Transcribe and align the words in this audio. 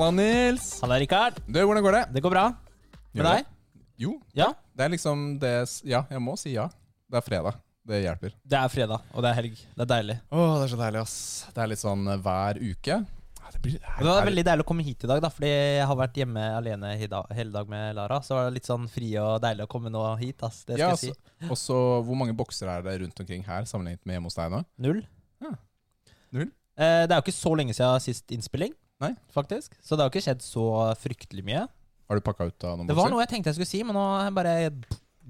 Halla, 0.00 0.16
Nils. 0.16 0.80
Halla, 0.80 0.96
Rikard. 0.96 1.42
Du, 1.44 1.58
hvordan 1.60 1.82
går 1.84 1.92
det? 1.92 2.04
Det 2.14 2.20
går 2.24 2.32
bra. 2.32 2.44
Med 3.12 3.26
deg? 3.26 3.48
Jo, 4.00 4.14
Ja. 4.32 4.46
det 4.72 4.84
er 4.86 4.92
liksom 4.94 5.38
det 5.38 5.50
Ja, 5.84 6.06
jeg 6.08 6.22
må 6.24 6.38
si 6.40 6.54
ja. 6.54 6.70
Det 7.10 7.18
er 7.18 7.26
fredag. 7.26 7.58
Det 7.84 7.98
hjelper. 8.00 8.32
Det 8.40 8.56
er 8.56 8.68
fredag, 8.72 9.02
og 9.12 9.20
det 9.20 9.28
er 9.28 9.34
helg. 9.42 9.58
Det 9.76 9.84
er 9.84 9.90
deilig. 9.90 10.16
Åh, 10.32 10.54
det 10.56 10.64
er 10.64 10.72
så 10.72 10.78
deilig, 10.80 11.00
ass. 11.02 11.16
Det 11.52 11.60
er 11.60 11.68
litt 11.68 11.82
sånn 11.82 12.08
eh, 12.08 12.16
hver 12.16 12.60
uke. 12.64 12.96
Det 13.52 13.60
blir 13.60 13.76
Og 13.76 14.00
det 14.00 14.08
var 14.14 14.24
veldig 14.30 14.44
deilig 14.48 14.64
å 14.64 14.68
komme 14.70 14.86
hit 14.88 15.04
i 15.04 15.10
dag, 15.10 15.20
da 15.20 15.28
fordi 15.28 15.50
jeg 15.52 15.86
har 15.92 15.96
vært 16.00 16.16
hjemme 16.16 16.46
alene 16.56 16.94
dag, 17.12 17.26
hele 17.36 17.52
dag 17.52 17.68
med 17.68 17.94
Lara. 18.00 18.22
Så 18.24 18.38
var 18.38 18.48
det 18.48 18.54
litt 18.56 18.70
sånn 18.72 18.88
fri 18.88 19.10
og 19.20 19.42
deilig 19.44 19.66
å 19.66 19.68
komme 19.68 19.92
nå 19.92 20.00
hit. 20.22 20.40
Ass. 20.48 20.62
Det 20.64 20.78
skal 20.78 20.86
Ja, 20.86 20.90
jeg 20.96 21.12
si. 21.12 21.50
Og 21.50 21.58
så, 21.60 21.76
hvor 22.08 22.16
mange 22.16 22.32
bokser 22.32 22.72
er 22.72 22.80
det 22.88 23.02
rundt 23.02 23.20
omkring 23.20 23.44
her 23.44 23.68
sammenlignet 23.68 24.00
med 24.06 24.16
hjemme 24.16 24.32
hos 24.32 24.40
deg 24.40 24.50
nå? 24.56 24.64
Null. 24.78 25.02
Ja. 25.44 25.52
Null? 26.32 26.48
Eh, 26.80 27.04
det 27.04 27.12
er 27.12 27.18
jo 27.20 27.26
ikke 27.28 27.36
så 27.36 27.52
lenge 27.58 27.74
siden 27.76 28.00
sist 28.00 28.32
innspilling, 28.32 28.72
Nei. 29.00 29.14
faktisk. 29.32 29.76
Så 29.82 29.96
det 29.96 30.04
har 30.04 30.12
ikke 30.12 30.24
skjedd 30.24 30.42
så 30.44 30.64
fryktelig 31.00 31.44
mye. 31.46 31.66
Har 32.10 32.18
du 32.18 32.24
pakka 32.26 32.48
ut 32.50 32.64
av 32.66 32.78
noen 32.78 32.90
Det 32.90 32.96
var 32.98 33.12
noe 33.12 33.22
jeg 33.22 33.30
tenkte 33.30 33.52
jeg 33.52 33.60
skulle 33.60 33.70
si, 33.70 33.82
men 33.86 33.94
nå 33.96 34.02
har 34.02 34.26
jeg 34.28 34.36
bare 34.36 34.54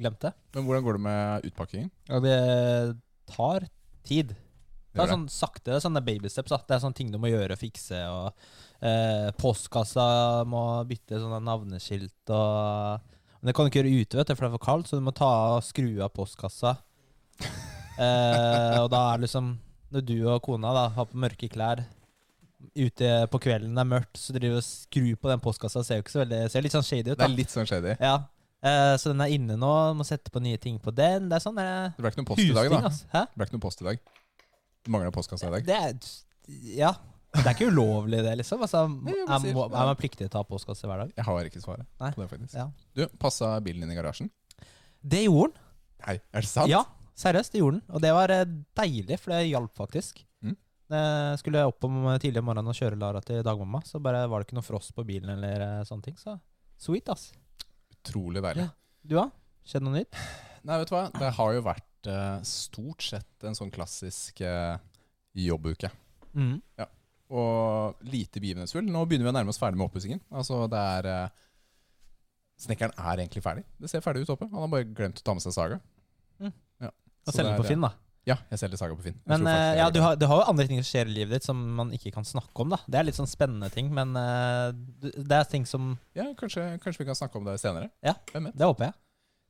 glemt 0.01 0.23
det. 0.25 0.33
Men 0.57 0.67
hvordan 0.67 0.87
går 0.87 0.97
det 0.97 1.03
med 1.07 1.51
utpakkingen? 1.51 1.91
Ja, 2.09 2.21
det 2.25 2.39
tar 3.31 3.67
tid. 4.07 4.33
Det 4.91 5.05
er 5.05 5.13
sånn 5.13 5.29
sakte, 5.31 5.69
det 5.69 5.77
er 5.77 5.85
sånne 5.85 6.03
babysteps. 6.03 6.51
Det 6.67 6.75
er 6.75 6.83
sånne 6.83 6.99
ting 6.99 7.13
du 7.13 7.19
må 7.23 7.31
gjøre 7.31 7.55
og 7.55 7.61
fikse. 7.61 8.01
Og, 8.11 8.49
eh, 8.83 9.29
postkassa 9.39 10.07
må 10.51 10.65
bytte 10.89 11.21
sånne 11.21 11.43
navneskilt 11.47 12.35
og 12.35 13.09
Men 13.41 13.49
det 13.49 13.55
kan 13.57 13.65
du 13.65 13.71
ikke 13.71 13.81
gjøre 13.81 14.01
ute, 14.05 14.17
vet 14.19 14.29
du, 14.29 14.35
for 14.35 14.45
det 14.45 14.49
er 14.51 14.57
for 14.59 14.65
kaldt, 14.67 14.89
så 14.91 14.99
du 14.99 15.05
må 15.07 15.15
ta 15.17 15.57
og 15.57 15.63
skru 15.65 16.03
av 16.05 16.13
postkassa. 16.13 16.77
Eh, 18.01 18.77
og 18.81 18.87
da 18.89 18.99
er 19.11 19.19
det 19.19 19.27
liksom 19.27 19.49
Når 19.93 20.05
du 20.09 20.15
og 20.31 20.39
kona 20.47 20.71
da 20.73 20.85
har 20.95 21.05
på 21.11 21.19
mørke 21.21 21.51
klær 21.53 21.83
ute 22.77 23.09
på 23.33 23.41
kvelden, 23.43 23.73
det 23.75 23.83
er 23.83 23.89
mørkt, 23.91 24.21
så 24.21 24.35
driver 24.37 24.59
du 24.59 24.61
og 24.61 24.67
skrur 24.67 25.17
på 25.21 25.31
den 25.33 25.43
postkassa, 25.45 25.83
ser 25.87 26.01
jo 26.01 26.05
ikke 26.05 26.15
så 26.15 26.23
veldig 26.23 26.41
Ser 26.53 26.65
litt 26.67 26.77
sånn 26.77 26.87
shady 26.87 27.13
ut, 27.13 27.19
Det 27.19 27.27
er 27.27 27.35
litt 27.35 27.53
sånn 27.55 27.69
shady. 27.69 27.97
Ja. 27.99 28.15
Uh, 28.61 28.95
så 29.01 29.15
den 29.15 29.23
er 29.25 29.33
inne 29.33 29.57
nå, 29.57 29.71
må 29.97 30.05
sette 30.05 30.33
på 30.33 30.43
nye 30.45 30.59
ting 30.61 30.77
på 30.83 30.93
den. 30.93 31.31
Det 31.31 31.39
er 31.39 31.45
sånn 31.45 31.57
det 31.57 31.65
er 31.65 31.95
Det 31.97 32.05
ble 32.05 32.13
ikke 32.13 32.21
noe 32.21 32.31
post 32.33 32.45
i 32.45 32.57
dag, 32.57 32.73
da. 32.73 32.81
altså. 32.91 33.07
Hæ? 33.15 33.23
Det 33.31 33.41
ble 33.41 33.49
ikke 33.49 33.57
noe 33.57 33.65
post 33.65 33.81
i 33.81 33.87
dag. 33.89 34.03
Du 34.85 34.93
mangla 34.93 35.15
postkassa 35.15 35.49
i 35.49 35.55
dag. 35.57 35.71
Det 35.71 35.79
er 35.79 36.77
Ja. 36.77 36.93
Det 37.31 37.45
er 37.47 37.55
ikke 37.55 37.69
ulovlig, 37.71 38.25
det, 38.27 38.33
liksom. 38.41 38.63
Altså, 38.67 38.85
er, 39.09 39.49
er 39.55 39.73
man 39.73 39.99
pliktig 39.99 40.25
til 40.25 40.31
å 40.33 40.35
ta 40.35 40.45
postkasse 40.47 40.89
hver 40.91 41.05
dag? 41.05 41.13
Jeg 41.15 41.27
har 41.29 41.47
ikke 41.47 41.63
svaret 41.63 41.87
Nei. 42.03 42.11
på 42.17 42.25
det, 42.25 42.29
faktisk. 42.33 42.57
Ja. 42.59 42.67
Du, 42.99 43.05
passa 43.23 43.53
bilen 43.63 43.85
din 43.87 43.95
i 43.95 43.99
garasjen? 43.99 44.33
Det 45.01 45.23
gjorde 45.29 45.55
den. 45.55 45.69
Nei, 46.07 46.17
er 46.19 46.45
det 46.45 46.51
sant? 46.51 46.73
Ja, 46.73 46.83
seriøst, 47.21 47.55
det 47.55 47.63
gjorde 47.63 47.79
den. 47.79 47.85
Og 47.95 48.03
det 48.03 48.11
var 48.17 48.35
eh, 48.35 48.49
deilig, 48.81 49.21
for 49.23 49.37
det 49.37 49.45
hjalp 49.47 49.79
faktisk. 49.79 50.25
Mm. 50.91 50.97
Jeg 50.99 51.41
skulle 51.43 51.67
opp 51.71 51.87
om 51.87 51.99
tidlig 52.23 52.43
om 52.43 52.49
morgenen 52.51 52.73
og 52.73 52.77
kjøre 52.77 52.99
Lara 52.99 53.23
til 53.23 53.45
dagmamma, 53.47 53.83
så 53.87 54.01
bare 54.03 54.25
var 54.31 54.43
det 54.43 54.49
ikke 54.49 54.59
noe 54.59 54.67
frost 54.67 54.95
på 54.97 55.05
bilen 55.07 55.31
eller 55.37 55.63
eh, 55.67 55.83
sånne 55.87 56.09
ting. 56.09 56.17
Så 56.19 56.35
sweet, 56.81 57.11
ass. 57.13 57.31
Utrolig 57.95 58.43
deilig. 58.43 58.67
Ja. 58.67 58.75
Du 59.07 59.17
da? 59.17 59.27
Skjedd 59.67 59.87
noe 59.87 60.01
nytt? 60.01 60.19
Nei, 60.67 60.77
vet 60.81 60.91
du 60.91 60.97
hva? 60.97 61.05
Det 61.15 61.31
har 61.37 61.53
jo 61.55 61.63
vært 61.65 62.09
uh, 62.11 62.41
stort 62.47 63.05
sett 63.05 63.47
en 63.47 63.57
sånn 63.57 63.71
klassisk 63.73 64.43
uh, 64.45 64.81
jobbuke. 65.37 65.93
Mm. 66.35 66.59
Og 67.31 68.03
lite 68.11 68.43
begivenhetsfull. 68.43 68.89
Nå 68.91 69.05
begynner 69.07 69.29
vi 69.29 69.33
å 69.33 69.37
nærme 69.37 69.55
oss 69.55 69.61
ferdig 69.61 69.79
med 69.81 69.87
oppussingen. 69.87 70.21
Altså, 70.35 70.65
det 70.71 70.83
er 70.97 71.09
uh, 71.09 71.47
Snekkeren 72.61 72.93
er 72.99 73.23
egentlig 73.23 73.41
ferdig. 73.41 73.63
Det 73.81 73.89
ser 73.89 74.03
ferdig 74.05 74.27
ut 74.27 74.35
oppe. 74.35 74.45
Han 74.51 74.67
har 74.67 74.69
bare 74.69 74.85
glemt 74.85 75.23
å 75.23 75.25
ta 75.25 75.33
med 75.33 75.41
seg 75.41 75.55
Saga. 75.57 75.79
Mm. 76.43 76.53
Ja. 76.85 76.91
Og 77.25 77.33
selge 77.33 77.55
på 77.57 77.65
Finn, 77.71 77.87
da. 77.87 77.95
Ja, 78.31 78.37
jeg 78.53 78.61
selger 78.63 78.79
Saga 78.79 78.95
på 78.95 79.03
Finn. 79.09 79.17
Men 79.27 79.43
faktisk 79.43 79.59
eh, 79.59 79.79
ja, 79.81 79.87
du 79.91 79.99
har, 80.05 80.19
du 80.21 80.25
har 80.31 80.43
jo 80.43 80.49
andre 80.53 80.67
ting 80.71 80.79
som 80.79 80.87
skjer 80.87 81.11
i 81.11 81.15
livet 81.17 81.35
ditt 81.41 81.47
som 81.49 81.61
man 81.81 81.91
ikke 81.97 82.13
kan 82.15 82.27
snakke 82.27 82.63
om, 82.63 82.71
da. 82.77 82.79
Det 82.87 83.01
er 83.01 83.09
litt 83.09 83.19
sånn 83.19 83.31
spennende 83.31 83.71
ting, 83.75 83.91
men 83.97 84.15
eh, 84.19 84.71
det 85.17 85.39
er 85.41 85.49
ting 85.51 85.67
som 85.69 85.97
Ja, 86.17 86.29
kanskje, 86.39 86.67
kanskje 86.85 87.03
vi 87.03 87.09
kan 87.11 87.19
snakke 87.19 87.41
om 87.41 87.49
det 87.49 87.57
senere. 87.63 87.91
Ja. 88.07 88.15
Det 88.31 88.63
håper 88.63 88.91
jeg. 88.91 88.95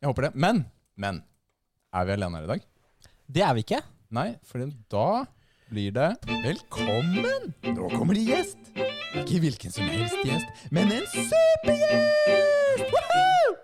Jeg 0.01 0.09
håper 0.13 0.29
det. 0.31 0.33
Men, 0.41 0.65
men 0.97 1.21
Er 1.93 2.07
vi 2.09 2.17
alene 2.17 2.41
her 2.41 2.47
i 2.49 2.53
dag? 2.55 2.65
Det 3.31 3.43
er 3.45 3.53
vi 3.59 3.67
ikke. 3.67 3.83
Nei, 4.17 4.29
for 4.49 4.65
da 4.91 5.07
blir 5.71 5.93
det 5.95 6.09
Velkommen! 6.43 7.53
Nå 7.77 7.91
kommer 7.93 8.17
det 8.19 8.25
gjest. 8.27 8.59
Ikke 9.21 9.39
hvilken 9.45 9.75
som 9.75 9.87
helst 9.91 10.19
gjest, 10.27 10.65
men 10.75 10.91
en 10.97 11.07
supergjest! 11.13 12.91
Woohoo! 12.91 13.60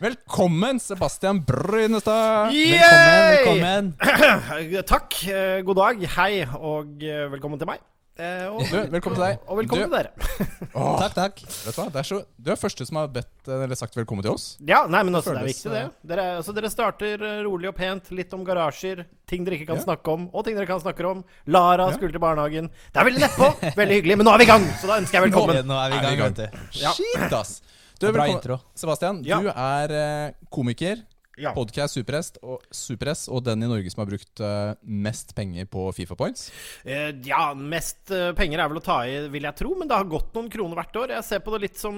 Velkommen, 0.00 0.78
Sebastian 0.80 1.40
Brynestad! 1.44 2.52
Velkommen, 2.52 3.94
velkommen. 3.98 4.82
Takk. 4.86 5.16
eh, 5.28 5.60
God 5.66 5.76
dag. 5.80 6.02
Hei, 6.14 6.44
og 6.54 7.02
eh, 7.02 7.24
velkommen 7.32 7.58
til 7.58 7.66
meg. 7.66 7.80
Eh, 8.18 8.44
Og, 8.50 8.62
Du, 8.66 8.76
velkommen 8.94 9.14
til 9.18 9.24
deg. 9.24 9.40
og 9.46 9.58
velkommen 9.58 9.82
Du- 9.82 9.90
til 9.90 9.96
dere. 9.96 10.10
Åh, 10.78 11.00
Takk, 11.02 11.14
takk. 11.16 11.42
vet 11.42 11.74
du 11.74 11.80
hva? 11.80 11.86
Det 11.94 11.98
er 12.02 12.06
så, 12.06 12.18
du 12.38 12.50
er 12.54 12.58
første 12.58 12.86
som 12.86 12.98
har 13.00 13.08
bedt 13.14 13.50
eller 13.50 13.74
sagt 13.78 13.94
velkommen 13.98 14.22
til 14.22 14.32
oss. 14.36 14.46
Ja, 14.66 14.84
nei, 14.90 15.02
men 15.06 15.18
altså, 15.18 15.34
det 15.34 15.42
er 15.42 15.50
viktig, 15.50 15.70
det. 15.74 15.82
Dere, 16.12 16.26
altså, 16.38 16.54
dere 16.54 16.70
starter 16.70 17.24
rolig 17.46 17.70
og 17.70 17.74
pent, 17.78 18.10
litt 18.14 18.34
om 18.38 18.44
garasjer, 18.46 19.02
ting 19.30 19.42
dere 19.46 19.58
ikke 19.58 19.70
kan 19.72 19.80
Ja. 19.82 19.86
snakke 19.88 20.14
om, 20.14 20.28
og 20.32 20.44
ting 20.46 20.54
dere 20.58 20.66
kan 20.70 20.78
snakke 20.82 21.06
om. 21.10 21.24
Lara 21.46 21.88
Ja. 21.90 21.96
skulle 21.98 22.14
til 22.14 22.22
barnehagen. 22.22 22.70
Det 22.94 23.02
er 23.02 23.10
veldig 23.10 23.22
nedpå, 23.26 23.50
veldig 23.82 23.98
hyggelig, 23.98 24.16
men 24.22 24.26
nå 24.30 24.34
er 24.34 24.38
vi 24.38 24.46
i 24.46 24.52
gang! 24.54 24.68
Så 24.78 24.86
da 24.86 24.98
ønsker 25.02 25.18
jeg 25.18 25.26
velkommen. 25.32 25.66
Nå 25.66 25.74
er 25.74 25.90
vi 25.90 25.96
i 25.96 25.98
Er 25.98 26.06
vi 26.06 26.14
i 26.14 26.22
gang? 26.22 26.34
vet 26.38 26.54
du. 26.54 26.78
Ja. 26.86 26.94
Shit, 26.94 27.32
ass! 27.42 27.58
Du, 27.98 28.06
Bra 28.12 28.22
velkommen. 28.24 28.36
intro. 28.38 28.58
Sebastian, 28.78 29.22
Ja. 29.26 29.40
du 29.42 29.48
er 29.50 29.90
eh, 29.90 30.32
komiker, 30.54 31.00
Ja. 31.38 31.52
podcast 31.54 31.94
Superhest 31.94 32.38
og, 32.42 32.60
Superhest, 32.74 33.28
og 33.30 33.44
den 33.44 33.62
i 33.62 33.66
Norge 33.66 33.90
som 33.90 34.00
har 34.04 34.08
brukt 34.10 34.40
eh, 34.42 34.74
mest 34.82 35.34
penger 35.36 35.66
på 35.70 35.92
Fifa 35.94 36.14
Points. 36.18 36.50
Eh, 36.84 37.12
ja, 37.26 37.54
mest 37.54 38.10
penger 38.38 38.58
er 38.58 38.68
vel 38.68 38.78
å 38.78 38.82
ta 38.84 39.00
i, 39.06 39.28
vil 39.30 39.42
jeg 39.46 39.54
tro, 39.56 39.74
men 39.78 39.86
det 39.88 39.96
har 39.98 40.04
gått 40.10 40.32
noen 40.34 40.50
kroner 40.50 40.74
hvert 40.80 40.96
år. 40.98 41.08
Jeg 41.14 41.24
ser 41.24 41.38
på 41.40 41.54
det 41.54 41.60
litt 41.68 41.78
som, 41.78 41.94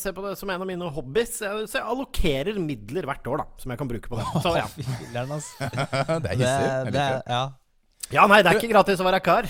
ser 0.00 0.12
på 0.16 0.24
det 0.28 0.36
som 0.38 0.48
en 0.52 0.60
av 0.60 0.68
mine 0.68 0.88
hobbies. 0.96 1.40
Jeg, 1.40 1.68
så 1.68 1.80
jeg 1.80 1.88
allokerer 1.94 2.60
midler 2.60 3.04
hvert 3.08 3.24
år, 3.26 3.44
da, 3.44 3.46
som 3.58 3.70
jeg 3.72 3.78
kan 3.78 3.88
bruke 3.88 4.08
på 4.12 4.20
det. 4.20 4.26
Så 4.44 4.56
ja. 4.56 4.66
Det 4.76 5.20
er 5.20 6.20
Det, 6.20 6.36
hissig. 6.38 6.72
Det, 6.88 6.92
det. 6.92 7.22
ja. 7.28 7.44
Ja, 8.12 8.26
nei, 8.28 8.42
det 8.44 8.50
er 8.52 8.58
ikke 8.60 8.72
gratis 8.72 9.00
å 9.00 9.06
være 9.06 9.20
kar. 9.24 9.46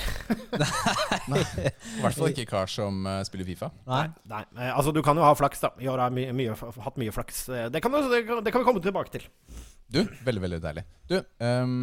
nei. 1.32 1.42
I 1.42 2.03
hvert 2.04 2.16
fall 2.16 2.31
ikke 2.31 2.47
kar 2.48 2.70
som 2.70 3.03
uh, 3.09 3.19
spiller 3.26 3.48
Fifa. 3.48 3.70
Nei. 3.91 4.06
nei. 4.31 4.42
nei. 4.54 4.69
Altså, 4.70 4.92
du 4.94 5.00
kan 5.04 5.19
jo 5.19 5.25
ha 5.26 5.32
flaks, 5.38 5.65
da. 5.65 5.72
I 5.82 5.91
år 5.91 6.04
har 6.04 6.15
jeg 6.15 6.37
my 6.38 6.47
hatt 6.54 7.00
mye 7.00 7.14
flaks. 7.14 7.44
Eh, 7.50 7.66
det 7.75 7.82
kan, 7.82 7.97
det, 7.98 8.22
det 8.22 8.53
kan, 8.54 8.62
vi 8.62 8.69
komme 8.69 8.82
tilbake 8.84 9.16
til. 9.16 9.26
Du, 9.91 10.04
veldig, 10.26 10.43
veldig 10.47 10.60
deilig. 10.62 10.84
Du, 11.10 11.19
um, 11.43 11.78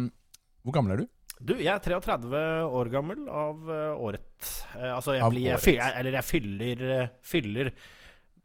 hvor 0.64 0.78
gammel 0.78 0.96
er 0.96 1.04
du? 1.04 1.10
Du, 1.42 1.56
jeg 1.58 1.72
er 1.74 1.82
33 1.82 2.42
år 2.80 2.92
gammel 2.92 3.24
av 3.28 3.66
uh, 3.68 4.04
året. 4.08 4.52
Uh, 4.76 4.94
altså, 4.96 5.18
jeg 5.18 5.26
av 5.26 5.34
blir 5.34 5.50
året. 5.52 5.72
Jeg, 5.76 5.96
Eller 6.00 6.20
jeg 6.20 6.28
fyller, 6.30 6.86
fyller 7.26 7.72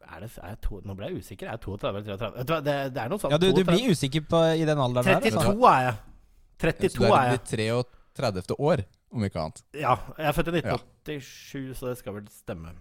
er 0.08 0.24
det, 0.24 0.30
er 0.40 0.56
to, 0.64 0.80
nå 0.84 0.94
ble 0.96 1.10
jeg 1.10 1.24
usikker. 1.24 1.48
Er 1.48 1.56
jeg 1.56 1.64
32 1.66 1.88
eller 1.88 2.04
33? 2.08 2.48
Det, 2.48 2.58
det, 2.64 2.80
det 2.94 3.02
er 3.02 3.12
noe 3.12 3.22
sånt. 3.22 3.34
Ja, 3.34 3.40
du, 3.40 3.50
du 3.56 3.64
blir 3.66 3.92
usikker 3.92 4.24
på, 4.28 4.42
i 4.56 4.68
den 4.68 4.80
alderen 4.80 5.08
32 5.08 5.24
der. 5.24 5.38
Altså. 5.38 5.54
32 5.54 5.70
er 5.72 5.86
jeg. 5.86 5.96
32 6.58 7.08
er 7.08 7.32
jeg. 7.32 7.38
Du 7.38 7.38
er 7.38 7.48
3 7.56 7.70
30. 8.18 8.54
år, 8.58 8.84
om 9.14 9.24
ikke 9.26 9.42
annet. 9.42 9.62
Ja. 9.78 9.96
Jeg 10.18 10.30
er 10.30 10.36
født 10.36 10.50
i 10.52 10.58
1987, 10.60 11.54
ja. 11.54 11.74
så 11.78 11.90
det 11.90 11.98
skal 12.00 12.18
vel 12.18 12.28
stemme. 12.32 12.74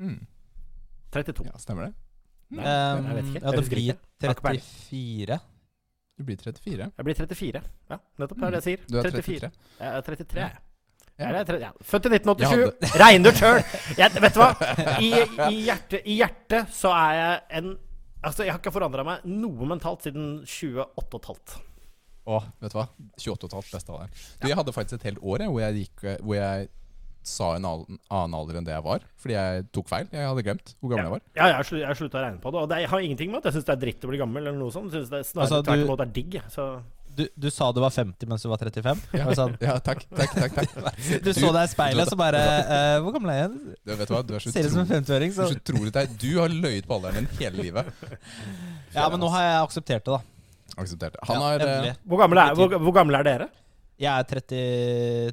Mm. 0.00 0.20
32. 1.14 1.46
Ja, 1.48 1.58
stemmer 1.62 1.88
det? 1.88 1.92
Nei, 2.50 2.64
um, 2.66 3.06
jeg 3.06 3.16
vet 3.16 3.30
ikke. 3.30 3.40
Um, 3.40 3.46
ja, 3.46 3.54
det 3.56 3.68
blir 3.68 4.64
34. 4.66 5.38
Du 6.20 6.26
blir 6.28 6.42
34. 6.42 6.90
Jeg 6.96 7.06
blir 7.06 7.20
34. 7.22 7.62
Ja, 7.90 8.00
nettopp. 8.20 8.42
er 8.42 8.50
det 8.50 8.60
jeg 8.60 8.66
sier. 8.66 8.82
Mm. 8.82 8.90
Du 8.90 8.98
er 8.98 9.06
34. 9.08 9.22
34. 9.30 9.52
Jeg 9.80 9.94
er 9.94 10.10
33. 10.10 10.42
Ja. 10.42 10.50
Ja. 11.20 11.30
Er 11.36 11.44
30. 11.44 11.70
Født 11.84 12.06
i 12.08 12.12
1987. 12.16 12.96
regner 13.02 13.30
det 13.30 13.36
sjøl! 13.36 13.58
Vet 14.24 14.36
du 14.36 14.40
hva? 14.40 14.50
I, 15.04 15.10
i, 15.52 15.62
hjertet, 15.66 16.00
I, 16.04 16.16
hjertet, 16.22 16.70
så 16.72 16.92
er 16.96 17.14
jeg 17.18 17.40
en 17.60 17.72
Altså, 18.20 18.44
jeg 18.44 18.52
har 18.52 18.58
ikke 18.60 18.72
forandra 18.74 19.00
meg 19.00 19.22
noe 19.24 19.64
mentalt 19.64 20.02
siden 20.04 20.42
28 20.44 21.20
15. 21.24 21.69
Å, 22.30 22.42
vet 22.62 22.74
du 22.74 22.78
hva? 22.78 22.86
28,5 23.18 23.72
beste 23.74 23.90
alderen. 23.94 24.12
Du, 24.40 24.46
jeg 24.52 24.58
hadde 24.60 24.74
faktisk 24.76 25.00
et 25.00 25.08
helt 25.10 25.24
år 25.24 25.42
jeg, 25.46 25.50
hvor, 25.54 25.64
jeg 25.64 25.80
gikk, 25.84 26.04
hvor 26.22 26.38
jeg 26.38 26.68
sa 27.30 27.50
en 27.58 27.66
al- 27.68 27.82
annen 28.08 28.36
alder 28.38 28.56
enn 28.60 28.64
det 28.68 28.72
jeg 28.72 28.84
var. 28.86 29.02
Fordi 29.20 29.34
jeg 29.36 29.66
tok 29.76 29.90
feil. 29.90 30.06
Jeg 30.14 30.28
hadde 30.30 30.44
glemt 30.46 30.70
hvor 30.80 30.94
gammel 30.94 31.08
jeg 31.10 31.14
var. 31.18 31.24
Ja, 31.36 31.48
jeg 31.50 31.58
har 31.58 31.66
slu- 31.68 31.80
jeg 31.82 31.90
har 31.90 31.98
slutta 31.98 32.20
å 32.20 32.24
regne 32.24 32.40
på 32.44 32.54
det. 32.54 32.62
Og 32.62 32.70
det 32.72 32.78
har 32.94 33.04
ingenting 33.04 33.34
med 33.34 33.42
at 33.42 33.50
jeg 33.50 33.58
syns 33.58 33.66
det 33.68 33.74
er 33.76 33.82
dritt 33.84 34.06
å 34.08 34.12
bli 34.14 34.22
gammel, 34.22 34.46
eller 34.46 34.56
noe 34.62 34.72
sånt. 34.72 34.88
Jeg 34.94 35.02
synes 35.04 35.12
det 35.12 35.20
er 35.20 35.28
snarere 35.28 35.44
Altså, 35.50 35.60
tvert 35.66 35.82
du- 35.82 35.84
imot 35.90 36.00
er 36.06 36.14
digg. 36.20 36.40
Så 36.54 36.70
Du, 37.10 37.24
du 37.36 37.48
sa 37.50 37.72
du 37.74 37.80
var 37.82 37.90
50 37.90 38.28
mens 38.30 38.40
du 38.40 38.48
var 38.48 38.56
35? 38.62 39.00
Ja, 39.18 39.24
Var 39.26 39.34
sånn? 39.36 39.56
ja 39.60 39.72
takk, 39.82 40.04
takk, 40.14 40.30
takk, 40.30 40.54
takk. 40.56 41.00
Du 41.26 41.32
så 41.34 41.50
deg 41.52 41.64
i 41.66 41.72
speilet, 41.74 42.08
så 42.08 42.16
bare 42.16 42.38
eh, 42.38 43.00
Hvor 43.02 43.12
gammel 43.16 43.32
er 43.34 43.40
jeg? 43.42 43.74
Du, 43.82 43.92
vet 43.98 44.06
du 44.08 44.14
hva? 44.14 44.20
Du 44.24 44.32
er 44.38 44.44
så 44.46 44.52
Ser 44.54 44.68
ut 44.70 44.76
som 44.76 44.84
en 44.84 44.86
utrolig, 44.86 45.02
50-åring. 45.02 45.34
du 45.34 45.36
Så. 45.36 45.42
er 45.42 45.50
så 45.50 45.58
utrolig 45.60 45.92
teit. 45.98 46.14
Du 46.22 46.28
har 46.38 46.48
løyet 46.54 46.86
på 46.86 46.96
alderen 47.00 47.26
din 47.26 47.32
hele 47.42 47.66
livet. 47.66 47.90
Ja, 48.94 49.08
men 49.10 49.20
nå 49.22 49.28
har 49.34 49.42
jeg 49.44 49.58
akseptert 49.66 50.06
det, 50.06 50.14
da. 50.14 50.20
Akseptert. 50.78 51.16
Han 51.28 51.36
Ja, 51.36 51.42
har 51.42 51.60
eh, 51.66 51.94
hvor 52.06 52.18
gamle 52.22 52.40
er, 52.40 52.54
hvor, 52.54 52.78
hvor 52.78 52.92
gamle 52.94 53.18
er 53.18 53.22
dere? 53.26 53.48
Jeg 54.00 54.18
er 54.18 54.22
30 54.22 55.32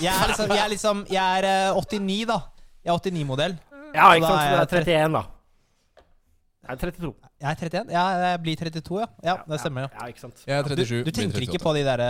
Jeg 0.00 0.14
er 0.14 0.28
liksom 0.28 0.48
Jeg 0.54 0.62
er, 0.64 0.68
liksom, 0.72 1.02
jeg 1.10 1.38
er 1.38 1.48
eh, 1.48 1.74
89, 1.76 2.26
da. 2.30 2.38
Jeg 2.84 2.94
er 2.94 2.98
89-modell. 2.98 3.56
Ja, 3.94 4.12
ikke 4.14 4.26
sant? 4.28 4.40
Så 4.40 4.46
du 4.48 4.54
jeg 4.54 4.60
er 4.60 4.66
31, 4.84 5.12
da. 5.18 5.22
Jeg 6.68 6.76
er 6.76 6.80
32. 6.84 7.14
Jeg 7.40 7.48
er 7.48 7.54
31. 7.56 7.90
Ja, 7.94 8.02
jeg 8.28 8.40
blir 8.44 8.56
32, 8.60 8.98
ja. 9.00 9.06
Ja, 9.24 9.34
det 9.48 9.58
stemmer. 9.62 9.86
Ja. 9.86 9.88
Ja, 10.02 10.06
ikke 10.12 10.20
sant. 10.20 10.42
Jeg 10.44 10.52
er 10.58 10.62
Du, 10.68 10.74
37. 10.84 11.04
du 11.06 11.10
tenker 11.16 11.40
ikke 11.46 11.60
på 11.62 11.72
de 11.72 11.82
der 11.86 12.02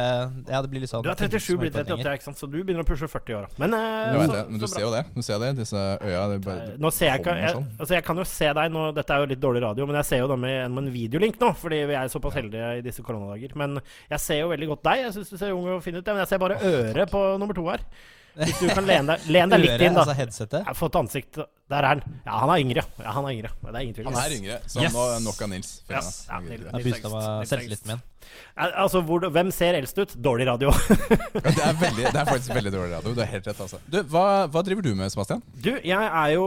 Ja, 0.51 0.61
det 0.65 0.71
blir 0.73 0.83
litt 0.83 0.91
sånn 0.91 1.05
Du 1.07 1.11
er 1.13 1.15
37, 1.15 1.59
blir 1.61 1.71
38, 1.71 2.03
ja, 2.03 2.15
ikke 2.19 2.27
sant? 2.27 2.41
så 2.41 2.49
du 2.51 2.57
begynner 2.65 2.83
å 2.83 2.89
pushe 2.89 3.07
40 3.07 3.37
år. 3.39 3.47
Men 3.63 3.73
eh, 3.79 4.19
så- 4.27 4.33
det, 4.35 4.43
men 4.51 4.59
du 4.59 4.67
så 4.67 4.73
ser 4.75 4.81
jo 4.83 4.91
det. 4.91 5.05
Du 5.15 5.23
ser 5.23 5.39
det, 5.39 5.53
Disse 5.61 5.77
øya 6.03 6.25
det 6.33 6.41
bare, 6.45 6.59
Eh, 6.73 6.77
Nå 6.83 6.91
ser 6.93 7.07
jeg 7.13 7.21
ikke 7.23 7.37
jeg, 7.39 7.55
sånn. 7.55 7.67
altså 7.79 7.95
jeg 7.95 8.05
kan 8.05 8.17
jo 8.17 8.25
se 8.25 8.53
deg 8.53 8.73
nå, 8.73 8.95
Dette 8.95 9.11
er 9.15 9.19
jo 9.23 9.27
litt 9.31 9.41
dårlig 9.41 9.63
radio, 9.63 9.87
men 9.87 9.97
jeg 10.03 10.05
ser 10.11 10.19
jo 10.19 10.29
dem 10.29 10.41
med, 10.41 10.71
med 10.75 10.85
en 10.89 10.93
videolink 10.93 11.39
nå, 11.39 11.55
fordi 11.55 11.87
vi 11.87 11.95
er 11.95 12.09
såpass 12.11 12.35
heldige 12.35 12.79
i 12.79 12.81
disse 12.83 13.01
koronadager. 13.03 13.55
Men 13.55 13.79
jeg 14.11 14.19
ser 14.21 14.41
jo 14.43 14.49
veldig 14.51 14.69
godt 14.75 14.83
deg. 14.83 15.05
Jeg 15.07 15.13
syns 15.15 15.31
du 15.31 15.37
ser 15.39 15.53
ung 15.55 15.69
og 15.69 15.83
fin 15.85 15.95
ut, 15.95 16.05
ja, 16.07 16.13
men 16.13 16.27
jeg 16.27 16.29
ser 16.35 16.39
bare 16.39 16.59
øret 16.59 17.11
på 17.11 17.39
nummer 17.39 17.55
to 17.55 17.69
her. 17.69 17.79
Hvis 18.37 18.59
du 18.61 18.69
kan 18.69 18.85
lene 18.87 19.15
deg, 19.17 19.25
len 19.35 19.49
deg 19.51 19.61
litt 19.65 19.81
inn, 19.83 19.95
da. 19.97 20.05
altså 20.05 20.63
har 20.67 20.75
fått 20.79 20.95
ansikt 21.01 21.39
Der 21.69 21.79
er 21.83 21.87
han. 21.89 22.03
Ja, 22.27 22.39
han 22.43 22.51
er 22.51 22.59
yngre. 22.63 22.85
Ja, 23.03 23.13
han 23.17 23.25
er 23.25 23.33
yngre. 23.35 23.51
Det 23.65 23.75
er 23.75 23.81
ingen 23.81 23.95
tvil. 23.97 24.07
Han 24.09 24.15
er 24.23 24.35
yngre, 24.37 24.61
så 24.67 24.81
Yes. 24.83 24.93
nå 24.95 25.07
nok 25.25 25.43
av 25.43 25.49
Nils. 25.51 25.73
Yes. 25.91 26.27
Ja, 26.29 26.39
Nils. 26.41 26.63
Jeg 26.65 26.85
Nils, 26.85 27.03
meg 27.03 27.49
selvtilliten 27.51 27.87
min. 27.87 27.97
Al- 27.99 28.18
Altså, 28.59 29.01
hvor, 29.07 29.23
hvem 29.31 29.51
ser 29.55 29.77
eldst 29.79 29.99
ut? 30.01 30.15
Dårlig 30.19 30.49
radio. 30.49 30.73
Ja, 31.39 31.53
det, 31.55 31.63
er 31.65 31.77
veldig, 31.79 32.05
det 32.13 32.19
er 32.19 32.27
faktisk 32.35 32.55
veldig 32.57 32.71
dårlig 32.75 32.93
radio. 32.97 33.13
Du 33.15 33.21
har 33.23 33.29
helt 33.31 33.47
rett. 33.47 33.61
altså 33.63 33.79
Du, 33.89 33.99
hva, 34.11 34.25
hva 34.51 34.63
driver 34.67 34.83
du 34.85 34.91
med, 34.99 35.11
Sebastian? 35.13 35.43
Du, 35.55 35.71
jeg 35.87 36.09
er 36.09 36.33
jo 36.35 36.47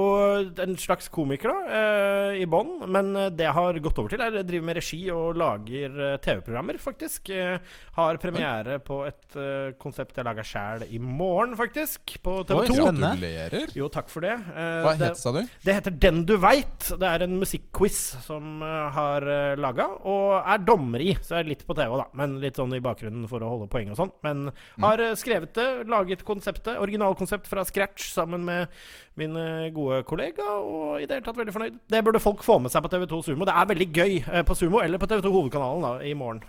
en 0.65 0.75
slags 0.79 1.07
komiker, 1.13 1.51
da, 1.53 1.77
eh, 1.79 2.41
i 2.43 2.47
bånn. 2.49 2.73
Men 2.91 3.11
eh, 3.15 3.29
det 3.33 3.45
jeg 3.47 3.55
har 3.55 3.79
gått 3.85 4.01
over 4.01 4.11
til, 4.13 4.23
er 4.25 4.35
jeg 4.41 4.47
driver 4.49 4.67
med 4.67 4.77
regi 4.81 4.99
og 5.15 5.39
lager 5.39 5.95
eh, 6.09 6.17
TV-programmer, 6.23 6.79
faktisk. 6.81 7.31
Eh, 7.33 7.55
har 7.97 8.19
premiere 8.21 8.77
på 8.83 8.99
et 9.07 9.37
eh, 9.39 9.71
konsept 9.81 10.19
jeg 10.19 10.27
lager 10.27 10.47
sjæl 10.51 10.85
i 10.91 10.99
morgen, 11.01 11.55
faktisk. 11.59 12.17
På 12.25 12.41
TV2. 12.43 12.75
spennende. 12.75 13.13
Gratulerer. 13.15 13.75
Jo, 13.79 13.89
takk 13.93 14.11
for 14.11 14.27
det. 14.27 14.35
Eh, 14.51 14.81
Hva 14.85 14.95
det, 14.99 15.13
sa 15.21 15.33
du? 15.35 15.41
det 15.65 15.77
heter 15.79 15.97
Den 16.07 16.23
du 16.27 16.35
veit. 16.43 16.91
Det 16.91 17.07
er 17.07 17.25
en 17.25 17.39
musikkquiz 17.41 18.01
som 18.25 18.61
har 18.61 19.23
uh, 19.25 19.55
laga, 19.59 19.87
og 20.07 20.41
er 20.41 20.61
dommer 20.67 21.01
i. 21.03 21.13
Så 21.23 21.37
jeg 21.37 21.45
er 21.45 21.49
litt 21.53 21.60
på 21.67 21.75
TV, 21.77 21.93
da, 21.99 22.07
men 22.17 22.37
litt 22.41 22.57
sånn 22.59 22.73
i 22.75 22.81
bakgrunnen 22.83 23.27
for 23.31 23.43
å 23.43 23.51
holde 23.53 23.69
poeng 23.71 23.91
og 23.93 23.99
sånn. 23.99 24.13
Men 24.25 24.49
har 24.83 25.03
eh, 25.03 25.13
skrevet 25.19 25.53
det, 25.57 25.67
laget 25.91 26.25
konseptet, 26.27 26.79
originalkonsept 26.81 27.49
fra 27.49 27.65
scratch 27.67 28.11
sammen 28.15 28.45
med 28.47 28.81
min 29.19 29.35
eh, 29.39 29.69
gode 29.75 30.01
kollega, 30.09 30.47
og 30.59 31.01
i 31.01 31.07
det 31.07 31.17
hele 31.17 31.27
tatt 31.27 31.39
veldig 31.39 31.55
fornøyd. 31.55 31.79
Det 31.91 32.03
burde 32.07 32.23
folk 32.23 32.45
få 32.45 32.57
med 32.63 32.73
seg 32.73 32.85
på 32.85 32.91
TV2 32.93 33.21
Sumo. 33.29 33.47
Det 33.49 33.55
er 33.55 33.71
veldig 33.73 33.89
gøy 33.91 34.17
eh, 34.21 34.43
på 34.47 34.57
Sumo, 34.57 34.81
eller 34.83 35.01
på 35.01 35.09
TV2 35.11 35.33
Hovedkanalen 35.37 35.87
da, 35.87 35.93
i 36.07 36.15
morgen. 36.17 36.43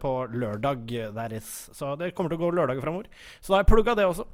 på 0.00 0.10
lørdag. 0.32 0.88
deres. 1.14 1.44
is. 1.44 1.76
Så 1.76 1.94
det 2.00 2.12
kommer 2.14 2.32
til 2.32 2.40
å 2.40 2.44
gå 2.44 2.50
lørdager 2.56 2.84
framover. 2.84 3.08
Så 3.40 3.52
da 3.52 3.58
har 3.58 3.64
jeg 3.64 3.72
plugga 3.72 3.94
det 3.98 4.06
også. 4.08 4.26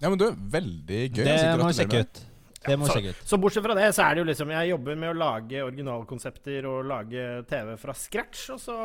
Ja, 0.00 0.08
men 0.08 0.18
du, 0.20 0.30
veldig 0.32 1.00
gøy. 1.12 1.24
Det 1.24 1.38
må 1.60 1.68
jeg 1.68 1.74
vi 1.74 1.78
sjekke 1.82 2.00
med. 2.00 2.08
ut. 2.08 2.29
Det 2.66 2.76
må 2.76 2.88
sjekke 2.90 3.14
ut. 3.14 3.22
så 3.24 3.38
bortsett 3.40 3.64
fra 3.64 3.76
det, 3.78 3.86
så 3.96 4.04
er 4.04 4.16
det 4.16 4.20
jo 4.22 4.28
liksom 4.28 4.50
Jeg 4.52 4.72
jobber 4.74 4.98
med 5.00 5.12
å 5.14 5.16
lage 5.16 5.62
originalkonsepter 5.64 6.66
og 6.68 6.90
lage 6.90 7.28
TV 7.48 7.72
fra 7.80 7.94
scratch. 7.96 8.42
Og 8.54 8.60
så 8.60 8.76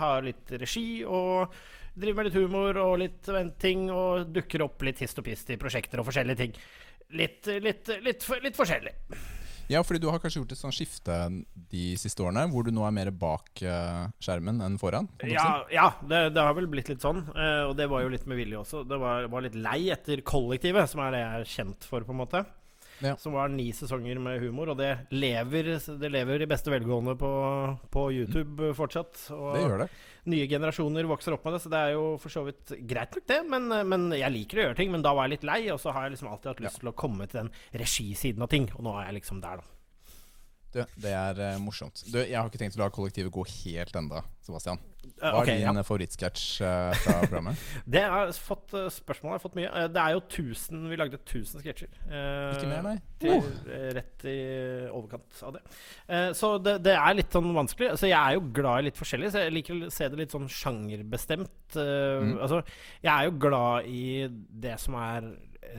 har 0.00 0.26
litt 0.26 0.50
regi 0.62 1.04
og 1.06 1.54
driver 1.94 2.18
med 2.18 2.30
litt 2.30 2.40
humor 2.40 2.80
og 2.82 2.96
litt 3.04 3.30
ting. 3.62 3.86
Og 3.94 4.32
dukker 4.34 4.66
opp 4.66 4.82
litt 4.86 5.04
hist 5.04 5.22
og 5.22 5.28
pist 5.28 5.54
i 5.54 5.60
prosjekter 5.60 6.02
og 6.02 6.08
forskjellige 6.10 6.42
ting. 6.42 6.58
Litt, 7.12 7.46
litt, 7.62 7.92
litt, 8.02 8.26
litt 8.42 8.58
forskjellig. 8.58 8.96
Ja, 9.70 9.80
fordi 9.86 10.02
du 10.02 10.08
har 10.10 10.18
kanskje 10.20 10.40
gjort 10.40 10.52
et 10.52 10.60
sånt 10.60 10.74
skifte 10.76 11.14
de 11.70 11.84
siste 12.00 12.24
årene, 12.24 12.44
hvor 12.50 12.66
du 12.66 12.72
nå 12.74 12.82
er 12.84 12.94
mer 12.94 13.10
bak 13.14 13.62
eh, 13.64 14.08
skjermen 14.20 14.58
enn 14.64 14.78
foran? 14.80 15.06
Ja, 15.28 15.62
ja 15.72 15.86
det, 16.02 16.24
det 16.34 16.42
har 16.44 16.56
vel 16.58 16.66
blitt 16.72 16.90
litt 16.90 17.04
sånn. 17.04 17.22
eh, 17.32 17.62
og 17.68 17.76
det 17.78 17.86
var 17.92 18.02
jo 18.04 18.10
litt 18.12 18.26
med 18.28 18.40
vilje 18.40 18.58
også. 18.60 18.82
Det 18.88 18.98
var, 19.00 19.28
var 19.32 19.46
litt 19.46 19.56
lei 19.56 19.86
etter 19.94 20.24
Kollektivet, 20.26 20.90
som 20.90 21.04
er 21.04 21.14
det 21.14 21.22
jeg 21.22 21.38
er 21.38 21.54
kjent 21.54 21.88
for, 21.88 22.04
på 22.04 22.12
en 22.12 22.20
måte. 22.24 22.42
Ja. 23.02 23.16
Som 23.18 23.34
var 23.34 23.50
ni 23.50 23.68
sesonger 23.74 24.20
med 24.22 24.40
humor, 24.44 24.72
og 24.72 24.78
det 24.78 24.92
lever, 25.10 25.72
det 25.98 26.10
lever 26.14 26.44
i 26.44 26.48
beste 26.50 26.70
velgående 26.70 27.16
på, 27.18 27.30
på 27.90 28.06
YouTube 28.14 28.72
fortsatt. 28.78 29.24
Og 29.34 29.56
Det 29.56 29.64
gjør 29.64 29.82
det. 29.84 29.88
nye 30.32 30.46
generasjoner 30.46 31.10
vokser 31.10 31.34
opp 31.34 31.44
med 31.48 31.56
det, 31.56 31.62
så 31.64 31.72
det 31.72 31.82
er 31.82 31.94
jo 31.96 32.04
for 32.22 32.30
så 32.34 32.44
vidt 32.46 32.74
greit 32.86 33.18
nok, 33.18 33.26
det. 33.26 33.40
Men, 33.50 33.68
men 33.90 34.08
jeg 34.14 34.34
liker 34.36 34.60
å 34.62 34.66
gjøre 34.68 34.78
ting, 34.78 34.94
men 34.94 35.02
da 35.02 35.12
var 35.18 35.26
jeg 35.26 35.36
litt 35.38 35.48
lei, 35.50 35.60
og 35.74 35.82
så 35.82 35.90
har 35.96 36.06
jeg 36.06 36.14
liksom 36.16 36.30
alltid 36.30 36.52
hatt 36.54 36.64
lyst 36.68 36.82
til 36.84 36.92
å 36.92 36.96
komme 37.04 37.26
til 37.26 37.42
den 37.42 37.52
regisiden 37.82 38.46
av 38.46 38.52
ting, 38.54 38.70
og 38.78 38.86
nå 38.86 38.94
er 39.00 39.10
jeg 39.10 39.18
liksom 39.22 39.42
der, 39.42 39.62
da. 39.64 39.78
Du, 40.72 40.80
det 41.04 41.12
er 41.12 41.42
uh, 41.42 41.58
morsomt. 41.60 42.00
Du, 42.08 42.18
jeg 42.22 42.36
har 42.38 42.48
ikke 42.48 42.60
tenkt 42.62 42.78
å 42.78 42.82
la 42.84 42.90
kollektivet 42.94 43.32
gå 43.34 43.44
helt 43.64 43.96
enda, 43.98 44.22
Sebastian. 44.46 44.80
Eh, 45.02 45.30
Hva 45.34 45.40
er 45.42 45.48
er 45.52 45.58
din 45.58 45.64
ja. 45.66 45.72
uh, 45.74 45.84
favorittsketsj 45.86 46.44
uh, 46.62 46.94
fra 47.02 47.14
programmet? 47.26 47.60
Det 47.94 48.02
har 48.06 48.28
jeg 48.28 48.36
fått 48.42 48.72
uh, 48.78 48.86
spørsmål, 48.90 49.34
har 49.34 49.42
fått 49.42 49.56
mye. 49.58 49.68
Eh, 49.68 49.88
det 49.92 50.00
er 50.02 50.14
jo 50.16 50.22
1000 50.22 50.86
Vi 50.90 50.98
lagde 51.00 51.18
1000 51.20 51.62
sketsjer. 51.64 51.90
Eh, 52.06 52.56
Ikke 52.56 52.70
mer, 52.70 52.82
nei? 52.86 52.94
til, 53.22 53.44
eh, 53.70 53.88
rett 53.98 54.24
i 54.30 54.36
overkant 54.90 55.42
av 55.46 55.56
det. 55.58 55.62
Eh, 56.08 56.30
så 56.38 56.54
det, 56.62 56.76
det 56.86 56.94
er 56.96 57.18
litt 57.18 57.34
sånn 57.34 57.52
vanskelig. 57.54 57.92
Altså, 57.94 58.08
jeg 58.10 58.18
er 58.18 58.38
jo 58.38 58.44
glad 58.56 58.80
i 58.82 58.86
litt 58.88 58.98
forskjellig, 58.98 59.30
så 59.34 59.44
jeg 59.44 59.54
liker 59.58 59.76
å 59.86 59.92
se 59.94 60.08
det 60.10 60.18
litt 60.22 60.34
sånn 60.34 60.48
sjangerbestemt. 60.50 61.76
Eh, 61.76 61.90
Mm. 62.22 62.36
Altså, 62.44 62.58
jeg 63.02 63.10
er 63.12 63.24
jo 63.26 63.32
glad 63.40 63.86
i 63.88 64.02
det 64.62 64.74
som 64.80 64.94
er 65.00 65.24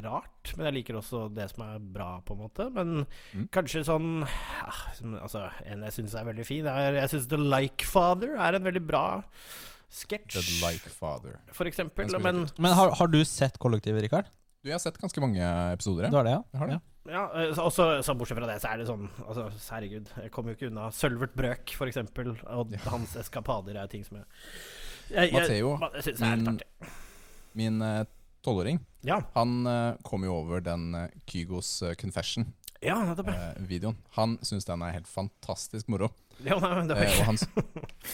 rart, 0.03 0.53
men 0.57 0.65
jeg 0.69 0.73
liker 0.79 0.97
også 0.99 1.25
det 1.33 1.49
som 1.51 1.63
er 1.67 1.79
bra, 1.79 2.21
på 2.25 2.33
en 2.35 2.41
måte. 2.45 2.69
Men 2.73 3.05
Mm. 3.33 3.49
kanskje 3.49 3.83
sånn 3.85 4.23
ah, 4.23 4.79
Altså, 5.23 5.51
en 5.65 5.81
jeg 5.83 5.91
syns 5.97 6.15
er 6.15 6.25
veldig 6.25 6.45
fin, 6.45 6.65
er 6.67 6.93
Jeg 6.93 7.09
syns 7.09 7.27
The 7.27 7.37
Like 7.37 7.83
Father 7.85 8.35
er 8.37 8.55
en 8.55 8.63
veldig 8.63 8.85
bra 8.87 9.23
sketsj, 9.93 10.39
The 10.39 10.65
Like 10.65 10.89
Father. 10.89 11.39
for 11.51 11.65
eksempel. 11.65 12.09
Men 12.21 12.47
Men 12.57 12.73
har, 12.73 12.91
har 12.91 13.07
du 13.07 13.23
sett 13.25 13.59
Kollektivet, 13.59 14.01
Rikard? 14.01 14.25
Du, 14.63 14.69
jeg 14.69 14.73
har 14.73 14.79
sett 14.79 14.97
ganske 14.97 15.19
mange 15.19 15.43
episoder. 15.73 16.09
Du 16.09 16.15
har 16.15 16.23
det, 16.23 16.31
ja? 16.31 16.43
Jeg 16.53 16.59
har 16.59 16.67
det. 16.67 16.81
Ja, 17.05 17.29
Ja, 17.35 17.53
så- 17.53 17.65
også, 17.67 17.85
så 18.01 18.13
bortsett 18.17 18.37
fra 18.39 18.47
det, 18.47 18.61
så 18.61 18.71
er 18.71 18.77
det 18.77 18.87
sånn 18.87 19.09
altså, 19.27 19.49
Herregud, 19.75 20.07
jeg 20.23 20.31
kommer 20.31 20.53
jo 20.53 20.55
ikke 20.55 20.71
unna 20.71 20.89
Sølvert 20.89 21.35
Brøk, 21.35 21.69
for 21.75 21.85
eksempel. 21.87 22.37
Og 22.47 22.71
hans 22.87 23.15
eskapader 23.17 23.75
er 23.75 23.87
ting 23.87 24.03
som 24.05 24.17
jeg 24.17 24.25
Jeg, 25.11 25.31
jeg, 25.31 25.33
Matteo, 25.33 25.77
jeg 25.93 26.03
syns 26.03 26.21
er 26.21 26.35
litt 26.37 26.45
min- 26.45 26.55
artig. 26.55 26.91
Min 27.55 27.81
eh, 27.81 28.05
tolvåring, 28.43 28.79
Ja, 29.07 29.21
han 29.35 29.65
eh, 29.67 29.93
kom 30.03 30.23
jo 30.27 30.35
over 30.41 30.61
den 30.63 30.93
eh, 30.95 31.09
Kygos 31.29 31.81
eh, 31.83 31.93
Confession-videoen. 31.99 32.53
ja, 32.83 33.89
ja. 33.89 33.93
han 34.17 34.37
syns 34.43 34.65
den 34.67 34.81
er 34.83 34.91
helt 34.97 35.07
fantastisk 35.07 35.87
moro. 35.91 36.09
Ja, 36.43 36.57
nei, 36.59 36.71
men 36.75 36.87
det 36.89 36.95
var 36.97 37.03
Eh, 37.05 37.19
og 37.19 37.25
han, 37.29 37.37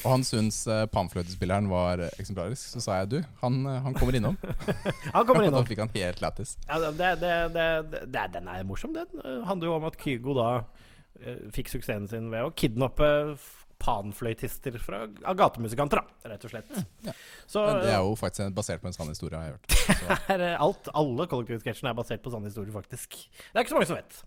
og 0.04 0.10
han 0.12 0.24
syns 0.28 0.60
eh, 0.70 0.84
panfløytespilleren 0.92 1.70
var 1.72 2.04
eksemplarisk. 2.20 2.68
Så 2.76 2.82
sa 2.84 2.98
jeg 3.00 3.10
du, 3.14 3.18
han, 3.42 3.62
han 3.66 3.96
kommer 3.98 4.18
innom. 4.20 4.38
Han 5.16 5.26
kommer 5.26 5.44
innom. 5.48 5.64
da 5.64 5.70
fikk 5.70 5.82
han 5.86 5.94
helt 5.96 6.22
lættis. 6.22 6.58
Ja, 6.68 6.78
det, 6.84 6.92
det, 7.00 7.14
det, 7.24 7.70
det, 7.94 8.04
det, 8.14 8.26
den 8.36 8.48
er 8.52 8.68
morsom, 8.68 8.94
den. 8.94 9.08
Det 9.24 9.40
handler 9.48 9.72
jo 9.72 9.78
om 9.80 9.88
at 9.90 9.98
Kygo 10.04 10.36
da 10.38 10.50
eh, 11.24 11.40
fikk 11.56 11.72
suksessen 11.74 12.06
sin 12.12 12.30
ved 12.34 12.46
å 12.46 12.52
kidnappe 12.54 13.10
panfløytister 13.80 14.76
fra, 14.84 15.04
av 15.08 15.38
gatemusikanter, 15.40 16.02
da, 16.02 16.32
rett 16.34 16.48
og 16.48 16.54
slett. 16.54 16.74
Ja. 17.06 17.14
Så 17.50 17.64
Men 17.66 17.84
det 17.86 17.94
er 17.94 18.02
jo 18.04 18.18
faktisk 18.20 18.58
basert 18.58 18.84
på 18.84 18.92
en 18.92 18.98
sann 18.98 19.12
historie, 19.12 19.40
har 19.40 19.50
jeg 19.50 19.56
hørt. 19.58 19.78
Så. 20.02 20.20
er, 20.36 20.44
eh, 20.50 20.58
alt, 20.68 20.92
alle 21.04 21.30
kollektivsketsjene 21.32 21.94
er 21.94 22.02
basert 22.02 22.26
på 22.26 22.34
sann 22.34 22.48
historie, 22.48 22.74
faktisk. 22.76 23.16
Det 23.24 23.56
er 23.56 23.66
ikke 23.66 23.76
så 23.76 23.80
mange 23.80 23.92
som 23.92 24.00
vet. 24.02 24.22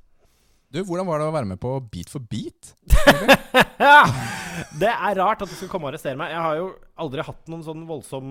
Du, 0.72 0.78
hvordan 0.88 1.04
var 1.04 1.20
det 1.20 1.26
å 1.28 1.34
være 1.34 1.48
med 1.50 1.60
på 1.60 1.74
Beat 1.92 2.08
for 2.08 2.24
beat? 2.32 2.72
Ja! 3.82 4.06
Det 4.78 4.88
er 4.88 5.18
rart 5.18 5.42
at 5.42 5.50
du 5.50 5.54
skal 5.56 5.68
komme 5.72 5.88
og 5.88 5.92
arrestere 5.92 6.16
meg. 6.16 6.30
Jeg 6.32 6.44
har 6.44 6.58
jo 6.58 6.66
aldri 7.02 7.24
hatt 7.26 7.48
noen 7.50 7.64
sånn 7.66 7.84
voldsom 7.88 8.28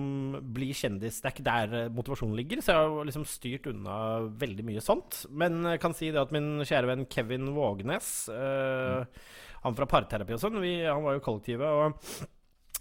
bli 0.54 0.70
kjendis. 0.74 1.20
Det 1.20 1.28
er 1.28 1.34
ikke 1.34 1.46
der 1.46 1.74
eh, 1.76 1.90
motivasjonen 1.92 2.38
ligger, 2.38 2.62
så 2.62 2.72
jeg 2.72 2.80
har 2.80 3.08
liksom 3.08 3.26
styrt 3.28 3.68
unna 3.70 3.96
veldig 4.40 4.64
mye 4.66 4.82
sånt. 4.82 5.24
Men 5.30 5.60
jeg 5.74 5.82
kan 5.82 5.94
si 5.98 6.10
det 6.14 6.22
at 6.22 6.34
min 6.34 6.62
kjære 6.62 6.90
venn 6.92 7.04
Kevin 7.12 7.50
Vågenes, 7.56 8.08
eh, 8.32 9.26
han 9.62 9.76
fra 9.78 9.86
parterapi 9.90 10.34
og 10.36 10.40
sånn, 10.42 10.60
han 10.62 11.02
var 11.04 11.18
jo 11.18 11.24
kollektivet. 11.24 11.66
og 11.66 12.30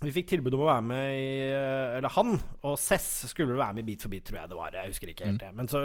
vi 0.02 0.10
fikk 0.16 0.32
tilbud 0.32 0.56
om 0.58 0.64
å 0.64 0.70
være 0.72 0.82
med 0.82 1.10
i 1.14 1.34
Eller 2.00 2.10
han 2.16 2.32
og 2.66 2.74
Cess 2.82 3.28
skulle 3.30 3.54
være 3.54 3.76
med 3.78 3.84
i 3.84 3.92
Beat 3.92 4.02
for 4.02 4.10
beat, 4.10 4.24
tror 4.26 4.40
jeg 4.40 4.50
det 4.50 4.58
var. 4.58 4.72
Jeg 4.74 4.90
husker 4.96 5.12
ikke 5.12 5.28
helt 5.30 5.44
det. 5.44 5.52
Men 5.60 5.70
så 5.70 5.84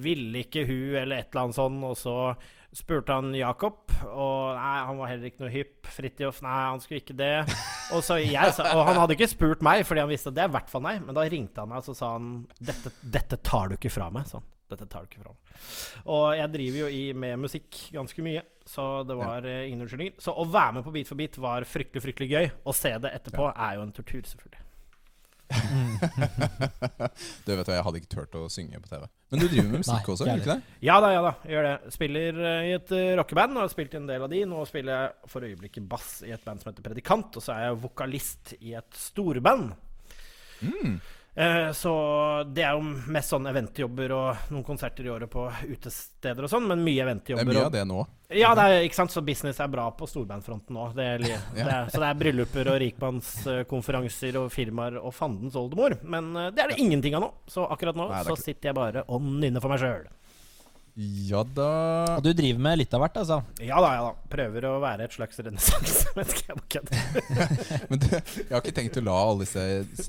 ville 0.00 0.40
ikke 0.46 0.62
hun 0.64 0.94
eller 0.96 1.20
et 1.20 1.28
eller 1.34 1.42
annet 1.42 1.58
sånn, 1.58 1.76
og 1.84 1.92
så 2.00 2.14
spurte 2.72 3.12
han 3.18 3.34
Jakob, 3.36 3.82
og 4.06 4.54
nei, 4.56 4.76
han 4.86 4.96
var 5.02 5.10
heller 5.10 5.28
ikke 5.28 5.42
noe 5.42 5.52
hypp. 5.52 5.90
Fridtjof, 5.92 6.40
nei, 6.46 6.54
han 6.70 6.80
skulle 6.80 7.02
ikke 7.02 7.16
det. 7.18 7.32
Og, 7.92 8.00
så 8.06 8.16
jeg, 8.22 8.54
sa- 8.56 8.70
og 8.78 8.84
han 8.86 9.00
hadde 9.02 9.16
ikke 9.18 9.28
spurt 9.34 9.64
meg, 9.66 9.82
fordi 9.84 10.04
han 10.06 10.12
visste 10.14 10.30
at 10.32 10.38
det 10.38 10.44
er 10.46 10.52
i 10.52 10.56
hvert 10.56 10.70
fall 10.72 10.84
nei. 10.86 10.94
Men 11.02 11.18
da 11.18 11.26
ringte 11.28 11.60
han 11.60 11.68
meg, 11.74 11.82
og 11.82 11.90
så 11.90 11.98
sa 12.00 12.12
han 12.14 12.30
dette, 12.62 12.94
dette 13.02 13.40
tar 13.44 13.68
du 13.68 13.76
ikke 13.76 13.92
fra 13.92 14.08
meg, 14.14 14.24
han. 14.32 14.46
Dette 14.70 14.88
tar 14.90 15.04
du 15.04 15.10
ikke 15.10 15.24
fra 15.24 15.34
meg. 15.34 15.60
Og 16.06 16.24
jeg 16.38 16.54
driver 16.56 16.80
jo 16.84 16.88
i 16.94 17.02
med 17.26 17.44
musikk 17.44 17.82
ganske 17.94 18.24
mye, 18.26 18.46
så 18.68 18.88
det 19.08 19.18
var 19.18 19.46
ja. 19.46 19.60
ingen 19.66 19.84
unnskyldninger. 19.84 20.16
Så 20.22 20.34
å 20.34 20.46
være 20.48 20.78
med 20.78 20.86
på 20.86 20.94
Beat 20.96 21.10
for 21.10 21.20
beat 21.20 21.38
var 21.42 21.68
fryktelig, 21.68 22.06
fryktelig 22.08 22.32
gøy. 22.32 22.50
Å 22.64 22.76
se 22.76 22.96
det 23.02 23.14
etterpå 23.20 23.52
er 23.52 23.78
jo 23.78 23.86
en 23.86 23.94
tortur, 23.96 24.22
selvfølgelig. 24.22 24.66
Du 27.44 27.50
vet 27.50 27.66
hva, 27.66 27.74
Jeg 27.74 27.84
hadde 27.86 28.00
ikke 28.00 28.12
turt 28.14 28.36
å 28.38 28.46
synge 28.52 28.80
på 28.82 28.90
TV. 28.90 29.06
Men 29.30 29.42
du 29.42 29.46
driver 29.46 29.68
med 29.68 29.82
musikk 29.82 29.94
Nei, 30.06 30.14
også, 30.14 30.24
ikke 30.24 30.30
gjør 30.30 30.40
du 30.40 30.44
ikke 30.44 30.56
det? 30.56 30.76
Ja 30.86 30.96
da, 31.02 31.12
ja 31.14 31.22
da, 31.26 31.32
gjør 31.52 31.68
det. 31.68 31.76
Spiller 31.96 32.42
eh, 32.50 32.68
i 32.70 32.74
et 32.78 32.90
uh, 32.94 33.04
rockeband 33.20 33.56
og 33.56 33.64
har 33.64 33.72
spilt 33.72 33.94
i 33.94 34.00
en 34.00 34.10
del 34.10 34.26
av 34.26 34.32
de. 34.32 34.42
Nå 34.50 34.64
spiller 34.70 34.92
jeg 34.96 35.32
for 35.34 35.46
øyeblikket 35.48 35.88
bass 35.90 36.10
i 36.26 36.34
et 36.34 36.44
band 36.46 36.62
som 36.62 36.72
heter 36.72 36.86
Predikant, 36.86 37.38
og 37.38 37.44
så 37.44 37.56
er 37.56 37.68
jeg 37.68 37.80
vokalist 37.86 38.54
i 38.60 38.76
et 38.78 39.00
storband. 39.00 39.72
Mm. 40.60 40.98
Eh, 41.34 41.72
så 41.72 41.92
det 42.50 42.64
er 42.66 42.74
jo 42.74 43.10
mest 43.14 43.30
sånn 43.30 43.46
eventjobber 43.46 44.14
og 44.16 44.50
noen 44.50 44.64
konserter 44.66 45.06
i 45.06 45.12
året 45.12 45.30
på 45.30 45.44
utesteder 45.70 46.46
og 46.46 46.50
sånn, 46.50 46.66
men 46.72 46.82
mye 46.84 47.04
eventjobber. 47.04 47.46
Det 47.46 47.54
er 47.54 47.60
mye 47.60 47.68
av 47.68 47.76
det 47.76 47.84
nå. 47.86 48.00
Ja, 48.34 48.50
det 48.58 48.64
er, 48.66 48.84
ikke 48.86 48.98
sant, 48.98 49.14
så 49.14 49.22
business 49.26 49.58
er 49.62 49.70
bra 49.70 49.88
på 49.94 50.06
storbandfronten 50.10 50.74
nå. 50.74 50.88
Det 50.96 51.06
er, 51.14 51.26
det 51.54 51.66
er, 51.66 51.90
så 51.90 52.02
det 52.02 52.08
er 52.10 52.20
brylluper 52.24 52.72
og 52.74 52.80
rikmannskonferanser 52.82 54.40
og 54.42 54.50
firmaer 54.54 54.98
og 55.00 55.14
fandens 55.14 55.58
oldemor. 55.58 56.00
Men 56.02 56.32
eh, 56.34 56.50
det 56.54 56.64
er 56.64 56.74
det 56.74 56.80
ingenting 56.82 57.18
av 57.18 57.26
nå. 57.28 57.32
Så 57.50 57.66
akkurat 57.70 57.98
nå 57.98 58.10
Nei, 58.10 58.24
så 58.26 58.38
sitter 58.38 58.72
jeg 58.72 58.80
bare 58.80 59.06
og 59.06 59.22
nynner 59.30 59.62
for 59.62 59.72
meg 59.72 59.82
sjøl. 59.82 60.08
Ja 61.00 61.40
da 61.56 61.66
Og 62.18 62.24
du 62.26 62.30
driver 62.36 62.60
med 62.60 62.80
litt 62.82 62.92
av 62.96 63.00
hvert, 63.04 63.14
altså? 63.22 63.38
Ja 63.64 63.78
da, 63.80 63.90
ja 63.96 64.02
da. 64.04 64.10
Prøver 64.30 64.66
å 64.68 64.72
være 64.82 65.06
et 65.08 65.14
slags 65.16 65.38
renessansemenneske. 65.46 66.42
Jeg 66.50 66.58
bare 66.58 66.68
kødder. 66.74 66.96
Men 67.90 68.00
du, 68.02 68.06
jeg 68.10 68.50
har 68.50 68.60
ikke 68.60 68.74
tenkt 68.76 68.98
å 69.00 69.02
la 69.06 69.14
alle 69.22 69.44
disse, 69.46 69.64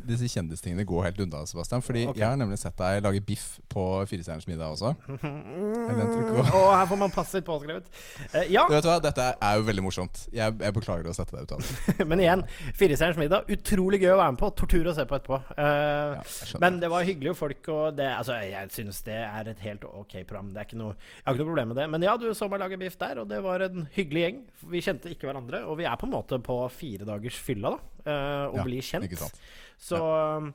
disse 0.10 0.30
kjendistingene 0.34 0.84
gå 0.90 1.02
helt 1.06 1.20
unna, 1.24 1.44
Sebastian. 1.50 1.84
Fordi 1.86 2.04
okay. 2.10 2.20
jeg 2.22 2.28
har 2.28 2.40
nemlig 2.40 2.58
sett 2.62 2.76
deg 2.80 3.04
lage 3.06 3.22
biff 3.26 3.46
på 3.72 3.84
Firestjerners 4.10 4.48
middag 4.50 4.74
også. 4.76 4.92
Å- 5.62 6.46
Og 6.58 6.68
her 6.76 6.86
får 6.90 7.00
man 7.02 7.14
passe 7.14 7.38
litt 7.40 7.48
påskrevet. 7.48 7.88
Uh, 8.34 8.44
ja, 8.52 8.66
Du 8.68 8.74
vet 8.76 8.88
hva, 8.90 8.98
Dette 9.04 9.28
er 9.38 9.60
jo 9.60 9.66
veldig 9.70 9.86
morsomt. 9.86 10.24
Jeg, 10.34 10.58
jeg 10.62 10.76
beklager 10.76 11.10
å 11.12 11.16
sette 11.16 11.38
deg 11.38 11.46
ut 11.48 11.56
av 11.56 11.64
det. 11.64 12.08
men 12.10 12.24
igjen. 12.26 12.44
Firestjerners 12.80 13.20
middag. 13.22 13.50
Utrolig 13.54 14.02
gøy 14.04 14.14
å 14.16 14.20
være 14.22 14.36
med 14.36 14.42
på. 14.42 14.52
Tortur 14.62 14.90
å 14.92 14.96
se 14.98 15.06
på 15.10 15.18
etterpå. 15.20 15.42
Uh, 15.56 16.18
Ja. 16.22 16.60
Men 16.62 16.80
det 16.82 16.90
var 16.92 17.06
hyggelige 17.08 17.36
folk, 17.38 17.68
og 17.72 17.96
det, 17.98 18.08
altså, 18.18 18.36
jeg 18.44 18.70
synes 18.74 18.98
det 19.06 19.16
er 19.22 19.48
et 19.52 19.60
helt 19.64 19.84
ok 19.88 20.16
program. 20.28 20.50
Det 20.54 20.60
er 20.62 20.66
ikke 20.68 20.78
noe, 20.80 20.81
jeg 20.90 21.24
har 21.28 21.36
ikke 21.36 21.44
noe 21.44 21.52
problem 21.52 21.72
med 21.74 21.80
det. 21.82 21.88
Men 21.94 22.08
ja, 22.08 22.18
du 22.20 22.28
så 22.38 22.50
meg 22.52 22.64
lage 22.64 22.82
biff 22.82 22.98
der, 23.02 23.24
og 23.24 23.30
det 23.32 23.40
var 23.46 23.66
en 23.68 23.88
hyggelig 23.96 24.26
gjeng. 24.26 24.44
Vi 24.74 24.84
kjente 24.84 25.14
ikke 25.14 25.30
hverandre, 25.30 25.64
og 25.70 25.80
vi 25.80 25.88
er 25.90 25.98
på 26.02 26.10
en 26.10 26.16
måte 26.18 26.42
på 26.44 26.60
fire 26.74 27.08
dagers 27.08 27.40
fylla, 27.42 27.76
da. 27.76 27.96
eh, 28.06 28.46
og 28.50 28.62
Ja, 28.62 28.68
blir 28.68 28.86
kjent. 28.86 29.42
Så 29.82 29.98
um, 29.98 30.52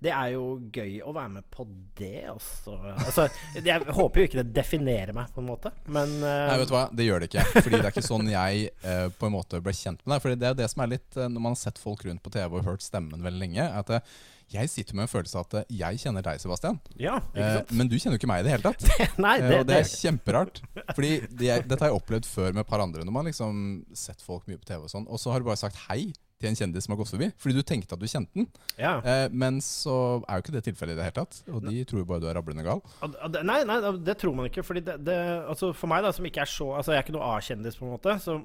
det 0.00 0.12
er 0.16 0.30
jo 0.32 0.44
gøy 0.72 0.94
å 1.04 1.12
være 1.12 1.32
med 1.34 1.46
på 1.52 1.66
det, 1.98 2.24
altså. 2.32 2.78
altså 2.94 3.26
jeg 3.60 3.84
håper 3.84 4.22
jo 4.22 4.28
ikke 4.30 4.38
det 4.40 4.54
definerer 4.56 5.12
meg, 5.16 5.28
på 5.34 5.42
en 5.42 5.50
måte, 5.50 5.74
men 5.92 6.14
uh... 6.22 6.46
Nei, 6.48 6.56
vet 6.62 6.70
du 6.70 6.74
hva, 6.74 6.86
det 6.96 7.04
gjør 7.04 7.20
det 7.20 7.28
ikke. 7.28 7.44
Fordi 7.58 7.74
det 7.74 7.82
er 7.82 7.92
ikke 7.92 8.06
sånn 8.06 8.30
jeg 8.32 8.70
uh, 8.86 9.08
på 9.12 9.28
en 9.28 9.36
måte 9.36 9.60
ble 9.60 9.74
kjent 9.76 10.00
med 10.06 10.14
deg. 10.14 10.24
Fordi 10.24 10.40
det 10.40 10.48
er 10.48 10.54
jo 10.54 10.60
det 10.62 10.70
som 10.72 10.84
er 10.86 10.92
litt 10.94 11.18
uh, 11.20 11.26
Når 11.26 11.36
man 11.36 11.52
har 11.52 11.60
sett 11.60 11.80
folk 11.82 12.06
rundt 12.08 12.24
på 12.24 12.32
TV 12.32 12.56
og 12.56 12.64
hørt 12.70 12.86
stemmen 12.86 13.26
veldig 13.26 13.42
lenge, 13.44 13.66
at 13.80 13.92
eh, 13.92 14.16
jeg 14.50 14.70
sitter 14.72 14.96
med 14.98 15.06
en 15.06 15.12
følelse 15.12 15.38
av 15.38 15.46
at 15.48 15.58
eh, 15.60 15.76
jeg 15.80 16.00
kjenner 16.02 16.24
deg, 16.26 16.40
Sebastian. 16.42 16.80
Ja, 16.98 17.18
ikke 17.30 17.44
Eh, 17.44 17.52
sant? 17.60 17.74
men 17.78 17.90
du 17.92 17.96
kjenner 17.98 18.16
jo 18.18 18.22
ikke 18.22 18.30
meg 18.32 18.42
i 18.42 18.48
det 18.48 18.54
hele 18.56 18.66
tatt. 18.70 18.88
Nei, 19.26 19.36
Eh, 19.40 19.48
det, 19.48 19.60
og 19.60 19.68
det 19.70 19.76
er 19.82 19.90
kjemperart. 19.92 20.62
Fordi 20.96 21.12
det, 21.30 21.52
dette 21.70 21.78
har 21.84 21.92
jeg 21.92 22.00
opplevd 22.00 22.26
før 22.26 22.50
med 22.56 22.64
et 22.66 22.70
par 22.72 22.82
andre, 22.82 23.04
når 23.06 23.14
man 23.20 23.30
liksom 23.30 23.62
sett 23.94 24.20
folk 24.26 24.48
mye 24.50 24.58
på 24.60 24.66
TV 24.72 24.82
og 24.88 24.90
sånn, 24.92 25.06
og 25.08 25.20
så 25.22 25.30
har 25.34 25.40
du 25.44 25.48
bare 25.50 25.60
sagt 25.60 25.78
hei 25.88 26.10
til 26.40 26.48
en 26.48 26.56
kjendis 26.56 26.86
som 26.86 26.94
har 26.94 26.98
gått 27.02 27.10
forbi, 27.12 27.26
fordi 27.36 27.52
du 27.52 27.60
tenkte 27.68 27.92
at 27.92 28.00
du 28.00 28.06
kjente 28.08 28.32
den. 28.32 28.46
ja. 28.80 28.94
Eh, 29.04 29.26
men 29.28 29.58
så 29.60 29.92
er 30.24 30.38
jo 30.38 30.44
ikke 30.46 30.54
det 30.54 30.62
tilfellet 30.70 30.94
i 30.94 30.96
det 30.96 31.04
hele 31.10 31.16
tatt, 31.18 31.42
og 31.52 31.66
de 31.66 31.82
tror 31.84 32.00
jo 32.00 32.06
bare 32.08 32.22
du 32.24 32.28
er 32.30 32.38
rablende 32.38 32.64
gal. 32.64 32.80
Nei, 33.44 33.58
nei, 33.68 33.76
det 34.08 34.14
tror 34.22 34.32
man 34.38 34.48
ikke. 34.48 34.64
Fordi 34.64 34.80
det, 34.86 34.94
det, 35.04 35.18
altså 35.52 35.68
for 35.76 35.92
meg, 35.92 36.00
da, 36.06 36.14
som 36.16 36.24
ikke 36.24 36.40
er 36.46 36.48
så 36.48 36.70
Altså, 36.78 36.94
jeg 36.94 37.02
er 37.02 37.04
ikke 37.04 37.16
noe 37.18 37.28
A-kjendis, 37.34 37.76
på 37.76 37.84
en 37.84 37.92
måte. 37.92 38.16
Så 38.24 38.38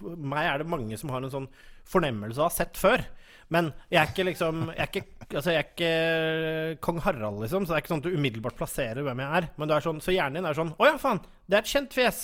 for 0.00 0.16
meg 0.32 0.48
er 0.54 0.64
det 0.64 0.70
mange 0.72 0.96
som 0.96 1.12
har 1.12 1.20
en 1.28 1.34
sånn 1.36 1.50
fornemmelse 1.92 2.40
av 2.40 2.46
å 2.46 2.48
ha 2.48 2.56
sett 2.56 2.80
før. 2.80 3.04
Men 3.52 3.72
jeg 3.92 4.00
er 4.00 4.10
ikke 4.10 4.24
liksom 4.30 4.62
Jeg 4.72 4.80
er 4.80 4.88
ikke, 4.88 5.26
altså, 5.28 5.52
jeg 5.52 5.60
er 5.60 5.68
ikke 5.68 6.80
kong 6.84 7.00
Harald, 7.04 7.42
liksom. 7.42 7.66
Så 7.66 7.74
det 7.74 7.76
er 7.78 7.84
ikke 7.84 7.92
sånn 7.92 8.02
at 8.02 8.08
du 8.08 8.16
umiddelbart 8.16 8.58
plasserer 8.58 9.04
hvem 9.04 9.22
jeg 9.24 9.40
er. 9.40 9.48
Men 9.60 9.70
det 9.70 9.76
er 9.76 9.86
sånn, 9.86 10.00
så 10.04 10.14
hjernen 10.14 10.40
din 10.40 10.48
er 10.50 10.58
sånn 10.58 10.74
Å 10.78 10.88
ja, 10.88 10.96
faen! 11.00 11.22
Det 11.44 11.58
er 11.58 11.64
et 11.66 11.72
kjent 11.74 11.94
fjes. 11.94 12.20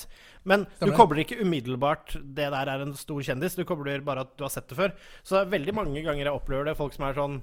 Men 0.49 0.65
Stemmer 0.79 0.95
du 0.95 0.97
kobler 0.97 1.23
ikke 1.27 1.41
umiddelbart 1.43 2.15
det 2.25 2.49
der 2.55 2.73
er 2.73 2.85
en 2.87 2.97
stor 2.97 3.21
kjendis. 3.27 3.59
Du 3.59 3.67
kobler 3.69 4.01
bare 4.05 4.25
at 4.25 4.33
du 4.39 4.47
har 4.47 4.53
sett 4.55 4.71
det 4.71 4.79
før. 4.79 4.95
Så 5.21 5.37
det 5.37 5.43
er 5.43 5.57
veldig 5.59 5.77
mange 5.77 6.05
ganger 6.07 6.25
jeg 6.25 6.33
opplever 6.33 6.71
det 6.71 6.79
folk 6.79 6.97
som 6.97 7.09
er 7.11 7.19
sånn 7.19 7.41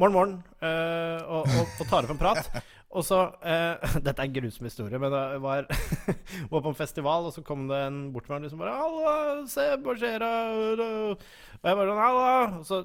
Morgen, 0.00 0.14
morgen. 0.16 0.36
Øh, 0.64 1.18
og, 1.28 1.50
og, 1.60 1.72
og 1.76 1.88
tar 1.90 2.06
opp 2.06 2.12
en 2.14 2.20
prat. 2.20 2.46
Og 2.90 3.04
så 3.06 3.18
uh, 3.22 3.96
Dette 4.04 4.16
er 4.18 4.26
en 4.26 4.34
grusom 4.34 4.66
historie, 4.66 4.98
men 4.98 5.14
jeg 5.14 5.42
var, 5.44 5.66
var 6.52 6.62
på 6.64 6.72
en 6.72 6.78
festival, 6.78 7.28
og 7.28 7.34
så 7.34 7.44
kom 7.46 7.68
det 7.70 7.82
en 7.86 8.00
bort 8.14 8.26
til 8.26 8.34
meg 8.34 8.40
og 8.40 8.48
liksom 8.48 8.64
bare 8.64 8.78
'Halla, 8.78 9.18
se 9.50 9.66
på 9.84 9.94
skjera 9.98 10.30
Og 10.74 11.20
jeg 11.20 11.76
bare 11.76 11.92
sånn 11.92 12.02
'Halla'. 12.02 12.58
Og 12.58 12.66
så 12.66 12.80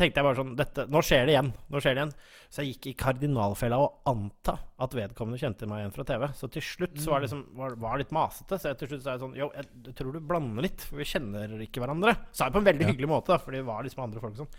tenkte 0.00 0.20
jeg 0.20 0.24
bare 0.24 0.38
sånn 0.38 0.54
dette, 0.56 0.86
Nå 0.88 1.02
skjer 1.04 1.26
det 1.28 1.34
igjen. 1.34 1.50
Nå 1.68 1.80
skjer 1.82 1.96
det 1.96 2.00
igjen. 2.00 2.12
Så 2.50 2.62
jeg 2.64 2.72
gikk 2.72 2.86
i 2.88 2.94
kardinalfella 3.02 3.78
og 3.82 3.98
anta 4.08 4.54
at 4.80 4.94
vedkommende 4.96 5.38
kjente 5.42 5.68
meg 5.68 5.82
igjen 5.82 5.92
fra 5.94 6.06
TV. 6.08 6.24
Så 6.38 6.48
til 6.50 6.64
slutt 6.64 6.96
så 7.02 7.12
var 7.12 7.20
det 7.20 7.28
liksom 7.28 7.42
var, 7.58 7.76
var 7.82 8.00
litt 8.00 8.14
masete. 8.16 8.56
Så 8.58 8.72
til 8.80 8.90
slutt 8.90 9.04
sa 9.04 9.14
jeg 9.14 9.22
sånn 9.26 9.36
Yo, 9.36 9.50
jeg, 9.54 9.68
jeg 9.90 9.96
tror 9.98 10.16
du 10.16 10.22
blander 10.24 10.64
litt, 10.64 10.80
for 10.88 11.02
vi 11.02 11.08
kjenner 11.10 11.52
ikke 11.66 11.84
hverandre. 11.84 12.16
Sa 12.32 12.48
jeg 12.48 12.56
på 12.56 12.62
en 12.62 12.70
veldig 12.70 12.86
Ja. 12.88 12.94
hyggelig 12.94 13.12
måte, 13.12 13.34
da, 13.34 13.38
for 13.44 13.52
det 13.52 13.60
var 13.68 13.84
liksom 13.84 14.06
andre 14.06 14.24
folk 14.24 14.40
sånn. 14.40 14.50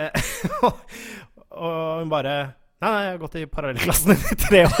Eh, 0.00 0.10
og 1.60 2.00
hun 2.00 2.10
bare 2.16 2.38
Nei, 2.80 2.88
nei, 2.88 3.00
jeg 3.04 3.12
har 3.12 3.18
gått 3.20 3.34
i 3.36 3.42
parallellklassen 3.52 4.14
i 4.16 4.36
tre 4.40 4.60
år. 4.64 4.78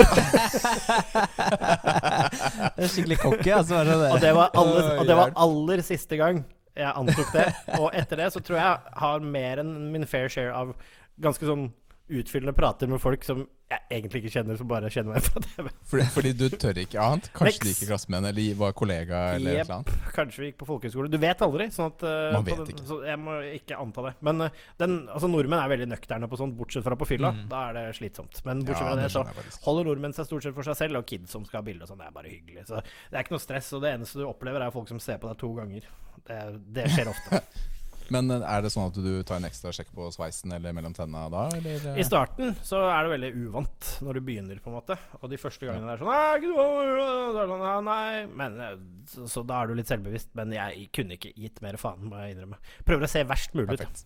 Det 2.76 2.86
er 2.86 2.88
skikkelig 2.88 3.18
cocky. 3.20 3.50
Altså, 3.52 3.82
det. 3.84 3.96
Og 4.06 4.22
det 4.22 4.30
var 4.38 4.54
aller, 4.62 4.86
og 4.94 5.04
det 5.10 5.16
var 5.18 5.34
aller 5.44 5.82
siste 5.84 6.16
gang 6.16 6.40
jeg 6.78 6.94
antok 6.96 7.28
det. 7.34 7.44
Og 7.76 7.90
etter 7.96 8.22
det 8.22 8.30
så 8.32 8.40
tror 8.40 8.56
jeg 8.56 8.64
jeg 8.64 8.96
har 9.02 9.26
mer 9.36 9.60
enn 9.60 9.74
min 9.92 10.06
fair 10.08 10.32
share 10.32 10.54
av 10.56 10.72
ganske 11.20 11.44
sånn 11.44 11.66
utfyllende 12.10 12.54
prater 12.56 12.90
med 12.90 13.00
folk 13.02 13.24
som 13.26 13.46
jeg 13.70 13.84
egentlig 13.94 14.20
ikke 14.24 14.32
kjenner, 14.34 14.56
som 14.58 14.66
bare 14.70 14.88
kjenner 14.90 15.14
meg 15.14 15.22
fra 15.22 15.40
TV. 15.44 15.68
Fordi, 15.92 16.04
fordi 16.10 16.30
du 16.34 16.44
tør 16.58 16.78
ikke 16.82 16.98
annet? 17.04 17.28
Kanskje 17.36 17.60
du 17.62 17.68
Next. 17.68 17.68
gikk 17.68 17.84
i 17.84 17.88
klasse 17.92 18.10
med 18.10 18.18
henne, 18.18 18.32
eller 18.32 18.56
var 18.58 18.72
kollega, 18.74 19.20
eller 19.36 19.60
yep. 19.60 19.68
noe 19.68 19.76
annet? 19.76 20.08
Kanskje 20.16 20.42
vi 20.42 20.48
gikk 20.50 20.58
på 20.62 20.68
folkehøyskole. 20.72 21.10
Du 21.12 21.18
vet 21.22 21.44
aldri. 21.46 21.68
Sånn 21.74 21.92
at, 21.92 22.02
uh, 22.02 22.32
Man 22.34 22.48
vet 22.48 22.58
den- 22.58 22.72
ikke. 22.74 22.86
Så 22.88 22.98
jeg 23.06 23.20
må 23.22 23.36
ikke 23.54 23.78
anta 23.78 24.06
det. 24.08 24.12
Men 24.26 24.46
uh, 24.48 24.60
den, 24.82 24.96
altså, 25.06 25.30
nordmenn 25.30 25.62
er 25.62 25.70
veldig 25.70 25.88
nøkterne 25.92 26.30
på 26.32 26.40
sånt, 26.42 26.58
bortsett 26.58 26.86
fra 26.86 26.98
på 26.98 27.10
fylla. 27.12 27.30
Mm. 27.36 27.46
Da 27.52 27.62
er 27.68 27.78
det 27.78 27.86
slitsomt. 28.00 28.42
Men 28.48 28.66
bortsett 28.66 28.90
Ja, 28.90 28.94
fra 28.96 29.34
det, 29.38 29.54
så 29.54 29.64
holder 29.68 29.90
nordmenn 29.92 30.18
seg 30.18 30.26
stort 30.26 30.48
sett 30.48 30.58
for 30.58 30.66
seg 30.66 30.80
selv, 30.82 30.98
og 30.98 31.06
kids 31.06 31.30
som 31.30 31.46
skal 31.46 31.62
ha 31.62 31.68
bilde 31.70 31.86
og 31.86 31.92
sånn. 31.92 32.02
Det 32.02 32.10
er 32.10 32.16
bare 32.18 32.32
hyggelig. 32.34 32.66
Så 32.66 32.82
det 32.82 33.14
er 33.14 33.22
ikke 33.22 33.38
noe 33.38 33.46
stress. 33.46 33.70
Og 33.78 33.86
det 33.86 33.94
eneste 33.94 34.18
du 34.18 34.26
opplever, 34.26 34.66
er 34.66 34.74
folk 34.74 34.90
som 34.90 34.98
ser 34.98 35.22
på 35.22 35.30
deg 35.30 35.38
to 35.38 35.54
ganger. 35.62 35.86
Det, 36.26 36.40
det 36.74 36.90
skjer 36.90 37.14
ofte. 37.14 37.44
Men 38.14 38.30
eh, 38.34 38.44
er 38.44 38.64
det 38.64 38.72
sånn 38.74 38.88
at 38.90 38.98
du 38.98 39.10
tar 39.26 39.38
en 39.40 39.46
ekstra 39.48 39.72
sjekk 39.74 39.92
på 39.94 40.08
sveisen 40.14 40.52
eller 40.56 40.74
mellom 40.76 40.94
tenna 40.96 41.26
da, 41.32 41.46
eller? 41.56 41.86
I 41.94 42.06
starten 42.06 42.54
så 42.66 42.82
er 42.88 43.06
det 43.06 43.12
veldig 43.14 43.30
uvant 43.46 43.90
når 44.04 44.18
du 44.18 44.24
begynner, 44.26 44.60
på 44.62 44.72
en 44.72 44.78
måte. 44.78 44.98
Og 45.20 45.30
de 45.32 45.38
første 45.40 45.68
gangene 45.68 45.94
er 45.94 46.02
sånn 46.02 46.10
«Nei, 46.10 46.40
ikke 46.40 46.52
noe», 46.52 46.86
så 46.90 47.08
er 47.30 47.40
det 47.40 47.48
sånn, 47.54 47.66
«Ja, 47.68 47.74
nei. 47.86 48.24
Men, 48.42 48.60
eh, 48.66 48.78
så, 49.14 49.28
så 49.36 49.44
da 49.46 49.62
er 49.62 49.70
du 49.70 49.78
litt 49.78 49.90
selvbevisst. 49.90 50.32
Men 50.38 50.54
jeg 50.56 50.88
kunne 50.96 51.18
ikke 51.18 51.34
gitt 51.38 51.62
mer 51.64 51.78
faen, 51.80 52.08
må 52.10 52.22
jeg 52.24 52.36
innrømme. 52.36 52.60
Prøver 52.88 53.06
å 53.06 53.12
se 53.14 53.24
verst 53.28 53.54
mulig 53.58 53.78
ut. 53.78 54.04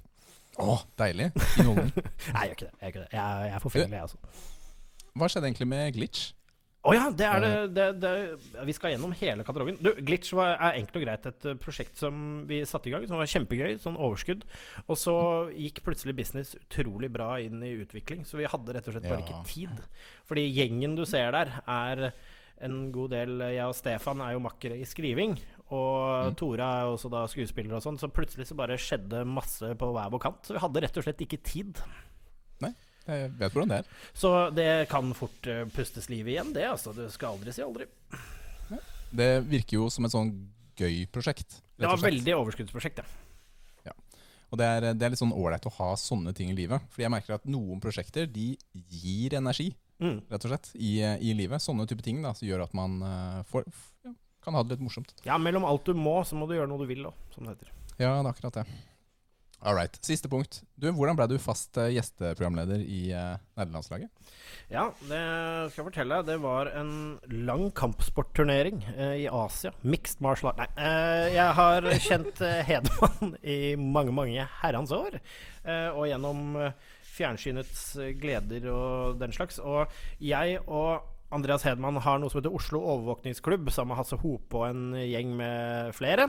Å, 0.55 0.65
oh, 0.71 0.85
deilig. 1.01 1.33
Nei, 1.65 1.89
jeg 1.91 2.51
gjør 2.51 2.57
ikke 2.57 2.69
det. 2.69 2.75
Jeg, 2.79 2.85
gjør 2.85 2.93
ikke 2.93 3.03
det. 3.03 3.11
jeg, 3.11 3.49
jeg 3.49 3.57
er 3.57 3.65
forfengelig, 3.65 3.99
jeg, 3.99 4.11
altså. 4.11 4.51
Hva 5.15 5.31
skjedde 5.31 5.49
egentlig 5.51 5.71
med 5.71 5.95
Glitch? 5.97 6.29
Å 6.85 6.93
ja, 6.93 7.05
det 7.17 7.25
er 7.25 7.41
det, 7.41 7.53
det, 7.73 7.85
det 8.03 8.65
Vi 8.69 8.75
skal 8.77 8.93
gjennom 8.93 9.15
hele 9.17 9.45
katalogen. 9.47 9.79
Du, 9.81 9.89
Glitch 10.05 10.35
var, 10.37 10.59
er 10.59 10.77
enkelt 10.83 10.99
og 11.01 11.05
greit 11.07 11.27
et 11.31 11.47
eh, 11.49 11.57
prosjekt 11.57 11.97
som 11.97 12.45
vi 12.51 12.59
satte 12.69 12.91
i 12.91 12.93
gang, 12.93 13.07
som 13.09 13.17
var 13.17 13.31
kjempegøy. 13.31 13.79
Sånn 13.81 13.97
overskudd. 13.97 14.45
Og 14.85 14.99
så 15.01 15.15
gikk 15.57 15.81
plutselig 15.87 16.15
business 16.19 16.53
utrolig 16.61 17.09
bra 17.15 17.39
inn 17.41 17.63
i 17.65 17.73
utvikling, 17.81 18.27
så 18.29 18.37
vi 18.37 18.45
hadde 18.53 18.77
rett 18.77 18.89
og 18.91 18.99
slett 18.99 19.09
bare 19.09 19.25
Ja. 19.25 19.27
ikke 19.27 19.49
tid. 19.49 19.83
Fordi 20.29 20.45
gjengen 20.53 20.97
du 21.01 21.07
ser 21.09 21.33
der, 21.33 21.55
er 21.67 22.11
en 22.65 22.93
god 22.95 23.11
del 23.11 23.41
Jeg 23.41 23.65
og 23.67 23.75
Stefan 23.75 24.21
er 24.23 24.37
jo 24.37 24.45
makkere 24.45 24.77
i 24.79 24.85
skriving. 24.87 25.39
Og 25.75 26.29
Mm. 26.29 26.37
Tora 26.37 26.67
er 26.83 26.93
også 26.93 27.09
da 27.11 27.25
skuespiller 27.27 27.75
og 27.77 27.83
sånn, 27.83 27.97
så 27.99 28.13
plutselig 28.13 28.47
så 28.47 28.55
bare 28.57 28.77
skjedde 28.77 29.25
masse 29.27 29.73
på 29.81 29.89
hver 29.91 30.13
vår 30.13 30.21
kant. 30.21 30.45
Så 30.45 30.53
vi 30.55 30.61
hadde 30.63 30.81
rett 30.85 30.97
og 31.01 31.05
slett 31.09 31.25
ikke 31.25 31.41
tid. 31.43 31.81
Jeg 33.07 33.33
vet 33.39 33.53
hvordan 33.53 33.69
det 33.75 33.79
er. 33.83 33.89
Så 34.17 34.31
det 34.57 34.69
kan 34.89 35.11
fort 35.17 35.47
eh, 35.51 35.65
pustes 35.75 36.09
liv 36.09 36.29
igjen, 36.33 36.55
det. 36.57 36.65
altså. 36.71 36.95
Du 36.97 37.03
skal 37.13 37.35
aldri 37.37 37.53
si 37.53 37.63
aldri. 37.65 37.85
Det 39.15 39.29
virker 39.47 39.77
jo 39.79 39.91
som 39.93 40.07
et 40.09 40.15
sånn 40.15 40.33
gøy 40.79 41.05
prosjekt. 41.15 41.61
Det 41.79 41.87
var 41.87 42.01
veldig 42.03 42.33
overskuddsprosjekt, 42.41 42.99
ja. 43.05 43.93
Og 44.53 44.59
det 44.61 44.67
er, 44.71 44.85
det 44.95 45.03
er 45.03 45.11
litt 45.11 45.19
sånn 45.19 45.33
ålreit 45.35 45.65
å 45.67 45.73
ha 45.81 45.89
sånne 45.99 46.31
ting 46.37 46.51
i 46.53 46.55
livet. 46.55 46.83
Fordi 46.95 47.03
jeg 47.07 47.11
merker 47.11 47.35
at 47.35 47.47
noen 47.51 47.81
prosjekter 47.83 48.29
de 48.31 48.53
gir 48.91 49.35
energi, 49.41 49.73
Mm. 50.03 50.17
rett 50.27 50.43
og 50.45 50.51
slett, 50.51 50.69
i, 50.75 50.97
i 51.23 51.31
livet. 51.39 51.63
Sånne 51.63 51.85
type 51.87 52.03
ting 52.03 52.19
da, 52.21 52.33
som 52.35 52.49
gjør 52.49 52.65
at 52.65 52.73
man 52.75 52.97
eh, 53.07 53.37
får, 53.47 53.63
ja, 54.05 54.11
kan 54.43 54.57
ha 54.59 54.63
det 54.67 54.75
litt 54.75 54.83
morsomt. 54.83 55.13
Ja, 55.25 55.37
mellom 55.39 55.63
alt 55.65 55.87
du 55.87 55.95
må, 55.95 56.17
så 56.27 56.35
må 56.35 56.49
du 56.51 56.57
gjøre 56.57 56.67
noe 56.69 56.83
du 56.83 56.89
vil 56.91 57.07
òg, 57.07 57.15
som 57.33 57.47
det 57.47 57.55
heter. 57.55 57.71
Ja, 58.03 58.11
det 58.19 58.25
er 58.25 58.31
akkurat 58.33 58.59
det. 58.59 58.65
All 59.65 59.75
right. 59.75 59.97
Siste 60.05 60.29
punkt. 60.29 60.59
Du, 60.77 60.91
hvordan 60.93 61.17
ble 61.17 61.25
du 61.31 61.39
fast 61.41 61.79
eh, 61.81 61.95
gjesteprogramleder 61.95 62.83
i 62.85 63.07
uh, 63.17 63.39
nederlandslaget? 63.57 64.11
Ja, 64.69 64.91
det 65.09 65.21
skal 65.73 65.81
jeg 65.81 65.87
fortelle. 65.87 66.19
Det 66.29 66.37
var 66.43 66.69
en 66.77 66.91
lang 67.49 67.71
kampsportturnering 67.73 68.83
uh, 68.91 69.15
i 69.17 69.25
Asia. 69.25 69.73
Mixed 69.81 70.21
martial 70.25 70.53
art. 70.53 70.61
Nei, 70.61 70.69
Uh, 70.85 71.31
jeg 71.33 71.57
har 71.57 71.87
kjent 72.05 72.41
Hedemann 72.69 73.33
i 73.57 73.59
mange, 73.81 74.13
mange 74.13 74.45
herrens 74.61 74.93
år. 74.93 75.17
Og 75.97 76.05
gjennom 76.11 76.59
fjernsynets 77.15 77.87
gleder 78.21 78.67
og 78.69 79.17
den 79.23 79.33
slags. 79.33 79.57
Og 79.63 79.89
jeg 80.21 80.59
og 80.67 81.14
Andreas 81.35 81.65
Hedman 81.67 81.99
har 82.05 82.21
noe 82.23 82.31
som 82.31 82.39
heter 82.41 82.55
Oslo 82.55 82.81
overvåkningsklubb, 82.81 83.71
sammen 83.75 83.93
med 83.93 83.99
Hasse 84.01 84.19
Hope 84.23 84.61
og 84.61 84.69
en 84.69 84.85
gjeng 85.01 85.33
med 85.39 85.95
flere. 85.97 86.29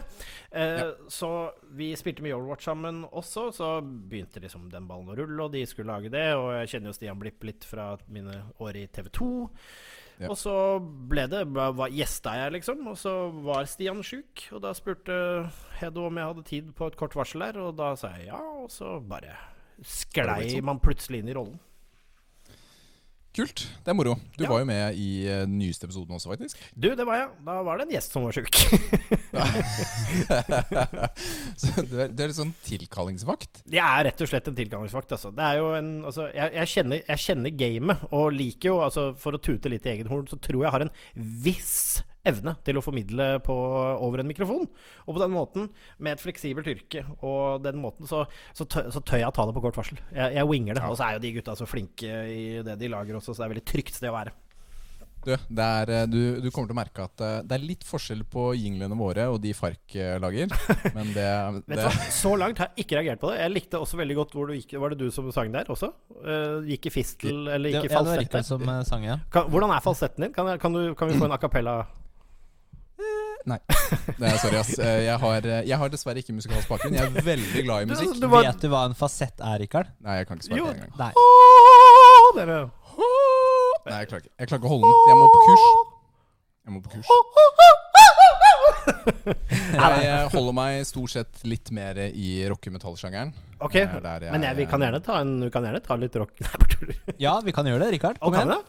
Eh, 0.52 0.80
Ja. 0.82 0.88
Så 1.12 1.30
vi 1.78 1.92
spilte 1.96 2.24
med 2.26 2.34
Overwatch 2.34 2.66
sammen 2.66 3.04
også. 3.06 3.52
Så 3.54 3.70
begynte 3.84 4.42
liksom 4.42 4.70
den 4.72 4.88
ballen 4.90 5.12
å 5.14 5.18
rulle, 5.18 5.44
og 5.46 5.52
de 5.54 5.66
skulle 5.70 5.94
lage 5.94 6.10
det. 6.10 6.26
Og 6.36 6.50
jeg 6.60 6.74
kjenner 6.74 6.90
jo 6.92 6.98
Stian 6.98 7.20
Blipp 7.22 7.44
litt 7.46 7.64
fra 7.70 7.92
mine 8.10 8.42
år 8.60 8.82
i 8.82 8.88
TV 8.88 9.10
2. 9.14 9.30
Ja. 10.20 10.30
Og 10.32 10.38
så 10.40 10.56
ble 11.12 11.26
det 11.28 11.42
var, 11.52 11.76
Gjesta 11.92 12.36
jeg, 12.40 12.54
liksom. 12.58 12.86
Og 12.88 12.98
så 12.98 13.14
var 13.44 13.68
Stian 13.68 14.02
sjuk. 14.06 14.48
Og 14.56 14.62
da 14.64 14.72
spurte 14.74 15.18
Hedo 15.82 16.08
om 16.08 16.18
jeg 16.18 16.32
hadde 16.32 16.46
tid 16.48 16.74
på 16.78 16.88
et 16.88 16.96
kort 17.00 17.16
varsel 17.20 17.44
der, 17.46 17.60
og 17.62 17.76
da 17.78 17.94
sa 18.00 18.14
jeg 18.16 18.30
ja. 18.32 18.40
Og 18.64 18.72
så 18.72 18.96
bare 19.04 19.36
sklei 19.84 20.46
sånn? 20.54 20.64
man 20.72 20.80
plutselig 20.80 21.20
inn 21.20 21.30
i 21.34 21.36
rollen. 21.36 21.60
Kult. 23.36 23.66
Det 23.84 23.92
er 23.92 23.98
moro. 23.98 24.14
Du 24.38 24.46
Ja. 24.46 24.50
var 24.50 24.62
jo 24.62 24.68
med 24.70 24.96
i 24.96 25.08
eh, 25.28 25.42
den 25.44 25.58
nyeste 25.60 25.84
episoden 25.90 26.16
også, 26.16 26.30
faktisk. 26.32 26.56
Du, 26.72 26.88
det 26.96 27.06
var 27.08 27.18
jeg. 27.20 27.28
Da 27.44 27.58
var 27.68 27.78
det 27.82 27.88
en 27.90 27.94
gjest 27.98 28.14
som 28.16 28.24
var 28.24 28.32
sjuk. 28.38 28.56
Så 31.60 31.84
du 31.84 31.96
er, 32.00 32.10
du 32.12 32.24
er 32.24 32.30
litt 32.32 32.38
sånn 32.40 32.54
tilkallingsvakt. 32.66 33.62
Jeg 33.72 33.84
er 33.84 34.08
rett 34.10 34.24
og 34.24 34.32
slett 34.32 34.48
en 34.52 34.58
tilkallingsvakt, 34.58 35.12
Altså. 35.16 35.32
Det 35.36 35.44
er 35.46 35.60
jo 35.60 35.68
en, 35.78 35.92
altså, 36.08 36.30
jeg, 36.36 36.54
jeg, 36.62 36.72
kjenner, 36.76 37.04
jeg 37.08 37.24
kjenner 37.26 37.56
gamet, 37.60 37.98
og 38.16 38.32
liker 38.36 38.72
jo, 38.72 38.80
altså, 38.88 39.10
for 39.20 39.36
å 39.38 39.42
tute 39.44 39.72
litt 39.72 39.86
i 39.88 39.94
egen 39.98 40.10
horn, 40.12 40.28
så 40.32 40.40
tror 40.42 40.64
jeg 40.66 40.74
har 40.76 40.86
en 40.88 40.94
viss 41.46 41.76
evne 42.30 42.56
til 42.66 42.80
å 42.80 42.84
formidle 42.84 43.28
på, 43.46 43.56
over 44.06 44.22
en 44.22 44.30
mikrofon. 44.30 44.68
Og 45.06 45.12
på 45.14 45.22
den 45.22 45.34
måten, 45.36 45.70
med 45.98 46.16
et 46.16 46.24
fleksibelt 46.24 46.70
yrke, 46.72 47.06
og 47.22 47.64
den 47.66 47.82
måten, 47.82 48.10
så, 48.10 48.26
så, 48.56 48.68
tør, 48.70 48.90
så 48.94 49.04
tør 49.04 49.24
jeg 49.24 49.32
å 49.32 49.36
ta 49.36 49.48
det 49.48 49.58
på 49.58 49.66
kort 49.66 49.80
varsel. 49.80 50.02
Jeg, 50.12 50.38
jeg 50.40 50.50
winger 50.52 50.78
det. 50.78 50.86
Ja. 50.86 50.94
Og 50.94 51.00
så 51.00 51.10
er 51.10 51.18
jo 51.18 51.26
de 51.26 51.36
gutta 51.38 51.58
så 51.60 51.70
flinke 51.70 52.24
i 52.32 52.42
det 52.66 52.80
de 52.82 52.92
lager 52.92 53.20
også, 53.20 53.34
så 53.34 53.44
det 53.44 53.48
er 53.50 53.56
veldig 53.56 53.70
trygt 53.74 54.00
sted 54.00 54.12
å 54.12 54.18
være. 54.18 54.36
Du, 55.26 55.32
det 55.34 55.66
er, 55.66 55.90
eh, 55.90 56.04
du, 56.06 56.20
du 56.38 56.52
kommer 56.54 56.70
til 56.70 56.76
å 56.76 56.78
merke 56.78 57.06
at 57.08 57.22
eh, 57.26 57.40
det 57.50 57.56
er 57.58 57.64
litt 57.66 57.86
forskjell 57.88 58.22
på 58.30 58.52
jinglene 58.60 58.98
våre 59.00 59.26
og 59.34 59.40
de 59.42 59.56
Fark 59.58 59.98
lager. 60.22 60.54
Men 60.98 61.10
det, 61.16 61.26
Vet 61.66 61.66
du 61.66 61.74
det 61.74 61.88
hva? 61.88 62.10
Så 62.14 62.36
langt 62.38 62.62
har 62.62 62.70
jeg 62.70 62.86
ikke 62.86 63.00
reagert 63.00 63.24
på 63.24 63.32
det. 63.34 63.42
Jeg 63.42 63.56
likte 63.56 63.82
også 63.82 64.00
veldig 64.02 64.20
godt 64.22 64.38
hvor 64.38 64.52
du 64.52 64.56
gikk 64.58 64.78
Var 64.82 64.94
det 64.94 65.00
du 65.02 65.10
som 65.14 65.32
sang 65.34 65.50
der 65.54 65.70
også? 65.72 65.90
Uh, 66.22 66.62
gikk 66.70 66.92
i 66.92 66.94
fistel, 66.94 67.48
eller 67.50 67.74
gikk 67.74 67.88
i 67.88 67.90
ja, 67.90 67.90
det 67.90 67.98
var 67.98 68.06
falsett 68.06 68.26
Rikard 68.28 68.50
som 68.52 68.72
sang, 68.86 69.10
ja. 69.10 69.20
Kan, 69.34 69.50
hvordan 69.50 69.74
er 69.74 69.86
falsetten 69.86 70.28
din? 70.28 70.36
Kan, 70.36 70.54
kan, 70.62 70.78
du, 70.78 70.94
kan 70.98 71.10
vi 71.10 71.18
få 71.18 71.26
en 71.26 71.34
a 71.34 71.42
cappella? 71.42 71.80
Nei. 73.46 73.60
Det 74.20 74.26
er, 74.26 74.38
sorry, 74.42 74.58
ass. 74.58 74.72
Eh, 74.82 75.04
Jeg 75.06 75.18
har, 75.22 75.46
eh, 75.46 75.62
jeg 75.70 75.78
har 75.78 75.90
dessverre 75.94 76.18
ikke 76.24 76.34
musikalsk 76.34 76.68
bakgrunn. 76.72 76.96
Jeg 76.98 77.06
er 77.12 77.26
veldig 77.28 77.62
glad 77.68 77.86
i 77.86 77.90
musikk. 77.92 78.16
Du 78.22 78.28
var- 78.32 78.44
Vet 78.48 78.62
du 78.64 78.70
hva 78.74 78.86
en 78.90 78.96
fasett 78.98 79.38
er, 79.40 79.60
Rikard? 79.62 79.92
Nei, 80.02 80.16
jeg 80.22 80.28
kan 80.30 80.38
ikke 80.42 80.48
svare 80.50 80.58
Jo. 80.58 80.66
på 80.66 80.74
det 80.74 80.80
engang. 80.82 80.98
Nei. 80.98 81.12
Nei, 83.86 84.00
jeg 84.02 84.08
klarer 84.10 84.24
ikke. 84.24 84.34
Jeg 84.40 84.48
klarer 84.50 84.60
ikke 84.62 84.70
å 84.70 84.74
holde 84.74 84.86
den. 84.90 84.96
Jeg 85.12 85.16
må 85.20 85.26
på 85.30 85.40
kurs. 85.46 85.66
Jeg 86.66 86.72
må 86.74 86.80
på 86.82 86.90
kurs. 86.96 87.06
Jeg 89.76 90.06
eh, 90.06 90.26
holder 90.34 90.54
meg 90.56 90.86
stort 90.88 91.12
sett 91.14 91.42
litt 91.46 91.70
mer 91.76 91.98
i 92.08 92.28
rocke-metall-sjangeren. 92.50 93.32
Ok, 93.66 93.76
jeg- 93.80 94.32
men 94.32 94.44
jeg, 94.46 94.56
vi 94.58 94.66
kan 94.70 94.82
gjerne 94.82 95.00
ta 95.04 95.20
en, 95.22 95.36
vi 95.46 95.50
kan 95.54 95.64
gjerne 95.66 95.82
ta 95.86 95.96
litt 96.00 96.16
rock. 96.20 96.34
Nei. 96.42 96.96
Ja, 97.26 97.40
vi 97.46 97.52
kan 97.56 97.66
gjøre 97.70 97.86
det, 97.86 97.92
Rikard. 97.96 98.20
Kom 98.20 98.34
igjen. 98.36 98.48
Nei, 98.56 98.62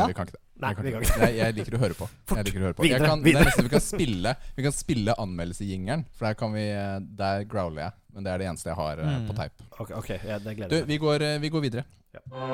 Ja. 0.00 0.06
vi 0.06 0.14
kan 0.16 0.26
ikke 0.28 0.36
det. 0.38 0.42
Nei, 0.58 0.72
Vi 0.74 0.92
kan 0.92 1.04
ikke. 1.06 1.28
Jeg, 1.36 1.54
liker 1.54 1.76
å 1.78 1.80
høre 1.84 1.96
på. 1.98 2.08
Jeg 2.34 2.48
liker 2.48 2.60
å 2.60 2.68
høre 2.68 2.78
på. 2.78 2.86
Jeg 2.86 2.96
Videre, 2.96 3.10
kan, 3.12 3.22
videre. 3.22 3.44
er 3.44 3.52
nesten 3.52 3.68
vi 3.68 3.74
kan 3.76 3.84
spille 3.84 4.34
Vi 4.56 4.66
kan 4.66 4.74
spille 4.74 5.14
anmeldelsejingeren, 5.22 6.04
for 6.18 6.28
der, 6.28 6.38
kan 6.40 6.56
vi, 6.56 6.66
eh, 6.74 6.98
der 7.22 7.46
growler 7.50 7.86
jeg. 7.86 7.98
Men 8.16 8.26
det 8.26 8.34
er 8.34 8.42
det 8.42 8.50
eneste 8.50 8.72
jeg 8.72 8.80
har 8.80 9.04
mm. 9.04 9.28
på 9.28 9.38
teip. 9.38 9.64
Ok, 9.78 9.94
ok, 10.02 10.12
ja, 10.16 10.42
det 10.42 10.50
Du, 10.50 10.58
gleder 10.58 10.90
vi 10.90 11.00
går, 11.06 11.26
eh, 11.28 11.40
vi 11.44 11.54
går 11.54 11.66
videre. 11.68 11.86
Hva 12.18 12.48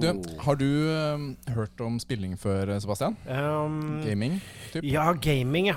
Du, 0.00 0.36
har 0.40 0.56
du 0.60 0.66
uh, 0.66 1.54
hørt 1.54 1.80
om 1.84 1.98
spilling 2.00 2.36
før, 2.40 2.72
eh, 2.74 2.80
Sebastian? 2.82 3.16
Um, 3.28 4.00
Gaming? 4.04 4.38
Typ? 4.72 4.84
ja, 4.86 5.06
gaming, 5.12 5.70
ja. 5.70 5.76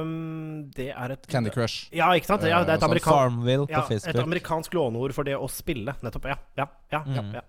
Um, 0.00 0.70
det 0.76 0.90
er 0.90 1.14
et 1.14 1.28
Candy 1.30 1.52
Crush? 1.54 1.88
Ja, 1.94 2.10
ikke 2.18 2.32
sant? 2.32 2.46
Ja, 2.48 2.64
det 2.64 2.74
er 2.74 2.80
et, 2.80 2.82
sånn 2.82 2.90
amerikan 2.90 3.14
Farmville 3.14 3.68
på 3.70 3.76
ja, 3.78 4.00
et 4.00 4.22
amerikansk 4.24 4.74
låneord 4.74 5.14
for 5.16 5.28
det 5.28 5.36
å 5.38 5.46
spille. 5.50 5.94
Nettopp. 6.02 6.30
Ja, 6.32 6.40
ja, 6.58 6.66
ja. 6.90 7.04
ja, 7.06 7.20
Mm. 7.20 7.34
ja. 7.38 7.46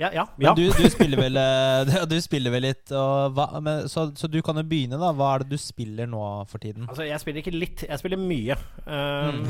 Ja, 0.00 0.08
ja, 0.14 0.22
Men 0.36 0.54
du, 0.56 0.62
du 0.72 0.86
spiller 0.88 1.20
vel 1.20 1.36
eh, 1.36 2.04
Du 2.08 2.14
spiller 2.24 2.54
vel 2.54 2.64
litt, 2.64 2.88
og 2.96 3.34
hva, 3.36 3.60
men, 3.60 3.84
så, 3.92 4.06
så 4.16 4.30
du 4.32 4.38
kan 4.40 4.56
jo 4.56 4.64
begynne, 4.64 4.96
da. 4.96 5.10
Hva 5.12 5.34
er 5.34 5.44
det 5.44 5.50
du 5.52 5.60
spiller 5.60 6.08
nå 6.08 6.22
for 6.48 6.62
tiden? 6.62 6.86
Altså, 6.88 7.04
jeg 7.04 7.20
spiller 7.20 7.44
ikke 7.44 7.52
litt, 7.52 7.84
jeg 7.84 8.00
spiller 8.00 8.22
mye. 8.22 8.56
Um, 8.88 9.42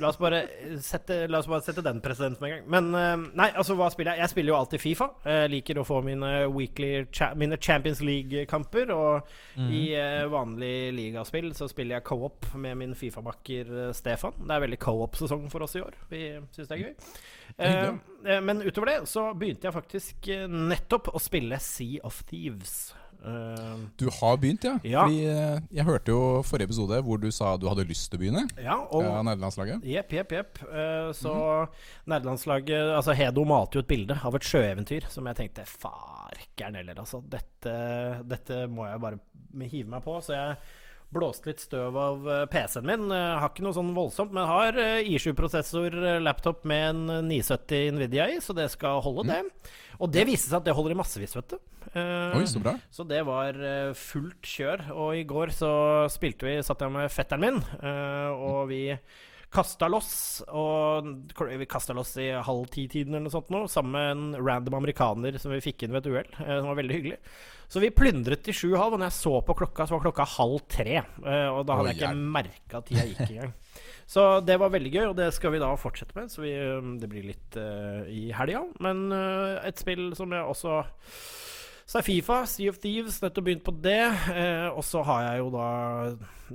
La 0.00 0.08
oss, 0.10 0.18
bare 0.20 0.42
sette, 0.82 1.26
la 1.30 1.38
oss 1.42 1.48
bare 1.50 1.62
sette 1.66 1.82
den 1.84 2.00
presidenten 2.04 2.46
en 2.48 2.52
gang. 2.56 2.66
Men 2.70 2.90
um, 2.94 3.24
nei, 3.38 3.48
altså, 3.58 3.74
hva 3.78 3.88
spiller 3.92 4.14
jeg? 4.16 4.22
Jeg 4.24 4.32
spiller 4.34 4.52
jo 4.54 4.58
alltid 4.58 4.82
Fifa. 4.82 5.08
Jeg 5.26 5.50
liker 5.52 5.80
å 5.82 5.86
få 5.86 6.00
mine 6.06 6.30
weekly 6.54 6.92
Mine 7.40 7.58
Champions 7.60 8.00
League-kamper. 8.04 8.92
Og 8.96 9.28
Mm. 9.52 9.68
i 9.68 9.80
eh, 9.92 10.22
vanlig 10.32 10.92
ligaspill 10.96 11.50
så 11.54 11.66
spiller 11.68 11.98
jeg 11.98 12.04
co-op 12.08 12.46
med 12.56 12.78
min 12.80 12.94
Fifa-makker 12.96 13.68
eh, 13.88 13.92
Stefan. 13.92 14.32
Det 14.40 14.54
er 14.54 14.62
veldig 14.64 14.78
co-op-sesong 14.80 15.44
for 15.52 15.66
oss 15.66 15.76
i 15.76 15.82
år. 15.84 15.92
Vi 16.08 16.22
syns 16.56 16.70
det 16.70 16.78
er 16.78 16.82
gøy. 16.86 16.94
Eh, 17.58 17.90
eh, 18.24 18.40
men 18.40 18.62
utover 18.64 18.88
det 18.94 19.08
så 19.12 19.26
begynte 19.36 19.68
jeg 19.68 19.76
faktisk 19.76 20.28
eh, 20.32 20.46
nettopp 20.48 21.10
å 21.12 21.20
spille 21.20 21.58
Sea 21.60 22.00
of 22.08 22.22
Thieves. 22.30 22.94
Eh, 23.22 23.74
Du 24.00 24.08
har 24.10 24.36
begynt, 24.42 24.64
ja? 24.66 24.74
Ja. 24.82 25.04
Fordi 25.06 25.24
eh, 25.30 25.60
Jeg 25.78 25.84
hørte 25.86 26.10
jo 26.14 26.42
forrige 26.46 26.70
episode 26.70 26.98
hvor 27.06 27.20
du 27.22 27.28
sa 27.30 27.52
du 27.56 27.68
hadde 27.70 27.86
lyst 27.86 28.10
til 28.10 28.18
å 28.18 28.22
begynne. 28.24 28.44
ja, 28.58 28.76
og 28.90 29.04
uh, 29.06 29.20
nederlandslaget. 29.26 29.84
Jepp, 29.86 30.12
jepp, 30.18 30.32
jepp. 30.38 30.62
Uh, 30.66 31.10
så 31.14 31.34
nerdelandslaget 32.10 32.92
Altså, 32.96 33.14
Hedo 33.16 33.44
malte 33.48 33.78
jo 33.78 33.84
et 33.84 33.90
bilde 33.92 34.18
av 34.24 34.34
et 34.38 34.46
sjøeventyr 34.46 35.06
som 35.12 35.26
jeg 35.30 35.38
tenkte 35.38 35.66
Farker'n 35.70 36.78
heller, 36.80 36.98
altså. 37.04 37.22
Dette, 37.30 37.74
dette 38.26 38.64
må 38.70 38.86
jeg 38.90 39.02
bare 39.02 39.20
hive 39.68 39.92
meg 39.92 40.02
på. 40.04 40.18
Så 40.24 40.34
jeg 40.34 40.56
blåste 41.12 41.50
litt 41.50 41.62
støv 41.62 41.96
av 41.98 42.28
eh, 42.30 42.44
PC-en 42.50 42.88
min. 42.88 43.06
Eh, 43.12 43.28
har 43.40 43.50
ikke 43.50 43.64
noe 43.66 43.76
sånn 43.76 43.92
voldsomt, 43.96 44.32
men 44.34 44.48
har 44.48 44.78
eh, 44.80 45.10
I7-prosessor, 45.12 45.96
eh, 46.00 46.20
laptop 46.22 46.64
med 46.68 46.84
en 46.90 47.28
970 47.28 47.96
Nvidia 47.96 48.28
i, 48.32 48.38
så 48.44 48.56
det 48.56 48.70
skal 48.72 49.02
holde, 49.04 49.28
det. 49.28 49.68
Og 50.02 50.10
det 50.12 50.26
viste 50.28 50.48
seg 50.48 50.60
at 50.60 50.70
det 50.70 50.76
holder 50.76 50.94
i 50.94 51.00
massevis, 51.02 51.36
vet 51.38 51.54
du. 51.54 51.58
Uh, 51.92 52.38
Oi, 52.38 52.46
så 52.48 52.60
bra. 52.62 52.72
så 52.94 53.04
det 53.04 53.20
var 53.26 53.58
fullt 53.98 54.48
kjør. 54.48 54.86
Og 54.94 55.18
i 55.18 55.26
går 55.28 55.52
så 55.54 55.72
spilte 56.12 56.48
vi, 56.48 56.56
satt 56.64 56.80
jeg 56.82 56.94
med 56.94 57.12
fetteren 57.12 57.44
min, 57.44 57.60
uh, 57.82 58.32
og 58.32 58.70
vi 58.70 58.86
kasta 59.52 59.90
loss. 59.92 60.14
Og 60.48 61.12
vi 61.36 61.68
kasta 61.70 61.94
loss 61.96 62.14
i 62.22 62.30
halv 62.32 62.70
ti-tiden 62.72 63.12
eller 63.12 63.28
noe 63.28 63.34
sånt 63.34 63.52
nå, 63.52 63.66
sammen 63.70 63.92
med 63.92 64.12
en 64.14 64.40
random 64.40 64.80
amerikaner 64.80 65.36
som 65.42 65.52
vi 65.52 65.60
fikk 65.64 65.84
inn 65.84 65.92
ved 65.92 66.06
et 66.06 66.14
uhell. 66.14 66.32
som 66.40 66.70
var 66.70 66.80
veldig 66.80 66.98
hyggelig. 66.98 67.20
Så 67.72 67.80
vi 67.80 67.88
plyndret 67.94 68.42
til 68.44 68.56
sju-halv, 68.56 68.94
og 68.94 69.00
når 69.00 69.08
jeg 69.08 69.16
så 69.16 69.34
på 69.48 69.56
klokka, 69.62 69.86
så 69.88 69.96
var 69.96 70.04
klokka 70.04 70.28
halv 70.34 70.58
tre. 70.68 70.98
eh, 71.00 71.48
og 71.48 71.64
da 71.68 71.78
hadde 71.78 71.94
jeg 71.94 72.02
ikke 72.02 72.32
merka 72.36 72.82
tida 72.84 73.06
gikk 73.08 73.24
engang. 73.30 73.54
Så 74.12 74.22
det 74.44 74.58
var 74.60 74.68
veldig 74.68 74.90
gøy, 74.92 75.04
og 75.08 75.14
det 75.16 75.30
skal 75.32 75.54
vi 75.54 75.60
da 75.62 75.70
fortsette 75.80 76.12
med. 76.18 76.28
Så 76.28 76.42
vi, 76.42 76.50
eh, 76.52 76.90
det 77.00 77.08
blir 77.08 77.24
litt 77.24 77.56
uh, 77.56 78.02
i 78.12 78.26
helga. 78.36 78.60
Men 78.84 79.06
uh, 79.08 79.62
et 79.64 79.80
spill 79.80 80.10
som 80.18 80.34
jeg 80.36 80.44
også 80.52 80.82
så 81.92 81.98
er 82.00 82.06
Fifa, 82.06 82.38
Sea 82.48 82.70
of 82.72 82.78
Thieves, 82.80 83.18
nettopp 83.20 83.44
begynt 83.48 83.64
på 83.66 83.74
det. 83.84 84.04
Eh, 84.32 84.68
og 84.70 84.84
så 84.86 85.02
har 85.04 85.26
jeg 85.26 85.42
jo 85.42 85.50
da 85.52 85.66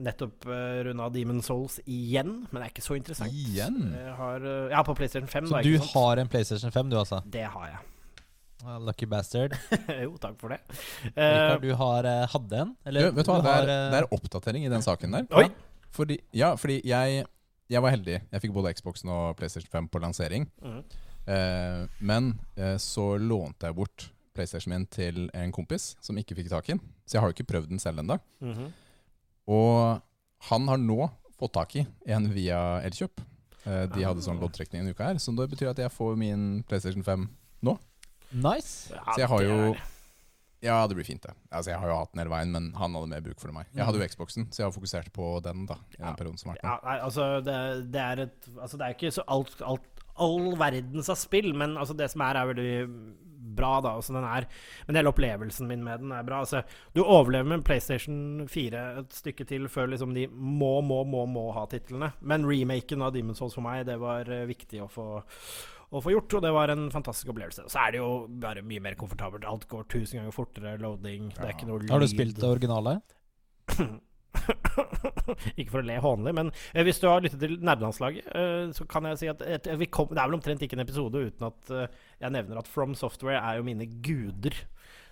nettopp 0.08 0.48
uh, 0.50 0.80
runda 0.88 1.10
Demon 1.14 1.44
Souls 1.46 1.80
igjen, 1.84 2.32
men 2.48 2.58
det 2.58 2.68
er 2.68 2.74
ikke 2.74 2.86
så 2.86 2.98
interessant. 2.98 3.34
Igjen? 3.34 3.78
Jeg 3.94 4.16
har, 4.18 4.46
eh, 4.46 4.72
ja, 4.74 4.82
på 4.86 4.96
PlayStation 4.98 5.30
5. 5.30 5.50
Så 5.50 5.60
da, 5.60 5.62
du 5.66 5.92
har 5.92 6.22
en 6.22 6.32
PlayStation 6.32 6.74
5, 6.74 6.90
du 6.90 6.98
altså? 7.02 7.22
Det 7.34 7.46
har 7.54 7.70
jeg. 7.70 7.84
Ah, 8.66 8.78
Lucky 8.82 9.06
bastard. 9.06 9.54
jo, 10.04 10.16
takk 10.18 10.38
for 10.42 10.50
det. 10.50 10.58
Eh, 11.14 11.22
Rikard, 11.22 11.62
du 11.62 11.74
har 11.78 12.08
eh, 12.10 12.24
hadde 12.34 12.62
en? 12.64 12.72
Du, 12.74 12.90
Eller 12.90 13.12
vet 13.14 13.26
du 13.28 13.32
hva, 13.32 13.42
det 13.46 13.54
er, 13.54 13.70
eh, 13.74 13.90
det 13.94 14.00
er 14.02 14.08
oppdatering 14.18 14.66
i 14.66 14.72
den 14.74 14.82
saken 14.86 15.14
der. 15.14 15.28
Oi! 15.38 15.48
Fordi, 15.94 16.18
ja, 16.36 16.50
fordi 16.60 16.80
jeg, 16.86 17.24
jeg 17.70 17.82
var 17.86 17.94
heldig. 17.94 18.18
Jeg 18.34 18.42
fikk 18.44 18.54
både 18.56 18.74
Xboxen 18.78 19.10
og 19.14 19.38
PlayStation 19.40 19.70
5 19.72 19.88
på 19.94 20.02
lansering. 20.02 20.50
Mm. 20.62 20.82
Eh, 21.28 21.84
men 22.00 22.32
eh, 22.58 22.76
så 22.82 23.12
lånte 23.22 23.70
jeg 23.70 23.78
bort 23.78 24.08
PlayStation 24.38 24.74
min 24.74 24.86
til 24.94 25.30
en 25.38 25.54
kompis 25.56 25.92
som 26.04 26.18
ikke 26.22 26.36
fikk 26.38 26.50
tak 26.52 26.68
i 26.70 26.76
den. 26.76 26.82
Så 27.06 27.18
jeg 27.18 27.24
har 27.24 27.32
jo 27.32 27.38
ikke 27.38 27.50
prøvd 27.54 27.72
den 27.76 27.82
selv 27.82 28.02
ennå. 28.04 28.20
Mhm. 28.44 28.68
Og 29.48 30.02
han 30.50 30.68
har 30.68 30.78
nå 30.82 31.06
fått 31.40 31.54
tak 31.56 31.76
i 31.80 31.86
en 32.12 32.26
via 32.34 32.60
Elkjøp. 32.86 33.22
Eh, 33.68 33.86
de 33.94 34.04
hadde 34.06 34.22
sånn 34.26 34.38
Ah. 34.38 34.44
loddtrekning 34.44 34.82
en 34.84 34.90
uke 34.92 35.06
her, 35.06 35.20
så 35.22 35.32
det 35.38 35.48
betyr 35.54 35.70
at 35.72 35.80
jeg 35.82 35.92
får 35.94 36.18
min 36.20 36.64
PlayStation 36.68 37.04
5 37.06 37.30
Nice. 38.32 38.92
Ja, 38.94 39.04
Så 39.14 39.20
jeg 39.24 39.30
har 39.32 39.46
jo 39.46 39.76
Ja, 40.66 40.88
det 40.90 40.96
blir 40.98 41.06
fint, 41.06 41.22
det. 41.22 41.36
Altså, 41.54 41.70
jeg 41.72 41.80
har 41.80 41.88
jo 41.92 41.98
hatt 42.00 42.12
den 42.16 42.24
hele 42.24 42.34
veien, 42.34 42.52
men 42.52 42.72
han 42.76 42.96
hadde 42.98 43.10
mer 43.12 43.22
bruk 43.22 43.38
for 43.40 43.48
det 43.48 43.54
enn 43.54 43.60
meg. 43.62 43.68
Jeg 43.78 43.86
hadde 43.86 44.00
jo 44.02 44.08
Xboxen, 44.10 44.48
så 44.50 44.64
jeg 44.64 44.66
har 44.66 44.74
fokusert 44.74 45.12
på 45.14 45.28
den 45.46 45.68
da 45.70 45.76
i 45.94 46.00
den 46.00 46.08
Ja. 46.08 46.16
perioden 46.18 46.38
som 46.42 46.50
har 46.50 46.58
vært 46.58 46.66
nå. 46.66 46.72
Ja, 46.72 46.80
nei, 46.90 46.98
altså 47.06 47.28
det, 47.46 47.92
det 47.94 48.02
er 48.02 48.20
et 48.26 48.50
Altså 48.58 48.78
det 48.82 48.88
er 48.88 48.98
ikke 48.98 49.14
så 49.14 49.24
alt, 49.28 49.62
alt 49.62 49.94
all 50.18 50.56
verdens 50.58 51.10
av 51.14 51.16
spill, 51.22 51.54
men 51.54 51.78
altså 51.78 51.94
det 51.96 52.10
som 52.10 52.22
er, 52.26 52.36
er 52.42 52.48
veldig 52.50 53.16
bra, 53.58 53.76
da. 53.86 53.92
Altså, 54.00 54.14
den 54.16 54.26
er, 54.26 54.48
men 54.88 54.96
hele 54.98 55.12
opplevelsen 55.12 55.68
min 55.70 55.84
med 55.86 56.00
den 56.02 56.12
er 56.12 56.24
bra. 56.26 56.40
Altså, 56.42 56.64
du 56.96 57.04
overlever 57.04 57.46
med 57.52 57.64
PlayStation 57.64 58.48
4 58.50 58.82
et 59.04 59.14
stykke 59.14 59.46
til 59.46 59.68
før 59.70 59.92
liksom 59.94 60.16
de 60.18 60.26
må, 60.34 60.82
må, 60.82 61.04
må, 61.06 61.28
må 61.30 61.52
ha 61.54 61.68
titlene. 61.70 62.12
Men 62.22 62.50
remaken 62.50 63.06
av 63.06 63.14
Demon's 63.14 63.38
Souls 63.38 63.54
for 63.54 63.62
meg, 63.62 63.86
det 63.86 64.00
var 64.02 64.26
eh, 64.26 64.48
viktig 64.50 64.82
å 64.82 64.90
få 64.90 65.08
å 65.88 66.02
få 66.04 66.12
gjort, 66.12 66.34
og 66.40 66.44
det 66.44 66.52
var 66.56 66.74
en 66.74 66.90
fantastisk 66.92 67.32
opplevelse. 67.32 67.64
Og 67.68 67.72
så 67.72 67.86
er 67.86 67.96
det 67.96 68.02
jo 68.02 68.10
bare 68.44 68.64
mye 68.66 68.84
mer 68.84 68.98
komfortabelt. 69.00 69.46
Alt 69.48 69.68
går 69.72 69.88
tusen 69.92 70.20
ganger 70.20 70.36
fortere, 70.36 70.76
loading, 70.82 71.30
det 71.38 71.46
er 71.46 71.56
ikke 71.56 71.70
noe 71.70 71.80
lyd. 71.84 71.94
Har 71.94 72.04
du 72.04 72.10
spilt 72.12 72.42
det 72.42 72.50
originale? 72.50 72.98
ikke 75.58 75.72
for 75.72 75.82
å 75.82 75.88
le 75.88 75.98
hånlig, 76.04 76.34
men 76.38 76.52
eh, 76.74 76.84
hvis 76.88 77.00
du 77.02 77.08
har 77.10 77.24
lyttet 77.24 77.42
til 77.42 77.56
nerdelandslaget, 77.64 78.28
eh, 78.28 78.66
så 78.76 78.88
kan 78.90 79.08
jeg 79.12 79.22
si 79.22 79.32
at 79.32 79.42
et, 79.48 79.70
vi 79.80 79.90
kom, 79.92 80.12
det 80.12 80.22
er 80.22 80.30
vel 80.30 80.38
omtrent 80.40 80.64
ikke 80.64 80.78
en 80.78 80.84
episode 80.86 81.24
uten 81.30 81.48
at 81.50 81.74
eh, 81.74 81.88
jeg 82.24 82.36
nevner 82.36 82.62
at 82.62 82.70
From 82.72 82.96
Software 82.98 83.40
er 83.40 83.60
jo 83.60 83.66
mine 83.68 83.88
guder. 84.04 84.56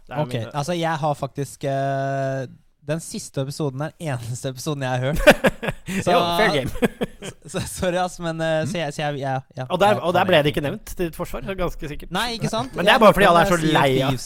Det 0.05 0.13
er 0.13 0.21
Ok, 0.21 0.35
mine, 0.35 0.53
altså 0.53 0.75
jeg 0.77 1.01
har 1.01 1.15
faktisk 1.17 1.63
eh, 1.65 2.45
Den 2.85 3.01
siste 3.01 3.41
episoden 3.41 3.81
er 3.81 3.95
den 3.95 4.11
eneste 4.13 4.51
episoden 4.53 4.85
jeg 4.85 4.91
har 4.93 4.99
hørt. 5.07 5.19
Så, 6.05 6.11
jo, 6.13 6.19
fair 6.37 6.51
game. 6.59 6.71
så, 7.51 7.61
sorry, 7.67 7.97
ass, 8.01 8.17
men 8.23 8.39
eh, 8.41 8.61
så 8.69 8.77
jeg, 8.79 8.93
så 8.95 9.01
jeg, 9.03 9.19
ja, 9.23 9.35
ja, 9.57 9.65
Og 9.69 9.79
der, 9.81 9.99
og 10.03 10.13
der 10.15 10.27
ble 10.29 10.39
det 10.45 10.51
ikke 10.53 10.63
nevnt 10.65 10.91
til 10.93 11.07
ditt 11.09 11.17
forsvar, 11.17 11.45
ganske 11.57 11.89
sikkert. 11.91 12.11
Nei, 12.15 12.35
ikke 12.37 12.49
sant? 12.51 12.73
Men 12.77 12.87
det 12.87 12.93
er 12.95 13.01
bare 13.03 13.15
fordi 13.17 13.27
alle 13.29 13.43
er 13.45 13.51
så 13.53 13.59
lei 13.61 13.89
av- 14.05 14.17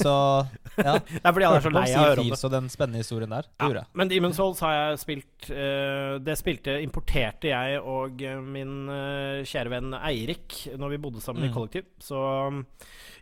ja, 0.80 0.94
Det 1.10 1.20
er 1.26 1.34
fordi 1.36 1.46
alle 1.50 1.60
er 1.60 1.66
så 1.66 1.72
lei 1.76 1.86
av 1.92 2.00
å 2.00 2.06
høre 2.10 2.24
om 2.24 2.30
det. 2.32 2.40
Og 2.48 2.54
den 2.54 2.70
spennende 2.72 3.02
historien 3.04 3.34
der. 3.36 3.50
Gjorde. 3.60 3.84
Men 4.00 4.12
Demon's 4.12 4.38
Souls 4.40 4.62
har 4.64 4.76
jeg 4.78 5.00
spilt 5.02 5.50
uh, 5.52 6.16
Det 6.24 6.38
spilte 6.40 6.78
importerte 6.84 7.52
jeg 7.52 7.82
og 7.84 8.22
eh, 8.24 8.40
min 8.40 8.76
uh, 8.88 9.42
kjære 9.48 9.74
venn 9.76 9.94
Eirik 10.00 10.62
når 10.80 10.96
vi 10.96 11.02
bodde 11.04 11.24
sammen 11.26 11.44
i 11.44 11.50
Mm. 11.50 11.56
kollektiv. 11.58 11.86
Så 12.04 12.20
um, 12.48 12.64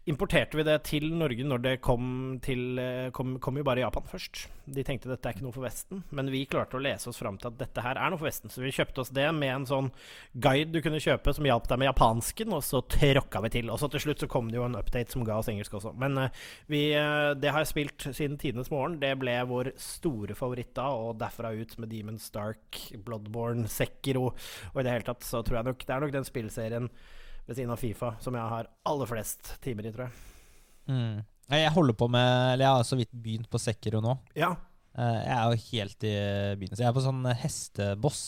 importerte 0.08 0.58
vi 0.58 0.64
det 0.64 0.78
til 0.88 1.10
Norge 1.16 1.44
når 1.44 1.64
det 1.64 1.74
kom 1.84 2.38
til 2.44 2.80
eh, 2.80 3.10
kom, 3.16 3.36
kom 3.44 3.60
jo 3.60 3.66
bare 3.68 3.84
Japan 3.84 4.06
først. 4.08 4.46
De 4.64 4.84
tenkte 4.88 5.10
dette 5.12 5.28
er 5.28 5.36
ikke 5.36 5.46
noe 5.46 5.56
for 5.56 5.66
Vesten, 5.68 6.04
men 6.16 6.32
vi 6.32 6.46
klarte 6.50 6.80
å 6.80 6.84
lese 6.84 7.10
oss 7.12 7.20
fram 7.20 7.40
til 7.40 7.52
at 7.52 7.60
dette 7.60 7.84
her 7.84 8.00
er 8.00 8.12
noe 8.14 8.20
for 8.20 8.30
Vesten. 8.30 8.52
Så 8.52 8.64
vi 8.64 8.74
kjøpte 8.76 9.04
oss 9.04 9.12
det 9.16 9.28
med 9.36 9.54
en 9.54 9.68
sånn 9.68 9.90
guide 10.34 10.72
du 10.72 10.80
kunne 10.86 11.02
kjøpe 11.04 11.34
som 11.36 11.48
hjalp 11.48 11.68
deg 11.68 11.82
med 11.82 11.90
japansken, 11.92 12.56
og 12.56 12.64
så 12.66 12.82
tråkka 12.88 13.44
vi 13.46 13.54
til. 13.58 13.72
Og 13.74 13.82
så 13.82 13.92
til 13.92 14.06
slutt 14.06 14.24
så 14.24 14.32
kom 14.32 14.52
det 14.52 14.60
jo 14.60 14.66
en 14.68 14.80
update 14.80 15.14
som 15.14 15.28
ga 15.28 15.42
oss 15.42 15.52
engelsk 15.52 15.76
også. 15.80 15.94
Men 16.00 16.18
eh, 16.24 16.42
vi, 16.72 16.84
eh, 16.96 17.34
det 17.40 17.52
har 17.52 17.66
jeg 17.66 17.74
spilt 17.74 18.08
siden 18.10 18.40
tidenes 18.40 18.72
morgen. 18.74 19.00
Det 19.04 19.12
ble 19.20 19.36
vår 19.52 19.74
store 19.82 20.38
favoritt 20.40 20.74
da, 20.80 20.88
og 20.96 21.20
derfra 21.20 21.52
ut 21.52 21.78
med 21.82 21.92
Demon's 21.92 22.32
Dark, 22.34 22.82
Bloodborne, 23.04 23.68
Sekiro 23.72 24.32
og 24.74 24.82
i 24.82 24.86
det 24.86 24.94
hele 24.94 25.08
tatt 25.08 25.26
så 25.26 25.44
tror 25.46 25.60
jeg 25.60 25.70
nok 25.70 25.86
det 25.86 25.94
er 25.94 26.04
nok 26.04 26.14
den 26.16 26.28
spillserien 26.28 26.92
ved 27.48 27.56
siden 27.56 27.74
av 27.74 27.82
Fifa 27.82 28.14
som 28.24 28.36
jeg 28.36 28.54
har 28.54 28.70
aller 28.92 29.10
flest 29.10 29.56
timer 29.64 29.88
i, 29.88 29.94
tror 29.96 30.08
jeg. 30.08 30.24
Mm. 30.88 31.26
Jeg 31.48 31.72
holder 31.76 31.96
på 31.96 32.08
med 32.12 32.54
Eller 32.54 32.66
jeg 32.66 32.74
har 32.76 32.86
så 32.88 32.98
vidt 33.00 33.12
begynt 33.12 33.50
på 33.52 33.60
Sekiro 33.60 34.02
nå. 34.04 34.18
Ja. 34.36 34.54
Eh, 34.98 35.20
jeg 35.24 35.36
er 35.38 35.44
jo 35.46 35.62
helt 35.72 36.04
i 36.04 36.16
begynnelsen. 36.58 36.84
Jeg 36.84 36.90
er 36.90 36.98
på 36.98 37.06
sånn 37.06 37.24
eh, 37.30 37.40
hesteboss. 37.44 38.22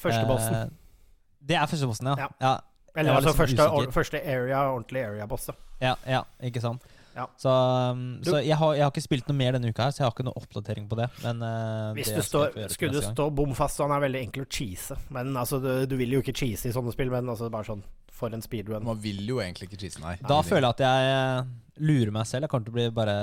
Førstebossen. 0.00 0.56
Eh, 0.60 1.22
det 1.44 1.58
er 1.60 1.68
førstebossen, 1.68 2.12
ja. 2.14 2.16
Ja. 2.24 2.30
ja. 2.40 2.54
Eller 2.94 3.18
altså 3.18 3.32
liksom 3.34 3.58
første, 3.58 3.92
første 3.92 4.20
area, 4.22 4.60
ordentlig 4.70 5.02
area-boss. 5.02 5.50
Ja, 5.82 5.96
ja, 6.06 6.22
ikke 6.46 6.62
sant? 6.62 6.84
Ja. 7.14 7.26
Så, 7.38 7.50
um, 7.94 8.22
så 8.26 8.40
jeg, 8.42 8.56
har, 8.58 8.72
jeg 8.74 8.82
har 8.82 8.90
ikke 8.90 9.02
spilt 9.04 9.28
noe 9.30 9.38
mer 9.38 9.54
denne 9.54 9.68
uka, 9.70 9.84
her 9.86 9.92
Så 9.94 10.00
jeg 10.00 10.08
har 10.08 10.14
ikke 10.16 10.24
noe 10.26 10.38
oppdatering 10.40 10.88
på 10.90 10.96
det. 10.98 11.06
Men 11.22 11.42
uh, 11.46 11.92
Hvis 11.94 12.10
det 12.10 12.22
du 12.22 12.26
står, 12.26 12.56
skulle 12.72 12.96
du 12.96 13.04
stå 13.04 13.28
bom 13.34 13.52
fast, 13.54 13.78
så 13.78 13.86
han 13.86 13.94
er 13.94 14.02
veldig 14.06 14.22
enkel 14.28 14.46
å 14.46 14.48
cheese. 14.50 14.96
Men 15.14 15.34
altså, 15.38 15.60
du, 15.62 15.70
du 15.90 15.94
vil 16.00 16.16
jo 16.16 16.22
ikke 16.24 16.34
cheese 16.34 16.70
i 16.70 16.74
sånne 16.74 16.94
spill, 16.94 17.12
men 17.14 17.30
altså 17.30 17.50
bare 17.54 17.68
sånn 17.68 17.84
for 18.14 18.34
en 18.34 18.44
speedrun. 18.44 18.84
Man 18.86 19.00
vil 19.02 19.24
jo 19.26 19.40
egentlig 19.42 19.68
ikke 19.68 19.80
cheese, 19.82 20.02
nei. 20.02 20.14
Da 20.22 20.38
føler 20.46 20.68
jeg 20.68 20.76
at 20.76 20.84
jeg 20.84 21.10
eh, 21.14 21.50
lurer 21.90 22.14
meg 22.14 22.28
selv. 22.30 22.46
Jeg 22.46 22.52
kommer 22.52 22.68
til 22.68 22.74
å 22.74 22.78
bli 22.78 22.86
bare 22.94 23.16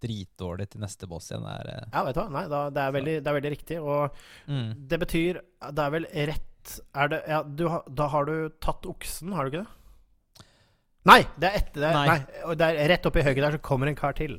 dritdårlig 0.00 0.68
til 0.72 0.84
neste 0.84 1.08
boss 1.10 1.30
igjen. 1.32 1.48
Er, 1.50 1.72
eh, 1.74 1.88
Ja, 1.92 2.04
vet 2.06 2.16
du 2.16 2.22
hva. 2.22 2.28
Nei, 2.36 2.44
da, 2.50 2.62
det, 2.72 2.84
er 2.84 2.94
veldig, 2.96 3.16
det 3.18 3.32
er 3.32 3.38
veldig 3.40 3.52
riktig. 3.56 3.80
Og 3.82 4.22
mm. 4.46 4.70
det 4.90 5.00
betyr 5.02 5.42
Det 5.66 5.84
er 5.84 5.92
vel 5.96 6.08
rett 6.30 6.72
Er 6.96 7.12
det 7.12 7.20
Ja, 7.28 7.42
du, 7.42 7.66
da 8.00 8.08
har 8.12 8.28
du 8.28 8.34
tatt 8.62 8.88
oksen, 8.88 9.34
har 9.36 9.46
du 9.46 9.52
ikke 9.52 9.64
det? 9.64 10.46
Nei! 11.08 11.22
Det 11.40 11.48
er 11.48 11.54
etter 11.62 11.80
det. 11.80 11.90
Nei. 11.96 12.06
Nei. 12.10 12.40
og 12.44 12.58
det 12.60 12.66
er 12.76 12.90
rett 12.92 13.06
oppi 13.08 13.22
høyre 13.24 13.40
der 13.40 13.54
så 13.56 13.62
kommer 13.64 13.88
en 13.88 13.96
kar 13.96 14.12
til. 14.18 14.34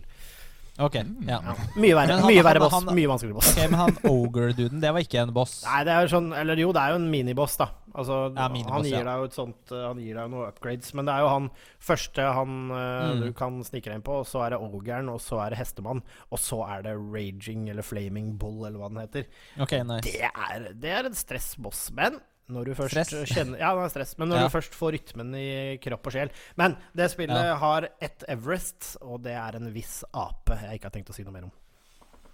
Ok, 0.82 0.96
Mm. 1.04 1.28
ja. 1.30 1.40
Mye 1.78 1.94
verre, 1.96 2.16
han- 2.20 2.26
mye 2.28 2.44
han- 2.44 2.60
boss. 2.60 2.74
han- 2.74 2.96
mye 2.96 3.08
vanskeligere 3.08 3.34
boss. 3.38 3.52
Ok, 3.58 3.70
Men 3.70 3.80
han 3.80 3.96
ogre-duden, 4.10 4.80
det 4.82 4.92
var 4.94 5.00
ikke 5.02 5.22
en 5.22 5.34
boss? 5.34 5.64
Nei, 5.64 5.84
det 5.84 5.94
er 5.94 6.08
jo 6.08 6.18
sånn 6.18 6.34
Eller 6.40 6.56
jo, 6.58 6.72
det 6.74 6.82
er 6.82 6.90
jo 6.90 6.96
en 6.96 7.12
miniboss, 7.12 7.58
da. 7.58 7.68
Altså, 7.94 8.34
Ja, 8.36 8.48
miniboss, 8.50 8.72
han 8.72 8.84
gir 8.84 8.92
ja. 8.98 9.04
deg 9.04 9.18
jo 9.20 9.24
et 9.26 9.34
sånt 9.36 9.72
uh, 9.72 9.88
Han 9.90 9.98
gir 10.00 10.16
deg 10.16 10.30
noen 10.32 10.48
upgrades. 10.48 10.94
Men 10.94 11.06
det 11.06 11.14
er 11.14 11.20
jo 11.20 11.28
han 11.30 11.50
første 11.80 12.34
han 12.34 12.72
uh, 12.72 13.14
Mm. 13.14 13.20
du 13.22 13.34
kan 13.34 13.60
snike 13.64 13.84
deg 13.92 13.96
inn 13.96 14.02
på, 14.02 14.20
og 14.22 14.26
så 14.26 14.46
er 14.46 14.50
det 14.52 14.60
ogeren, 14.60 15.10
og 15.10 15.20
så 15.20 15.46
er 15.46 15.50
det 15.52 15.60
hestemann, 15.60 16.02
og 16.32 16.40
så 16.40 16.62
er 16.70 16.82
det 16.84 16.96
raging 16.98 17.70
eller 17.70 17.84
flaming 17.84 18.38
bull, 18.38 18.66
eller 18.66 18.80
hva 18.80 18.90
den 18.90 19.02
heter. 19.06 19.26
Ok, 19.60 19.72
nice. 19.84 20.02
Det 20.02 20.22
er, 20.24 20.74
det 20.74 20.90
er 20.90 21.06
en 21.06 21.14
stressboss. 21.14 21.92
Men 21.94 22.20
når 22.52 22.66
du 22.70 22.74
først 22.78 22.92
Stress? 22.94 23.14
kjenner 23.32 23.60
Ja, 23.62 23.72
det 23.78 23.86
er 23.88 23.94
stress. 23.94 24.18
Men 24.20 24.30
når 24.30 24.42
Ja. 24.42 24.44
du 24.48 24.54
først 24.58 24.76
får 24.78 24.92
rytmen 24.98 25.34
i 25.40 25.78
kropp 25.84 26.08
og 26.08 26.14
sjel 26.14 26.30
Men 26.58 26.78
det 26.96 27.10
spillet 27.12 27.44
Ja. 27.50 27.56
har 27.62 27.90
ett 28.02 28.24
Everest, 28.28 28.98
og 29.02 29.22
det 29.24 29.34
er 29.34 29.56
en 29.56 29.72
viss 29.74 30.04
ape 30.14 30.58
jeg 30.62 30.80
ikke 30.80 30.90
har 30.92 30.96
tenkt 31.00 31.10
å 31.10 31.14
si 31.16 31.24
noe 31.24 31.34
mer 31.34 31.44
om. 31.50 31.52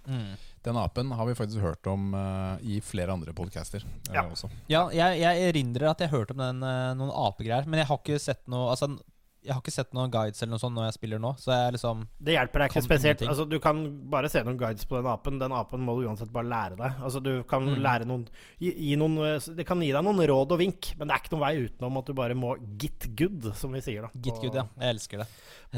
Mm. 0.08 0.36
Den 0.64 0.76
apen 0.80 1.10
har 1.12 1.26
vi 1.28 1.34
faktisk 1.36 1.60
hørt 1.60 1.86
om 1.86 2.14
uh, 2.14 2.56
i 2.64 2.80
flere 2.80 3.12
andre 3.12 3.32
podcaster 3.36 3.84
Uh, 4.08 4.14
Ja. 4.14 4.22
også. 4.24 4.48
Ja, 4.68 4.88
jeg, 4.88 5.20
jeg 5.20 5.52
erindrer 5.52 5.90
at 5.90 5.98
jeg 6.00 6.08
hørte 6.10 6.32
om 6.32 6.38
den, 6.40 6.62
uh, 6.64 6.94
noen 6.96 7.12
apegreier, 7.12 7.66
men 7.66 7.78
jeg 7.82 7.86
har 7.90 7.98
ikke 7.98 8.18
sett 8.20 8.40
noe 8.48 8.70
Altså, 8.72 8.88
jeg 9.48 9.54
har 9.56 9.62
ikke 9.64 9.72
sett 9.72 9.94
noen 9.96 10.10
guides 10.12 10.42
eller 10.44 10.52
noe 10.52 10.60
sånt 10.60 10.76
når 10.76 10.84
jeg 10.90 10.94
spiller 10.98 11.20
nå, 11.24 11.30
så 11.40 11.48
jeg 11.54 11.62
er 11.70 11.72
liksom 11.78 12.02
Det 12.28 12.34
hjelper 12.36 12.60
deg 12.62 12.70
ikke 12.74 12.82
spesielt. 12.84 13.22
Altså, 13.32 13.46
du 13.48 13.56
kan 13.64 13.80
bare 14.12 14.28
se 14.28 14.42
noen 14.44 14.58
guides 14.60 14.84
på 14.90 14.98
den 15.00 15.08
apen. 15.08 15.38
Den 15.40 15.54
apen 15.56 15.80
må 15.86 15.94
du 15.96 16.06
uansett 16.06 16.30
bare 16.34 16.50
lære 16.52 16.76
deg. 16.76 16.98
Altså, 17.00 17.22
du 17.24 17.30
kan 17.48 17.64
Mm. 17.64 17.80
lære 17.82 18.04
noen 18.10 18.26
gi, 18.60 18.74
gi 18.76 18.96
noen 19.00 19.16
eh, 19.24 19.38
Det 19.56 19.64
kan 19.66 19.80
gi 19.80 19.90
deg 19.96 20.04
noen 20.04 20.20
råd 20.28 20.52
og 20.52 20.58
vink, 20.60 20.92
men 20.98 21.08
det 21.08 21.16
er 21.16 21.22
ikke 21.24 21.32
noen 21.34 21.46
vei 21.46 21.64
utenom 21.64 21.98
at 21.98 22.06
du 22.06 22.12
bare 22.20 22.34
må 22.38 22.54
get 22.78 23.08
good, 23.16 23.48
som 23.56 23.72
vi 23.72 23.80
sier 23.80 24.02
da. 24.02 24.10
Git 24.20 24.34
på- 24.34 24.42
good, 24.44 24.54
ja. 24.54 24.66
Jeg 24.84 24.94
elsker 24.98 25.18
det. 25.24 25.28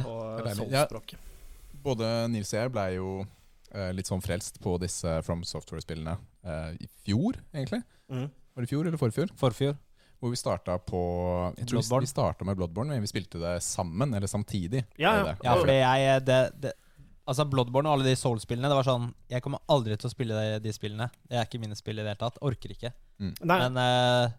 På 0.03 0.19
solspråket. 0.59 1.13
Ja. 1.15 1.79
Både 1.83 2.11
Nils 2.29 2.53
og 2.53 2.59
jeg 2.61 2.73
blei 2.75 2.89
jo 2.97 3.25
eh, 3.73 3.93
litt 3.95 4.07
sånn 4.11 4.21
frelst 4.21 4.59
på 4.61 4.75
disse 4.83 5.23
From 5.23 5.45
Software-spillene 5.47 6.19
eh, 6.45 6.75
i 6.81 6.89
fjor, 7.07 7.39
egentlig. 7.55 7.85
Mm. 8.11 8.27
Var 8.29 8.65
det 8.65 8.67
i 8.67 8.75
fjor 8.75 8.87
eller 8.91 8.99
forfjor? 8.99 9.31
Forfjor. 9.39 9.77
Hvor 10.21 10.33
vi 10.33 10.37
starta 10.37 10.77
på 10.85 11.01
Jeg 11.57 11.65
tror 11.65 11.65
vi, 11.65 11.73
Bloodborne. 11.73 12.05
vi 12.05 12.11
starta 12.11 12.45
med 12.45 12.59
Bloodborne, 12.59 12.93
men 12.93 13.07
vi 13.07 13.11
spilte 13.11 13.41
det 13.41 13.55
sammen, 13.65 14.13
eller 14.15 14.29
samtidig. 14.29 14.85
Ja, 15.01 15.15
ja. 15.17 15.23
det. 15.31 15.37
Ja, 15.47 15.57
fordi 15.57 15.79
jeg 15.81 16.25
det, 16.29 16.41
det, 16.61 16.75
Altså, 17.31 17.45
Bloodborne 17.47 17.87
og 17.89 17.99
alle 17.99 18.11
de 18.11 18.19
Soul-spillene, 18.19 18.69
det 18.69 18.75
var 18.75 18.87
sånn 18.87 19.11
Jeg 19.31 19.45
kommer 19.45 19.63
aldri 19.71 19.95
til 20.01 20.09
å 20.09 20.13
spille 20.13 20.35
de, 20.35 20.59
de 20.65 20.73
spillene. 20.75 21.07
Det 21.29 21.39
er 21.39 21.47
ikke 21.47 21.61
mine 21.63 21.79
spill 21.79 22.01
i 22.01 22.03
det 22.03 22.13
hele 22.13 22.21
tatt. 22.21 22.41
Orker 22.43 22.75
ikke. 22.75 22.91
Mm. 23.23 23.35
Men 23.47 23.79
uh, 23.79 24.33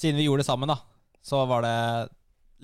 siden 0.00 0.18
vi 0.18 0.26
gjorde 0.26 0.42
det 0.42 0.48
sammen, 0.48 0.72
da, 0.72 0.80
så 1.24 1.44
var 1.48 1.64
det 1.64 1.76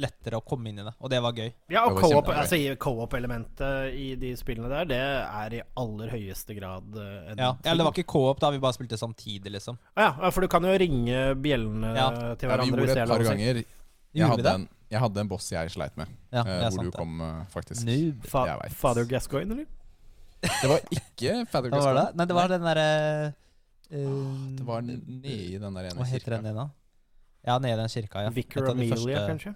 lettere 0.01 0.39
å 0.39 0.45
komme 0.47 0.71
inn 0.73 0.79
i 0.81 0.85
det. 0.87 0.93
Og 1.01 1.11
det 1.13 1.21
var 1.23 1.33
gøy. 1.37 1.53
ja, 1.71 1.85
og 1.87 1.99
co-op-elementet 2.01 3.61
altså, 3.61 3.93
i- 3.95 4.17
de 4.21 4.33
spillene 4.37 4.69
der, 4.73 4.85
det 4.91 5.01
er 5.01 5.55
i 5.59 5.63
aller 5.77 6.09
høyeste 6.15 6.57
grad 6.59 6.97
eh, 6.97 7.31
en 7.33 7.39
Ja. 7.39 7.51
Eller 7.65 7.85
det 7.85 7.87
var 7.89 7.93
ikke 7.93 8.07
co-op, 8.13 8.41
da. 8.41 8.51
Vi 8.51 8.59
bare 8.59 8.73
spilte 8.77 8.99
samtidig, 8.99 9.53
liksom. 9.53 9.79
Ah, 9.97 10.03
ja, 10.03 10.25
ja, 10.25 10.31
for 10.31 10.41
du 10.41 10.49
kan 10.49 10.63
jo 10.65 10.73
ringe 10.79 11.35
bjellene 11.41 11.95
Ja. 11.97 12.09
til 12.35 12.49
Ja, 12.49 12.57
vi 12.57 12.71
gjorde 12.71 12.87
det 12.87 12.97
et 12.97 13.09
par 13.09 13.23
ganger. 13.25 13.65
Jeg 14.13 14.27
hadde, 14.27 14.55
en, 14.55 14.69
jeg 14.91 14.99
hadde 15.01 15.21
en 15.21 15.29
boss 15.29 15.51
jeg 15.53 15.71
sleit 15.71 15.97
med, 15.97 16.09
Ja, 16.33 16.41
uh, 16.43 16.71
hvor 16.71 16.83
du 16.83 16.91
det. 16.91 16.97
kom, 16.99 17.21
uh, 17.21 17.45
faktisk. 17.53 17.85
Noob. 17.87 18.25
Fa 18.27 18.59
Father 18.75 19.05
Gascoigne, 19.05 19.53
eller? 19.53 19.67
Det 20.43 20.69
var 20.71 20.81
ikke 20.91 21.47
Father 21.47 21.71
var 21.71 21.79
det? 21.79 21.85
Gascoigne. 21.85 22.17
Nei, 22.17 22.27
det 22.27 22.35
var 22.35 22.49
den 22.49 22.63
derre 22.63 23.35
Det 23.91 24.65
var 24.67 24.81
nede 24.83 25.29
i 25.29 25.59
den 25.59 25.75
der 25.75 25.89
ene 25.91 25.95
Hva 25.99 26.07
heter 26.07 26.31
den 26.37 26.43
kirka. 26.43 26.51
igjen, 26.51 26.57
da? 26.57 26.69
Ja, 27.47 27.59
nede 27.59 27.73
i 27.73 27.77
den 27.81 27.89
kirka, 27.89 28.23
ja. 28.27 28.31
Vicar 28.31 28.71
Amelia, 28.71 28.95
første- 28.97 29.29
kanskje? 29.31 29.55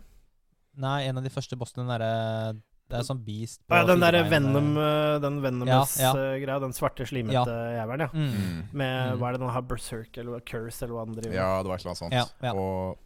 Nei, 0.76 1.04
en 1.08 1.18
av 1.18 1.22
de 1.24 1.30
første 1.30 1.56
bossene, 1.56 1.84
den 1.84 1.92
derre 1.94 2.54
Det 2.90 2.98
er 2.98 3.04
sånn 3.06 3.20
Beast 3.24 3.62
på 3.66 3.72
Ah, 3.72 3.78
ja, 3.80 3.86
den 3.88 4.00
der 4.02 4.12
derre 4.12 4.28
Venom, 4.30 4.74
den 5.22 5.38
Venomous-greia. 5.40 6.02
Ja, 6.02 6.12
Venomous-greia, 6.12 6.60
den 6.60 6.72
svarte, 6.76 7.06
slimete 7.08 7.32
Ja. 7.32 7.44
jævelen, 7.78 8.00
ja. 8.00 8.08
Mm. 8.12 8.34
Mm. 8.34 8.68
Med 8.72 9.12
Mm. 9.14 9.18
hva 9.18 9.28
er 9.28 9.32
det 9.32 9.40
den 9.40 9.48
har, 9.54 9.62
Berserk 9.62 10.18
eller 10.18 10.40
Curse 10.40 10.82
eller 10.84 10.94
hva 10.94 11.04
den 11.06 11.14
driver 11.14 11.30
med? 11.30 11.36
Ja, 11.38 11.62
det 11.62 11.68
var 11.68 11.74
et 11.76 11.80
eller 11.80 11.94
annet 11.94 12.02
sånt. 12.02 12.12
Ja, 12.12 12.24
ja. 12.42 12.52
Og 12.52 12.98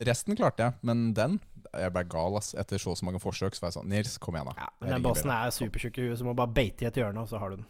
resten 0.00 0.36
klarte 0.36 0.58
jeg, 0.58 0.74
men 0.82 1.12
den 1.14 1.40
Jeg 1.74 1.92
ble 1.92 2.04
gal 2.04 2.36
ass 2.38 2.54
etter 2.54 2.78
så 2.78 2.96
så 2.96 3.02
mange 3.04 3.18
forsøk. 3.20 3.52
Så 3.52 3.60
var 3.60 3.68
jeg 3.72 3.82
sånn 3.82 3.88
Nils, 3.90 4.16
kom 4.18 4.34
igjen, 4.34 4.46
da. 4.46 4.54
Ja, 4.56 4.68
men 4.80 4.90
den 4.90 5.02
bossen 5.02 5.28
er 5.30 5.50
supertjukk 5.50 5.98
i 5.98 6.08
huet, 6.08 6.18
så 6.18 6.24
må 6.24 6.34
bare 6.34 6.46
beite 6.48 6.82
i 6.84 6.86
et 6.86 6.94
hjørne, 6.94 7.18
og 7.20 7.28
så 7.28 7.38
har 7.38 7.50
du 7.50 7.56
den. 7.56 7.66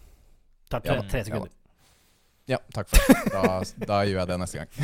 Tar 0.71 0.81
tre, 0.81 0.95
Ja, 0.95 1.03
tre 1.03 1.19
ja 1.19 1.25
sekunder. 1.25 1.51
Ja, 2.47 2.61
takk 2.75 2.91
for 2.93 3.03
det. 3.11 3.33
Da, 3.35 3.87
da 3.91 3.97
gjør 4.07 4.21
jeg 4.21 4.29
det 4.31 4.37
neste 4.39 4.61
gang. 4.63 4.71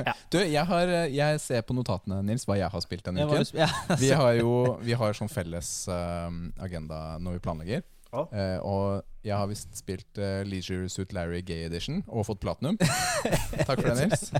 Ja. 0.00 0.14
Du, 0.32 0.38
jeg, 0.38 0.62
har, 0.66 0.90
jeg 1.10 1.40
ser 1.42 1.62
på 1.66 1.74
notatene, 1.74 2.20
Nils, 2.26 2.44
hva 2.48 2.56
jeg 2.58 2.70
har 2.72 2.82
spilt 2.82 3.06
denne 3.06 3.26
uken. 3.26 3.46
Vi 4.02 4.10
har 4.14 4.34
jo 4.38 4.52
vi 4.82 4.94
har 4.98 5.14
sånn 5.16 5.30
felles 5.30 5.70
eh, 5.90 6.28
agenda 6.62 7.18
når 7.22 7.38
vi 7.38 7.42
planlegger. 7.44 7.82
Å. 8.10 8.24
Eh, 8.34 8.58
og 8.66 9.04
jeg 9.22 9.36
har 9.36 9.46
visst 9.50 9.76
spilt 9.76 10.18
eh, 10.18 10.40
Leisure 10.48 10.88
Suit 10.90 11.12
Larry 11.14 11.42
Gay 11.46 11.66
Edition 11.68 12.00
og 12.08 12.24
fått 12.26 12.40
platinum. 12.42 12.78
Takk 13.68 13.82
for 13.82 13.86
det, 13.92 14.08
Nils. 14.08 14.32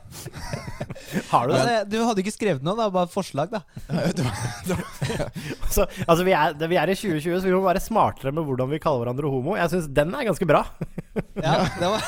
Har 1.30 1.46
du 1.46 1.54
det? 1.54 1.76
Du 1.92 1.98
hadde 2.02 2.22
ikke 2.24 2.32
skrevet 2.34 2.64
noe, 2.66 2.74
da, 2.78 2.88
bare 2.90 3.06
et 3.06 3.14
forslag, 3.14 3.52
da. 3.52 3.60
Så, 5.70 5.84
altså, 6.06 6.24
vi 6.26 6.32
er, 6.34 6.56
vi 6.66 6.78
er 6.80 6.90
i 6.90 6.96
2020, 6.98 7.38
så 7.40 7.46
vi 7.46 7.54
må 7.54 7.60
være 7.62 7.82
smartere 7.84 8.32
med 8.34 8.48
hvordan 8.48 8.72
vi 8.72 8.80
kaller 8.82 9.04
hverandre 9.04 9.30
homo. 9.30 9.54
Jeg 9.60 9.70
syns 9.74 9.86
den 9.94 10.16
er 10.18 10.26
ganske 10.30 10.48
bra. 10.50 10.64
Ja, 11.40 11.64
det 11.80 11.88
var 11.88 12.00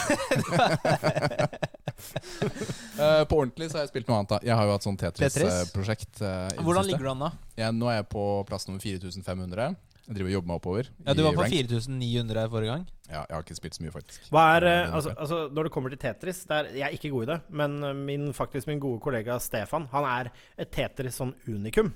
Eh, 2.99 3.23
på 3.31 3.37
ordentlig 3.39 3.69
så 3.71 3.79
har 3.79 3.85
jeg 3.87 3.93
spilt 3.93 4.09
noe 4.11 4.19
annet. 4.21 4.33
da 4.35 4.39
Jeg 4.47 4.57
har 4.59 4.67
jo 4.69 4.75
hatt 4.75 4.85
sånn 4.87 4.99
Tetris? 4.99 5.35
Tetris-prosjekt. 5.37 6.21
eh, 6.23 6.49
i 6.59 6.65
Hvordan 6.65 6.87
ligger 6.89 7.07
du 7.07 7.11
an, 7.13 7.23
da? 7.27 7.31
Ja, 7.59 7.71
nå 7.75 7.89
er 7.91 8.01
jeg 8.01 8.09
på 8.13 8.25
plass 8.49 8.67
nummer 8.69 8.83
4500. 8.83 9.77
Jeg 10.13 10.19
driver 10.21 10.31
og 10.31 10.37
jobber 10.37 10.51
meg 10.53 10.61
oppover. 10.61 10.93
Ja, 11.07 11.15
Du 11.17 11.23
var 11.25 11.39
på 11.39 11.49
4900 11.49 12.43
her 12.43 12.53
forrige 12.53 12.77
gang. 12.77 12.87
Ja, 13.09 13.25
jeg 13.25 13.35
har 13.35 13.45
ikke 13.45 13.59
spilt 13.59 13.77
så 13.77 13.85
mye, 13.85 13.93
faktisk. 13.97 14.29
Hva 14.33 14.45
er, 14.57 14.69
eh, 14.69 14.95
altså, 14.95 15.17
altså, 15.17 15.41
når 15.53 15.69
det 15.69 15.73
kommer 15.73 15.93
til 15.93 16.01
Tetris 16.01 16.45
er, 16.49 16.71
Jeg 16.77 16.87
er 16.87 16.95
ikke 16.97 17.11
god 17.13 17.25
i 17.25 17.31
det, 17.33 17.41
men 17.51 17.83
eh, 17.83 17.97
min, 17.97 18.33
faktisk 18.37 18.69
min 18.69 18.81
gode 18.81 19.01
kollega 19.05 19.39
Stefan 19.41 19.89
Han 19.93 20.05
er 20.09 20.33
et 20.57 20.73
Tetris 20.73 21.17
sånn 21.21 21.35
unikum. 21.49 21.93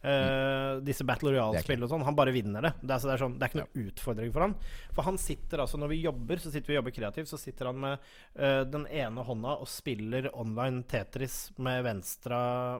Eh, 0.00 0.78
disse 0.80 1.04
Battle 1.04 1.34
Royale-spill 1.34 1.84
og 1.84 1.90
sånn. 1.92 2.04
Han 2.08 2.16
bare 2.16 2.32
vinner 2.32 2.64
det. 2.64 2.72
Det 2.80 2.94
er, 2.94 3.02
så 3.02 3.10
det 3.10 3.14
er, 3.14 3.22
sånn, 3.24 3.36
det 3.36 3.44
er 3.44 3.52
ikke 3.52 3.60
noe 3.60 3.86
utfordring 3.90 4.32
for 4.32 4.46
han 4.46 4.54
For 4.96 5.04
han 5.04 5.18
sitter 5.20 5.60
altså 5.60 5.80
Når 5.80 5.92
vi 5.92 5.98
jobber, 6.06 6.40
så 6.40 6.52
sitter 6.52 6.72
vi 6.72 6.76
og 6.76 6.80
jobber 6.80 6.96
kreativt, 6.96 7.28
så 7.28 7.40
sitter 7.40 7.68
han 7.68 7.80
med 7.82 8.06
uh, 8.40 8.62
den 8.64 8.86
ene 8.88 9.24
hånda 9.26 9.58
og 9.60 9.68
spiller 9.68 10.30
online 10.32 10.86
Tetris 10.88 11.50
med 11.60 11.84
venstre 11.84 12.38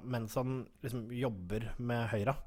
mens 0.08 0.38
han 0.40 0.62
liksom 0.80 1.10
jobber 1.12 1.68
med 1.76 2.08
høyra. 2.14 2.38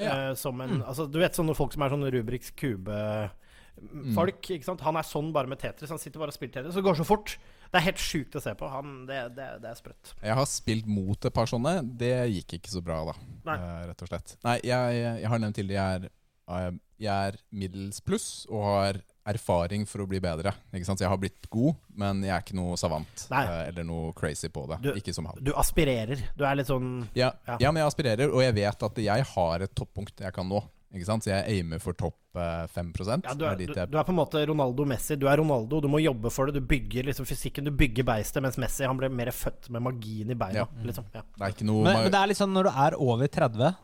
Ja. 0.00 0.30
Eh, 0.30 0.34
som 0.38 0.60
en 0.64 0.80
Altså, 0.82 1.06
du 1.10 1.18
vet 1.20 1.36
sånne 1.36 1.54
folk 1.56 1.74
som 1.74 1.82
er 1.84 1.92
sånn 1.92 2.06
Rubriks 2.14 2.52
kube-folk. 2.58 4.50
ikke 4.56 4.64
sant? 4.66 4.80
Han 4.86 4.96
er 4.96 5.06
sånn 5.06 5.32
bare 5.34 5.50
med 5.50 5.60
Tetris. 5.60 5.90
Han 5.92 6.00
sitter 6.00 6.22
bare 6.22 6.32
og 6.32 6.36
spiller 6.36 6.56
Tetris, 6.60 6.74
og 6.76 6.80
det 6.82 6.88
går 6.88 7.00
så 7.02 7.06
fort. 7.08 7.36
Det 7.72 7.80
er 7.80 7.86
helt 7.86 8.02
sjukt 8.02 8.36
å 8.36 8.42
se 8.44 8.52
på. 8.58 8.68
Han, 8.68 9.06
det, 9.08 9.20
det, 9.36 9.46
det 9.62 9.70
er 9.70 9.78
sprøtt. 9.78 10.14
Jeg 10.20 10.36
har 10.36 10.48
spilt 10.50 10.88
mot 10.90 11.28
et 11.28 11.36
par 11.36 11.48
sånne. 11.48 11.78
Det 12.00 12.12
gikk 12.34 12.58
ikke 12.58 12.72
så 12.74 12.82
bra, 12.84 12.98
da. 13.08 13.14
Nei. 13.48 13.56
Eh, 13.58 13.78
rett 13.90 14.04
og 14.04 14.10
slett. 14.12 14.34
Nei, 14.44 14.58
jeg, 14.68 14.98
jeg 15.22 15.30
har 15.32 15.40
nevnt 15.40 15.56
tidligere 15.60 15.86
jeg 15.86 16.02
er, 16.02 16.10
eh, 16.58 16.76
jeg 17.02 17.32
er 17.32 17.40
middels 17.62 18.02
pluss 18.04 18.28
og 18.50 18.66
har 18.68 19.00
erfaring 19.26 19.86
for 19.86 20.02
å 20.02 20.06
bli 20.08 20.18
bedre. 20.20 20.52
Ikke 20.74 20.84
sant? 20.88 20.98
Så 20.98 21.04
jeg 21.06 21.12
har 21.12 21.18
blitt 21.22 21.48
god, 21.50 21.76
men 21.94 22.22
jeg 22.26 22.32
er 22.34 22.42
ikke 22.42 22.56
noe 22.58 22.76
savant 22.80 23.26
Nei. 23.30 23.44
eh, 23.46 23.68
eller 23.70 23.84
noe 23.86 24.12
crazy 24.18 24.48
på 24.48 24.66
det. 24.68 24.80
Du- 24.82 24.92
ikke 24.98 25.14
som 25.14 25.26
han. 25.26 25.38
Du 25.42 25.52
aspirerer. 25.54 26.18
Du 26.36 26.44
er 26.44 26.54
litt 26.56 26.66
sånn 26.66 27.06
Ja, 27.14 27.32
Ja. 27.46 27.56
ja, 27.60 27.70
men 27.72 27.82
jeg 27.82 27.92
aspirerer, 27.92 28.32
og 28.32 28.40
jeg 28.42 28.54
vet 28.54 28.82
at 28.82 28.96
jeg 28.98 29.24
har 29.34 29.62
et 29.62 29.74
toppunkt 29.74 30.18
jeg 30.20 30.32
kan 30.32 30.48
nå. 30.48 30.62
Ikke 30.92 31.06
sant? 31.06 31.24
Så 31.24 31.30
jeg 31.30 31.46
aimer 31.48 31.78
for 31.80 31.94
topp 31.94 32.16
eh, 32.36 32.66
5 32.68 32.92
ja, 33.24 33.32
du, 33.34 33.44
er, 33.46 33.56
du, 33.56 33.66
du 33.72 33.96
er 33.98 34.04
på 34.04 34.10
en 34.12 34.16
måte 34.18 34.42
Ronaldo 34.46 34.84
Messi. 34.84 35.16
Du 35.16 35.26
er 35.26 35.38
Ronaldo, 35.38 35.80
du 35.80 35.88
må 35.88 36.02
jobbe 36.02 36.30
for 36.30 36.46
det. 36.50 36.54
Du 36.60 36.60
bygger 36.60 37.04
liksom 37.08 37.24
fysikken, 37.24 37.64
du 37.64 37.70
bygger 37.70 38.04
beistet, 38.04 38.42
mens 38.42 38.58
Messi 38.58 38.84
han 38.84 38.98
ble 38.98 39.08
mer 39.08 39.30
født 39.32 39.70
med 39.70 39.80
magien 39.86 40.30
i 40.30 40.34
beina. 40.34 40.66
Ja. 40.66 40.66
Liksom. 40.84 41.04
Ja. 41.14 41.22
Det 41.38 41.46
er 41.46 41.54
ikke 41.54 41.64
noe 41.64 41.84
Men, 41.84 41.96
men 42.02 42.10
det 42.12 42.20
er 42.20 42.26
litt 42.28 42.36
sånn 42.42 42.52
når 42.52 42.64
du 42.64 42.70
er 42.84 42.98
over 43.00 43.26
30, 43.26 43.76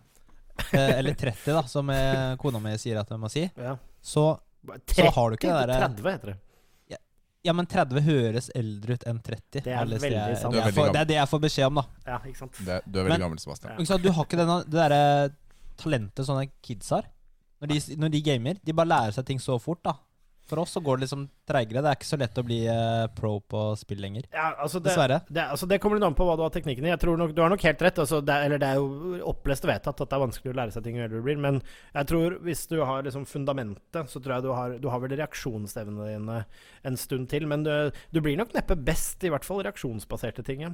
eh, 0.75 0.99
eller 0.99 1.15
30, 1.15 1.53
da, 1.55 1.63
som 1.71 1.89
eh, 1.91 2.37
kona 2.37 2.61
mi 2.61 2.77
sier 2.77 2.99
at 3.01 3.09
jeg 3.09 3.19
må 3.23 3.31
si, 3.33 3.47
Ja. 3.57 3.77
så 4.03 4.39
Tre- 4.87 5.05
Så 5.05 5.11
har 5.15 5.31
du 5.31 5.37
ikke 5.37 5.49
det 5.49 5.69
derre- 5.69 5.81
30 5.89 6.13
heter 6.13 6.27
det. 6.35 6.39
Ja, 7.47 7.53
men 7.55 7.67
30 7.71 8.01
høres 8.03 8.51
eldre 8.55 8.95
ut 8.99 9.05
enn 9.07 9.21
30. 9.23 9.63
Det 9.63 9.67
er 9.73 9.87
veldig 9.87 10.11
jeg- 10.11 10.39
sant. 10.41 10.55
Er 10.59 10.73
for, 10.75 10.91
det 10.93 11.01
er 11.01 11.05
det 11.07 11.15
jeg 11.15 11.29
får 11.31 11.41
beskjed 11.41 11.67
om, 11.67 11.75
da. 11.77 11.85
Ja, 12.07 12.19
ikke 12.27 12.37
sant. 12.37 12.53
det, 12.67 12.83
Du 12.91 12.99
er 12.99 13.05
veldig 13.05 13.09
Men- 13.15 13.21
gammel, 13.21 13.39
Sebastian. 13.39 13.71
Ja. 13.73 13.77
Ikke 13.79 13.87
sant? 13.87 14.03
Du 14.03 14.11
har 14.13 14.25
ikke 14.27 14.37
denne, 14.37 14.57
det 14.65 14.73
derre 14.73 15.31
talentet 15.79 16.27
sånne 16.27 16.51
kids 16.61 16.91
har. 16.91 17.05
Når 17.63 17.69
de, 17.69 17.97
når 17.97 18.11
de 18.11 18.21
gamer. 18.23 18.55
De 18.65 18.73
bare 18.73 18.87
lærer 18.87 19.13
seg 19.15 19.25
ting 19.25 19.39
så 19.39 19.59
fort, 19.61 19.83
da. 19.85 19.95
For 20.49 20.63
oss 20.63 20.71
så 20.73 20.81
går 20.81 20.97
det 20.97 21.05
liksom 21.05 21.27
treigere. 21.45 21.83
Det 21.85 21.91
er 21.91 21.97
ikke 21.99 22.09
så 22.09 22.17
lett 22.21 22.39
å 22.41 22.45
bli 22.47 22.57
uh, 22.73 23.05
pro 23.13 23.35
på 23.45 23.63
spill 23.77 23.99
lenger. 24.01 24.25
Ja, 24.33 24.47
altså 24.65 24.81
det, 24.81 24.89
Dessverre. 24.95 25.19
det, 25.29 25.43
altså 25.53 25.69
det 25.69 25.77
kommer 25.83 26.01
litt 26.01 26.07
an 26.09 26.17
på 26.17 26.25
hva 26.25 26.39
du 26.41 26.43
har 26.47 26.55
teknikken 26.55 26.87
i. 26.87 26.93
Jeg 26.95 27.03
tror 27.03 27.19
nok, 27.21 27.35
Du 27.37 27.43
har 27.45 27.53
nok 27.53 27.67
helt 27.69 27.83
rett. 27.85 28.01
Altså 28.01 28.23
det, 28.25 28.33
er- 28.33 28.47
eller 28.49 28.63
det 28.63 28.71
er 28.73 28.81
jo 28.81 29.19
opplest 29.29 29.67
og 29.69 29.73
vedtatt 29.75 30.01
at 30.01 30.09
det 30.09 30.17
er 30.17 30.23
vanskelig 30.25 30.55
å 30.55 30.57
lære 30.57 30.73
seg 30.79 30.87
ting 30.89 30.97
jo 30.97 31.05
eldre 31.05 31.21
du 31.21 31.27
blir. 31.29 31.37
Men 31.45 31.61
jeg 31.93 32.09
tror 32.15 32.39
hvis 32.49 32.65
du 32.73 32.79
har 32.81 33.05
liksom 33.05 33.27
fundamentet, 33.29 34.09
så 34.09 34.23
tror 34.25 34.39
jeg 34.39 34.47
du 34.49 34.53
har, 34.57 34.77
du 34.81 34.89
har 34.89 35.03
vel 35.05 35.17
reaksjonsevnene 35.21 36.09
dine 36.15 36.39
en 36.89 36.97
stund 36.97 37.29
til. 37.29 37.45
Men 37.51 37.67
du, 37.69 37.75
du 38.15 38.21
blir 38.25 38.41
nok 38.41 38.57
neppe 38.57 38.75
best, 38.89 39.21
i 39.29 39.33
hvert 39.35 39.45
fall 39.45 39.61
reaksjonsbaserte 39.69 40.47
ting. 40.49 40.65
Ja. 40.65 40.73